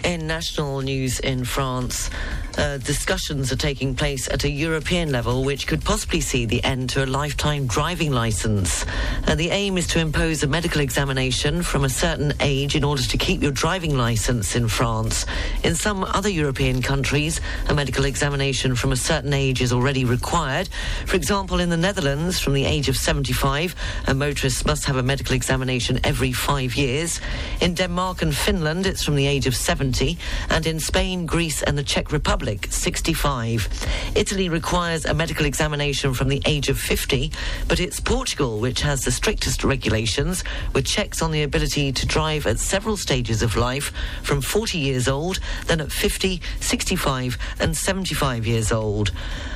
In 0.06 0.26
national 0.26 0.80
news 0.80 1.20
in 1.20 1.44
France, 1.44 2.10
uh, 2.58 2.78
discussions 2.78 3.52
are 3.52 3.58
taking 3.58 3.96
place 3.96 4.28
at 4.30 4.44
a 4.44 4.50
European 4.50 5.12
level 5.12 5.44
which 5.44 5.68
could 5.68 5.84
possibly 5.84 6.22
see 6.22 6.46
the 6.46 6.64
end 6.64 6.90
to 6.90 7.04
a 7.04 7.06
lifetime 7.06 7.68
driving 7.68 8.12
license. 8.12 8.86
Uh, 9.28 9.36
the 9.36 9.50
aim 9.50 9.78
is 9.78 9.88
to 9.88 10.00
impose 10.00 10.44
a 10.44 10.48
medical 10.48 10.82
examination 10.82 11.62
from 11.62 11.84
a 11.84 11.90
certain 11.90 12.34
age 12.40 12.76
in 12.76 12.84
order 12.84 13.04
to 13.04 13.18
keep 13.18 13.42
your 13.42 13.52
driving 13.52 13.96
license 13.98 14.56
in 14.56 14.68
France. 14.68 15.26
In 15.64 15.76
some 15.76 16.04
other 16.04 16.30
European 16.30 16.82
countries, 16.82 17.42
a 17.68 17.74
medical 17.74 18.06
examination 18.06 18.76
from 18.76 18.92
a 18.92 18.96
certain 18.96 19.34
age 19.34 19.62
is 19.62 19.72
already 19.72 20.06
required. 20.06 20.70
For 21.06 21.16
example, 21.16 21.60
in 21.60 21.70
the 21.70 21.78
Netherlands, 21.78 22.40
from 22.40 22.54
the 22.54 22.66
age 22.66 22.90
of 22.90 22.98
75, 22.98 23.76
a 24.08 24.14
motorist 24.14 24.66
must 24.66 24.86
have 24.86 24.98
a 24.98 25.04
medical 25.04 25.36
examination 25.36 26.00
every 26.04 26.32
five 26.32 26.76
years. 26.76 27.20
In 27.62 27.74
Denmark 27.74 28.22
and 28.22 28.36
Finland, 28.36 28.86
it's 28.86 29.04
from 29.04 29.16
the 29.16 29.28
age 29.28 29.48
of 29.48 29.56
70, 29.56 30.18
and 30.50 30.66
in 30.66 30.80
Spain, 30.80 31.26
Greece, 31.26 31.62
and 31.62 31.78
the 31.78 31.84
Czech 31.84 32.12
Republic, 32.12 32.47
65. 32.56 33.68
Italy 34.16 34.48
requires 34.48 35.06
a 35.06 35.14
medical 35.14 35.46
examination 35.46 36.14
from 36.14 36.30
the 36.30 36.42
age 36.46 36.70
of 36.70 36.80
50, 36.80 37.32
but 37.68 37.80
it's 37.80 38.00
Portugal 38.00 38.60
which 38.60 38.82
has 38.82 39.02
the 39.02 39.12
strictest 39.12 39.64
regulations, 39.64 40.44
with 40.74 40.86
checks 40.86 41.22
on 41.22 41.32
the 41.32 41.44
ability 41.44 41.92
to 41.92 42.06
drive 42.06 42.48
at 42.48 42.60
several 42.60 42.96
stages 42.96 43.42
of 43.42 43.58
life 43.58 43.92
from 44.24 44.42
40 44.42 44.78
years 44.78 45.08
old, 45.08 45.40
then 45.66 45.82
at 45.82 45.92
50, 45.92 46.42
65, 46.62 47.38
and 47.60 47.76
75 47.76 48.48
years 48.48 48.72
old. 48.72 49.12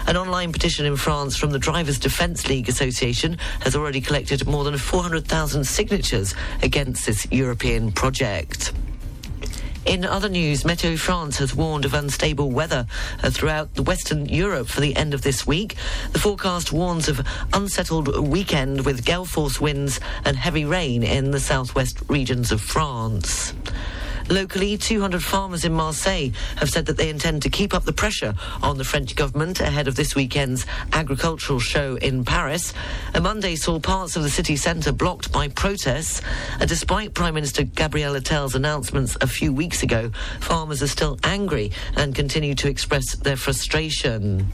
An 0.08 0.18
online 0.18 0.52
petition 0.52 0.86
in 0.86 0.98
France 0.98 1.38
from 1.38 1.52
the 1.52 1.60
Drivers 1.60 1.98
Defence 1.98 2.50
League 2.50 2.68
Association 2.68 3.38
has 3.62 3.76
already 3.76 4.02
collected 4.02 4.46
more 4.46 4.64
than 4.64 4.78
400,000 4.78 5.64
signatures 5.64 6.36
against 6.62 7.06
this 7.06 7.26
European 7.32 7.92
project. 7.92 8.74
In 9.86 10.06
other 10.06 10.30
news, 10.30 10.64
Meteo 10.64 10.98
France 10.98 11.38
has 11.40 11.56
warned 11.56 11.86
of 11.86 11.96
unstable 11.96 12.52
weather 12.52 12.86
uh, 13.24 13.32
throughout 13.32 13.74
the 13.74 13.82
Western 13.82 14.28
Europe 14.28 14.68
for 14.68 14.80
the 14.80 14.96
end 14.96 15.16
of 15.16 15.24
this 15.24 15.48
week. 15.48 15.76
The 16.14 16.20
forecast 16.20 16.72
warns 16.72 17.10
of 17.10 17.26
unsettled 17.52 18.28
weekend 18.28 18.86
with 18.86 19.04
gale 19.04 19.26
force 19.26 19.60
winds 19.60 20.00
and 20.24 20.38
heavy 20.38 20.66
rain 20.66 21.02
in 21.02 21.32
the 21.32 21.40
southwest 21.40 21.98
regions 22.08 22.52
of 22.52 22.62
France. 22.62 23.54
Locally, 24.32 24.78
200 24.78 25.22
farmers 25.22 25.66
in 25.66 25.74
Marseille 25.74 26.30
have 26.56 26.70
said 26.70 26.86
that 26.86 26.96
they 26.96 27.10
intend 27.10 27.42
to 27.42 27.50
keep 27.50 27.74
up 27.74 27.84
the 27.84 27.92
pressure 27.92 28.34
on 28.64 28.78
the 28.78 28.86
French 28.86 29.14
government 29.18 29.60
ahead 29.60 29.90
of 29.90 29.98
this 29.98 30.16
weekend's 30.16 30.66
agricultural 30.94 31.60
show 31.60 31.98
in 31.98 32.24
Paris. 32.24 32.74
A 33.14 33.20
Monday 33.20 33.58
saw 33.58 33.78
parts 33.78 34.16
of 34.16 34.24
the 34.24 34.30
city 34.30 34.56
centre 34.56 34.94
blocked 34.94 35.34
by 35.34 35.50
protests, 35.50 36.22
and 36.62 36.70
despite 36.70 37.14
Prime 37.14 37.34
Minister 37.34 37.64
Gabriel 37.64 38.16
Attal's 38.16 38.56
announcements 38.56 39.18
a 39.20 39.28
few 39.28 39.52
weeks 39.52 39.84
ago, 39.84 40.12
farmers 40.40 40.82
are 40.82 40.88
still 40.88 41.20
angry 41.26 41.74
and 41.98 42.16
continue 42.16 42.56
to 42.56 42.70
express 42.70 43.18
their 43.18 43.36
frustration. 43.36 44.48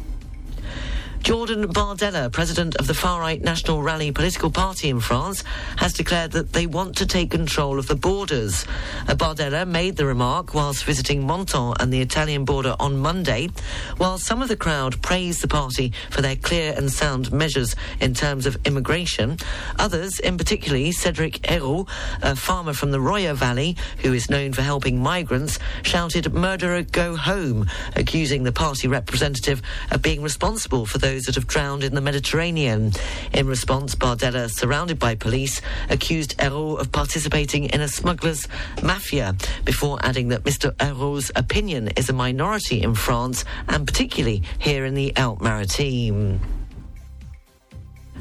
Jordan 1.21 1.67
Bardella, 1.67 2.31
president 2.31 2.75
of 2.77 2.87
the 2.87 2.93
far 2.93 3.19
right 3.19 3.41
National 3.41 3.81
Rally 3.81 4.11
political 4.11 4.49
party 4.49 4.89
in 4.89 5.01
France, 5.01 5.43
has 5.77 5.91
declared 5.91 6.31
that 6.31 6.53
they 6.53 6.65
want 6.67 6.95
to 6.97 7.05
take 7.05 7.31
control 7.31 7.79
of 7.79 7.87
the 7.87 7.95
borders. 7.95 8.65
Uh, 9.07 9.15
Bardella 9.15 9.67
made 9.67 9.97
the 9.97 10.05
remark 10.05 10.53
whilst 10.53 10.85
visiting 10.85 11.27
Menton 11.27 11.73
and 11.79 11.91
the 11.91 11.99
Italian 11.99 12.45
border 12.45 12.75
on 12.79 12.97
Monday, 12.97 13.49
while 13.97 14.17
some 14.17 14.41
of 14.41 14.47
the 14.47 14.55
crowd 14.55 15.01
praised 15.01 15.41
the 15.41 15.47
party 15.49 15.91
for 16.09 16.21
their 16.21 16.35
clear 16.37 16.73
and 16.77 16.91
sound 16.91 17.31
measures 17.33 17.75
in 17.99 18.13
terms 18.13 18.45
of 18.45 18.57
immigration. 18.65 19.37
Others, 19.79 20.19
in 20.19 20.37
particular 20.37 20.91
Cedric 20.91 21.41
Herrou, 21.43 21.87
a 22.21 22.35
farmer 22.35 22.73
from 22.73 22.91
the 22.91 23.01
Roya 23.01 23.33
Valley 23.33 23.75
who 24.03 24.13
is 24.13 24.29
known 24.29 24.53
for 24.53 24.61
helping 24.61 25.01
migrants, 25.01 25.59
shouted, 25.81 26.33
Murderer, 26.33 26.83
go 26.83 27.15
home, 27.15 27.65
accusing 27.95 28.43
the 28.43 28.51
party 28.51 28.87
representative 28.87 29.61
of 29.91 30.01
being 30.01 30.21
responsible 30.21 30.85
for 30.85 30.99
those 30.99 31.06
those 31.07 31.23
that 31.23 31.35
have 31.35 31.47
drowned 31.47 31.85
in 31.85 31.95
the 31.95 32.01
Mediterranean. 32.01 32.91
In 33.33 33.47
response, 33.47 33.95
Bardella, 33.95 34.49
surrounded 34.49 34.99
by 34.99 35.15
police, 35.15 35.61
accused 35.89 36.37
Herrou 36.37 36.77
of 36.81 36.91
participating 36.91 37.65
in 37.65 37.79
a 37.79 37.87
smuggler's 37.87 38.45
mafia, 38.83 39.33
before 39.63 39.99
adding 40.03 40.27
that 40.29 40.43
Mr. 40.43 40.75
Herrou's 40.81 41.31
opinion 41.33 41.87
is 41.95 42.09
a 42.09 42.13
minority 42.13 42.81
in 42.81 42.93
France, 42.93 43.45
and 43.69 43.87
particularly 43.87 44.43
here 44.59 44.83
in 44.83 44.95
the 44.95 45.15
Alpes-Maritimes. 45.15 46.56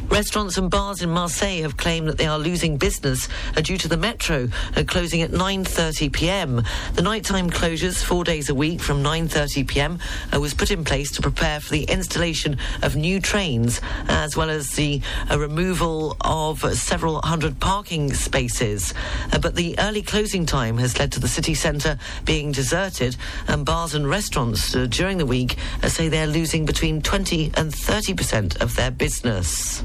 Restaurants 0.09 0.57
and 0.57 0.71
bars 0.71 1.03
in 1.03 1.11
Marseille 1.11 1.63
have 1.63 1.77
claimed 1.77 2.09
that 2.09 2.17
they 2.17 2.27
are 2.27 2.39
losing 2.39 2.77
business 2.77 3.29
uh, 3.57 3.61
due 3.61 3.77
to 3.77 3.89
the 3.89 3.97
metro 3.97 4.49
uh, 4.77 4.85
closing 4.87 5.21
at 5.21 5.31
9:30 5.31 6.13
p.m. 6.13 6.63
The 6.95 7.03
nighttime 7.03 7.51
closures, 7.51 8.03
four 8.03 8.23
days 8.23 8.49
a 8.49 8.55
week 8.55 8.81
from 8.81 9.03
9:30 9.03 9.67
p.m., 9.67 9.99
uh, 10.33 10.41
was 10.41 10.55
put 10.55 10.71
in 10.71 10.85
place 10.85 11.11
to 11.13 11.23
prepare 11.23 11.61
for 11.61 11.73
the 11.73 11.85
installation 11.85 12.57
of 12.83 12.95
new 12.95 13.21
trains, 13.21 13.81
as 14.09 14.37
well 14.37 14.49
as 14.49 14.71
the 14.71 15.03
removal 15.37 16.17
of 16.21 16.61
several 16.77 17.21
hundred 17.23 17.59
parking 17.59 18.15
spaces. 18.15 18.95
But 19.43 19.57
the 19.57 19.77
early 19.79 20.03
closing 20.03 20.47
time 20.47 20.79
has 20.79 20.99
led 20.99 21.13
to 21.13 21.21
the 21.21 21.29
city 21.29 21.55
centre 21.55 21.99
being 22.25 22.53
deserted, 22.53 23.17
and 23.49 23.67
bars 23.67 23.95
and 23.95 24.09
restaurants 24.09 24.73
during 24.73 25.19
the 25.19 25.27
week 25.27 25.57
say 25.89 26.09
they're 26.09 26.27
losing 26.27 26.65
between 26.65 27.03
20 27.03 27.53
and 27.55 27.75
30 27.75 28.15
percent 28.15 28.63
of 28.63 28.77
their 28.77 28.93
business. 28.93 29.85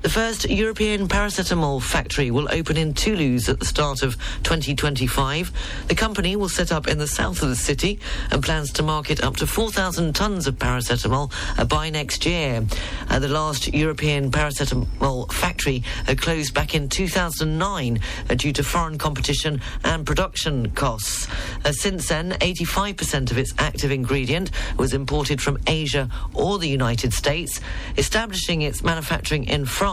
The 0.00 0.08
first 0.08 0.48
European 0.48 1.08
paracetamol 1.08 1.82
factory 1.82 2.30
will 2.30 2.48
open 2.52 2.76
in 2.76 2.94
Toulouse 2.94 3.48
at 3.48 3.58
the 3.58 3.66
start 3.66 4.04
of 4.04 4.14
2025. 4.44 5.50
The 5.88 5.94
company 5.96 6.36
will 6.36 6.48
set 6.48 6.70
up 6.70 6.86
in 6.86 6.98
the 6.98 7.08
south 7.08 7.42
of 7.42 7.48
the 7.48 7.56
city 7.56 7.98
and 8.30 8.40
plans 8.40 8.70
to 8.74 8.84
market 8.84 9.24
up 9.24 9.34
to 9.38 9.46
4,000 9.46 10.14
tons 10.14 10.46
of 10.46 10.54
paracetamol 10.54 11.32
uh, 11.58 11.64
by 11.64 11.90
next 11.90 12.24
year. 12.24 12.64
Uh, 13.10 13.18
the 13.18 13.26
last 13.26 13.74
European 13.74 14.30
paracetamol 14.30 15.32
factory 15.32 15.82
uh, 16.06 16.14
closed 16.16 16.54
back 16.54 16.76
in 16.76 16.88
2009 16.88 17.98
uh, 18.30 18.34
due 18.36 18.52
to 18.52 18.62
foreign 18.62 18.98
competition 18.98 19.60
and 19.82 20.06
production 20.06 20.70
costs. 20.70 21.26
Uh, 21.64 21.72
since 21.72 22.06
then, 22.08 22.30
85% 22.34 23.32
of 23.32 23.38
its 23.38 23.52
active 23.58 23.90
ingredient 23.90 24.52
was 24.76 24.94
imported 24.94 25.42
from 25.42 25.58
Asia 25.66 26.08
or 26.34 26.60
the 26.60 26.68
United 26.68 27.12
States. 27.12 27.60
Establishing 27.96 28.62
its 28.62 28.84
manufacturing 28.84 29.42
in 29.42 29.66
France 29.66 29.87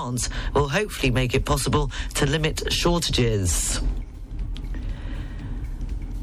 will 0.53 0.67
hopefully 0.67 1.09
make 1.09 1.33
it 1.33 1.45
possible 1.45 1.89
to 2.15 2.25
limit 2.25 2.63
shortages. 2.71 3.79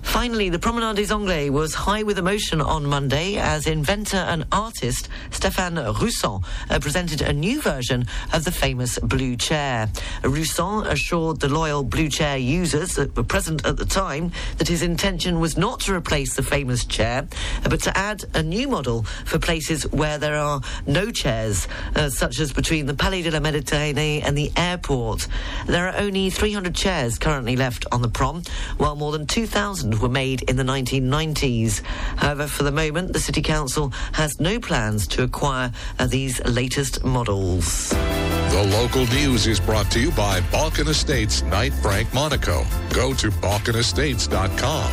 Finally, 0.02 0.50
the 0.50 0.58
Promenade 0.58 0.96
des 0.96 1.12
Anglais 1.12 1.48
was 1.48 1.74
high 1.74 2.02
with 2.02 2.18
emotion 2.18 2.60
on 2.60 2.84
Monday 2.84 3.36
as 3.36 3.66
inventor 3.66 4.18
and 4.18 4.44
artist 4.52 5.08
Stéphane 5.30 5.94
Roussan 5.94 6.44
uh, 6.70 6.78
presented 6.78 7.22
a 7.22 7.32
new 7.32 7.62
version 7.62 8.06
of 8.32 8.44
the 8.44 8.50
famous 8.50 8.98
blue 8.98 9.36
chair. 9.36 9.88
Roussan 10.22 10.86
assured 10.86 11.40
the 11.40 11.48
loyal 11.48 11.82
blue 11.82 12.08
chair 12.08 12.36
users 12.36 12.94
that 12.96 13.16
were 13.16 13.22
present 13.22 13.64
at 13.64 13.78
the 13.78 13.86
time 13.86 14.32
that 14.58 14.68
his 14.68 14.82
intention 14.82 15.40
was 15.40 15.56
not 15.56 15.80
to 15.80 15.94
replace 15.94 16.34
the 16.34 16.42
famous 16.42 16.84
chair, 16.84 17.26
uh, 17.64 17.68
but 17.68 17.80
to 17.80 17.96
add 17.96 18.24
a 18.34 18.42
new 18.42 18.68
model 18.68 19.04
for 19.24 19.38
places 19.38 19.90
where 19.92 20.18
there 20.18 20.36
are 20.36 20.60
no 20.86 21.10
chairs, 21.10 21.66
uh, 21.96 22.10
such 22.10 22.38
as 22.38 22.52
between 22.52 22.86
the 22.86 22.94
Palais 22.94 23.22
de 23.22 23.30
la 23.30 23.38
Méditerranée 23.38 24.22
and 24.24 24.36
the 24.36 24.52
airport. 24.56 25.26
There 25.66 25.88
are 25.88 25.96
only 25.96 26.28
300 26.28 26.74
chairs 26.74 27.18
currently 27.18 27.56
left 27.56 27.86
on 27.92 28.02
the 28.02 28.08
prom, 28.08 28.42
while 28.76 28.96
more 28.96 29.12
than 29.12 29.26
2,000 29.26 29.91
were 30.00 30.08
made 30.08 30.42
in 30.42 30.56
the 30.56 30.62
1990s. 30.62 31.82
However, 32.16 32.46
for 32.46 32.62
the 32.62 32.72
moment, 32.72 33.12
the 33.12 33.20
City 33.20 33.42
Council 33.42 33.90
has 34.12 34.40
no 34.40 34.58
plans 34.58 35.06
to 35.08 35.22
acquire 35.22 35.72
uh, 35.98 36.06
these 36.06 36.42
latest 36.44 37.04
models. 37.04 37.90
The 37.90 38.68
local 38.70 39.06
news 39.06 39.46
is 39.46 39.58
brought 39.58 39.90
to 39.92 40.00
you 40.00 40.10
by 40.12 40.40
Balkan 40.52 40.88
Estates 40.88 41.42
Knight 41.42 41.72
Frank 41.72 42.12
Monaco. 42.12 42.64
Go 42.90 43.14
to 43.14 43.30
balkanestates.com. 43.30 44.92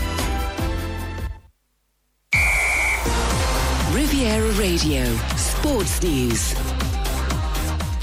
Riviera 3.93 4.51
Radio, 4.53 5.05
Sports 5.35 6.01
News. 6.01 6.88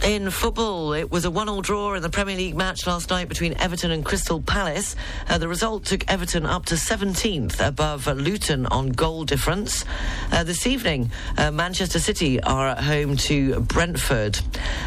In 0.06 0.30
football, 0.30 0.92
it 0.92 1.10
was 1.10 1.24
a 1.24 1.32
one-all 1.32 1.62
draw 1.62 1.94
in 1.94 2.02
the 2.02 2.08
Premier 2.08 2.36
League 2.36 2.54
match 2.54 2.86
last 2.86 3.10
night 3.10 3.28
between 3.28 3.54
Everton 3.54 3.90
and 3.90 4.04
Crystal 4.04 4.40
Palace. 4.40 4.94
Uh, 5.28 5.36
the 5.36 5.48
result 5.48 5.84
took 5.84 6.08
Everton 6.08 6.46
up 6.46 6.64
to 6.66 6.76
17th 6.76 7.58
above 7.58 8.06
Luton 8.06 8.66
on 8.66 8.90
goal 8.90 9.24
difference. 9.24 9.84
Uh, 10.30 10.44
this 10.44 10.64
evening, 10.64 11.10
uh, 11.36 11.50
Manchester 11.50 11.98
City 11.98 12.40
are 12.40 12.68
at 12.68 12.84
home 12.84 13.16
to 13.16 13.58
Brentford. 13.58 14.38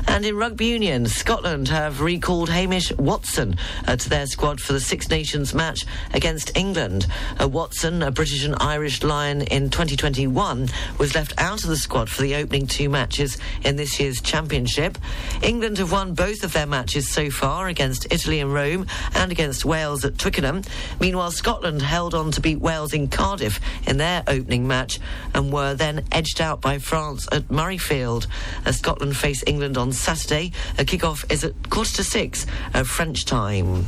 And 0.08 0.26
in 0.26 0.38
rugby 0.38 0.68
union, 0.68 1.06
Scotland 1.06 1.68
have 1.68 2.00
recalled 2.00 2.48
Hamish 2.50 2.94
Watson 2.94 3.58
uh, 3.88 3.98
to 3.98 4.10
their 4.10 4.26
squad 4.26 4.62
for 4.62 4.72
the 4.72 4.80
Six 4.80 5.10
Nations 5.10 5.54
match 5.54 5.86
against 6.14 6.56
England. 6.56 7.08
Uh, 7.42 7.50
Watson, 7.50 8.04
a 8.04 8.12
British 8.12 8.46
and 8.46 8.56
Irish 8.62 9.04
Lion 9.04 9.42
in 9.42 9.70
2021, 9.70 10.70
was 10.98 11.14
left 11.14 11.34
out 11.38 11.62
of 11.66 11.70
the 11.70 11.76
squad 11.76 12.10
for 12.10 12.22
the 12.22 12.36
opening 12.36 12.68
two 12.68 12.88
matches 12.88 13.38
in 13.66 13.76
this 13.76 14.00
year's 14.00 14.22
championship. 14.22 14.98
England 15.42 15.78
have 15.78 15.92
won 15.92 16.14
both 16.14 16.44
of 16.44 16.54
their 16.54 16.66
matches 16.66 17.10
so 17.10 17.30
far 17.30 17.68
against 17.68 18.08
Italy 18.12 18.40
in 18.40 18.52
Rome 18.52 18.86
and 19.16 19.32
against 19.32 19.66
Wales 19.66 20.04
at 20.06 20.18
Twickenham. 20.18 20.64
Meanwhile, 21.00 21.32
Scotland 21.32 21.82
held 21.82 22.14
on 22.14 22.32
to 22.32 22.42
beat 22.42 22.60
Wales 22.60 22.94
in 22.94 23.08
Cardiff 23.08 23.60
in 23.88 23.98
their 23.98 24.24
opening 24.28 24.68
match 24.68 25.00
and 25.34 25.52
were 25.52 25.74
then 25.74 26.06
edged 26.12 26.42
out 26.42 26.62
by 26.62 26.78
France 26.80 27.28
at 27.32 27.48
Murrayfield. 27.48 28.28
Uh, 28.66 28.72
Scotland 28.72 29.16
face 29.16 29.44
England 29.48 29.78
on 29.78 29.92
Saturday. 29.92 30.52
A 30.78 30.86
kick-off 30.86 31.24
is 31.32 31.44
at 31.44 31.70
quarter 31.70 31.98
to 31.98 32.04
six 32.04 32.46
uh, 32.74 32.84
French 32.84 33.26
time. 33.26 33.86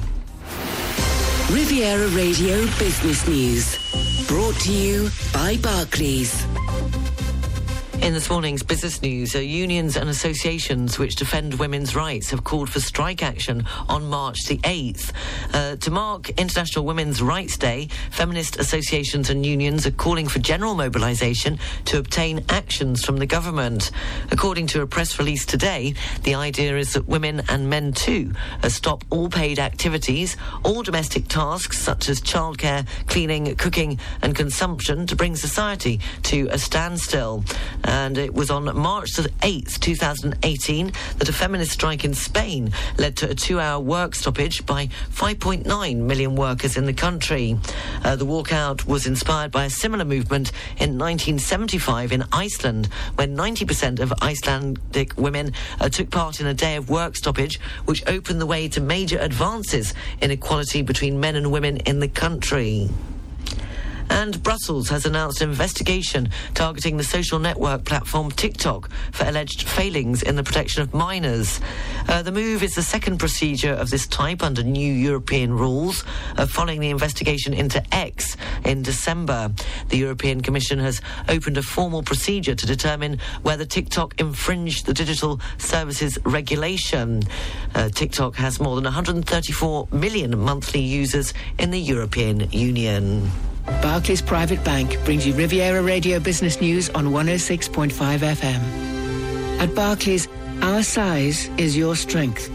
Riviera 1.51 2.07
Radio 2.09 2.65
Business 2.79 3.27
News. 3.27 4.27
Brought 4.27 4.55
to 4.61 4.71
you 4.71 5.09
by 5.33 5.57
Barclays. 5.57 6.45
In 8.01 8.13
this 8.13 8.31
morning's 8.31 8.63
business 8.63 9.03
news, 9.03 9.35
uh, 9.35 9.39
unions 9.39 9.95
and 9.95 10.09
associations 10.09 10.97
which 10.97 11.17
defend 11.17 11.53
women's 11.59 11.95
rights 11.95 12.31
have 12.31 12.43
called 12.43 12.67
for 12.67 12.79
strike 12.79 13.21
action 13.21 13.63
on 13.87 14.09
March 14.09 14.45
the 14.47 14.57
8th. 14.57 15.11
Uh, 15.53 15.75
to 15.75 15.91
mark 15.91 16.31
International 16.31 16.83
Women's 16.83 17.21
Rights 17.21 17.57
Day, 17.57 17.89
feminist 18.09 18.57
associations 18.57 19.29
and 19.29 19.45
unions 19.45 19.85
are 19.85 19.91
calling 19.91 20.27
for 20.27 20.39
general 20.39 20.73
mobilisation 20.73 21.59
to 21.85 21.99
obtain 21.99 22.43
actions 22.49 23.05
from 23.05 23.17
the 23.17 23.27
government. 23.27 23.91
According 24.31 24.65
to 24.67 24.81
a 24.81 24.87
press 24.87 25.19
release 25.19 25.45
today, 25.45 25.93
the 26.23 26.33
idea 26.33 26.77
is 26.77 26.93
that 26.93 27.07
women 27.07 27.43
and 27.49 27.69
men 27.69 27.93
too 27.93 28.33
uh, 28.63 28.69
stop 28.69 29.05
all 29.11 29.29
paid 29.29 29.59
activities, 29.59 30.37
all 30.63 30.81
domestic 30.81 31.27
tasks 31.27 31.77
such 31.77 32.09
as 32.09 32.19
childcare, 32.19 32.87
cleaning, 33.07 33.55
cooking 33.57 33.99
and 34.23 34.35
consumption 34.35 35.05
to 35.05 35.15
bring 35.15 35.35
society 35.35 35.99
to 36.23 36.47
a 36.49 36.57
standstill 36.57 37.43
and 37.91 38.17
it 38.17 38.33
was 38.33 38.49
on 38.49 38.63
March 38.75 39.11
the 39.17 39.27
8th, 39.41 39.79
2018, 39.81 40.93
that 41.17 41.27
a 41.27 41.33
feminist 41.33 41.71
strike 41.71 42.05
in 42.05 42.13
Spain 42.13 42.71
led 42.97 43.17
to 43.17 43.29
a 43.29 43.35
two-hour 43.35 43.81
work 43.81 44.15
stoppage 44.15 44.65
by 44.65 44.87
5.9 45.11 45.97
million 45.97 46.35
workers 46.37 46.77
in 46.77 46.85
the 46.85 46.93
country. 46.93 47.57
Uh, 48.05 48.15
the 48.15 48.25
walkout 48.25 48.85
was 48.85 49.05
inspired 49.05 49.51
by 49.51 49.65
a 49.65 49.69
similar 49.69 50.05
movement 50.05 50.51
in 50.77 50.97
1975 50.97 52.13
in 52.13 52.23
Iceland, 52.31 52.87
when 53.15 53.35
90% 53.35 53.99
of 53.99 54.13
Icelandic 54.21 55.17
women 55.17 55.51
uh, 55.81 55.89
took 55.89 56.09
part 56.09 56.39
in 56.39 56.47
a 56.47 56.53
day 56.53 56.77
of 56.77 56.89
work 56.89 57.17
stoppage, 57.17 57.59
which 57.83 58.07
opened 58.07 58.39
the 58.39 58.45
way 58.45 58.69
to 58.69 58.79
major 58.79 59.19
advances 59.19 59.93
in 60.21 60.31
equality 60.31 60.81
between 60.81 61.19
men 61.19 61.35
and 61.35 61.51
women 61.51 61.77
in 61.77 61.99
the 61.99 62.07
country. 62.07 62.89
And 64.11 64.43
Brussels 64.43 64.89
has 64.89 65.05
announced 65.05 65.41
an 65.41 65.49
investigation 65.49 66.29
targeting 66.53 66.97
the 66.97 67.03
social 67.03 67.39
network 67.39 67.85
platform 67.85 68.29
TikTok 68.29 68.91
for 69.13 69.23
alleged 69.25 69.63
failings 69.63 70.21
in 70.21 70.35
the 70.35 70.43
protection 70.43 70.81
of 70.81 70.93
minors. 70.93 71.61
Uh, 72.09 72.21
the 72.21 72.31
move 72.31 72.61
is 72.61 72.75
the 72.75 72.83
second 72.83 73.19
procedure 73.19 73.73
of 73.73 73.89
this 73.89 74.05
type 74.07 74.43
under 74.43 74.63
new 74.63 74.93
European 74.93 75.53
rules, 75.53 76.03
uh, 76.35 76.45
following 76.45 76.81
the 76.81 76.89
investigation 76.89 77.53
into 77.53 77.81
X 77.95 78.35
in 78.65 78.83
December. 78.83 79.49
The 79.87 79.97
European 79.97 80.41
Commission 80.41 80.77
has 80.79 81.01
opened 81.29 81.57
a 81.57 81.63
formal 81.63 82.03
procedure 82.03 82.53
to 82.53 82.65
determine 82.65 83.17
whether 83.43 83.63
TikTok 83.63 84.19
infringed 84.19 84.87
the 84.87 84.93
digital 84.93 85.39
services 85.57 86.19
regulation. 86.25 87.23
Uh, 87.73 87.87
TikTok 87.87 88.35
has 88.35 88.59
more 88.59 88.75
than 88.75 88.83
134 88.83 89.87
million 89.93 90.37
monthly 90.37 90.81
users 90.81 91.33
in 91.57 91.71
the 91.71 91.79
European 91.79 92.51
Union. 92.51 93.31
Barclays 93.65 94.21
Private 94.21 94.63
Bank 94.63 94.97
brings 95.05 95.25
you 95.25 95.33
Riviera 95.33 95.81
Radio 95.81 96.19
Business 96.19 96.61
News 96.61 96.89
on 96.89 97.07
106.5 97.07 97.91
FM. 97.91 99.59
At 99.59 99.75
Barclays, 99.75 100.27
our 100.61 100.83
size 100.83 101.49
is 101.57 101.77
your 101.77 101.95
strength. 101.95 102.49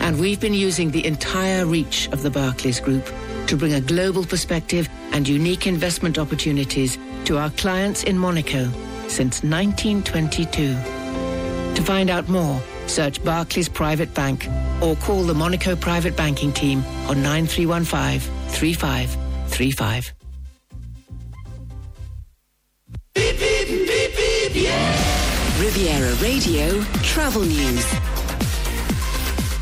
And 0.00 0.18
we've 0.20 0.40
been 0.40 0.54
using 0.54 0.90
the 0.90 1.04
entire 1.04 1.66
reach 1.66 2.08
of 2.12 2.22
the 2.22 2.30
Barclays 2.30 2.80
Group 2.80 3.04
to 3.48 3.56
bring 3.56 3.74
a 3.74 3.80
global 3.80 4.24
perspective 4.24 4.88
and 5.12 5.26
unique 5.26 5.66
investment 5.66 6.18
opportunities 6.18 6.98
to 7.24 7.38
our 7.38 7.50
clients 7.50 8.04
in 8.04 8.18
Monaco, 8.18 8.70
since 9.08 9.42
1922. 9.42 10.74
To 11.74 11.82
find 11.82 12.10
out 12.10 12.28
more, 12.28 12.60
search 12.86 13.22
Barclays 13.24 13.68
Private 13.68 14.14
Bank 14.14 14.48
or 14.80 14.96
call 14.96 15.24
the 15.24 15.34
Monaco 15.34 15.74
Private 15.74 16.16
Banking 16.16 16.52
Team 16.52 16.84
on 17.08 17.22
9315 17.22 18.20
3535. 18.50 20.17
Riviera 25.58 26.14
Radio 26.22 26.82
Travel 27.02 27.42
News. 27.42 27.84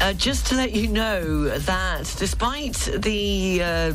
Uh, 0.00 0.12
just 0.12 0.46
to 0.48 0.56
let 0.56 0.72
you 0.72 0.88
know 0.88 1.48
that 1.60 2.14
despite 2.18 2.76
the 2.98 3.62
uh, 3.62 3.92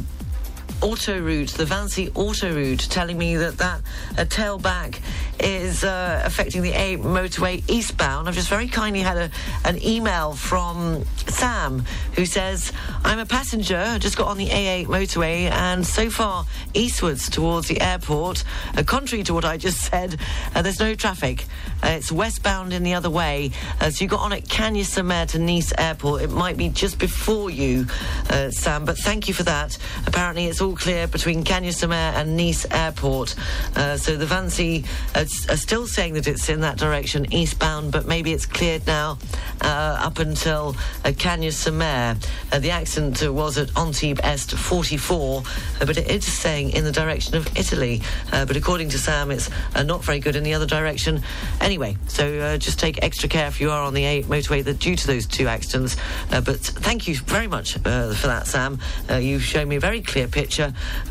auto 0.81 1.19
route, 1.19 1.49
the 1.49 1.65
Vinci 1.65 2.09
auto 2.15 2.53
route, 2.53 2.87
telling 2.89 3.17
me 3.17 3.35
that 3.37 3.57
that 3.57 3.81
uh, 4.17 4.25
tailback 4.25 4.99
is 5.39 5.83
uh, 5.83 6.21
affecting 6.25 6.61
the 6.61 6.71
A 6.71 6.97
motorway 6.97 7.63
eastbound, 7.69 8.27
I've 8.27 8.35
just 8.35 8.49
very 8.49 8.67
kindly 8.67 9.01
had 9.01 9.17
a, 9.17 9.31
an 9.65 9.83
email 9.83 10.33
from 10.33 11.03
Sam 11.27 11.83
who 12.15 12.25
says, 12.25 12.71
I'm 13.03 13.19
a 13.19 13.25
passenger, 13.25 13.97
just 13.99 14.17
got 14.17 14.27
on 14.27 14.37
the 14.37 14.47
A8 14.47 14.87
motorway, 14.87 15.49
and 15.49 15.85
so 15.85 16.09
far 16.09 16.45
eastwards 16.73 17.29
towards 17.29 17.67
the 17.67 17.81
airport, 17.81 18.43
uh, 18.77 18.83
contrary 18.83 19.23
to 19.23 19.33
what 19.33 19.45
I 19.45 19.57
just 19.57 19.79
said, 19.81 20.19
uh, 20.55 20.61
there's 20.61 20.79
no 20.79 20.95
traffic. 20.95 21.45
Uh, 21.83 21.89
it's 21.89 22.11
westbound 22.11 22.73
in 22.73 22.83
the 22.83 22.93
other 22.93 23.09
way. 23.09 23.51
Uh, 23.79 23.89
so 23.89 24.03
you 24.03 24.09
got 24.09 24.19
on 24.19 24.33
at 24.33 24.47
Cagnes-sur-Mer 24.47 25.25
to 25.27 25.39
Nice 25.39 25.73
Airport. 25.77 26.21
It 26.21 26.29
might 26.29 26.57
be 26.57 26.69
just 26.69 26.99
before 26.99 27.49
you, 27.49 27.87
uh, 28.29 28.51
Sam, 28.51 28.85
but 28.85 28.97
thank 28.97 29.27
you 29.27 29.33
for 29.33 29.43
that. 29.43 29.77
Apparently, 30.05 30.45
it's 30.45 30.61
all 30.61 30.70
clear 30.75 31.07
between 31.07 31.43
Cagnes-sur-Mer 31.43 32.13
and 32.15 32.35
Nice 32.37 32.65
Airport. 32.71 33.35
Uh, 33.75 33.97
so 33.97 34.15
the 34.17 34.83
uh, 35.15 35.19
are 35.49 35.57
still 35.57 35.87
saying 35.87 36.13
that 36.13 36.27
it's 36.27 36.49
in 36.49 36.61
that 36.61 36.77
direction, 36.77 37.31
eastbound, 37.33 37.91
but 37.91 38.05
maybe 38.05 38.31
it's 38.31 38.45
cleared 38.45 38.85
now 38.85 39.17
uh, 39.61 39.97
up 39.99 40.19
until 40.19 40.75
uh, 41.05 41.11
Cagnes-sur-Mer. 41.17 42.17
Uh, 42.51 42.59
the 42.59 42.71
accident 42.71 43.21
was 43.33 43.57
at 43.57 43.75
Antibes 43.77 44.19
Est 44.23 44.51
44, 44.51 45.41
uh, 45.41 45.85
but 45.85 45.97
it 45.97 46.09
is 46.09 46.25
saying 46.25 46.71
in 46.71 46.83
the 46.83 46.91
direction 46.91 47.35
of 47.35 47.47
Italy. 47.57 48.01
Uh, 48.31 48.45
but 48.45 48.55
according 48.55 48.89
to 48.89 48.97
Sam, 48.97 49.31
it's 49.31 49.49
not 49.83 50.03
very 50.03 50.19
good 50.19 50.35
in 50.35 50.43
the 50.43 50.53
other 50.53 50.65
direction. 50.65 51.21
Anyway, 51.59 51.97
so 52.07 52.57
just 52.57 52.79
take 52.79 53.01
extra 53.03 53.29
care 53.29 53.47
if 53.47 53.61
you 53.61 53.71
are 53.71 53.81
on 53.81 53.93
the 53.93 54.05
A 54.05 54.23
motorway 54.23 54.63
that 54.63 54.79
due 54.79 54.95
to 54.95 55.07
those 55.07 55.25
two 55.25 55.47
accidents. 55.47 55.95
But 56.29 56.59
thank 56.59 57.07
you 57.07 57.15
very 57.15 57.47
much 57.47 57.73
for 57.73 58.27
that, 58.27 58.47
Sam. 58.47 58.79
You've 59.09 59.43
shown 59.43 59.67
me 59.67 59.77
a 59.77 59.79
very 59.79 60.01
clear 60.01 60.27
picture, 60.27 60.60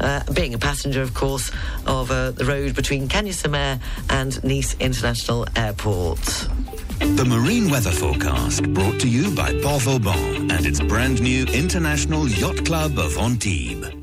uh, 0.00 0.22
being 0.32 0.54
a 0.54 0.58
passenger, 0.58 1.02
of 1.02 1.14
course, 1.14 1.50
of 1.86 2.10
uh, 2.10 2.30
the 2.30 2.44
road 2.44 2.74
between 2.74 3.08
Cagnes-sur-Mer 3.08 3.80
and 4.08 4.42
Nice 4.44 4.76
International 4.78 5.46
Airport. 5.56 6.48
The 7.00 7.24
marine 7.24 7.70
weather 7.70 7.90
forecast 7.90 8.62
brought 8.74 9.00
to 9.00 9.08
you 9.08 9.34
by 9.34 9.52
Port 9.62 9.82
Vauban 9.82 10.50
and 10.50 10.66
its 10.66 10.80
brand 10.80 11.22
new 11.22 11.44
International 11.46 12.28
Yacht 12.28 12.64
Club 12.66 12.98
of 12.98 13.16
Antibes. 13.16 13.99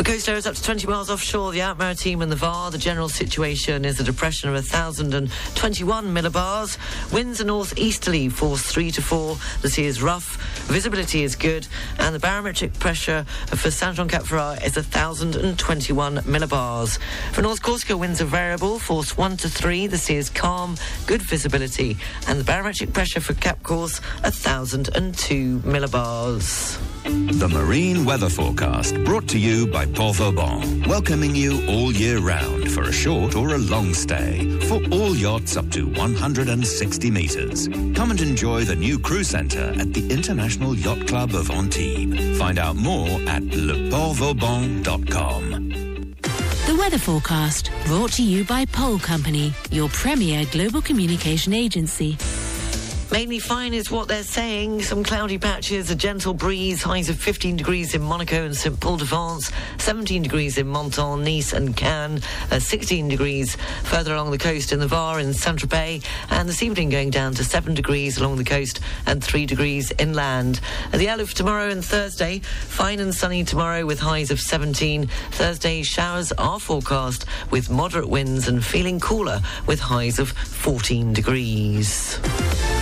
For 0.00 0.04
coast 0.04 0.30
areas 0.30 0.46
up 0.46 0.54
to 0.54 0.62
20 0.62 0.86
miles 0.86 1.10
offshore, 1.10 1.52
the 1.52 1.60
Alpes-Maritimes 1.60 2.22
and 2.22 2.32
the 2.32 2.36
VAR, 2.36 2.70
the 2.70 2.78
general 2.78 3.10
situation 3.10 3.84
is 3.84 4.00
a 4.00 4.02
depression 4.02 4.48
of 4.48 4.54
1,021 4.54 6.06
millibars. 6.06 6.78
Winds 7.12 7.38
are 7.42 7.44
northeasterly, 7.44 8.30
force 8.30 8.62
3 8.62 8.90
to 8.92 9.02
4. 9.02 9.36
The 9.60 9.68
sea 9.68 9.84
is 9.84 10.00
rough, 10.00 10.40
visibility 10.68 11.22
is 11.22 11.36
good, 11.36 11.68
and 11.98 12.14
the 12.14 12.18
barometric 12.18 12.72
pressure 12.78 13.26
for 13.48 13.70
Saint 13.70 13.96
Jean 13.96 14.08
Cap 14.08 14.22
Ferrat 14.22 14.64
is 14.64 14.76
1,021 14.76 16.16
millibars. 16.20 16.98
For 17.32 17.42
North 17.42 17.60
Corsica, 17.60 17.94
winds 17.94 18.22
are 18.22 18.24
variable, 18.24 18.78
force 18.78 19.18
1 19.18 19.36
to 19.36 19.50
3. 19.50 19.86
The 19.86 19.98
sea 19.98 20.16
is 20.16 20.30
calm, 20.30 20.76
good 21.06 21.20
visibility, 21.20 21.98
and 22.26 22.40
the 22.40 22.44
barometric 22.44 22.94
pressure 22.94 23.20
for 23.20 23.34
Cap 23.34 23.62
Corse 23.62 23.98
1,002 24.22 25.58
millibars. 25.58 26.80
The 27.04 27.48
marine 27.48 28.04
weather 28.04 28.28
forecast 28.28 28.94
brought 29.04 29.26
to 29.28 29.38
you 29.38 29.66
by 29.66 29.86
Port 29.86 30.16
Vauban, 30.16 30.82
welcoming 30.82 31.34
you 31.34 31.66
all 31.66 31.90
year 31.92 32.18
round 32.18 32.70
for 32.70 32.82
a 32.82 32.92
short 32.92 33.34
or 33.36 33.54
a 33.54 33.58
long 33.58 33.94
stay 33.94 34.58
for 34.66 34.82
all 34.92 35.16
yachts 35.16 35.56
up 35.56 35.70
to 35.70 35.86
160 35.86 37.10
metres. 37.10 37.68
Come 37.94 38.10
and 38.10 38.20
enjoy 38.20 38.64
the 38.64 38.76
new 38.76 38.98
crew 38.98 39.24
centre 39.24 39.72
at 39.78 39.94
the 39.94 40.10
International 40.10 40.74
Yacht 40.74 41.06
Club 41.06 41.34
of 41.34 41.50
Antibes. 41.50 42.38
Find 42.38 42.58
out 42.58 42.76
more 42.76 43.08
at 43.28 43.42
leportvauban.com. 43.42 45.50
The 46.66 46.76
weather 46.78 46.98
forecast 46.98 47.70
brought 47.86 48.12
to 48.12 48.22
you 48.22 48.44
by 48.44 48.66
Pole 48.66 48.98
Company, 48.98 49.54
your 49.70 49.88
premier 49.88 50.44
global 50.52 50.82
communication 50.82 51.54
agency. 51.54 52.18
Mainly 53.12 53.40
fine 53.40 53.74
is 53.74 53.90
what 53.90 54.06
they're 54.06 54.22
saying. 54.22 54.82
Some 54.82 55.02
cloudy 55.02 55.36
patches, 55.36 55.90
a 55.90 55.96
gentle 55.96 56.32
breeze, 56.32 56.80
highs 56.80 57.08
of 57.08 57.18
15 57.18 57.56
degrees 57.56 57.92
in 57.92 58.02
Monaco 58.02 58.44
and 58.44 58.56
St. 58.56 58.78
Paul 58.78 58.98
de 58.98 59.04
Vence, 59.04 59.50
17 59.78 60.22
degrees 60.22 60.56
in 60.56 60.70
Menton, 60.70 61.24
Nice 61.24 61.52
and 61.52 61.76
Cannes, 61.76 62.22
uh, 62.52 62.60
16 62.60 63.08
degrees 63.08 63.56
further 63.82 64.14
along 64.14 64.30
the 64.30 64.38
coast 64.38 64.70
in 64.70 64.78
the 64.78 64.86
Var 64.86 65.18
in 65.18 65.34
Saint-Tropez, 65.34 66.04
and 66.30 66.48
this 66.48 66.62
evening 66.62 66.88
going 66.88 67.10
down 67.10 67.34
to 67.34 67.42
7 67.42 67.74
degrees 67.74 68.16
along 68.16 68.36
the 68.36 68.44
coast 68.44 68.78
and 69.06 69.24
3 69.24 69.44
degrees 69.44 69.92
inland. 69.98 70.60
Uh, 70.92 70.98
the 70.98 71.06
Aluf 71.06 71.34
tomorrow 71.34 71.68
and 71.68 71.84
Thursday, 71.84 72.38
fine 72.38 73.00
and 73.00 73.12
sunny 73.12 73.42
tomorrow 73.42 73.84
with 73.84 73.98
highs 73.98 74.30
of 74.30 74.38
17. 74.38 75.08
Thursday, 75.32 75.82
showers 75.82 76.30
are 76.32 76.60
forecast 76.60 77.26
with 77.50 77.70
moderate 77.70 78.08
winds 78.08 78.46
and 78.46 78.64
feeling 78.64 79.00
cooler 79.00 79.40
with 79.66 79.80
highs 79.80 80.20
of 80.20 80.30
14 80.30 81.12
degrees. 81.12 82.20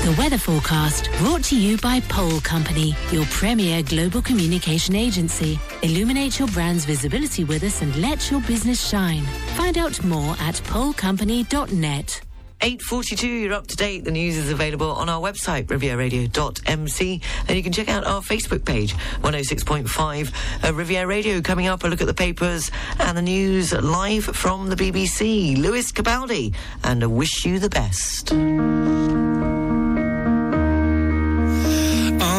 The 0.09 0.15
weather 0.19 0.37
forecast 0.37 1.09
brought 1.19 1.45
to 1.45 1.57
you 1.57 1.79
by 1.79 2.01
Pole 2.01 2.41
Company, 2.41 2.93
your 3.13 3.25
premier 3.27 3.83
global 3.85 4.21
communication 4.21 4.97
agency. 4.97 5.61
Illuminate 5.83 6.41
your 6.41 6.49
brand's 6.49 6.85
visibility 6.85 7.45
with 7.45 7.63
us 7.63 7.83
and 7.83 7.95
let 7.97 8.29
your 8.29 8.41
business 8.41 8.85
shine. 8.87 9.23
Find 9.55 9.79
out 9.79 10.03
more 10.03 10.33
at 10.41 10.57
polecompany.net. 10.57 12.21
8.42, 12.61 13.43
you're 13.43 13.53
up 13.53 13.69
to 13.69 13.77
date. 13.77 14.05
The 14.05 14.11
news 14.11 14.37
is 14.37 14.51
available 14.51 14.91
on 14.91 15.09
our 15.09 15.21
website, 15.21 15.67
rivieraradio.mc, 15.67 17.21
and 17.47 17.57
you 17.57 17.63
can 17.63 17.73
check 17.73 17.89
out 17.89 18.05
our 18.05 18.21
Facebook 18.21 18.65
page, 18.65 18.95
106.5 19.23 20.65
uh, 20.65 20.75
Riviera 20.75 21.07
Radio. 21.07 21.41
Coming 21.41 21.69
up, 21.69 21.85
a 21.85 21.87
look 21.87 22.01
at 22.01 22.09
the 22.09 22.15
papers 22.15 22.73
and 22.99 23.17
the 23.17 23.23
news 23.23 23.73
live 23.73 24.25
from 24.25 24.69
the 24.69 24.75
BBC. 24.75 25.57
Lewis 25.57 25.93
Capaldi, 25.93 26.53
and 26.83 27.05
a 27.05 27.09
wish 27.09 27.45
you 27.45 27.61
the 27.61 27.71
best. 27.71 28.33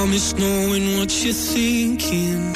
Miss 0.08 0.34
knowing 0.34 0.98
what 0.98 1.24
you're 1.24 1.34
thinking. 1.34 2.56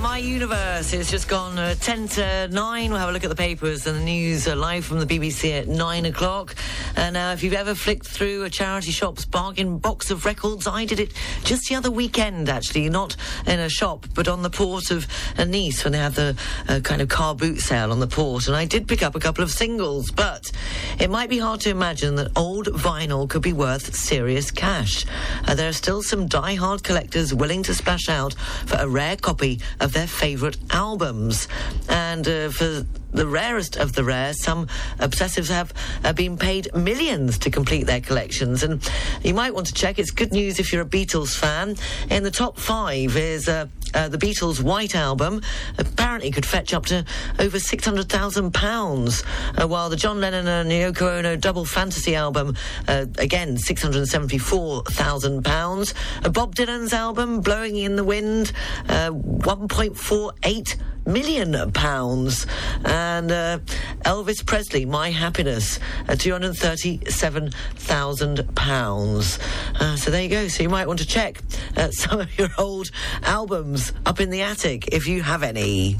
My 0.00 0.18
Universe. 0.18 0.92
It's 0.92 1.10
just 1.10 1.28
gone 1.28 1.58
uh, 1.58 1.74
10 1.80 2.08
to 2.08 2.48
9. 2.48 2.90
We'll 2.90 2.98
have 2.98 3.08
a 3.08 3.12
look 3.12 3.24
at 3.24 3.30
the 3.30 3.36
papers 3.36 3.86
and 3.86 3.98
the 3.98 4.04
news 4.04 4.48
uh, 4.48 4.56
live 4.56 4.84
from 4.84 5.00
the 5.00 5.06
BBC 5.06 5.60
at 5.60 5.68
9 5.68 6.06
o'clock. 6.06 6.54
And 6.98 7.14
now, 7.14 7.32
if 7.32 7.44
you've 7.44 7.54
ever 7.54 7.76
flicked 7.76 8.08
through 8.08 8.42
a 8.42 8.50
charity 8.50 8.90
shop's 8.90 9.24
bargain 9.24 9.78
box 9.78 10.10
of 10.10 10.24
records, 10.24 10.66
I 10.66 10.84
did 10.84 10.98
it 10.98 11.12
just 11.44 11.68
the 11.68 11.76
other 11.76 11.92
weekend, 11.92 12.48
actually. 12.48 12.88
Not 12.88 13.14
in 13.46 13.60
a 13.60 13.68
shop, 13.68 14.06
but 14.14 14.26
on 14.26 14.42
the 14.42 14.50
port 14.50 14.90
of 14.90 15.06
uh, 15.38 15.44
Nice 15.44 15.84
when 15.84 15.92
they 15.92 16.00
had 16.00 16.14
the 16.14 16.36
uh, 16.68 16.80
kind 16.80 17.00
of 17.00 17.08
car 17.08 17.36
boot 17.36 17.60
sale 17.60 17.92
on 17.92 18.00
the 18.00 18.08
port. 18.08 18.48
And 18.48 18.56
I 18.56 18.64
did 18.64 18.88
pick 18.88 19.04
up 19.04 19.14
a 19.14 19.20
couple 19.20 19.44
of 19.44 19.52
singles, 19.52 20.10
but 20.10 20.50
it 20.98 21.08
might 21.08 21.30
be 21.30 21.38
hard 21.38 21.60
to 21.60 21.70
imagine 21.70 22.16
that 22.16 22.32
old 22.36 22.66
vinyl 22.66 23.28
could 23.28 23.42
be 23.42 23.52
worth 23.52 23.94
serious 23.94 24.50
cash. 24.50 25.06
Uh, 25.46 25.54
there 25.54 25.68
are 25.68 25.72
still 25.72 26.02
some 26.02 26.26
die-hard 26.26 26.82
collectors 26.82 27.32
willing 27.32 27.62
to 27.62 27.74
splash 27.74 28.08
out 28.08 28.34
for 28.66 28.76
a 28.76 28.88
rare 28.88 29.16
copy 29.16 29.60
of 29.78 29.92
their 29.92 30.08
favourite 30.08 30.56
albums. 30.70 31.46
And 31.88 32.26
uh, 32.26 32.50
for 32.50 32.84
the 33.12 33.26
rarest 33.26 33.76
of 33.76 33.94
the 33.94 34.04
rare, 34.04 34.34
some 34.34 34.66
obsessives 34.98 35.48
have 35.48 35.72
uh, 36.04 36.12
been 36.12 36.36
paid 36.36 36.68
millions 36.88 37.36
to 37.36 37.50
complete 37.50 37.84
their 37.84 38.00
collections. 38.00 38.62
And 38.62 38.80
you 39.22 39.34
might 39.34 39.52
want 39.52 39.66
to 39.66 39.74
check. 39.74 39.98
It's 39.98 40.10
good 40.10 40.32
news 40.32 40.58
if 40.58 40.72
you're 40.72 40.80
a 40.80 40.86
Beatles 40.86 41.36
fan. 41.36 41.76
In 42.08 42.22
the 42.22 42.30
top 42.30 42.58
five 42.58 43.14
is 43.14 43.46
uh, 43.46 43.66
uh, 43.94 44.08
the 44.08 44.16
Beatles' 44.16 44.62
White 44.62 44.94
Album. 44.94 45.42
Apparently 45.76 46.30
could 46.30 46.46
fetch 46.46 46.72
up 46.72 46.86
to 46.86 47.04
over 47.38 47.58
£600,000. 47.58 49.60
Uh, 49.60 49.68
while 49.68 49.90
the 49.90 49.96
John 49.96 50.18
Lennon 50.20 50.48
and 50.48 50.70
Yoko 50.70 51.18
Ono 51.18 51.36
Double 51.36 51.66
Fantasy 51.66 52.14
album, 52.14 52.56
uh, 52.86 53.04
again, 53.18 53.56
£674,000. 53.56 55.94
Uh, 56.24 56.28
Bob 56.30 56.54
Dylan's 56.54 56.94
album, 56.94 57.40
Blowing 57.40 57.76
in 57.76 57.96
the 57.96 58.04
Wind, 58.04 58.52
uh, 58.88 59.10
1.48 59.10 60.76
million 61.06 61.72
pounds. 61.72 62.46
And 62.84 63.30
Elvis 64.04 64.44
Presley, 64.44 64.84
My 64.84 65.10
Happiness, 65.10 65.78
uh, 66.08 66.14
230 66.14 66.77
£37,000. 66.84 69.38
Uh, 69.80 69.96
so 69.96 70.10
there 70.10 70.22
you 70.22 70.28
go. 70.28 70.48
So 70.48 70.62
you 70.62 70.68
might 70.68 70.86
want 70.86 70.98
to 71.00 71.06
check 71.06 71.40
uh, 71.76 71.90
some 71.90 72.20
of 72.20 72.38
your 72.38 72.50
old 72.58 72.90
albums 73.22 73.94
up 74.06 74.20
in 74.20 74.30
the 74.30 74.42
attic 74.42 74.88
if 74.88 75.06
you 75.06 75.22
have 75.22 75.42
any. 75.42 75.96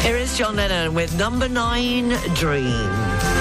Here 0.00 0.16
is 0.16 0.38
John 0.38 0.56
Lennon 0.56 0.94
with 0.94 1.16
number 1.18 1.48
nine 1.48 2.10
Dream. 2.34 3.35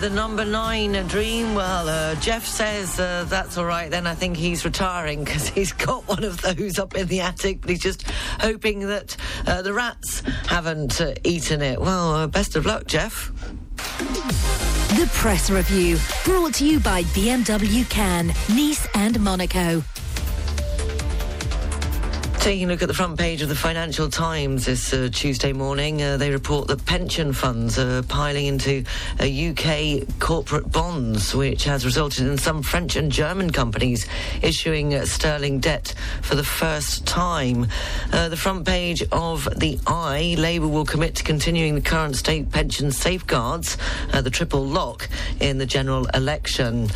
The 0.00 0.08
number 0.08 0.46
nine 0.46 0.92
dream. 1.08 1.54
Well, 1.54 1.86
uh, 1.86 2.14
Jeff 2.16 2.46
says 2.46 2.98
uh, 2.98 3.26
that's 3.28 3.58
all 3.58 3.66
right. 3.66 3.90
Then 3.90 4.06
I 4.06 4.14
think 4.14 4.34
he's 4.36 4.64
retiring 4.64 5.24
because 5.24 5.48
he's 5.56 5.72
got 5.72 6.08
one 6.08 6.24
of 6.24 6.40
those 6.40 6.78
up 6.78 6.96
in 6.96 7.06
the 7.06 7.20
attic, 7.20 7.60
but 7.60 7.68
he's 7.68 7.80
just 7.80 8.10
hoping 8.40 8.80
that 8.88 9.16
uh, 9.46 9.60
the 9.60 9.74
rats 9.74 10.22
haven't 10.46 11.00
uh, 11.02 11.14
eaten 11.22 11.60
it. 11.60 11.78
Well, 11.78 12.14
uh, 12.14 12.26
best 12.26 12.56
of 12.56 12.64
luck, 12.64 12.86
Jeff. 12.86 13.30
The 13.76 15.08
Press 15.12 15.50
Review, 15.50 15.98
brought 16.24 16.54
to 16.54 16.66
you 16.66 16.80
by 16.80 17.02
BMW 17.04 17.88
Cannes, 17.90 18.34
Nice 18.48 18.86
and 18.94 19.20
Monaco. 19.20 19.82
Taking 22.40 22.68
a 22.68 22.72
look 22.72 22.80
at 22.80 22.88
the 22.88 22.94
front 22.94 23.18
page 23.18 23.42
of 23.42 23.50
the 23.50 23.54
Financial 23.54 24.08
Times 24.08 24.64
this 24.64 24.94
uh, 24.94 25.10
Tuesday 25.12 25.52
morning, 25.52 26.00
uh, 26.00 26.16
they 26.16 26.30
report 26.30 26.68
that 26.68 26.86
pension 26.86 27.34
funds 27.34 27.78
are 27.78 28.02
piling 28.04 28.46
into 28.46 28.82
uh, 29.20 29.24
UK 29.24 30.08
corporate 30.20 30.72
bonds, 30.72 31.34
which 31.34 31.64
has 31.64 31.84
resulted 31.84 32.26
in 32.26 32.38
some 32.38 32.62
French 32.62 32.96
and 32.96 33.12
German 33.12 33.50
companies 33.50 34.08
issuing 34.40 34.94
uh, 34.94 35.04
sterling 35.04 35.60
debt 35.60 35.94
for 36.22 36.34
the 36.34 36.42
first 36.42 37.06
time. 37.06 37.66
Uh, 38.10 38.30
the 38.30 38.38
front 38.38 38.66
page 38.66 39.02
of 39.12 39.46
the 39.58 39.78
i, 39.86 40.34
Labour 40.38 40.68
will 40.68 40.86
commit 40.86 41.16
to 41.16 41.22
continuing 41.22 41.74
the 41.74 41.82
current 41.82 42.16
state 42.16 42.50
pension 42.50 42.90
safeguards, 42.90 43.76
uh, 44.14 44.22
the 44.22 44.30
triple 44.30 44.64
lock, 44.64 45.10
in 45.40 45.58
the 45.58 45.66
general 45.66 46.06
election. 46.14 46.88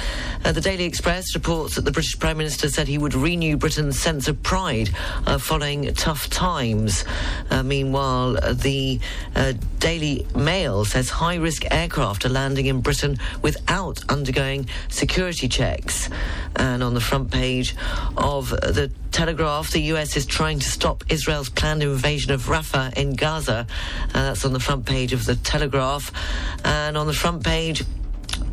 The 0.43 0.61
Daily 0.63 0.85
Express 0.85 1.35
reports 1.35 1.75
that 1.75 1.85
the 1.85 1.93
British 1.93 2.19
Prime 2.19 2.39
Minister 2.39 2.71
said 2.71 2.89
he 2.89 2.97
would 2.97 3.15
renew 3.15 3.59
Britain's 3.59 4.01
sense 4.01 4.27
of 4.27 4.43
pride 4.43 4.89
following 5.39 5.93
tough 5.95 6.29
times. 6.31 7.05
Uh, 7.51 7.63
meanwhile, 7.63 8.37
uh, 8.43 8.53
the 8.53 9.01
uh, 9.35 9.53
Daily 9.79 10.27
Mail 10.35 10.85
says 10.85 11.11
high 11.11 11.37
risk 11.37 11.65
aircraft 11.71 12.25
are 12.25 12.31
landing 12.31 12.67
in 12.67 12.81
Britain 12.81 13.19
without 13.43 14.03
undergoing 14.09 14.69
security 14.89 15.49
checks. 15.49 16.09
And 16.57 16.83
on 16.83 16.95
the 16.95 17.01
front 17.01 17.31
page 17.31 17.75
of 18.17 18.51
the 18.51 18.91
Telegraph, 19.13 19.71
the 19.71 19.81
US 19.95 20.17
is 20.17 20.27
trying 20.27 20.59
to 20.59 20.69
stop 20.69 21.05
Israel's 21.09 21.49
planned 21.49 21.83
invasion 21.83 22.33
of 22.33 22.47
Rafah 22.47 22.97
in 22.97 23.15
Gaza. 23.15 23.67
Uh, 24.09 24.13
that's 24.13 24.45
on 24.45 24.53
the 24.53 24.61
front 24.61 24.87
page 24.87 25.13
of 25.13 25.25
the 25.25 25.37
Telegraph. 25.37 26.13
And 26.65 26.97
on 26.97 27.07
the 27.07 27.13
front 27.13 27.45
page, 27.45 27.83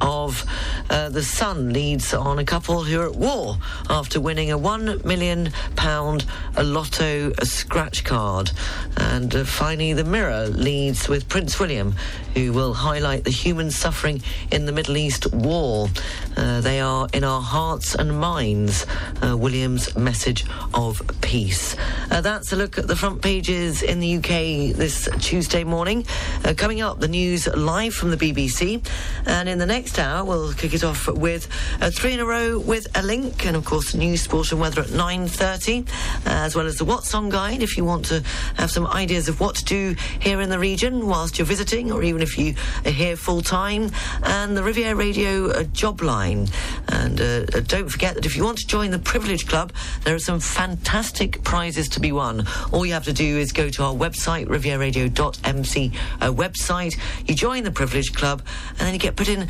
of 0.01 0.43
uh, 0.89 1.09
the 1.09 1.23
Sun 1.23 1.71
leads 1.71 2.13
on 2.13 2.39
a 2.39 2.43
couple 2.43 2.83
who 2.83 2.99
are 2.99 3.07
at 3.07 3.15
war 3.15 3.57
after 3.89 4.19
winning 4.19 4.51
a 4.51 4.57
one 4.57 5.01
million 5.05 5.51
pound 5.75 6.25
a 6.57 6.63
lotto 6.63 7.31
scratch 7.43 8.03
card. 8.03 8.51
And 8.97 9.33
uh, 9.33 9.43
finally, 9.45 9.93
the 9.93 10.03
Mirror 10.03 10.47
leads 10.47 11.07
with 11.07 11.29
Prince 11.29 11.59
William, 11.59 11.95
who 12.33 12.53
will 12.53 12.73
highlight 12.73 13.23
the 13.23 13.31
human 13.31 13.71
suffering 13.71 14.21
in 14.51 14.65
the 14.65 14.71
Middle 14.71 14.97
East 14.97 15.31
war. 15.33 15.89
Uh, 16.37 16.61
they 16.61 16.79
are 16.79 17.07
in 17.13 17.23
our 17.23 17.41
hearts 17.41 17.95
and 17.95 18.19
minds. 18.19 18.85
Uh, 19.21 19.35
William's 19.37 19.95
message 19.95 20.45
of 20.73 21.01
peace. 21.21 21.75
Uh, 22.09 22.21
that's 22.21 22.51
a 22.53 22.55
look 22.55 22.77
at 22.77 22.87
the 22.87 22.95
front 22.95 23.21
pages 23.21 23.83
in 23.83 23.99
the 23.99 24.17
UK 24.17 24.75
this 24.75 25.09
Tuesday 25.19 25.63
morning. 25.63 26.05
Uh, 26.45 26.53
coming 26.55 26.81
up, 26.81 26.99
the 26.99 27.07
news 27.07 27.47
live 27.47 27.93
from 27.93 28.11
the 28.11 28.17
BBC, 28.17 28.85
and 29.25 29.49
in 29.49 29.57
the 29.57 29.65
next 29.65 29.99
hour, 29.99 30.23
we'll 30.23 30.53
kick 30.53 30.73
it 30.73 30.83
off 30.83 31.07
with 31.07 31.47
three 31.91 32.13
in 32.13 32.19
a 32.19 32.25
row 32.25 32.59
with 32.59 32.87
a 32.95 33.03
link, 33.03 33.45
and 33.45 33.55
of 33.55 33.65
course, 33.65 33.93
news, 33.93 34.21
sport, 34.21 34.51
and 34.51 34.61
weather 34.61 34.81
at 34.81 34.87
9.30, 34.87 35.87
uh, 35.87 35.91
as 36.25 36.55
well 36.55 36.65
as 36.65 36.77
the 36.77 36.85
What's 36.85 37.13
On 37.13 37.29
Guide 37.29 37.61
if 37.61 37.77
you 37.77 37.85
want 37.85 38.05
to 38.05 38.23
have 38.55 38.71
some 38.71 38.87
ideas 38.87 39.27
of 39.27 39.39
what 39.39 39.55
to 39.55 39.65
do 39.65 39.95
here 40.19 40.41
in 40.41 40.49
the 40.49 40.59
region 40.59 41.07
whilst 41.07 41.37
you're 41.37 41.45
visiting, 41.45 41.91
or 41.91 42.03
even 42.03 42.20
if 42.21 42.37
you 42.37 42.55
are 42.85 42.91
here 42.91 43.15
full 43.15 43.41
time, 43.41 43.91
and 44.23 44.55
the 44.55 44.63
Riviera 44.63 44.95
Radio 44.95 45.49
uh, 45.49 45.63
job 45.63 46.01
line. 46.01 46.47
And 46.87 47.19
uh, 47.19 47.23
uh, 47.53 47.61
don't 47.61 47.89
forget 47.89 48.15
that 48.15 48.25
if 48.25 48.35
you 48.35 48.43
want 48.43 48.57
to 48.59 48.67
join 48.67 48.91
the 48.91 48.99
Privilege 48.99 49.47
Club, 49.47 49.73
there 50.03 50.15
are 50.15 50.19
some 50.19 50.39
fantastic 50.39 51.43
prizes 51.43 51.89
to 51.89 51.99
be 51.99 52.11
won. 52.11 52.45
All 52.71 52.85
you 52.85 52.93
have 52.93 53.05
to 53.05 53.13
do 53.13 53.37
is 53.37 53.51
go 53.51 53.69
to 53.69 53.83
our 53.83 53.93
website, 53.93 54.47
rivieraradio.mc 54.47 55.91
uh, 56.21 56.31
website. 56.31 56.97
You 57.27 57.35
join 57.35 57.63
the 57.63 57.71
Privilege 57.71 58.13
Club, 58.13 58.41
and 58.71 58.79
then 58.79 58.93
you 58.93 58.99
get 58.99 59.15
put 59.15 59.29
in. 59.29 59.47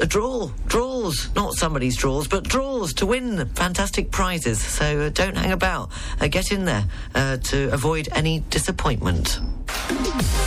A 0.00 0.06
draw, 0.06 0.48
draws, 0.66 1.28
not 1.34 1.54
somebody's 1.54 1.96
draws, 1.96 2.28
but 2.28 2.44
draws 2.44 2.94
to 2.94 3.06
win 3.06 3.46
fantastic 3.54 4.12
prizes. 4.12 4.60
So 4.60 5.00
uh, 5.00 5.08
don't 5.08 5.36
hang 5.36 5.50
about. 5.50 5.90
Uh, 6.20 6.28
get 6.28 6.52
in 6.52 6.64
there 6.64 6.84
uh, 7.16 7.38
to 7.38 7.72
avoid 7.72 8.08
any 8.12 8.40
disappointment. 8.50 9.40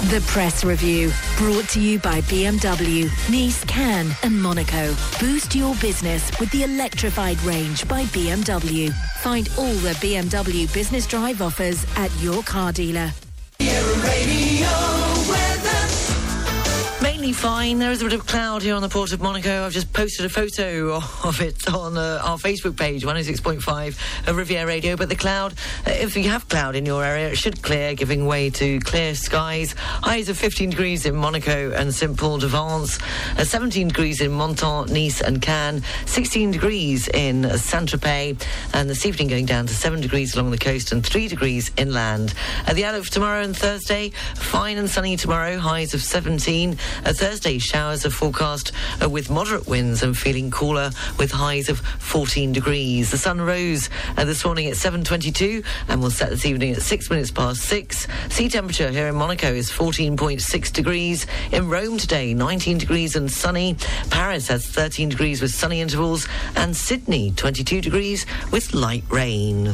The 0.10 0.24
Press 0.28 0.64
Review, 0.64 1.12
brought 1.38 1.68
to 1.70 1.82
you 1.82 2.00
by 2.00 2.22
BMW, 2.22 3.10
Nice, 3.30 3.64
Cannes 3.66 4.16
and 4.24 4.42
Monaco. 4.42 4.96
Boost 5.20 5.54
your 5.54 5.76
business 5.76 6.32
with 6.40 6.50
the 6.52 6.64
electrified 6.64 7.42
range 7.44 7.88
by 7.88 8.06
BMW. 8.06 8.94
Find 9.20 9.50
all 9.58 9.74
the 9.74 9.94
BMW 9.96 10.74
Business 10.74 11.06
Drive 11.06 11.42
offers 11.42 11.86
at 11.98 12.12
your 12.22 12.42
car 12.44 12.72
dealer. 12.72 13.12
Mainly 17.02 17.34
fine. 17.34 17.80
There 17.80 17.90
is 17.90 18.04
a 18.04 18.06
bit 18.06 18.14
of 18.14 18.28
cloud 18.28 18.62
here 18.62 18.76
on 18.76 18.84
the 18.84 18.90
port 18.90 19.12
of 19.12 19.22
Monaco. 19.22 19.66
I've 19.66 19.72
just 19.72 19.92
posted 19.92 20.24
a 20.24 20.30
photo 20.30 20.96
of 21.24 21.42
it 21.42 21.68
on 21.74 21.98
uh, 21.98 22.22
our 22.24 22.38
Facebook 22.38 22.78
page, 22.78 23.04
106.5 23.04 24.28
of 24.28 24.36
Riviera 24.36 24.68
Radio. 24.68 24.96
But 24.96 25.10
the 25.10 25.16
cloud, 25.16 25.54
uh, 25.88 25.92
if 25.92 26.16
you 26.16 26.30
have 26.30 26.48
cloud 26.48 26.76
in 26.76 26.86
your 26.86 27.04
area, 27.04 27.30
it 27.30 27.38
should 27.38 27.64
clear, 27.64 27.96
giving 27.96 28.28
way 28.28 28.52
to 28.52 28.80
clear 28.82 29.16
skies. 29.16 29.74
Highs 29.74 30.30
of 30.30 30.38
15 30.38 30.70
degrees 30.70 31.08
in 31.08 31.16
Monaco 31.16 31.72
and 31.72 31.92
St. 31.92 32.16
Paul 32.16 32.38
de 32.38 32.48
Vence, 32.48 33.00
uh, 33.36 33.46
17 33.46 33.88
degrees 33.88 34.22
in 34.22 34.38
Menton, 34.38 34.86
Nice 34.94 35.22
and 35.22 35.42
Cannes, 35.42 35.84
16 36.06 36.52
degrees 36.52 37.08
in 37.08 37.58
Saint-Tropez, 37.58 38.46
and 38.74 38.88
this 38.88 39.08
evening 39.08 39.28
going 39.28 39.48
down 39.48 39.66
to 39.66 39.74
7 39.74 40.02
degrees 40.02 40.36
along 40.36 40.52
the 40.52 40.58
coast 40.58 40.92
and 40.92 41.04
3 41.04 41.28
degrees 41.28 41.72
inland. 41.78 42.36
Uh, 42.68 42.74
the 42.74 42.86
outlook 42.86 43.06
for 43.06 43.12
tomorrow 43.12 43.42
and 43.42 43.58
Thursday, 43.58 44.12
fine 44.36 44.78
and 44.78 44.88
sunny 44.88 45.18
tomorrow, 45.18 45.58
highs 45.58 45.96
of 45.96 46.04
17. 46.04 46.78
Uh, 47.06 47.14
Thursday, 47.14 47.58
showers 47.58 48.06
are 48.06 48.10
forecast 48.10 48.72
uh, 49.02 49.10
with 49.10 49.30
moderate 49.30 49.68
winds 49.68 50.04
and 50.04 50.18
feeling 50.18 50.52
cooler 50.52 50.92
with 51.18 51.32
highs 51.32 51.70
of 51.70 51.80
14 51.80 52.52
degrees. 52.52 53.12
The 53.12 53.18
sun 53.18 53.42
rose 53.42 53.90
uh, 54.18 54.26
this 54.26 54.46
morning 54.46 54.68
at 54.68 54.76
7.22 54.76 55.64
and 55.88 56.02
will 56.02 56.12
set 56.12 56.30
this 56.30 56.46
evening 56.46 56.74
at 56.74 56.82
6 56.82 57.10
minutes 57.10 57.32
past 57.32 57.62
6. 57.62 58.08
Sea 58.30 58.50
temperature 58.50 58.90
here 58.90 59.08
in 59.08 59.16
Monaco 59.16 59.54
is 59.54 59.72
14.6 59.72 60.74
degrees. 60.74 61.26
In 61.52 61.70
Rome 61.70 61.98
today, 61.98 62.34
19 62.34 62.78
degrees 62.78 63.16
and 63.16 63.32
sunny. 63.32 63.76
Paris 64.10 64.48
has 64.48 64.66
13 64.66 65.10
degrees 65.10 65.42
with 65.42 65.52
sunny 65.52 65.82
intervals. 65.82 66.28
And 66.56 66.76
Sydney, 66.76 67.32
22 67.32 67.82
degrees 67.82 68.26
with 68.52 68.74
light 68.74 69.04
rain. 69.10 69.74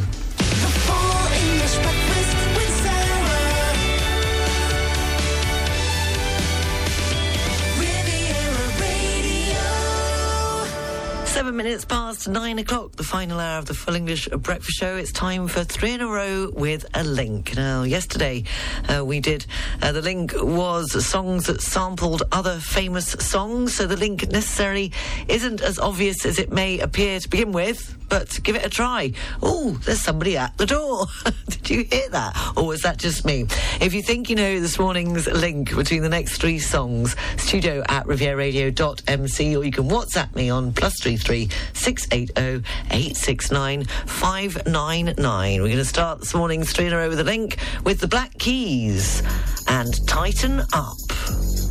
Seven 11.48 11.64
minutes 11.64 11.86
past 11.86 12.28
nine 12.28 12.60
o'clock, 12.60 12.98
the 12.98 13.06
final 13.06 13.40
hour 13.40 13.58
of 13.58 13.68
the 13.68 13.74
Full 13.74 13.96
English 13.96 14.28
Breakfast 14.28 14.78
Show. 14.78 14.98
It's 14.98 15.14
time 15.14 15.48
for 15.48 15.64
three 15.64 15.94
in 15.94 16.02
a 16.02 16.08
row 16.08 16.52
with 16.54 16.86
a 16.94 17.06
link. 17.06 17.56
Now, 17.56 17.84
yesterday 17.84 18.44
uh, 18.90 19.06
we 19.06 19.22
did, 19.22 19.46
uh, 19.82 19.94
the 19.94 20.02
link 20.02 20.34
was 20.36 21.06
songs 21.06 21.46
that 21.46 21.62
sampled 21.62 22.24
other 22.34 22.60
famous 22.60 23.12
songs, 23.12 23.76
so 23.76 23.88
the 23.88 23.96
link 23.96 24.30
necessarily 24.30 24.92
isn't 25.30 25.62
as 25.62 25.80
obvious 25.80 26.26
as 26.26 26.38
it 26.38 26.52
may 26.52 26.80
appear 26.80 27.18
to 27.22 27.30
begin 27.30 27.54
with, 27.54 27.98
but 28.10 28.42
give 28.44 28.58
it 28.58 28.66
a 28.66 28.70
try. 28.70 29.14
Oh, 29.42 29.80
there's 29.86 30.02
somebody 30.02 30.36
at 30.36 30.58
the 30.58 30.66
door. 30.66 31.06
did 31.48 31.70
you 31.70 31.84
hear 31.90 32.10
that? 32.10 32.54
Or 32.58 32.68
was 32.68 32.82
that 32.82 32.98
just 32.98 33.24
me? 33.24 33.46
If 33.80 33.94
you 33.94 34.02
think 34.02 34.30
you 34.30 34.36
know 34.36 34.60
this 34.60 34.80
morning's 34.80 35.28
link 35.28 35.74
between 35.74 36.02
the 36.02 36.10
next 36.10 36.42
three 36.42 36.60
songs, 36.60 37.16
studio 37.38 37.84
at 37.88 38.06
rivieraradio.mc, 38.06 39.56
or 39.56 39.64
you 39.64 39.72
can 39.72 39.90
WhatsApp 39.90 40.36
me 40.36 40.50
on 40.50 40.74
plus 40.74 41.00
three 41.00 41.16
three 41.18 41.37
six 41.74 42.08
eight 42.12 42.32
zero 42.38 42.62
eight 42.92 43.16
six 43.16 43.52
nine 43.52 43.86
five 44.06 44.66
nine 44.66 45.14
nine. 45.18 45.62
We're 45.62 45.68
going 45.68 45.78
to 45.78 45.86
start 45.86 46.20
this 46.20 46.34
morning's 46.34 46.72
three 46.74 46.88
in 46.88 46.94
a 46.94 46.98
row 46.98 47.10
with 47.10 47.20
a 47.20 47.24
link 47.24 47.58
with 47.84 48.00
the 48.00 48.08
Black 48.08 48.38
Keys 48.38 49.22
and 49.68 50.08
Tighten 50.08 50.62
Up. 50.74 51.67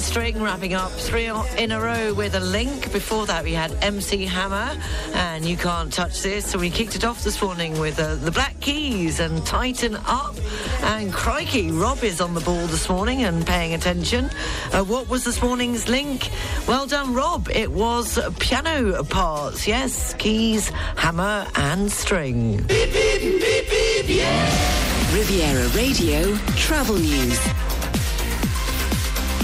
String, 0.00 0.42
wrapping 0.42 0.72
up 0.72 0.90
three 0.92 1.26
in 1.58 1.72
a 1.72 1.80
row 1.80 2.14
with 2.14 2.34
a 2.34 2.40
link. 2.40 2.90
Before 2.90 3.26
that, 3.26 3.44
we 3.44 3.52
had 3.52 3.72
MC 3.82 4.24
Hammer 4.24 4.74
and 5.12 5.44
You 5.44 5.56
Can't 5.56 5.92
Touch 5.92 6.22
This. 6.22 6.46
So 6.46 6.58
we 6.58 6.70
kicked 6.70 6.96
it 6.96 7.04
off 7.04 7.22
this 7.22 7.40
morning 7.42 7.78
with 7.78 8.00
uh, 8.00 8.14
the 8.14 8.30
Black 8.30 8.58
Keys 8.60 9.20
and 9.20 9.44
Tighten 9.44 9.96
Up. 10.06 10.34
And 10.82 11.12
crikey, 11.12 11.70
Rob 11.70 12.02
is 12.02 12.20
on 12.20 12.34
the 12.34 12.40
ball 12.40 12.66
this 12.66 12.88
morning 12.88 13.24
and 13.24 13.46
paying 13.46 13.74
attention. 13.74 14.30
Uh, 14.72 14.84
what 14.84 15.08
was 15.08 15.22
this 15.24 15.42
morning's 15.42 15.88
link? 15.88 16.30
Well 16.66 16.86
done, 16.86 17.12
Rob. 17.12 17.48
It 17.50 17.70
was 17.70 18.18
piano 18.38 19.04
parts. 19.04 19.68
Yes, 19.68 20.14
keys, 20.14 20.70
hammer, 20.96 21.46
and 21.56 21.92
string. 21.92 22.66
Riviera 25.12 25.68
Radio 25.68 26.36
Travel 26.56 26.96
News. 26.96 27.69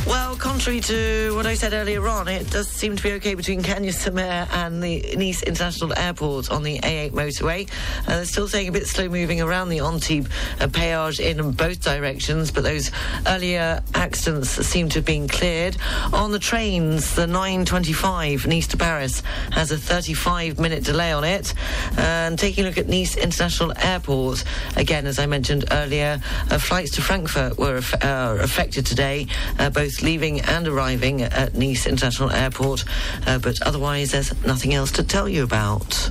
Well, 0.06 0.36
contrary 0.36 0.80
to 0.82 1.34
what 1.34 1.46
I 1.46 1.54
said 1.54 1.72
earlier 1.72 2.06
on, 2.06 2.28
it 2.28 2.48
does 2.48 2.68
seem 2.68 2.94
to 2.94 3.02
be 3.02 3.12
okay 3.14 3.34
between 3.34 3.60
Cagnes-sur-Mer 3.60 4.46
and 4.52 4.80
the 4.80 5.16
Nice 5.16 5.42
International 5.42 5.92
Airport 5.98 6.48
on 6.52 6.62
the 6.62 6.78
A8 6.78 7.10
motorway. 7.10 7.68
Uh, 8.06 8.16
they're 8.16 8.24
still 8.24 8.46
saying 8.46 8.68
a 8.68 8.72
bit 8.72 8.86
slow 8.86 9.08
moving 9.08 9.40
around 9.40 9.68
the 9.68 9.80
Antibes 9.80 10.28
uh, 10.60 10.68
péage 10.68 11.18
in 11.18 11.50
both 11.50 11.82
directions, 11.82 12.52
but 12.52 12.62
those 12.62 12.92
earlier 13.26 13.82
accidents 13.96 14.50
seem 14.50 14.88
to 14.90 14.98
have 14.98 15.04
been 15.04 15.26
cleared. 15.26 15.76
On 16.12 16.30
the 16.30 16.38
trains, 16.38 17.16
the 17.16 17.26
925 17.26 18.46
Nice 18.46 18.68
to 18.68 18.76
Paris 18.76 19.24
has 19.50 19.72
a 19.72 19.76
35 19.76 20.60
minute 20.60 20.84
delay 20.84 21.10
on 21.10 21.24
it. 21.24 21.52
And 21.98 22.38
taking 22.38 22.64
a 22.64 22.68
look 22.68 22.78
at 22.78 22.86
Nice 22.86 23.16
International 23.16 23.72
Airport, 23.76 24.44
again, 24.76 25.06
as 25.06 25.18
I 25.18 25.26
mentioned 25.26 25.64
earlier, 25.72 26.20
uh, 26.48 26.58
flights 26.58 26.92
to 26.92 27.02
Frankfurt 27.02 27.58
were 27.58 27.82
uh, 28.02 28.38
affected 28.40 28.86
today, 28.86 29.26
uh, 29.58 29.68
both 29.96 30.02
leaving 30.02 30.40
and 30.40 30.68
arriving 30.68 31.22
at 31.22 31.54
Nice 31.54 31.86
International 31.86 32.30
Airport. 32.30 32.84
Uh, 33.26 33.38
but 33.38 33.60
otherwise, 33.62 34.12
there's 34.12 34.32
nothing 34.44 34.74
else 34.74 34.92
to 34.92 35.02
tell 35.02 35.28
you 35.28 35.42
about. 35.42 36.10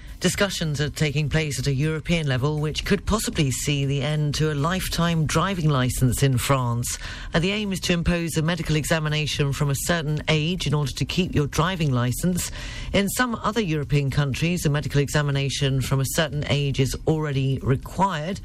Discussions 0.21 0.79
are 0.79 0.91
taking 0.91 1.29
place 1.29 1.57
at 1.57 1.65
a 1.65 1.73
European 1.73 2.27
level 2.27 2.59
which 2.59 2.85
could 2.85 3.07
possibly 3.07 3.49
see 3.49 3.87
the 3.87 4.03
end 4.03 4.35
to 4.35 4.51
a 4.51 4.53
lifetime 4.53 5.25
driving 5.25 5.67
licence 5.67 6.21
in 6.21 6.37
France. 6.37 6.99
Uh, 7.33 7.39
the 7.39 7.49
aim 7.49 7.73
is 7.73 7.79
to 7.79 7.93
impose 7.93 8.37
a 8.37 8.43
medical 8.43 8.75
examination 8.75 9.51
from 9.51 9.71
a 9.71 9.75
certain 9.75 10.21
age 10.27 10.67
in 10.67 10.75
order 10.75 10.91
to 10.91 11.05
keep 11.05 11.33
your 11.33 11.47
driving 11.47 11.91
licence. 11.91 12.51
In 12.93 13.09
some 13.09 13.33
other 13.43 13.61
European 13.61 14.11
countries, 14.11 14.63
a 14.63 14.69
medical 14.69 15.01
examination 15.01 15.81
from 15.81 15.99
a 15.99 16.05
certain 16.05 16.45
age 16.49 16.79
is 16.79 16.95
already 17.07 17.57
required. 17.63 18.39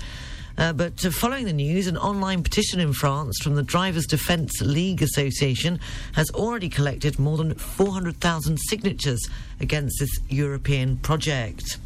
Uh, 0.58 0.72
but 0.72 1.04
uh, 1.04 1.10
following 1.10 1.44
the 1.44 1.52
news, 1.52 1.86
an 1.86 1.96
online 1.98 2.42
petition 2.42 2.80
in 2.80 2.92
France 2.92 3.38
from 3.42 3.54
the 3.54 3.62
Drivers 3.62 4.06
Defence 4.06 4.60
League 4.62 5.02
Association 5.02 5.78
has 6.14 6.30
already 6.30 6.68
collected 6.68 7.18
more 7.18 7.36
than 7.36 7.54
400,000 7.54 8.56
signatures 8.56 9.28
against 9.60 9.98
this 10.00 10.18
European 10.28 10.96
project. 10.98 11.78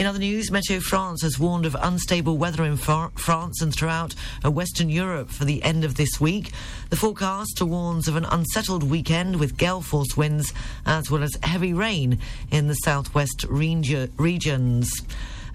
In 0.00 0.06
other 0.06 0.18
news, 0.18 0.50
Meteo 0.50 0.80
France 0.80 1.22
has 1.22 1.38
warned 1.38 1.66
of 1.66 1.76
unstable 1.78 2.38
weather 2.38 2.64
in 2.64 2.78
Far- 2.78 3.10
France 3.16 3.60
and 3.60 3.74
throughout 3.74 4.14
uh, 4.42 4.50
Western 4.50 4.88
Europe 4.88 5.28
for 5.28 5.44
the 5.44 5.62
end 5.62 5.84
of 5.84 5.96
this 5.96 6.18
week. 6.18 6.52
The 6.88 6.96
forecast 6.96 7.60
warns 7.60 8.08
of 8.08 8.16
an 8.16 8.24
unsettled 8.24 8.82
weekend 8.82 9.38
with 9.38 9.58
gale 9.58 9.82
force 9.82 10.16
winds 10.16 10.54
as 10.86 11.10
well 11.10 11.22
as 11.22 11.36
heavy 11.42 11.74
rain 11.74 12.18
in 12.50 12.66
the 12.66 12.74
southwest 12.74 13.44
regi- 13.50 14.08
regions. 14.16 14.90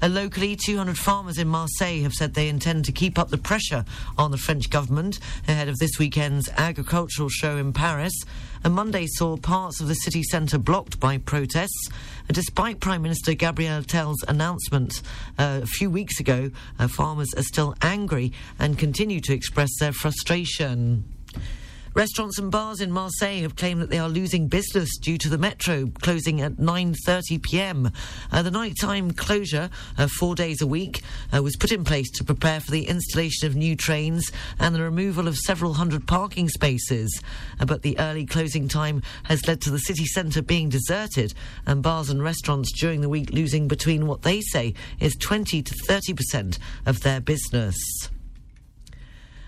Uh, 0.02 0.08
locally, 0.08 0.56
200 0.56 0.98
farmers 0.98 1.38
in 1.38 1.48
Marseille 1.48 2.02
have 2.02 2.14
said 2.14 2.34
they 2.34 2.50
intend 2.50 2.86
to 2.86 2.92
keep 2.92 3.18
up 3.18 3.30
the 3.30 3.38
pressure 3.38 3.86
on 4.18 4.32
the 4.32 4.38
French 4.38 4.70
government 4.70 5.20
ahead 5.48 5.68
of 5.68 5.78
this 5.78 5.98
weekend's 6.00 6.50
agricultural 6.58 7.30
show 7.30 7.58
in 7.58 7.74
Paris. 7.74 8.14
And 8.64 8.74
Monday 8.74 9.08
saw 9.08 9.38
parts 9.38 9.80
of 9.80 9.88
the 9.88 9.94
city 9.94 10.24
centre 10.24 10.58
blocked 10.58 11.00
by 11.00 11.18
protests. 11.18 11.90
Despite 12.28 12.80
Prime 12.80 13.04
Minister 13.04 13.34
Gabriel 13.34 13.80
Attal's 13.80 14.24
announcement 14.28 15.02
uh, 15.38 15.62
a 15.64 15.68
few 15.68 15.90
weeks 15.90 16.20
ago, 16.20 16.52
uh, 16.80 16.88
farmers 16.88 17.34
are 17.38 17.44
still 17.44 17.76
angry 17.82 18.34
and 18.58 18.78
continue 18.78 19.22
to 19.22 19.34
express 19.34 19.70
their 19.80 19.94
frustration. 19.94 21.15
Restaurants 21.96 22.38
and 22.40 22.52
bars 22.52 22.82
in 22.82 22.92
Marseille 22.92 23.40
have 23.44 23.56
claimed 23.56 23.82
that 23.82 23.90
they 23.90 24.00
are 24.00 24.10
losing 24.10 24.50
business 24.50 24.98
due 24.98 25.18
to 25.18 25.30
the 25.30 25.38
metro 25.38 25.88
closing 26.02 26.42
at 26.42 26.58
9:30 26.58 27.42
p.m. 27.42 27.90
Uh, 28.34 28.42
the 28.42 28.52
nighttime 28.52 29.12
closure, 29.12 29.70
uh, 29.98 30.06
four 30.20 30.36
days 30.36 30.62
a 30.62 30.68
week, 30.68 31.04
uh, 31.34 31.42
was 31.42 31.56
put 31.56 31.72
in 31.72 31.86
place 31.86 32.12
to 32.12 32.26
prepare 32.26 32.60
for 32.60 32.72
the 32.72 32.90
installation 32.90 33.48
of 33.48 33.56
new 33.56 33.78
trains 33.78 34.30
and 34.60 34.76
the 34.76 34.82
removal 34.82 35.26
of 35.26 35.38
several 35.38 35.76
hundred 35.76 36.06
parking 36.06 36.50
spaces. 36.50 37.22
Uh, 37.62 37.66
but 37.66 37.82
the 37.82 37.98
early 37.98 38.26
closing 38.26 38.68
time 38.68 39.02
has 39.24 39.48
led 39.48 39.62
to 39.62 39.70
the 39.70 39.80
city 39.80 40.06
centre 40.06 40.42
being 40.42 40.68
deserted 40.68 41.34
and 41.66 41.82
bars 41.82 42.10
and 42.10 42.22
restaurants 42.22 42.74
during 42.78 43.00
the 43.00 43.08
week 43.08 43.30
losing 43.32 43.70
between 43.70 44.06
what 44.06 44.24
they 44.24 44.42
say 44.42 44.74
is 45.00 45.16
20 45.16 45.62
to 45.62 45.74
30 45.88 46.14
percent 46.14 46.60
of 46.86 47.00
their 47.04 47.22
business. 47.22 47.78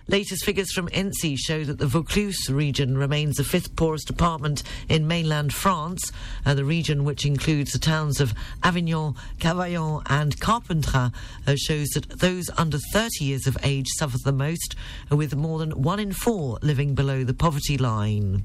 Latest 0.09 0.45
figures 0.45 0.71
from 0.71 0.87
INSEE 0.93 1.35
show 1.35 1.65
that 1.65 1.79
the 1.79 1.85
Vaucluse 1.85 2.49
region 2.49 2.97
remains 2.97 3.35
the 3.35 3.43
fifth 3.43 3.75
poorest 3.75 4.07
department 4.07 4.63
in 4.87 5.05
mainland 5.05 5.53
France. 5.53 6.13
Uh, 6.45 6.53
the 6.53 6.63
region, 6.63 7.03
which 7.03 7.25
includes 7.25 7.73
the 7.73 7.79
towns 7.79 8.21
of 8.21 8.33
Avignon, 8.63 9.15
Cavaillon, 9.39 10.03
and 10.05 10.39
Carpentras, 10.39 11.11
uh, 11.45 11.55
shows 11.57 11.89
that 11.89 12.07
those 12.19 12.49
under 12.57 12.77
30 12.93 13.25
years 13.25 13.47
of 13.47 13.57
age 13.63 13.87
suffer 13.97 14.17
the 14.17 14.31
most, 14.31 14.75
with 15.09 15.35
more 15.35 15.59
than 15.59 15.81
one 15.81 15.99
in 15.99 16.13
four 16.13 16.57
living 16.61 16.95
below 16.95 17.25
the 17.25 17.33
poverty 17.33 17.77
line. 17.77 18.43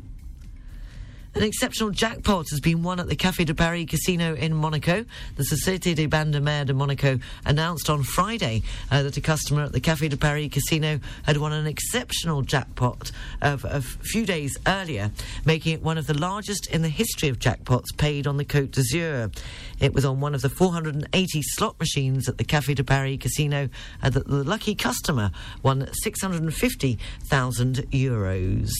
An 1.35 1.43
exceptional 1.43 1.89
jackpot 1.89 2.51
has 2.51 2.61
been 2.61 2.83
won 2.83 3.01
at 3.01 3.09
the 3.09 3.17
Café 3.17 3.47
de 3.47 3.55
Paris 3.55 3.87
casino 3.89 4.35
in 4.35 4.55
Monaco. 4.55 5.07
The 5.37 5.45
Société 5.45 5.95
des 5.95 6.07
Bains 6.07 6.31
de 6.31 6.43
Mer 6.43 6.67
de 6.67 6.75
Monaco 6.75 7.19
announced 7.47 7.89
on 7.89 8.03
Friday 8.03 8.63
uh, 8.91 9.03
that 9.03 9.17
a 9.17 9.21
customer 9.23 9.63
at 9.63 9.73
the 9.73 9.81
Café 9.81 10.11
de 10.11 10.19
Paris 10.19 10.51
casino 10.53 11.01
had 11.23 11.39
won 11.39 11.55
an 11.55 11.67
exceptional 11.67 12.43
jackpot 12.43 13.11
of 13.41 13.65
a 13.65 13.81
few 13.81 14.27
days 14.27 14.59
earlier, 14.67 15.11
making 15.47 15.73
it 15.73 15.83
one 15.83 15.97
of 15.97 16.07
the 16.07 16.19
largest 16.19 16.67
in 16.67 16.83
the 16.83 16.91
history 16.91 17.31
of 17.31 17.39
jackpots 17.39 17.93
paid 17.93 18.27
on 18.27 18.37
the 18.37 18.45
Côte 18.45 18.73
d'Azur. 18.73 19.35
It 19.81 19.95
was 19.95 20.05
on 20.05 20.21
one 20.21 20.35
of 20.35 20.43
the 20.43 20.51
480 20.51 21.41
slot 21.55 21.81
machines 21.81 22.29
at 22.29 22.37
the 22.37 22.45
Café 22.45 22.75
de 22.75 22.85
Paris 22.85 23.17
casino 23.19 23.71
uh, 24.03 24.11
that 24.11 24.27
the 24.27 24.45
lucky 24.45 24.75
customer 24.75 25.31
won 25.63 25.89
650,000 25.95 27.77
euros. 27.91 28.71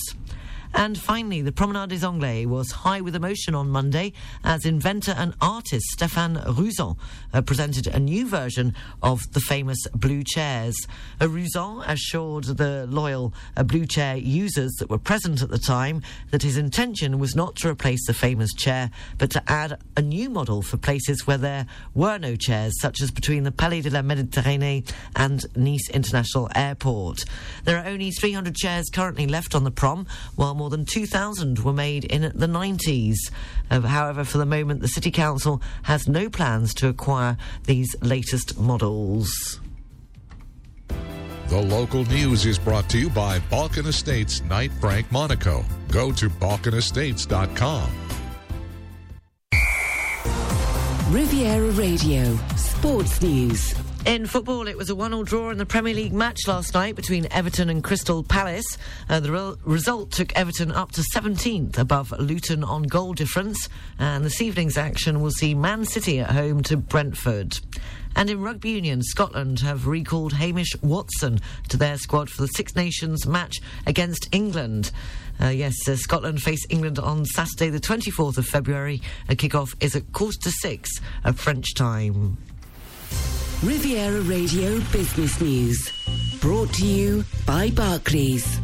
And 0.75 0.97
finally, 0.97 1.41
the 1.41 1.51
Promenade 1.51 1.89
des 1.89 2.05
Anglais 2.05 2.45
was 2.45 2.71
high 2.71 3.01
with 3.01 3.15
emotion 3.15 3.53
on 3.53 3.69
Monday 3.69 4.13
as 4.43 4.65
inventor 4.65 5.13
and 5.15 5.35
artist 5.39 5.85
Stéphane 5.97 6.43
Rouzan 6.45 6.97
uh, 7.31 7.41
presented 7.41 7.87
a 7.87 7.99
new 7.99 8.27
version 8.27 8.73
of 9.01 9.21
the 9.33 9.39
famous 9.39 9.77
blue 9.93 10.23
chairs. 10.23 10.75
Uh, 11.21 11.25
Rouzan 11.25 11.87
assured 11.87 12.45
the 12.45 12.87
loyal 12.89 13.33
uh, 13.55 13.63
blue 13.63 13.85
chair 13.85 14.17
users 14.17 14.71
that 14.79 14.89
were 14.89 14.97
present 14.97 15.41
at 15.41 15.49
the 15.49 15.59
time 15.59 16.01
that 16.31 16.41
his 16.41 16.57
intention 16.57 17.19
was 17.19 17.35
not 17.35 17.55
to 17.57 17.69
replace 17.69 18.05
the 18.07 18.13
famous 18.13 18.53
chair, 18.53 18.89
but 19.19 19.29
to 19.31 19.43
add 19.47 19.77
a 19.95 20.01
new 20.01 20.29
model 20.29 20.61
for 20.61 20.77
places 20.77 21.27
where 21.27 21.37
there 21.37 21.67
were 21.93 22.17
no 22.17 22.35
chairs, 22.35 22.73
such 22.81 23.01
as 23.01 23.11
between 23.11 23.43
the 23.43 23.51
Palais 23.51 23.81
de 23.81 23.91
la 23.91 24.01
Méditerranée 24.01 24.89
and 25.15 25.45
Nice 25.55 25.89
International 25.89 26.49
Airport. 26.55 27.25
There 27.63 27.77
are 27.77 27.85
only 27.85 28.11
300 28.11 28.55
chairs 28.55 28.89
currently 28.89 29.27
left 29.27 29.53
on 29.53 29.63
the 29.63 29.71
prom, 29.71 30.07
while 30.35 30.55
more 30.63 30.69
than 30.69 30.85
2,000 30.85 31.59
were 31.59 31.73
made 31.73 32.05
in 32.05 32.21
the 32.21 32.47
90s. 32.47 33.17
Uh, 33.69 33.81
however, 33.81 34.23
for 34.23 34.37
the 34.37 34.45
moment, 34.45 34.79
the 34.79 34.87
City 34.87 35.11
Council 35.11 35.61
has 35.81 36.07
no 36.07 36.29
plans 36.29 36.73
to 36.75 36.87
acquire 36.87 37.35
these 37.65 37.93
latest 38.01 38.57
models. 38.57 39.59
The 41.49 41.61
local 41.61 42.05
news 42.05 42.45
is 42.45 42.57
brought 42.57 42.89
to 42.91 42.97
you 42.97 43.09
by 43.09 43.39
Balkan 43.49 43.87
Estates 43.87 44.41
Knight 44.43 44.71
Frank 44.79 45.11
Monaco. 45.11 45.65
Go 45.89 46.13
to 46.13 46.29
balkanestates.com. 46.29 47.89
Riviera 51.11 51.71
Radio, 51.71 52.37
Sports 52.55 53.21
News. 53.21 53.82
In 54.05 54.25
football, 54.25 54.67
it 54.67 54.75
was 54.75 54.89
a 54.89 54.95
one-all 54.95 55.23
draw 55.23 55.49
in 55.49 55.57
the 55.57 55.65
Premier 55.65 55.93
League 55.93 56.11
match 56.11 56.45
last 56.45 56.73
night 56.73 56.97
between 56.97 57.25
Everton 57.31 57.69
and 57.69 57.81
Crystal 57.81 58.21
Palace. 58.21 58.77
Uh, 59.07 59.21
the 59.21 59.31
re- 59.31 59.55
result 59.63 60.11
took 60.11 60.35
Everton 60.35 60.73
up 60.73 60.91
to 60.91 61.05
17th 61.15 61.77
above 61.77 62.11
Luton 62.19 62.65
on 62.65 62.83
goal 62.83 63.13
difference, 63.13 63.69
and 63.97 64.25
this 64.25 64.41
evening's 64.41 64.77
action 64.77 65.21
will 65.21 65.31
see 65.31 65.55
Man 65.55 65.85
City 65.85 66.19
at 66.19 66.31
home 66.31 66.63
to 66.63 66.75
Brentford. 66.75 67.61
And 68.13 68.29
in 68.29 68.41
rugby 68.41 68.71
union, 68.71 69.01
Scotland 69.03 69.61
have 69.61 69.87
recalled 69.87 70.33
Hamish 70.33 70.75
Watson 70.81 71.39
to 71.69 71.77
their 71.77 71.97
squad 71.97 72.29
for 72.29 72.41
the 72.41 72.49
Six 72.49 72.75
Nations 72.75 73.25
match 73.25 73.61
against 73.87 74.27
England. 74.33 74.91
Uh, 75.41 75.47
yes, 75.47 75.75
uh, 75.87 75.95
Scotland 75.95 76.41
face 76.41 76.65
England 76.69 76.99
on 76.99 77.23
Saturday, 77.23 77.69
the 77.69 77.79
24th 77.79 78.37
of 78.37 78.45
February. 78.45 79.01
A 79.29 79.35
kick-off 79.35 79.73
is 79.79 79.95
at 79.95 80.11
quarter 80.11 80.37
to 80.41 80.51
six 80.51 80.89
at 81.23 81.35
French 81.35 81.73
time. 81.73 82.37
Riviera 83.63 84.19
Radio 84.19 84.81
Business 84.91 85.39
News. 85.39 85.89
Brought 86.41 86.73
to 86.73 86.85
you 86.85 87.23
by 87.45 87.69
Barclays. 87.69 88.59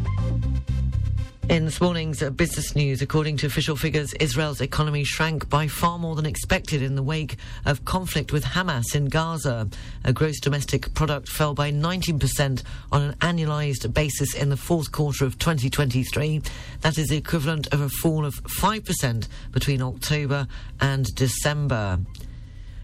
In 1.47 1.63
this 1.63 1.79
morning's 1.79 2.21
business 2.31 2.75
news, 2.75 3.01
according 3.01 3.37
to 3.37 3.47
official 3.47 3.77
figures, 3.77 4.13
Israel's 4.15 4.59
economy 4.59 5.05
shrank 5.05 5.47
by 5.49 5.69
far 5.69 5.97
more 5.97 6.17
than 6.17 6.25
expected 6.25 6.81
in 6.81 6.95
the 6.95 7.01
wake 7.01 7.37
of 7.65 7.85
conflict 7.85 8.33
with 8.33 8.43
Hamas 8.43 8.93
in 8.93 9.05
Gaza. 9.05 9.69
A 10.03 10.11
gross 10.11 10.41
domestic 10.41 10.93
product 10.93 11.29
fell 11.29 11.53
by 11.53 11.71
19% 11.71 12.61
on 12.91 13.01
an 13.01 13.13
annualized 13.21 13.93
basis 13.93 14.35
in 14.35 14.49
the 14.49 14.57
fourth 14.57 14.91
quarter 14.91 15.23
of 15.23 15.39
2023. 15.39 16.41
That 16.81 16.97
is 16.97 17.07
the 17.07 17.15
equivalent 17.15 17.73
of 17.73 17.79
a 17.79 17.87
fall 17.87 18.25
of 18.25 18.43
5% 18.43 19.27
between 19.53 19.81
October 19.81 20.45
and 20.81 21.05
December. 21.15 21.99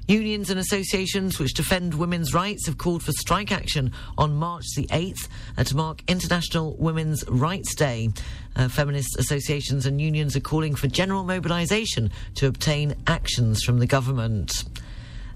Unions 0.08 0.52
and 0.52 0.60
associations 0.60 1.40
which 1.40 1.56
defend 1.56 1.96
women's 1.96 2.32
rights 2.32 2.68
have 2.68 2.78
called 2.78 3.02
for 3.02 3.12
strike 3.14 3.52
action 3.52 3.92
on 4.20 4.36
March 4.36 4.66
the 4.76 4.86
8th 4.88 5.28
uh, 5.58 5.64
to 5.64 5.76
mark 5.76 6.04
International 6.08 6.76
Women's 6.78 7.28
Rights 7.28 7.74
Day. 7.74 8.10
Uh, 8.56 8.70
feminist 8.70 9.18
associations 9.18 9.88
and 9.88 10.00
unions 10.00 10.36
are 10.36 10.42
calling 10.42 10.76
for 10.76 10.88
general 10.88 11.24
mobilisation 11.24 12.12
to 12.36 12.46
obtain 12.46 12.94
actions 13.08 13.64
from 13.64 13.80
the 13.80 13.88
government. 13.88 14.66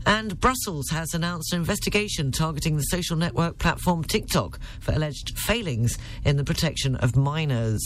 And 0.05 0.39
Brussels 0.39 0.89
has 0.89 1.13
announced 1.13 1.51
an 1.51 1.59
investigation 1.59 2.31
targeting 2.31 2.77
the 2.77 2.83
social 2.83 3.17
network 3.17 3.57
platform 3.57 4.03
TikTok 4.03 4.59
for 4.79 4.91
alleged 4.91 5.37
failings 5.37 5.97
in 6.23 6.37
the 6.37 6.43
protection 6.43 6.95
of 6.95 7.15
minors. 7.15 7.83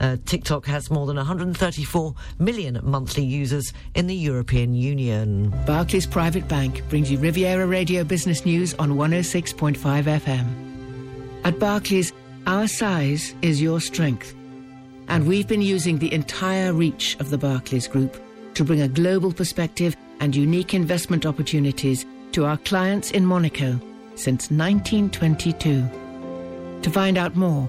Uh, 0.00 0.16
TikTok 0.24 0.64
has 0.64 0.90
more 0.90 1.06
than 1.06 1.16
134 1.16 2.14
million 2.38 2.80
monthly 2.82 3.22
users 3.22 3.72
in 3.94 4.06
the 4.06 4.14
European 4.14 4.74
Union. 4.74 5.50
Barclays 5.66 6.06
Private 6.06 6.48
Bank 6.48 6.82
brings 6.88 7.10
you 7.10 7.18
Riviera 7.18 7.66
Radio 7.66 8.02
Business 8.02 8.46
News 8.46 8.72
on 8.74 8.92
106.5 8.92 9.76
FM. 9.76 10.46
At 11.44 11.58
Barclays, 11.58 12.12
our 12.46 12.66
size 12.66 13.34
is 13.42 13.60
your 13.60 13.80
strength. 13.80 14.34
And 15.08 15.26
we've 15.26 15.48
been 15.48 15.62
using 15.62 15.98
the 15.98 16.12
entire 16.12 16.72
reach 16.72 17.16
of 17.20 17.28
the 17.28 17.38
Barclays 17.38 17.86
Group 17.86 18.16
to 18.54 18.64
bring 18.64 18.80
a 18.80 18.88
global 18.88 19.32
perspective 19.32 19.94
and 20.20 20.34
unique 20.34 20.72
investment 20.72 21.26
opportunities 21.26 22.06
to 22.32 22.46
our 22.46 22.56
clients 22.58 23.10
in 23.10 23.26
Monaco 23.26 23.78
since 24.14 24.50
1922. 24.50 25.88
To 26.82 26.90
find 26.90 27.18
out 27.18 27.36
more, 27.36 27.68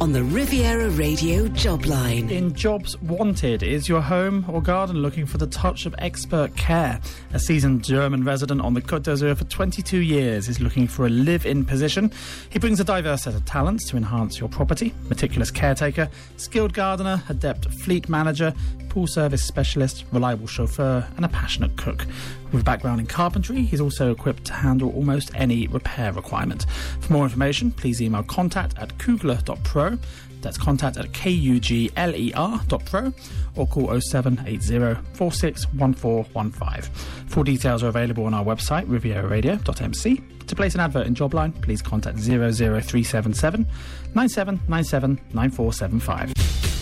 on 0.00 0.12
the 0.12 0.22
Riviera 0.22 0.90
Radio 0.90 1.48
job 1.48 1.86
line. 1.86 2.28
In 2.28 2.54
Jobs 2.54 3.00
Wanted, 3.00 3.62
is 3.62 3.88
your 3.88 4.02
home 4.02 4.44
or 4.48 4.60
garden 4.60 4.98
looking 4.98 5.24
for 5.24 5.38
the 5.38 5.46
touch 5.46 5.86
of 5.86 5.94
expert 5.98 6.54
care? 6.56 7.00
A 7.32 7.38
seasoned 7.38 7.82
German 7.82 8.22
resident 8.22 8.60
on 8.60 8.74
the 8.74 8.82
Côte 8.82 9.04
d'Azur 9.04 9.34
for 9.34 9.44
22 9.44 9.98
years 9.98 10.48
is 10.48 10.60
looking 10.60 10.86
for 10.86 11.06
a 11.06 11.08
live-in 11.08 11.64
position. 11.64 12.12
He 12.50 12.58
brings 12.58 12.78
a 12.78 12.84
diverse 12.84 13.22
set 13.22 13.34
of 13.34 13.44
talents 13.46 13.88
to 13.88 13.96
enhance 13.96 14.38
your 14.38 14.50
property. 14.50 14.92
Meticulous 15.08 15.50
caretaker, 15.50 16.10
skilled 16.36 16.74
gardener, 16.74 17.22
adept 17.28 17.66
fleet 17.70 18.08
manager, 18.08 18.52
pool 18.90 19.06
service 19.06 19.44
specialist, 19.44 20.04
reliable 20.12 20.46
chauffeur, 20.46 21.06
and 21.16 21.24
a 21.24 21.28
passionate 21.28 21.76
cook. 21.76 22.06
With 22.52 22.62
a 22.62 22.64
background 22.64 23.00
in 23.00 23.06
carpentry, 23.06 23.62
he's 23.62 23.80
also 23.80 24.10
equipped 24.10 24.44
to 24.46 24.52
handle 24.52 24.90
almost 24.94 25.30
any 25.34 25.66
repair 25.66 26.12
requirement. 26.12 26.66
For 27.00 27.12
more 27.12 27.24
information, 27.24 27.70
please 27.70 28.00
email 28.00 28.22
contact 28.22 28.78
at 28.78 28.96
kugler.pro. 28.98 29.98
That's 30.42 30.58
contact 30.58 30.96
at 30.96 31.12
K-U-G-L-E-R 31.12 32.60
dot 32.68 32.84
pro 32.84 33.12
or 33.56 33.66
call 33.66 34.00
0780 34.00 35.00
461415. 35.14 36.92
Full 37.28 37.42
details 37.42 37.82
are 37.82 37.88
available 37.88 38.26
on 38.26 38.34
our 38.34 38.44
website, 38.44 38.86
rivieraradio.mc. 38.86 40.22
To 40.46 40.54
place 40.54 40.74
an 40.74 40.80
advert 40.80 41.06
in 41.08 41.14
Jobline, 41.14 41.60
please 41.62 41.82
contact 41.82 42.18
00377 42.18 43.66
9797 44.14 45.20
9475. 45.34 46.32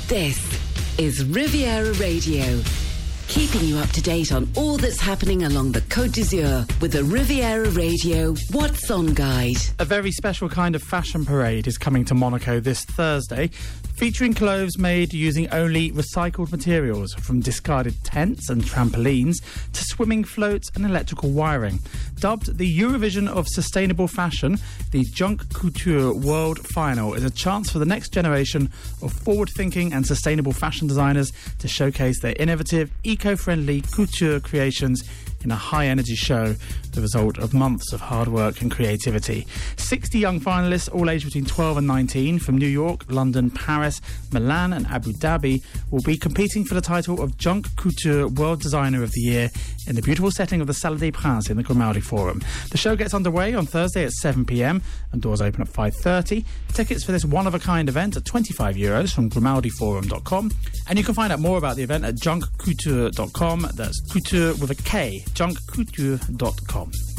This 0.09 0.99
is 0.99 1.25
Riviera 1.25 1.93
Radio. 1.95 2.61
Keeping 3.29 3.65
you 3.65 3.79
up 3.79 3.89
to 3.91 4.03
date 4.03 4.33
on 4.33 4.49
all 4.57 4.77
that's 4.77 5.01
happening 5.01 5.45
along 5.45 5.73
the 5.73 5.81
Côte 5.83 6.13
d'Azur 6.13 6.67
with 6.81 6.93
the 6.93 7.03
Riviera 7.03 7.69
Radio 7.71 8.35
What's 8.53 8.91
On 8.91 9.13
Guide. 9.13 9.57
A 9.79 9.85
very 9.85 10.13
special 10.13 10.49
kind 10.49 10.77
of 10.77 10.83
fashion 10.83 11.25
parade 11.25 11.67
is 11.67 11.77
coming 11.77 12.05
to 12.05 12.15
Monaco 12.15 12.61
this 12.61 12.85
Thursday, 12.85 13.51
featuring 14.05 14.35
clothes 14.35 14.77
made 14.77 15.15
using 15.15 15.49
only 15.49 15.91
recycled 15.93 16.53
materials, 16.53 17.15
from 17.15 17.41
discarded 17.41 17.95
tents 18.05 18.51
and 18.51 18.63
trampolines 18.63 19.37
to 19.73 19.83
swimming 19.83 20.23
floats 20.23 20.71
and 20.75 20.85
electrical 20.85 21.31
wiring. 21.31 21.79
Dubbed 22.21 22.59
the 22.59 22.79
Eurovision 22.79 23.29
of 23.29 23.49
Sustainable 23.49 24.07
Fashion, 24.07 24.59
the 24.91 25.05
Junk 25.05 25.51
Couture 25.55 26.13
World 26.15 26.59
Final 26.75 27.15
is 27.15 27.25
a 27.25 27.31
chance 27.31 27.71
for 27.71 27.79
the 27.79 27.87
next 27.87 28.13
generation 28.13 28.71
of 29.01 29.11
forward 29.11 29.49
thinking 29.57 29.95
and 29.95 30.07
sustainable 30.07 30.53
fashion 30.53 30.87
designers 30.87 31.33
to 31.59 31.67
showcase 31.67 32.21
their 32.21 32.37
innovative, 32.39 32.91
eco 33.05 33.37
friendly 33.37 33.81
couture 33.81 34.39
creations 34.39 35.03
in 35.45 35.51
a 35.51 35.57
high 35.57 35.87
energy 35.87 36.17
show, 36.17 36.55
the 36.93 37.01
result 37.01 37.39
of 37.39 37.55
months 37.55 37.93
of 37.93 38.01
hard 38.01 38.29
work 38.29 38.61
and 38.63 38.71
creativity. 38.71 39.47
60 39.77 40.19
young 40.19 40.41
finalists, 40.41 40.93
all 40.93 41.11
aged 41.11 41.27
between 41.27 41.45
12 41.45 41.79
and 41.79 41.87
19, 41.87 42.39
from 42.39 42.59
New 42.59 42.67
York, 42.67 43.05
London, 43.09 43.51
Paris, 43.51 44.01
Milan, 44.33 44.73
and 44.73 44.87
Abu 44.87 45.13
Dhabi, 45.13 45.63
will 45.91 46.03
be 46.03 46.17
competing 46.17 46.65
for 46.65 46.75
the 46.75 46.81
title 46.81 47.21
of 47.21 47.37
Junk 47.37 47.77
Couture 47.77 48.27
World 48.29 48.61
Designer 48.61 49.03
of 49.03 49.13
the 49.13 49.21
Year 49.21 49.51
in 49.87 49.97
the 49.97 50.03
beautiful 50.03 50.31
setting 50.31 50.61
of 50.61 50.67
the 50.67 50.75
Salle 50.75 50.97
des 50.97 51.13
Princes 51.13 51.51
in 51.51 51.57
the 51.57 51.63
Grimaldi 51.63 52.01
Forum. 52.01 52.43
The 52.71 52.79
show 52.79 52.97
gets 52.97 53.15
underway 53.15 53.55
on 53.55 53.67
Thursday 53.67 54.05
at 54.05 54.13
7 54.13 54.45
pm 54.45 54.83
and 55.13 55.21
doors 55.21 55.41
open 55.41 55.61
at 55.61 55.69
5.30. 55.69 56.45
Tickets 56.69 57.05
for 57.05 57.13
this 57.13 57.25
one 57.25 57.47
of 57.47 57.55
a 57.55 57.59
kind 57.59 57.89
event 57.89 58.17
are 58.17 58.21
25 58.21 58.77
euros 58.77 59.15
from 59.15 59.31
grimaldiforum.com. 59.31 60.51
And 60.89 60.99
you 60.99 61.05
can 61.05 61.15
find 61.15 61.33
out 61.33 61.41
more 61.41 61.59
about 61.59 61.77
the 61.77 61.83
event 61.83 62.05
at 62.05 62.15
junkcouture.com. 62.17 63.69
That's 63.75 64.01
couture 64.13 64.55
with 64.55 64.71
a 64.71 64.75
K, 64.75 65.25
junkcouture.com. 65.35 67.14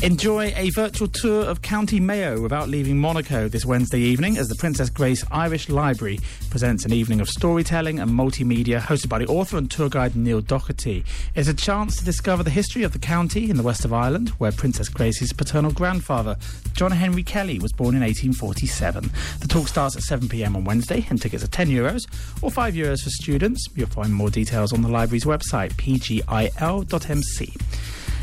Enjoy 0.00 0.52
a 0.54 0.70
virtual 0.70 1.08
tour 1.08 1.44
of 1.44 1.60
County 1.60 1.98
Mayo 1.98 2.40
without 2.40 2.68
leaving 2.68 2.98
Monaco 2.98 3.48
this 3.48 3.66
Wednesday 3.66 3.98
evening 3.98 4.38
as 4.38 4.46
the 4.46 4.54
Princess 4.54 4.90
Grace 4.90 5.24
Irish 5.32 5.68
Library 5.68 6.20
presents 6.50 6.84
an 6.84 6.92
evening 6.92 7.20
of 7.20 7.28
storytelling 7.28 7.98
and 7.98 8.08
multimedia 8.08 8.78
hosted 8.78 9.08
by 9.08 9.18
the 9.18 9.26
author 9.26 9.56
and 9.56 9.68
tour 9.68 9.88
guide 9.88 10.14
Neil 10.14 10.40
Doherty. 10.40 11.04
It's 11.34 11.48
a 11.48 11.54
chance 11.54 11.96
to 11.96 12.04
discover 12.04 12.44
the 12.44 12.50
history 12.50 12.84
of 12.84 12.92
the 12.92 13.00
county 13.00 13.50
in 13.50 13.56
the 13.56 13.62
west 13.64 13.84
of 13.84 13.92
Ireland 13.92 14.28
where 14.38 14.52
Princess 14.52 14.88
Grace's 14.88 15.32
paternal 15.32 15.72
grandfather, 15.72 16.36
John 16.74 16.92
Henry 16.92 17.24
Kelly, 17.24 17.58
was 17.58 17.72
born 17.72 17.96
in 17.96 18.02
1847. 18.02 19.10
The 19.40 19.48
talk 19.48 19.66
starts 19.66 19.96
at 19.96 20.02
7pm 20.04 20.54
on 20.54 20.62
Wednesday 20.62 21.08
and 21.10 21.20
tickets 21.20 21.42
are 21.42 21.48
10 21.48 21.70
euros 21.70 22.06
or 22.40 22.52
5 22.52 22.74
euros 22.74 23.02
for 23.02 23.10
students. 23.10 23.66
You'll 23.74 23.88
find 23.88 24.14
more 24.14 24.30
details 24.30 24.72
on 24.72 24.82
the 24.82 24.88
library's 24.88 25.24
website, 25.24 25.72
pgil.mc. 25.72 27.52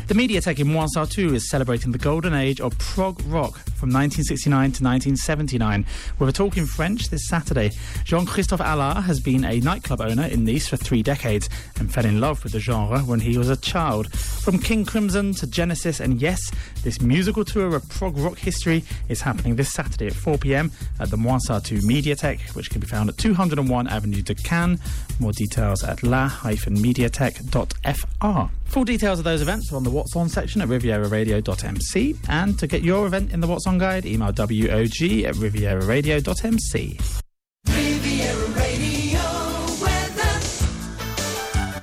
The 0.08 0.14
Mediatek 0.14 0.60
in 0.60 0.68
Mouans-Sartoux 0.68 1.34
is 1.34 1.50
celebrating 1.50 1.90
the 1.90 1.98
golden 1.98 2.32
age 2.32 2.60
of 2.60 2.78
prog 2.78 3.20
rock 3.26 3.56
from 3.74 3.90
1969 3.90 4.52
to 4.52 4.84
1979. 4.84 5.84
With 6.20 6.28
a 6.28 6.32
talk 6.32 6.56
in 6.56 6.64
French 6.64 7.08
this 7.08 7.26
Saturday, 7.26 7.72
Jean-Christophe 8.04 8.60
Allard 8.60 8.98
has 8.98 9.18
been 9.18 9.44
a 9.44 9.58
nightclub 9.58 10.00
owner 10.00 10.22
in 10.26 10.44
Nice 10.44 10.68
for 10.68 10.76
three 10.76 11.02
decades 11.02 11.48
and 11.80 11.92
fell 11.92 12.06
in 12.06 12.20
love 12.20 12.44
with 12.44 12.52
the 12.52 12.60
genre 12.60 13.00
when 13.00 13.18
he 13.18 13.36
was 13.36 13.50
a 13.50 13.56
child. 13.56 14.12
From 14.12 14.60
King 14.60 14.84
Crimson 14.84 15.34
to 15.34 15.46
Genesis 15.48 15.98
and 15.98 16.22
Yes, 16.22 16.52
this 16.84 17.00
musical 17.00 17.44
tour 17.44 17.74
of 17.74 17.88
prog 17.88 18.16
rock 18.16 18.38
history 18.38 18.84
is 19.08 19.22
happening 19.22 19.56
this 19.56 19.72
Saturday 19.72 20.06
at 20.06 20.12
4pm 20.12 20.70
at 21.00 21.10
the 21.10 21.16
Mouans-Sartoux 21.16 21.80
Mediatek, 21.80 22.54
which 22.54 22.70
can 22.70 22.80
be 22.80 22.86
found 22.86 23.08
at 23.08 23.18
201 23.18 23.88
Avenue 23.88 24.22
de 24.22 24.36
Cannes. 24.36 24.78
More 25.18 25.32
details 25.32 25.82
at 25.84 26.02
la-mediatek.fr. 26.02 28.50
Full 28.64 28.84
details 28.84 29.18
of 29.18 29.24
those 29.24 29.42
events 29.42 29.72
are 29.72 29.76
on 29.76 29.84
the 29.84 29.90
What's 29.90 30.16
On 30.16 30.28
section 30.28 30.60
at 30.60 30.68
rivieraradio.mc. 30.68 32.16
And 32.28 32.58
to 32.58 32.66
get 32.66 32.82
your 32.82 33.06
event 33.06 33.32
in 33.32 33.40
the 33.40 33.46
What's 33.46 33.66
On 33.66 33.78
guide, 33.78 34.04
email 34.06 34.32
WOG 34.32 35.24
at 35.24 35.34
rivieraradio.mc. 35.34 37.25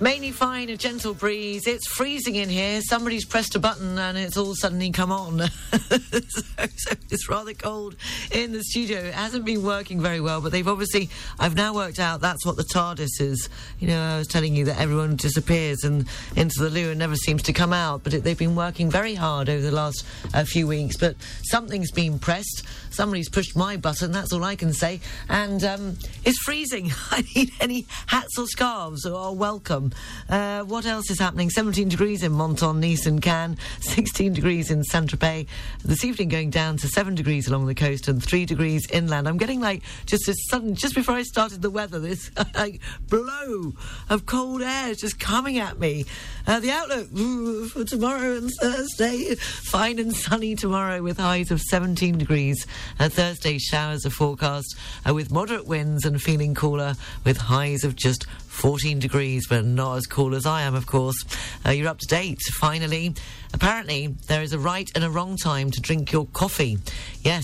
Mainly 0.04 0.32
fine, 0.32 0.68
a 0.68 0.76
gentle 0.76 1.14
breeze. 1.14 1.66
It's 1.66 1.88
freezing 1.88 2.36
in 2.36 2.50
here. 2.50 2.82
Somebody's 2.82 3.24
pressed 3.24 3.56
a 3.56 3.60
button 3.60 3.98
and 3.98 4.18
it's 4.18 4.36
all 4.36 4.54
suddenly 4.54 4.92
come 4.92 5.14
on. 5.14 5.40
so, 5.72 6.42
so 6.76 6.96
it's 7.10 7.30
rather 7.30 7.54
cold 7.54 7.96
in 8.30 8.52
the 8.52 8.62
studio. 8.64 9.00
It 9.00 9.14
hasn't 9.14 9.46
been 9.46 9.64
working 9.64 10.02
very 10.02 10.20
well, 10.20 10.42
but 10.42 10.52
they've 10.52 10.68
obviously, 10.68 11.10
I've 11.40 11.56
now 11.56 11.74
worked 11.74 12.02
out 12.02 12.20
that's 12.20 12.46
what 12.46 12.58
the 12.58 12.66
TARDIS 12.66 13.22
is. 13.22 13.48
You 13.80 13.88
know, 13.88 14.02
I 14.02 14.18
was 14.18 14.28
telling 14.28 14.54
you 14.58 14.66
that 14.66 14.78
everyone 14.78 15.16
disappears 15.16 15.86
and 15.86 16.06
into 16.36 16.56
the 16.60 16.70
loo 16.70 16.90
and 16.90 17.00
never 17.00 17.16
seems 17.16 17.42
to 17.44 17.54
come 17.54 17.72
out, 17.72 18.04
but 18.04 18.14
it, 18.14 18.26
they've 18.26 18.38
been 18.38 18.58
working 18.58 18.92
very 18.92 19.16
hard 19.16 19.48
over 19.48 19.62
the 19.62 19.72
last 19.72 20.06
uh, 20.34 20.44
few 20.44 20.68
weeks. 20.68 20.98
But 20.98 21.16
something's 21.44 21.92
been 21.92 22.20
pressed. 22.20 22.64
Somebody's 22.90 23.30
pushed 23.30 23.56
my 23.56 23.78
button, 23.78 24.12
that's 24.12 24.34
all 24.34 24.44
I 24.44 24.58
can 24.58 24.74
say. 24.74 25.00
And 25.30 25.64
um, 25.64 25.98
it's 26.26 26.40
freezing. 26.40 26.92
I 27.12 27.24
need 27.34 27.52
any 27.62 27.86
hats 28.08 28.38
or 28.38 28.48
scarves 28.48 29.06
are 29.06 29.34
welcome. 29.34 29.93
Uh, 30.30 30.64
what 30.64 30.86
else 30.86 31.10
is 31.10 31.20
happening? 31.20 31.50
17 31.50 31.90
degrees 31.90 32.24
in 32.24 32.36
Menton, 32.36 32.80
Nice 32.80 33.06
and 33.06 33.22
Cannes, 33.22 33.58
16 33.82 34.34
degrees 34.34 34.72
in 34.72 34.84
Saint-Tropez. 34.84 35.48
This 35.84 36.04
evening 36.04 36.30
going 36.30 36.50
down 36.50 36.78
to 36.78 36.88
7 36.88 37.16
degrees 37.16 37.48
along 37.48 37.66
the 37.66 37.76
coast 37.76 38.08
and 38.08 38.24
3 38.24 38.46
degrees 38.46 38.88
inland. 38.92 39.28
I'm 39.28 39.38
getting 39.38 39.60
like 39.60 39.84
just 40.06 40.28
a 40.28 40.36
sudden, 40.50 40.76
just 40.76 40.96
before 40.96 41.16
I 41.16 41.24
started 41.24 41.62
the 41.62 41.70
weather, 41.70 42.00
this 42.00 42.32
like 42.56 42.82
blow 43.10 43.74
of 44.10 44.26
cold 44.26 44.62
air 44.62 44.90
is 44.90 45.00
just 45.00 45.20
coming 45.20 45.58
at 45.60 45.80
me. 45.80 46.06
Uh, 46.46 46.60
the 46.60 46.72
outlook 46.72 47.08
for 47.70 47.84
tomorrow 47.84 48.38
and 48.38 48.52
Thursday, 48.62 49.36
fine 49.36 50.00
and 50.00 50.16
sunny 50.16 50.56
tomorrow 50.56 51.02
with 51.02 51.18
highs 51.18 51.52
of 51.52 51.62
17 51.62 52.18
degrees. 52.18 52.66
Uh, 53.00 53.10
Thursday 53.10 53.58
showers 53.58 54.06
are 54.06 54.10
forecast 54.10 54.76
uh, 55.08 55.14
with 55.14 55.32
moderate 55.32 55.66
winds 55.66 56.06
and 56.06 56.22
feeling 56.22 56.54
cooler 56.54 56.96
with 57.24 57.38
highs 57.38 57.84
of 57.84 57.96
just 57.96 58.26
14 58.54 59.00
degrees, 59.00 59.48
but 59.48 59.66
not 59.66 59.98
as 59.98 60.06
cool 60.06 60.36
as 60.36 60.46
I 60.46 60.62
am, 60.62 60.76
of 60.76 60.86
course. 60.86 61.16
Uh, 61.66 61.72
you're 61.72 61.90
up 61.90 62.00
to 62.00 62.08
date, 62.08 62.40
finally. 62.54 63.14
Apparently, 63.54 64.08
there 64.28 64.42
is 64.42 64.54
a 64.54 64.60
right 64.60 64.90
and 64.96 65.04
a 65.04 65.10
wrong 65.10 65.36
time 65.36 65.72
to 65.72 65.82
drink 65.82 66.12
your 66.12 66.26
coffee. 66.28 66.78
Yes, 67.22 67.44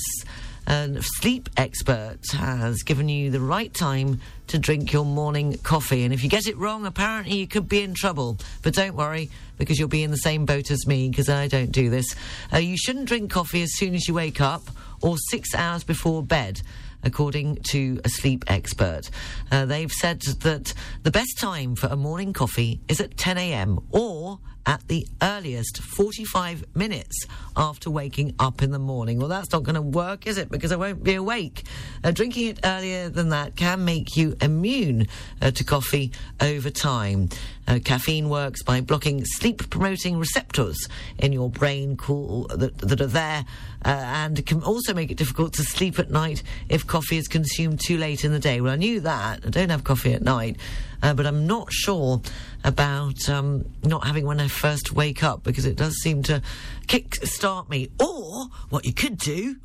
a 0.68 1.02
sleep 1.02 1.50
expert 1.58 2.20
has 2.32 2.84
given 2.84 3.10
you 3.10 3.32
the 3.32 3.40
right 3.40 3.74
time 3.74 4.22
to 4.48 4.60
drink 4.60 4.94
your 4.94 5.04
morning 5.04 5.58
coffee. 5.64 6.04
And 6.04 6.14
if 6.14 6.24
you 6.24 6.30
get 6.30 6.48
it 6.48 6.58
wrong, 6.58 6.86
apparently 6.86 7.38
you 7.38 7.48
could 7.48 7.68
be 7.68 7.82
in 7.82 7.96
trouble. 7.96 8.38
But 8.62 8.76
don't 8.76 8.96
worry, 8.96 9.30
because 9.58 9.80
you'll 9.80 9.90
be 9.90 10.04
in 10.04 10.12
the 10.12 10.18
same 10.18 10.46
boat 10.46 10.70
as 10.72 10.86
me, 10.86 11.10
because 11.10 11.28
I 11.28 11.48
don't 11.48 11.72
do 11.72 11.90
this. 11.90 12.16
Uh, 12.54 12.58
you 12.58 12.78
shouldn't 12.78 13.08
drink 13.08 13.32
coffee 13.32 13.64
as 13.64 13.76
soon 13.76 13.96
as 13.96 14.08
you 14.08 14.14
wake 14.14 14.40
up 14.40 14.62
or 15.02 15.18
six 15.30 15.56
hours 15.56 15.84
before 15.84 16.22
bed 16.22 16.62
according 17.04 17.58
to 17.70 18.00
a 18.04 18.10
sleep 18.10 18.44
expert. 18.48 19.10
Uh, 19.52 19.66
they've 19.66 19.92
said 19.92 20.22
that 20.22 20.74
the 21.04 21.12
best 21.12 21.38
time 21.40 21.76
for 21.76 21.88
a 21.88 21.96
morning 21.96 22.34
coffee 22.34 22.80
is 22.88 23.00
at 23.00 23.18
10 23.18 23.38
a.m. 23.38 23.80
or 23.92 24.40
at 24.66 24.88
the 24.88 25.08
earliest 25.22 25.80
45 25.80 26.64
minutes 26.76 27.26
after 27.58 27.90
waking 27.90 28.36
up 28.40 28.62
in 28.62 28.72
the 28.72 28.80
morning. 28.80 29.18
Well, 29.18 29.28
that's 29.28 29.52
not 29.52 29.64
going 29.64 29.76
to 29.76 29.82
work, 29.82 30.28
is 30.28 30.38
it? 30.38 30.50
Because 30.52 30.72
I 30.72 30.76
won't 30.76 31.04
be 31.04 31.16
awake. 31.16 31.64
Uh, 32.04 32.12
drinking 32.12 32.50
it 32.50 32.60
earlier 32.64 33.10
than 33.10 33.30
that 33.30 33.56
can 33.56 33.84
make 33.84 34.16
you 34.16 34.36
immune 34.42 35.08
uh, 35.42 35.52
to 35.52 35.64
coffee 35.64 36.12
over 36.40 36.70
time. 36.70 37.30
Uh, 37.70 37.78
caffeine 37.86 38.30
works 38.30 38.64
by 38.64 38.82
blocking 38.82 39.24
sleep 39.24 39.70
promoting 39.70 40.18
receptors 40.18 40.88
in 41.20 41.32
your 41.32 41.52
brain 41.52 41.96
cool, 41.98 42.48
that, 42.48 42.76
that 42.80 43.00
are 43.00 43.06
there 43.06 43.46
uh, 43.86 43.90
and 43.90 44.44
can 44.48 44.64
also 44.64 44.92
make 44.92 45.12
it 45.12 45.18
difficult 45.18 45.54
to 45.54 45.62
sleep 45.62 46.00
at 46.00 46.10
night 46.10 46.42
if 46.68 46.88
coffee 46.88 47.18
is 47.18 47.28
consumed 47.28 47.80
too 47.80 47.98
late 47.98 48.26
in 48.26 48.32
the 48.32 48.40
day. 48.40 48.60
Well, 48.60 48.74
I 48.74 48.76
knew 48.76 49.00
that. 49.02 49.46
I 49.46 49.50
don't 49.52 49.70
have 49.70 49.84
coffee 49.84 50.14
at 50.14 50.24
night, 50.24 50.58
uh, 51.04 51.14
but 51.14 51.28
I'm 51.28 51.46
not 51.46 51.72
sure 51.72 52.22
about 52.64 53.30
um, 53.30 53.66
not 53.84 54.04
having 54.04 54.26
when 54.26 54.40
I 54.40 54.48
first 54.48 54.92
wake 54.92 55.24
up 55.24 55.44
because 55.44 55.66
it 55.66 55.76
does 55.76 55.96
seem 56.02 56.24
to 56.24 56.42
kick 56.88 57.16
start 57.24 57.70
me. 57.70 57.90
Or 58.00 58.48
what 58.70 58.84
you 58.84 58.94
could 58.94 59.18
do 59.18 59.58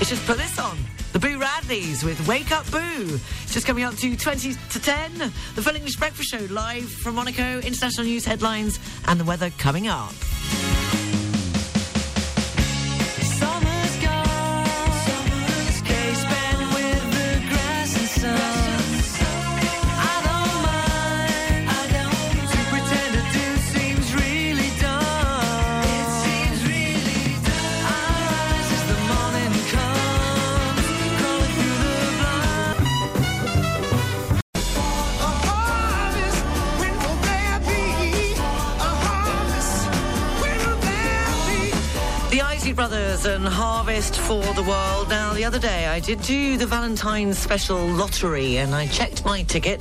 is 0.00 0.08
just 0.08 0.24
put 0.26 0.38
this 0.38 0.58
on. 0.60 0.78
The 1.18 1.30
Boo 1.30 1.40
Radleys 1.40 2.04
with 2.04 2.28
Wake 2.28 2.52
Up 2.52 2.70
Boo. 2.70 3.18
Just 3.48 3.66
coming 3.66 3.82
up 3.82 3.96
to 3.96 4.16
20 4.16 4.54
to 4.54 4.80
10. 4.80 5.18
The 5.18 5.62
Full 5.62 5.74
English 5.74 5.96
Breakfast 5.96 6.30
Show 6.30 6.46
live 6.48 6.88
from 6.88 7.16
Monaco, 7.16 7.58
international 7.58 8.06
news 8.06 8.24
headlines, 8.24 8.78
and 9.08 9.18
the 9.18 9.24
weather 9.24 9.50
coming 9.58 9.88
up. 9.88 10.12
The 42.78 43.07
And 43.24 43.46
Harvest 43.46 44.16
for 44.16 44.42
the 44.54 44.62
World. 44.62 45.10
Now, 45.10 45.34
the 45.34 45.44
other 45.44 45.58
day 45.58 45.86
I 45.86 45.98
did 45.98 46.22
do 46.22 46.56
the 46.56 46.66
Valentine's 46.66 47.36
special 47.36 47.84
lottery 47.84 48.58
and 48.58 48.74
I 48.74 48.86
checked 48.86 49.24
my 49.24 49.42
ticket 49.42 49.80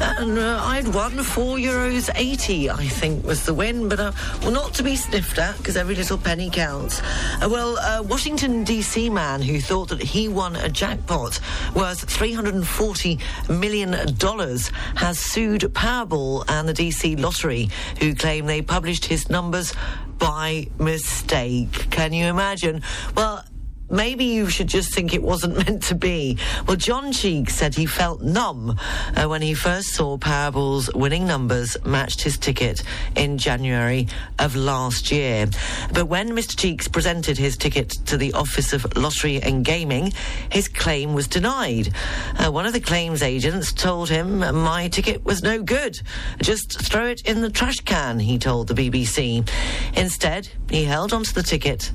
and 0.00 0.38
uh, 0.38 0.60
I'd 0.64 0.88
won 0.88 1.22
four 1.22 1.58
euros 1.58 2.10
eighty. 2.16 2.70
I 2.70 2.86
think 2.86 3.26
was 3.26 3.44
the 3.44 3.52
win, 3.52 3.88
but 3.88 4.00
uh, 4.00 4.12
well, 4.40 4.52
not 4.52 4.72
to 4.74 4.82
be 4.82 4.96
sniffed 4.96 5.38
at 5.38 5.56
because 5.58 5.76
every 5.76 5.94
little 5.94 6.16
penny 6.18 6.48
counts. 6.50 7.02
Uh, 7.42 7.48
well, 7.50 7.76
a 7.76 8.02
Washington 8.02 8.64
D.C. 8.64 9.10
man 9.10 9.42
who 9.42 9.60
thought 9.60 9.90
that 9.90 10.02
he 10.02 10.26
won 10.26 10.56
a 10.56 10.68
jackpot 10.68 11.38
worth 11.74 12.08
three 12.08 12.32
hundred 12.32 12.54
and 12.54 12.66
forty 12.66 13.18
million 13.50 14.14
dollars 14.16 14.72
has 14.96 15.18
sued 15.18 15.60
Powerball 15.60 16.44
and 16.48 16.68
the 16.68 16.74
D.C. 16.74 17.16
Lottery, 17.16 17.68
who 18.00 18.14
claim 18.14 18.46
they 18.46 18.62
published 18.62 19.04
his 19.04 19.28
numbers 19.28 19.74
by 20.18 20.66
mistake. 20.78 21.90
Can 21.90 22.12
you 22.12 22.26
imagine? 22.26 22.77
Well, 23.16 23.44
maybe 23.90 24.24
you 24.24 24.48
should 24.48 24.66
just 24.66 24.92
think 24.94 25.14
it 25.14 25.22
wasn't 25.22 25.56
meant 25.66 25.82
to 25.84 25.94
be. 25.94 26.38
Well, 26.66 26.76
John 26.76 27.12
Cheeks 27.12 27.54
said 27.54 27.74
he 27.74 27.86
felt 27.86 28.22
numb 28.22 28.78
uh, 29.16 29.26
when 29.26 29.42
he 29.42 29.54
first 29.54 29.88
saw 29.88 30.18
Powerball's 30.18 30.92
winning 30.94 31.26
numbers 31.26 31.76
matched 31.84 32.22
his 32.22 32.36
ticket 32.36 32.82
in 33.16 33.38
January 33.38 34.08
of 34.38 34.56
last 34.56 35.10
year. 35.10 35.46
But 35.92 36.06
when 36.06 36.30
Mr. 36.30 36.56
Cheeks 36.56 36.88
presented 36.88 37.38
his 37.38 37.56
ticket 37.56 37.90
to 38.06 38.16
the 38.16 38.32
Office 38.34 38.72
of 38.72 38.96
Lottery 38.96 39.42
and 39.42 39.64
Gaming, 39.64 40.12
his 40.50 40.68
claim 40.68 41.14
was 41.14 41.26
denied. 41.26 41.92
Uh, 42.38 42.50
one 42.50 42.66
of 42.66 42.72
the 42.72 42.80
claims 42.80 43.22
agents 43.22 43.72
told 43.72 44.08
him 44.08 44.38
my 44.38 44.88
ticket 44.88 45.24
was 45.24 45.42
no 45.42 45.62
good. 45.62 46.00
Just 46.40 46.80
throw 46.82 47.06
it 47.06 47.22
in 47.22 47.40
the 47.40 47.50
trash 47.50 47.80
can, 47.80 48.18
he 48.18 48.38
told 48.38 48.68
the 48.68 48.74
BBC. 48.74 49.48
Instead, 49.96 50.48
he 50.70 50.84
held 50.84 51.12
onto 51.12 51.32
the 51.32 51.42
ticket 51.42 51.92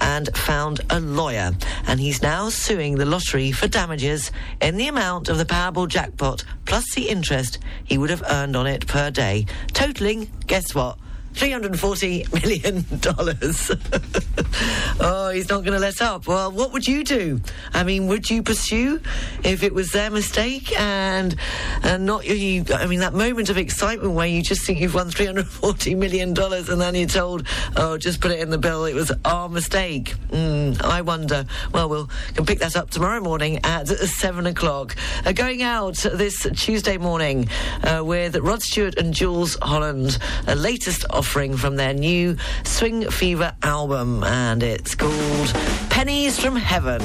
and 0.00 0.34
found 0.36 0.80
a 0.90 1.00
lawyer, 1.00 1.52
and 1.86 2.00
he's 2.00 2.22
now 2.22 2.48
suing 2.48 2.96
the 2.96 3.04
lottery 3.04 3.52
for 3.52 3.68
damages 3.68 4.30
in 4.60 4.76
the 4.76 4.88
amount 4.88 5.28
of 5.28 5.38
the 5.38 5.44
Powerball 5.44 5.88
jackpot 5.88 6.44
plus 6.64 6.94
the 6.94 7.08
interest 7.08 7.58
he 7.84 7.98
would 7.98 8.10
have 8.10 8.22
earned 8.30 8.56
on 8.56 8.66
it 8.66 8.86
per 8.86 9.10
day, 9.10 9.46
totaling, 9.72 10.30
guess 10.46 10.74
what? 10.74 10.98
$340 11.34 12.32
million. 12.32 12.84
oh, 15.00 15.30
he's 15.30 15.48
not 15.48 15.64
going 15.64 15.72
to 15.72 15.78
let 15.78 16.00
up. 16.00 16.26
Well, 16.26 16.50
what 16.50 16.72
would 16.72 16.86
you 16.86 17.04
do? 17.04 17.40
I 17.72 17.84
mean, 17.84 18.06
would 18.06 18.30
you 18.30 18.42
pursue 18.42 19.00
if 19.42 19.62
it 19.62 19.74
was 19.74 19.92
their 19.92 20.10
mistake 20.10 20.78
and 20.78 21.36
and 21.82 22.06
not 22.06 22.26
you? 22.26 22.64
I 22.74 22.86
mean, 22.86 23.00
that 23.00 23.14
moment 23.14 23.50
of 23.50 23.58
excitement 23.58 24.14
where 24.14 24.26
you 24.26 24.42
just 24.42 24.64
think 24.64 24.80
you've 24.80 24.94
won 24.94 25.10
$340 25.10 25.96
million 25.96 26.28
and 26.38 26.80
then 26.80 26.94
you're 26.94 27.08
told, 27.08 27.46
oh, 27.76 27.98
just 27.98 28.20
put 28.20 28.30
it 28.30 28.40
in 28.40 28.50
the 28.50 28.58
bill. 28.58 28.84
It 28.84 28.94
was 28.94 29.12
our 29.24 29.48
mistake. 29.48 30.14
Mm, 30.30 30.80
I 30.82 31.02
wonder. 31.02 31.44
Well, 31.72 31.88
we'll 31.88 32.10
can 32.34 32.46
pick 32.46 32.60
that 32.60 32.76
up 32.76 32.90
tomorrow 32.90 33.20
morning 33.20 33.60
at 33.64 33.88
7 33.88 34.46
o'clock. 34.46 34.96
Uh, 35.24 35.32
going 35.32 35.62
out 35.62 35.96
this 35.96 36.46
Tuesday 36.54 36.96
morning 36.96 37.48
uh, 37.82 38.02
with 38.04 38.36
Rod 38.36 38.62
Stewart 38.62 38.96
and 38.96 39.14
Jools 39.14 39.56
Holland, 39.62 40.18
a 40.46 40.54
latest 40.54 41.04
offering 41.24 41.56
from 41.56 41.76
their 41.76 41.94
new 41.94 42.36
Swing 42.64 43.10
Fever 43.10 43.56
album, 43.62 44.22
and 44.24 44.62
it's 44.62 44.94
called 44.94 45.54
Pennies 45.88 46.38
from 46.38 46.54
Heaven. 46.54 47.00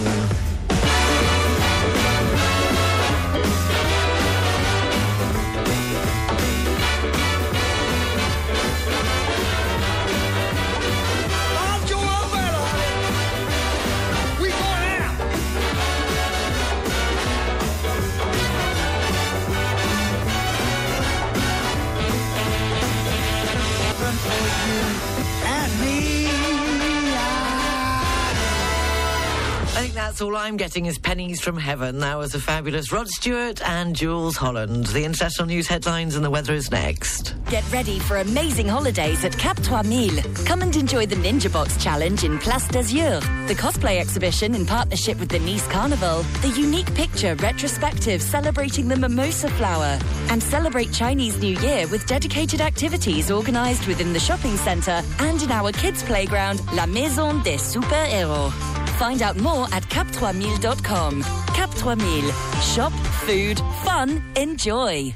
That's 30.19 30.27
all 30.27 30.35
I'm 30.35 30.57
getting 30.57 30.87
is 30.87 30.99
pennies 30.99 31.39
from 31.39 31.55
heaven. 31.55 31.99
That 31.99 32.17
was 32.17 32.35
a 32.35 32.41
fabulous 32.41 32.91
Rod 32.91 33.07
Stewart 33.07 33.61
and 33.61 33.95
Jools 33.95 34.35
Holland. 34.35 34.87
The 34.87 35.05
international 35.05 35.47
news 35.47 35.65
headlines 35.65 36.17
and 36.17 36.25
the 36.25 36.29
weather 36.29 36.53
is 36.53 36.69
next. 36.71 37.35
Get 37.49 37.63
ready 37.71 37.99
for 37.99 38.17
amazing 38.17 38.67
holidays 38.67 39.23
at 39.23 39.37
Cap 39.37 39.55
3000. 39.59 40.45
Come 40.45 40.61
and 40.61 40.75
enjoy 40.75 41.05
the 41.05 41.15
Ninja 41.15 41.49
Box 41.49 41.81
Challenge 41.81 42.25
in 42.25 42.37
Place 42.37 42.67
d'Azur, 42.67 43.21
the 43.47 43.55
cosplay 43.55 44.01
exhibition 44.01 44.55
in 44.55 44.65
partnership 44.65 45.17
with 45.21 45.29
the 45.29 45.39
Nice 45.39 45.65
Carnival, 45.69 46.23
the 46.41 46.49
unique 46.49 46.93
picture 46.95 47.35
retrospective 47.35 48.21
celebrating 48.21 48.89
the 48.89 48.97
mimosa 48.97 49.47
flower, 49.51 49.97
and 50.31 50.43
celebrate 50.43 50.91
Chinese 50.91 51.39
New 51.39 51.57
Year 51.59 51.87
with 51.87 52.05
dedicated 52.07 52.59
activities 52.59 53.31
organised 53.31 53.87
within 53.87 54.11
the 54.11 54.19
shopping 54.19 54.57
centre 54.57 55.01
and 55.19 55.41
in 55.41 55.49
our 55.49 55.71
kids' 55.71 56.03
playground, 56.03 56.59
La 56.73 56.85
Maison 56.85 57.41
des 57.41 57.57
Super 57.57 58.05
Héros. 58.11 58.78
Find 58.99 59.21
out 59.21 59.37
more 59.37 59.65
at 59.71 59.83
cap3000.com. 59.83 61.23
Cap 61.55 61.71
3000. 61.71 62.33
Shop, 62.61 62.91
food, 63.25 63.57
fun, 63.85 64.21
enjoy. 64.35 65.15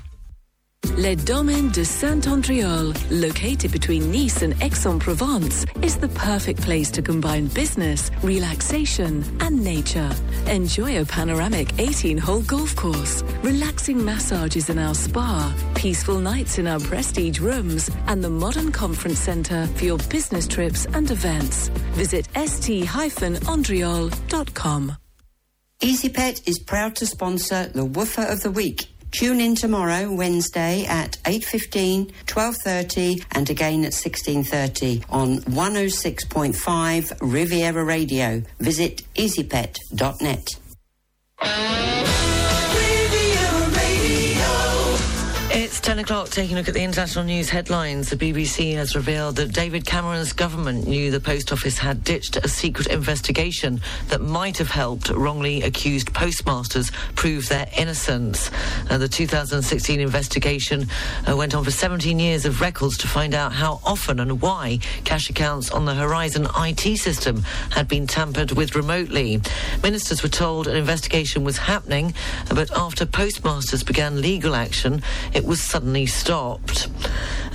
Le 0.97 1.15
Domaine 1.15 1.71
de 1.71 1.83
Saint-Endréol, 1.83 2.93
located 3.09 3.71
between 3.71 4.11
Nice 4.11 4.43
and 4.43 4.53
Aix-en-Provence, 4.61 5.65
is 5.81 5.97
the 5.97 6.09
perfect 6.09 6.61
place 6.61 6.91
to 6.91 7.01
combine 7.01 7.47
business, 7.47 8.11
relaxation, 8.21 9.23
and 9.39 9.63
nature. 9.63 10.11
Enjoy 10.47 11.01
a 11.01 11.05
panoramic 11.05 11.69
18-hole 11.77 12.43
golf 12.43 12.75
course, 12.75 13.23
relaxing 13.41 14.05
massages 14.05 14.69
in 14.69 14.77
our 14.77 14.93
spa, 14.93 15.51
peaceful 15.73 16.19
nights 16.19 16.59
in 16.59 16.67
our 16.67 16.79
prestige 16.81 17.39
rooms, 17.39 17.89
and 18.07 18.23
the 18.23 18.29
modern 18.29 18.71
conference 18.71 19.19
centre 19.19 19.65
for 19.75 19.85
your 19.85 19.97
business 20.09 20.47
trips 20.47 20.85
and 20.93 21.09
events. 21.09 21.69
Visit 21.95 22.27
st-endreol.com. 22.35 24.97
EasyPet 25.81 26.47
is 26.47 26.59
proud 26.59 26.95
to 26.95 27.05
sponsor 27.05 27.67
the 27.73 27.83
Woofer 27.83 28.21
of 28.21 28.39
the 28.41 28.51
Week. 28.51 28.92
Tune 29.13 29.39
in 29.41 29.53
tomorrow, 29.53 30.11
Wednesday 30.11 30.85
at 30.85 31.17
8.15, 31.23 32.11
12.30 32.25 33.23
and 33.33 33.47
again 33.47 33.85
at 33.85 33.91
16.30 33.91 35.03
on 35.07 35.37
106.5 35.37 37.17
Riviera 37.21 37.83
Radio. 37.83 38.41
Visit 38.59 39.03
easypet.net. 39.13 40.47
It's 45.73 45.81
10 45.81 45.97
o'clock, 45.97 46.29
taking 46.29 46.55
a 46.55 46.59
look 46.59 46.67
at 46.67 46.75
the 46.75 46.83
international 46.83 47.25
news 47.25 47.49
headlines. 47.49 48.11
The 48.11 48.15
BBC 48.15 48.75
has 48.75 48.95
revealed 48.95 49.37
that 49.37 49.53
David 49.53 49.87
Cameron's 49.87 50.31
government 50.31 50.85
knew 50.85 51.09
the 51.09 51.19
Post 51.19 51.51
Office 51.51 51.79
had 51.79 52.03
ditched 52.03 52.35
a 52.37 52.47
secret 52.47 52.85
investigation 52.85 53.81
that 54.09 54.21
might 54.21 54.59
have 54.59 54.69
helped 54.69 55.09
wrongly 55.09 55.63
accused 55.63 56.13
postmasters 56.13 56.91
prove 57.15 57.49
their 57.49 57.67
innocence. 57.75 58.51
Uh, 58.87 58.99
the 58.99 59.07
2016 59.07 59.99
investigation 59.99 60.85
uh, 61.27 61.35
went 61.35 61.55
on 61.55 61.63
for 61.63 61.71
17 61.71 62.19
years 62.19 62.45
of 62.45 62.61
records 62.61 62.95
to 62.99 63.07
find 63.07 63.33
out 63.33 63.51
how 63.51 63.81
often 63.83 64.19
and 64.19 64.43
why 64.43 64.77
cash 65.05 65.27
accounts 65.31 65.71
on 65.71 65.85
the 65.85 65.95
Horizon 65.95 66.45
IT 66.55 66.99
system 66.99 67.41
had 67.71 67.87
been 67.87 68.05
tampered 68.05 68.51
with 68.51 68.75
remotely. 68.75 69.41
Ministers 69.81 70.21
were 70.21 70.29
told 70.29 70.67
an 70.67 70.75
investigation 70.75 71.43
was 71.43 71.57
happening, 71.57 72.13
but 72.49 72.69
after 72.77 73.07
postmasters 73.07 73.81
began 73.81 74.21
legal 74.21 74.53
action, 74.53 75.01
it 75.33 75.43
was 75.43 75.62
suddenly 75.63 76.05
stopped. 76.05 76.87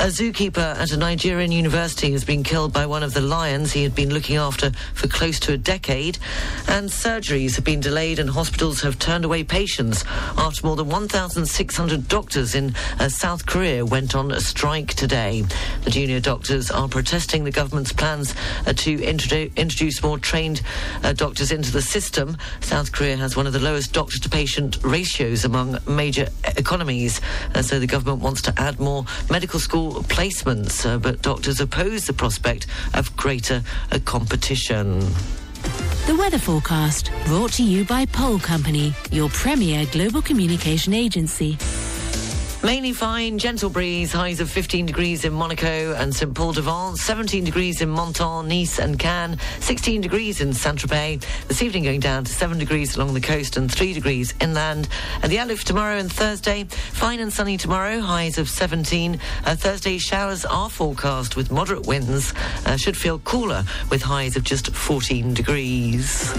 A 0.00 0.06
zookeeper 0.06 0.76
at 0.78 0.92
a 0.92 0.96
Nigerian 0.96 1.50
university 1.50 2.12
has 2.12 2.22
been 2.24 2.44
killed 2.44 2.72
by 2.72 2.86
one 2.86 3.02
of 3.02 3.14
the 3.14 3.20
lions 3.20 3.72
he 3.72 3.82
had 3.82 3.96
been 3.96 4.14
looking 4.14 4.36
after 4.36 4.70
for 4.94 5.08
close 5.08 5.40
to 5.40 5.52
a 5.52 5.56
decade, 5.58 6.18
and 6.68 6.88
surgeries 6.88 7.56
have 7.56 7.64
been 7.64 7.80
delayed 7.80 8.20
and 8.20 8.30
hospitals 8.30 8.80
have 8.82 9.00
turned 9.00 9.24
away 9.24 9.42
patients 9.42 10.04
after 10.36 10.64
more 10.64 10.76
than 10.76 10.88
1,600 10.88 12.06
doctors 12.06 12.54
in 12.54 12.74
uh, 13.00 13.08
South 13.08 13.44
Korea 13.46 13.84
went 13.84 14.14
on 14.14 14.30
a 14.30 14.40
strike 14.40 14.94
today. 14.94 15.42
The 15.82 15.90
junior 15.90 16.20
doctors 16.20 16.70
are 16.70 16.86
protesting 16.86 17.42
the 17.42 17.50
government's 17.50 17.92
plans 17.92 18.36
uh, 18.66 18.74
to 18.74 18.98
introdu- 18.98 19.54
introduce 19.56 20.00
more 20.00 20.18
trained 20.18 20.62
uh, 21.02 21.12
doctors 21.12 21.50
into 21.50 21.72
the 21.72 21.82
system. 21.82 22.36
South 22.60 22.92
Korea 22.92 23.16
has 23.16 23.36
one 23.36 23.48
of 23.48 23.52
the 23.52 23.58
lowest 23.58 23.92
doctor 23.92 24.20
to 24.20 24.28
patient 24.28 24.78
ratios 24.84 25.44
among 25.44 25.76
major 25.88 26.28
e- 26.46 26.52
economies, 26.56 27.20
uh, 27.56 27.62
so 27.62 27.80
the 27.80 27.86
government 27.98 28.22
wants 28.22 28.42
to 28.42 28.54
add 28.58 28.78
more 28.78 29.04
medical 29.28 29.58
school 29.58 30.04
placements, 30.04 30.86
uh, 30.86 30.98
but 30.98 31.20
doctors 31.20 31.60
oppose 31.60 32.06
the 32.06 32.12
prospect 32.12 32.66
of 32.94 33.14
greater 33.16 33.60
uh, 33.90 33.98
competition. 34.04 35.00
The 36.06 36.14
weather 36.16 36.38
forecast 36.38 37.10
brought 37.26 37.52
to 37.54 37.64
you 37.64 37.84
by 37.84 38.06
Pole 38.06 38.38
Company, 38.38 38.94
your 39.10 39.28
premier 39.30 39.84
global 39.90 40.22
communication 40.22 40.94
agency. 40.94 41.58
Mainly 42.60 42.92
fine, 42.92 43.38
gentle 43.38 43.70
breeze, 43.70 44.12
highs 44.12 44.40
of 44.40 44.50
15 44.50 44.86
degrees 44.86 45.24
in 45.24 45.32
Monaco 45.32 45.94
and 45.94 46.12
St 46.12 46.34
Paul 46.34 46.52
de 46.52 46.60
Vence, 46.60 47.00
17 47.00 47.44
degrees 47.44 47.80
in 47.80 47.94
Menton, 47.94 48.48
Nice 48.48 48.80
and 48.80 48.98
Cannes, 48.98 49.38
16 49.60 50.00
degrees 50.00 50.40
in 50.40 50.52
Saint-Tropez. 50.52 51.24
This 51.46 51.62
evening 51.62 51.84
going 51.84 52.00
down 52.00 52.24
to 52.24 52.32
7 52.32 52.58
degrees 52.58 52.96
along 52.96 53.14
the 53.14 53.20
coast 53.20 53.56
and 53.56 53.72
3 53.72 53.92
degrees 53.92 54.34
inland. 54.40 54.88
And 55.22 55.30
the 55.30 55.38
outlook 55.38 55.58
for 55.58 55.66
tomorrow 55.66 55.98
and 55.98 56.12
Thursday, 56.12 56.64
fine 56.64 57.20
and 57.20 57.32
sunny 57.32 57.58
tomorrow, 57.58 58.00
highs 58.00 58.38
of 58.38 58.48
17. 58.48 59.20
Uh, 59.46 59.54
Thursday 59.54 59.96
showers 59.98 60.44
are 60.44 60.68
forecast 60.68 61.36
with 61.36 61.52
moderate 61.52 61.86
winds. 61.86 62.34
Uh, 62.66 62.76
should 62.76 62.96
feel 62.96 63.20
cooler 63.20 63.62
with 63.88 64.02
highs 64.02 64.36
of 64.36 64.42
just 64.42 64.74
14 64.74 65.32
degrees. 65.32 66.32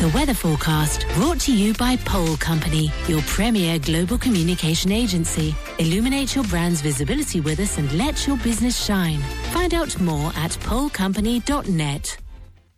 The 0.00 0.10
weather 0.14 0.34
forecast 0.34 1.04
brought 1.16 1.38
to 1.40 1.54
you 1.54 1.74
by 1.74 1.96
Pole 1.96 2.38
Company, 2.38 2.90
your 3.08 3.20
premier 3.22 3.78
global 3.78 4.16
communication 4.16 4.90
agency. 4.90 5.54
Illuminate 5.78 6.34
your 6.34 6.44
brand's 6.44 6.80
visibility 6.80 7.40
with 7.40 7.60
us 7.60 7.76
and 7.76 7.92
let 7.92 8.26
your 8.26 8.38
business 8.38 8.82
shine. 8.82 9.20
Find 9.52 9.74
out 9.74 9.98
more 10.00 10.32
at 10.36 10.52
polecompany.net. 10.52 12.16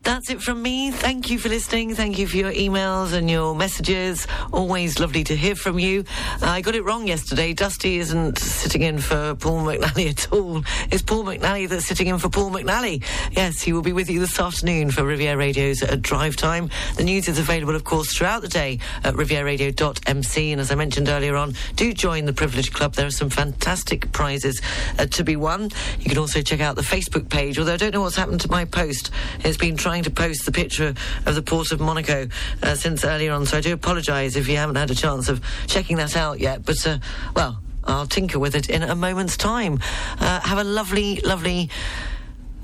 That's 0.02 0.30
it 0.30 0.40
from 0.40 0.62
me. 0.62 0.90
Thank 0.90 1.28
you 1.28 1.38
for 1.38 1.48
listening. 1.50 1.94
Thank 1.94 2.18
you 2.18 2.26
for 2.26 2.36
your 2.36 2.52
emails 2.52 3.12
and 3.12 3.28
your 3.28 3.54
messages. 3.54 4.26
Always 4.52 4.98
lovely 4.98 5.22
to 5.24 5.36
hear 5.36 5.54
from 5.54 5.78
you. 5.78 6.04
Uh, 6.40 6.46
I 6.46 6.60
got 6.62 6.74
it 6.74 6.82
wrong 6.82 7.06
yesterday. 7.06 7.52
Dusty 7.52 7.98
isn't 7.98 8.38
sitting 8.38 8.82
in 8.82 8.98
for 9.00 9.34
Paul 9.34 9.64
McNally 9.64 10.08
at 10.08 10.32
all. 10.32 10.62
It's 10.90 11.02
Paul 11.02 11.24
McNally 11.24 11.68
that's 11.68 11.84
sitting 11.84 12.06
in 12.06 12.18
for 12.18 12.30
Paul 12.30 12.50
McNally. 12.50 13.04
Yes, 13.32 13.60
he 13.60 13.72
will 13.72 13.82
be 13.82 13.92
with 13.92 14.08
you 14.08 14.20
this 14.20 14.40
afternoon 14.40 14.90
for 14.92 15.04
Riviera 15.04 15.36
Radio's 15.36 15.82
at 15.82 16.00
Drive 16.00 16.36
Time. 16.36 16.70
The 16.96 17.04
news 17.04 17.28
is 17.28 17.38
available, 17.38 17.74
of 17.74 17.84
course, 17.84 18.16
throughout 18.16 18.40
the 18.40 18.48
day 18.48 18.78
at 19.04 19.14
rivieraradio.mc. 19.14 20.52
And 20.52 20.60
as 20.60 20.70
I 20.70 20.74
mentioned 20.74 21.08
earlier 21.08 21.36
on, 21.36 21.54
do 21.74 21.92
join 21.92 22.24
the 22.24 22.32
Privilege 22.32 22.72
Club. 22.72 22.94
There 22.94 23.06
are 23.06 23.10
some 23.10 23.30
fantastic 23.30 24.10
prizes 24.12 24.62
uh, 24.98 25.06
to 25.06 25.24
be 25.24 25.36
won. 25.36 25.70
You 25.98 26.08
can 26.08 26.18
also 26.18 26.40
check 26.40 26.60
out 26.60 26.76
the 26.76 26.82
Facebook 26.82 27.28
page, 27.28 27.58
although 27.58 27.74
I 27.74 27.76
don't 27.76 27.92
know 27.92 28.00
what's 28.00 28.16
happened 28.16 28.40
to 28.42 28.50
my 28.50 28.64
post. 28.64 29.10
It's 29.40 29.58
been 29.58 29.76
trying 29.88 30.02
to 30.04 30.10
post 30.10 30.44
the 30.44 30.52
picture 30.52 30.92
of 31.24 31.34
the 31.34 31.40
port 31.40 31.72
of 31.72 31.80
Monaco 31.80 32.28
uh, 32.62 32.74
since 32.74 33.06
earlier 33.06 33.32
on, 33.32 33.46
so 33.46 33.56
I 33.56 33.62
do 33.62 33.72
apologise 33.72 34.36
if 34.36 34.46
you 34.46 34.58
haven't 34.58 34.76
had 34.76 34.90
a 34.90 34.94
chance 34.94 35.30
of 35.30 35.42
checking 35.66 35.96
that 35.96 36.14
out 36.14 36.40
yet. 36.40 36.62
But, 36.62 36.86
uh, 36.86 36.98
well, 37.34 37.58
I'll 37.84 38.04
tinker 38.04 38.38
with 38.38 38.54
it 38.54 38.68
in 38.68 38.82
a 38.82 38.94
moment's 38.94 39.38
time. 39.38 39.80
Uh, 40.20 40.40
have 40.40 40.58
a 40.58 40.62
lovely, 40.62 41.22
lovely. 41.22 41.70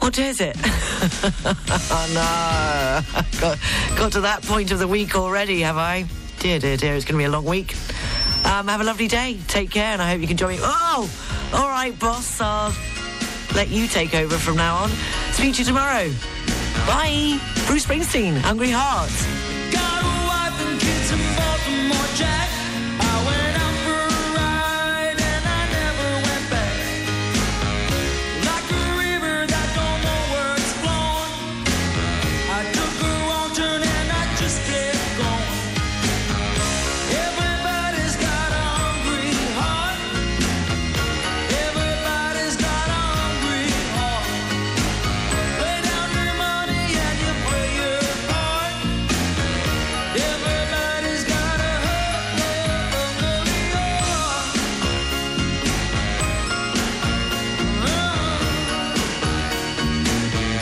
What 0.00 0.18
is 0.18 0.42
it? 0.42 0.54
oh 1.90 2.10
no, 2.12 3.22
got, 3.40 3.58
got 3.96 4.12
to 4.12 4.20
that 4.20 4.42
point 4.42 4.70
of 4.70 4.78
the 4.78 4.86
week 4.86 5.16
already, 5.16 5.62
have 5.62 5.78
I? 5.78 6.04
Dear, 6.40 6.58
dear, 6.58 6.76
dear, 6.76 6.94
it's 6.94 7.06
going 7.06 7.14
to 7.14 7.18
be 7.18 7.24
a 7.24 7.30
long 7.30 7.46
week. 7.46 7.74
Um, 8.44 8.68
have 8.68 8.82
a 8.82 8.84
lovely 8.84 9.08
day. 9.08 9.38
Take 9.48 9.70
care, 9.70 9.94
and 9.94 10.02
I 10.02 10.10
hope 10.10 10.20
you 10.20 10.26
can 10.26 10.36
join 10.36 10.56
me. 10.56 10.58
Oh, 10.60 11.10
all 11.54 11.68
right, 11.70 11.98
boss. 11.98 12.38
I'll 12.38 12.76
let 13.54 13.70
you 13.70 13.86
take 13.86 14.14
over 14.14 14.36
from 14.36 14.56
now 14.56 14.76
on. 14.76 14.90
Speak 15.32 15.54
to 15.54 15.60
you 15.60 15.64
tomorrow. 15.64 16.12
Bye. 16.86 17.38
Bruce 17.66 17.86
Springsteen, 17.86 18.36
Hungry 18.38 18.70
Heart. 18.70 19.10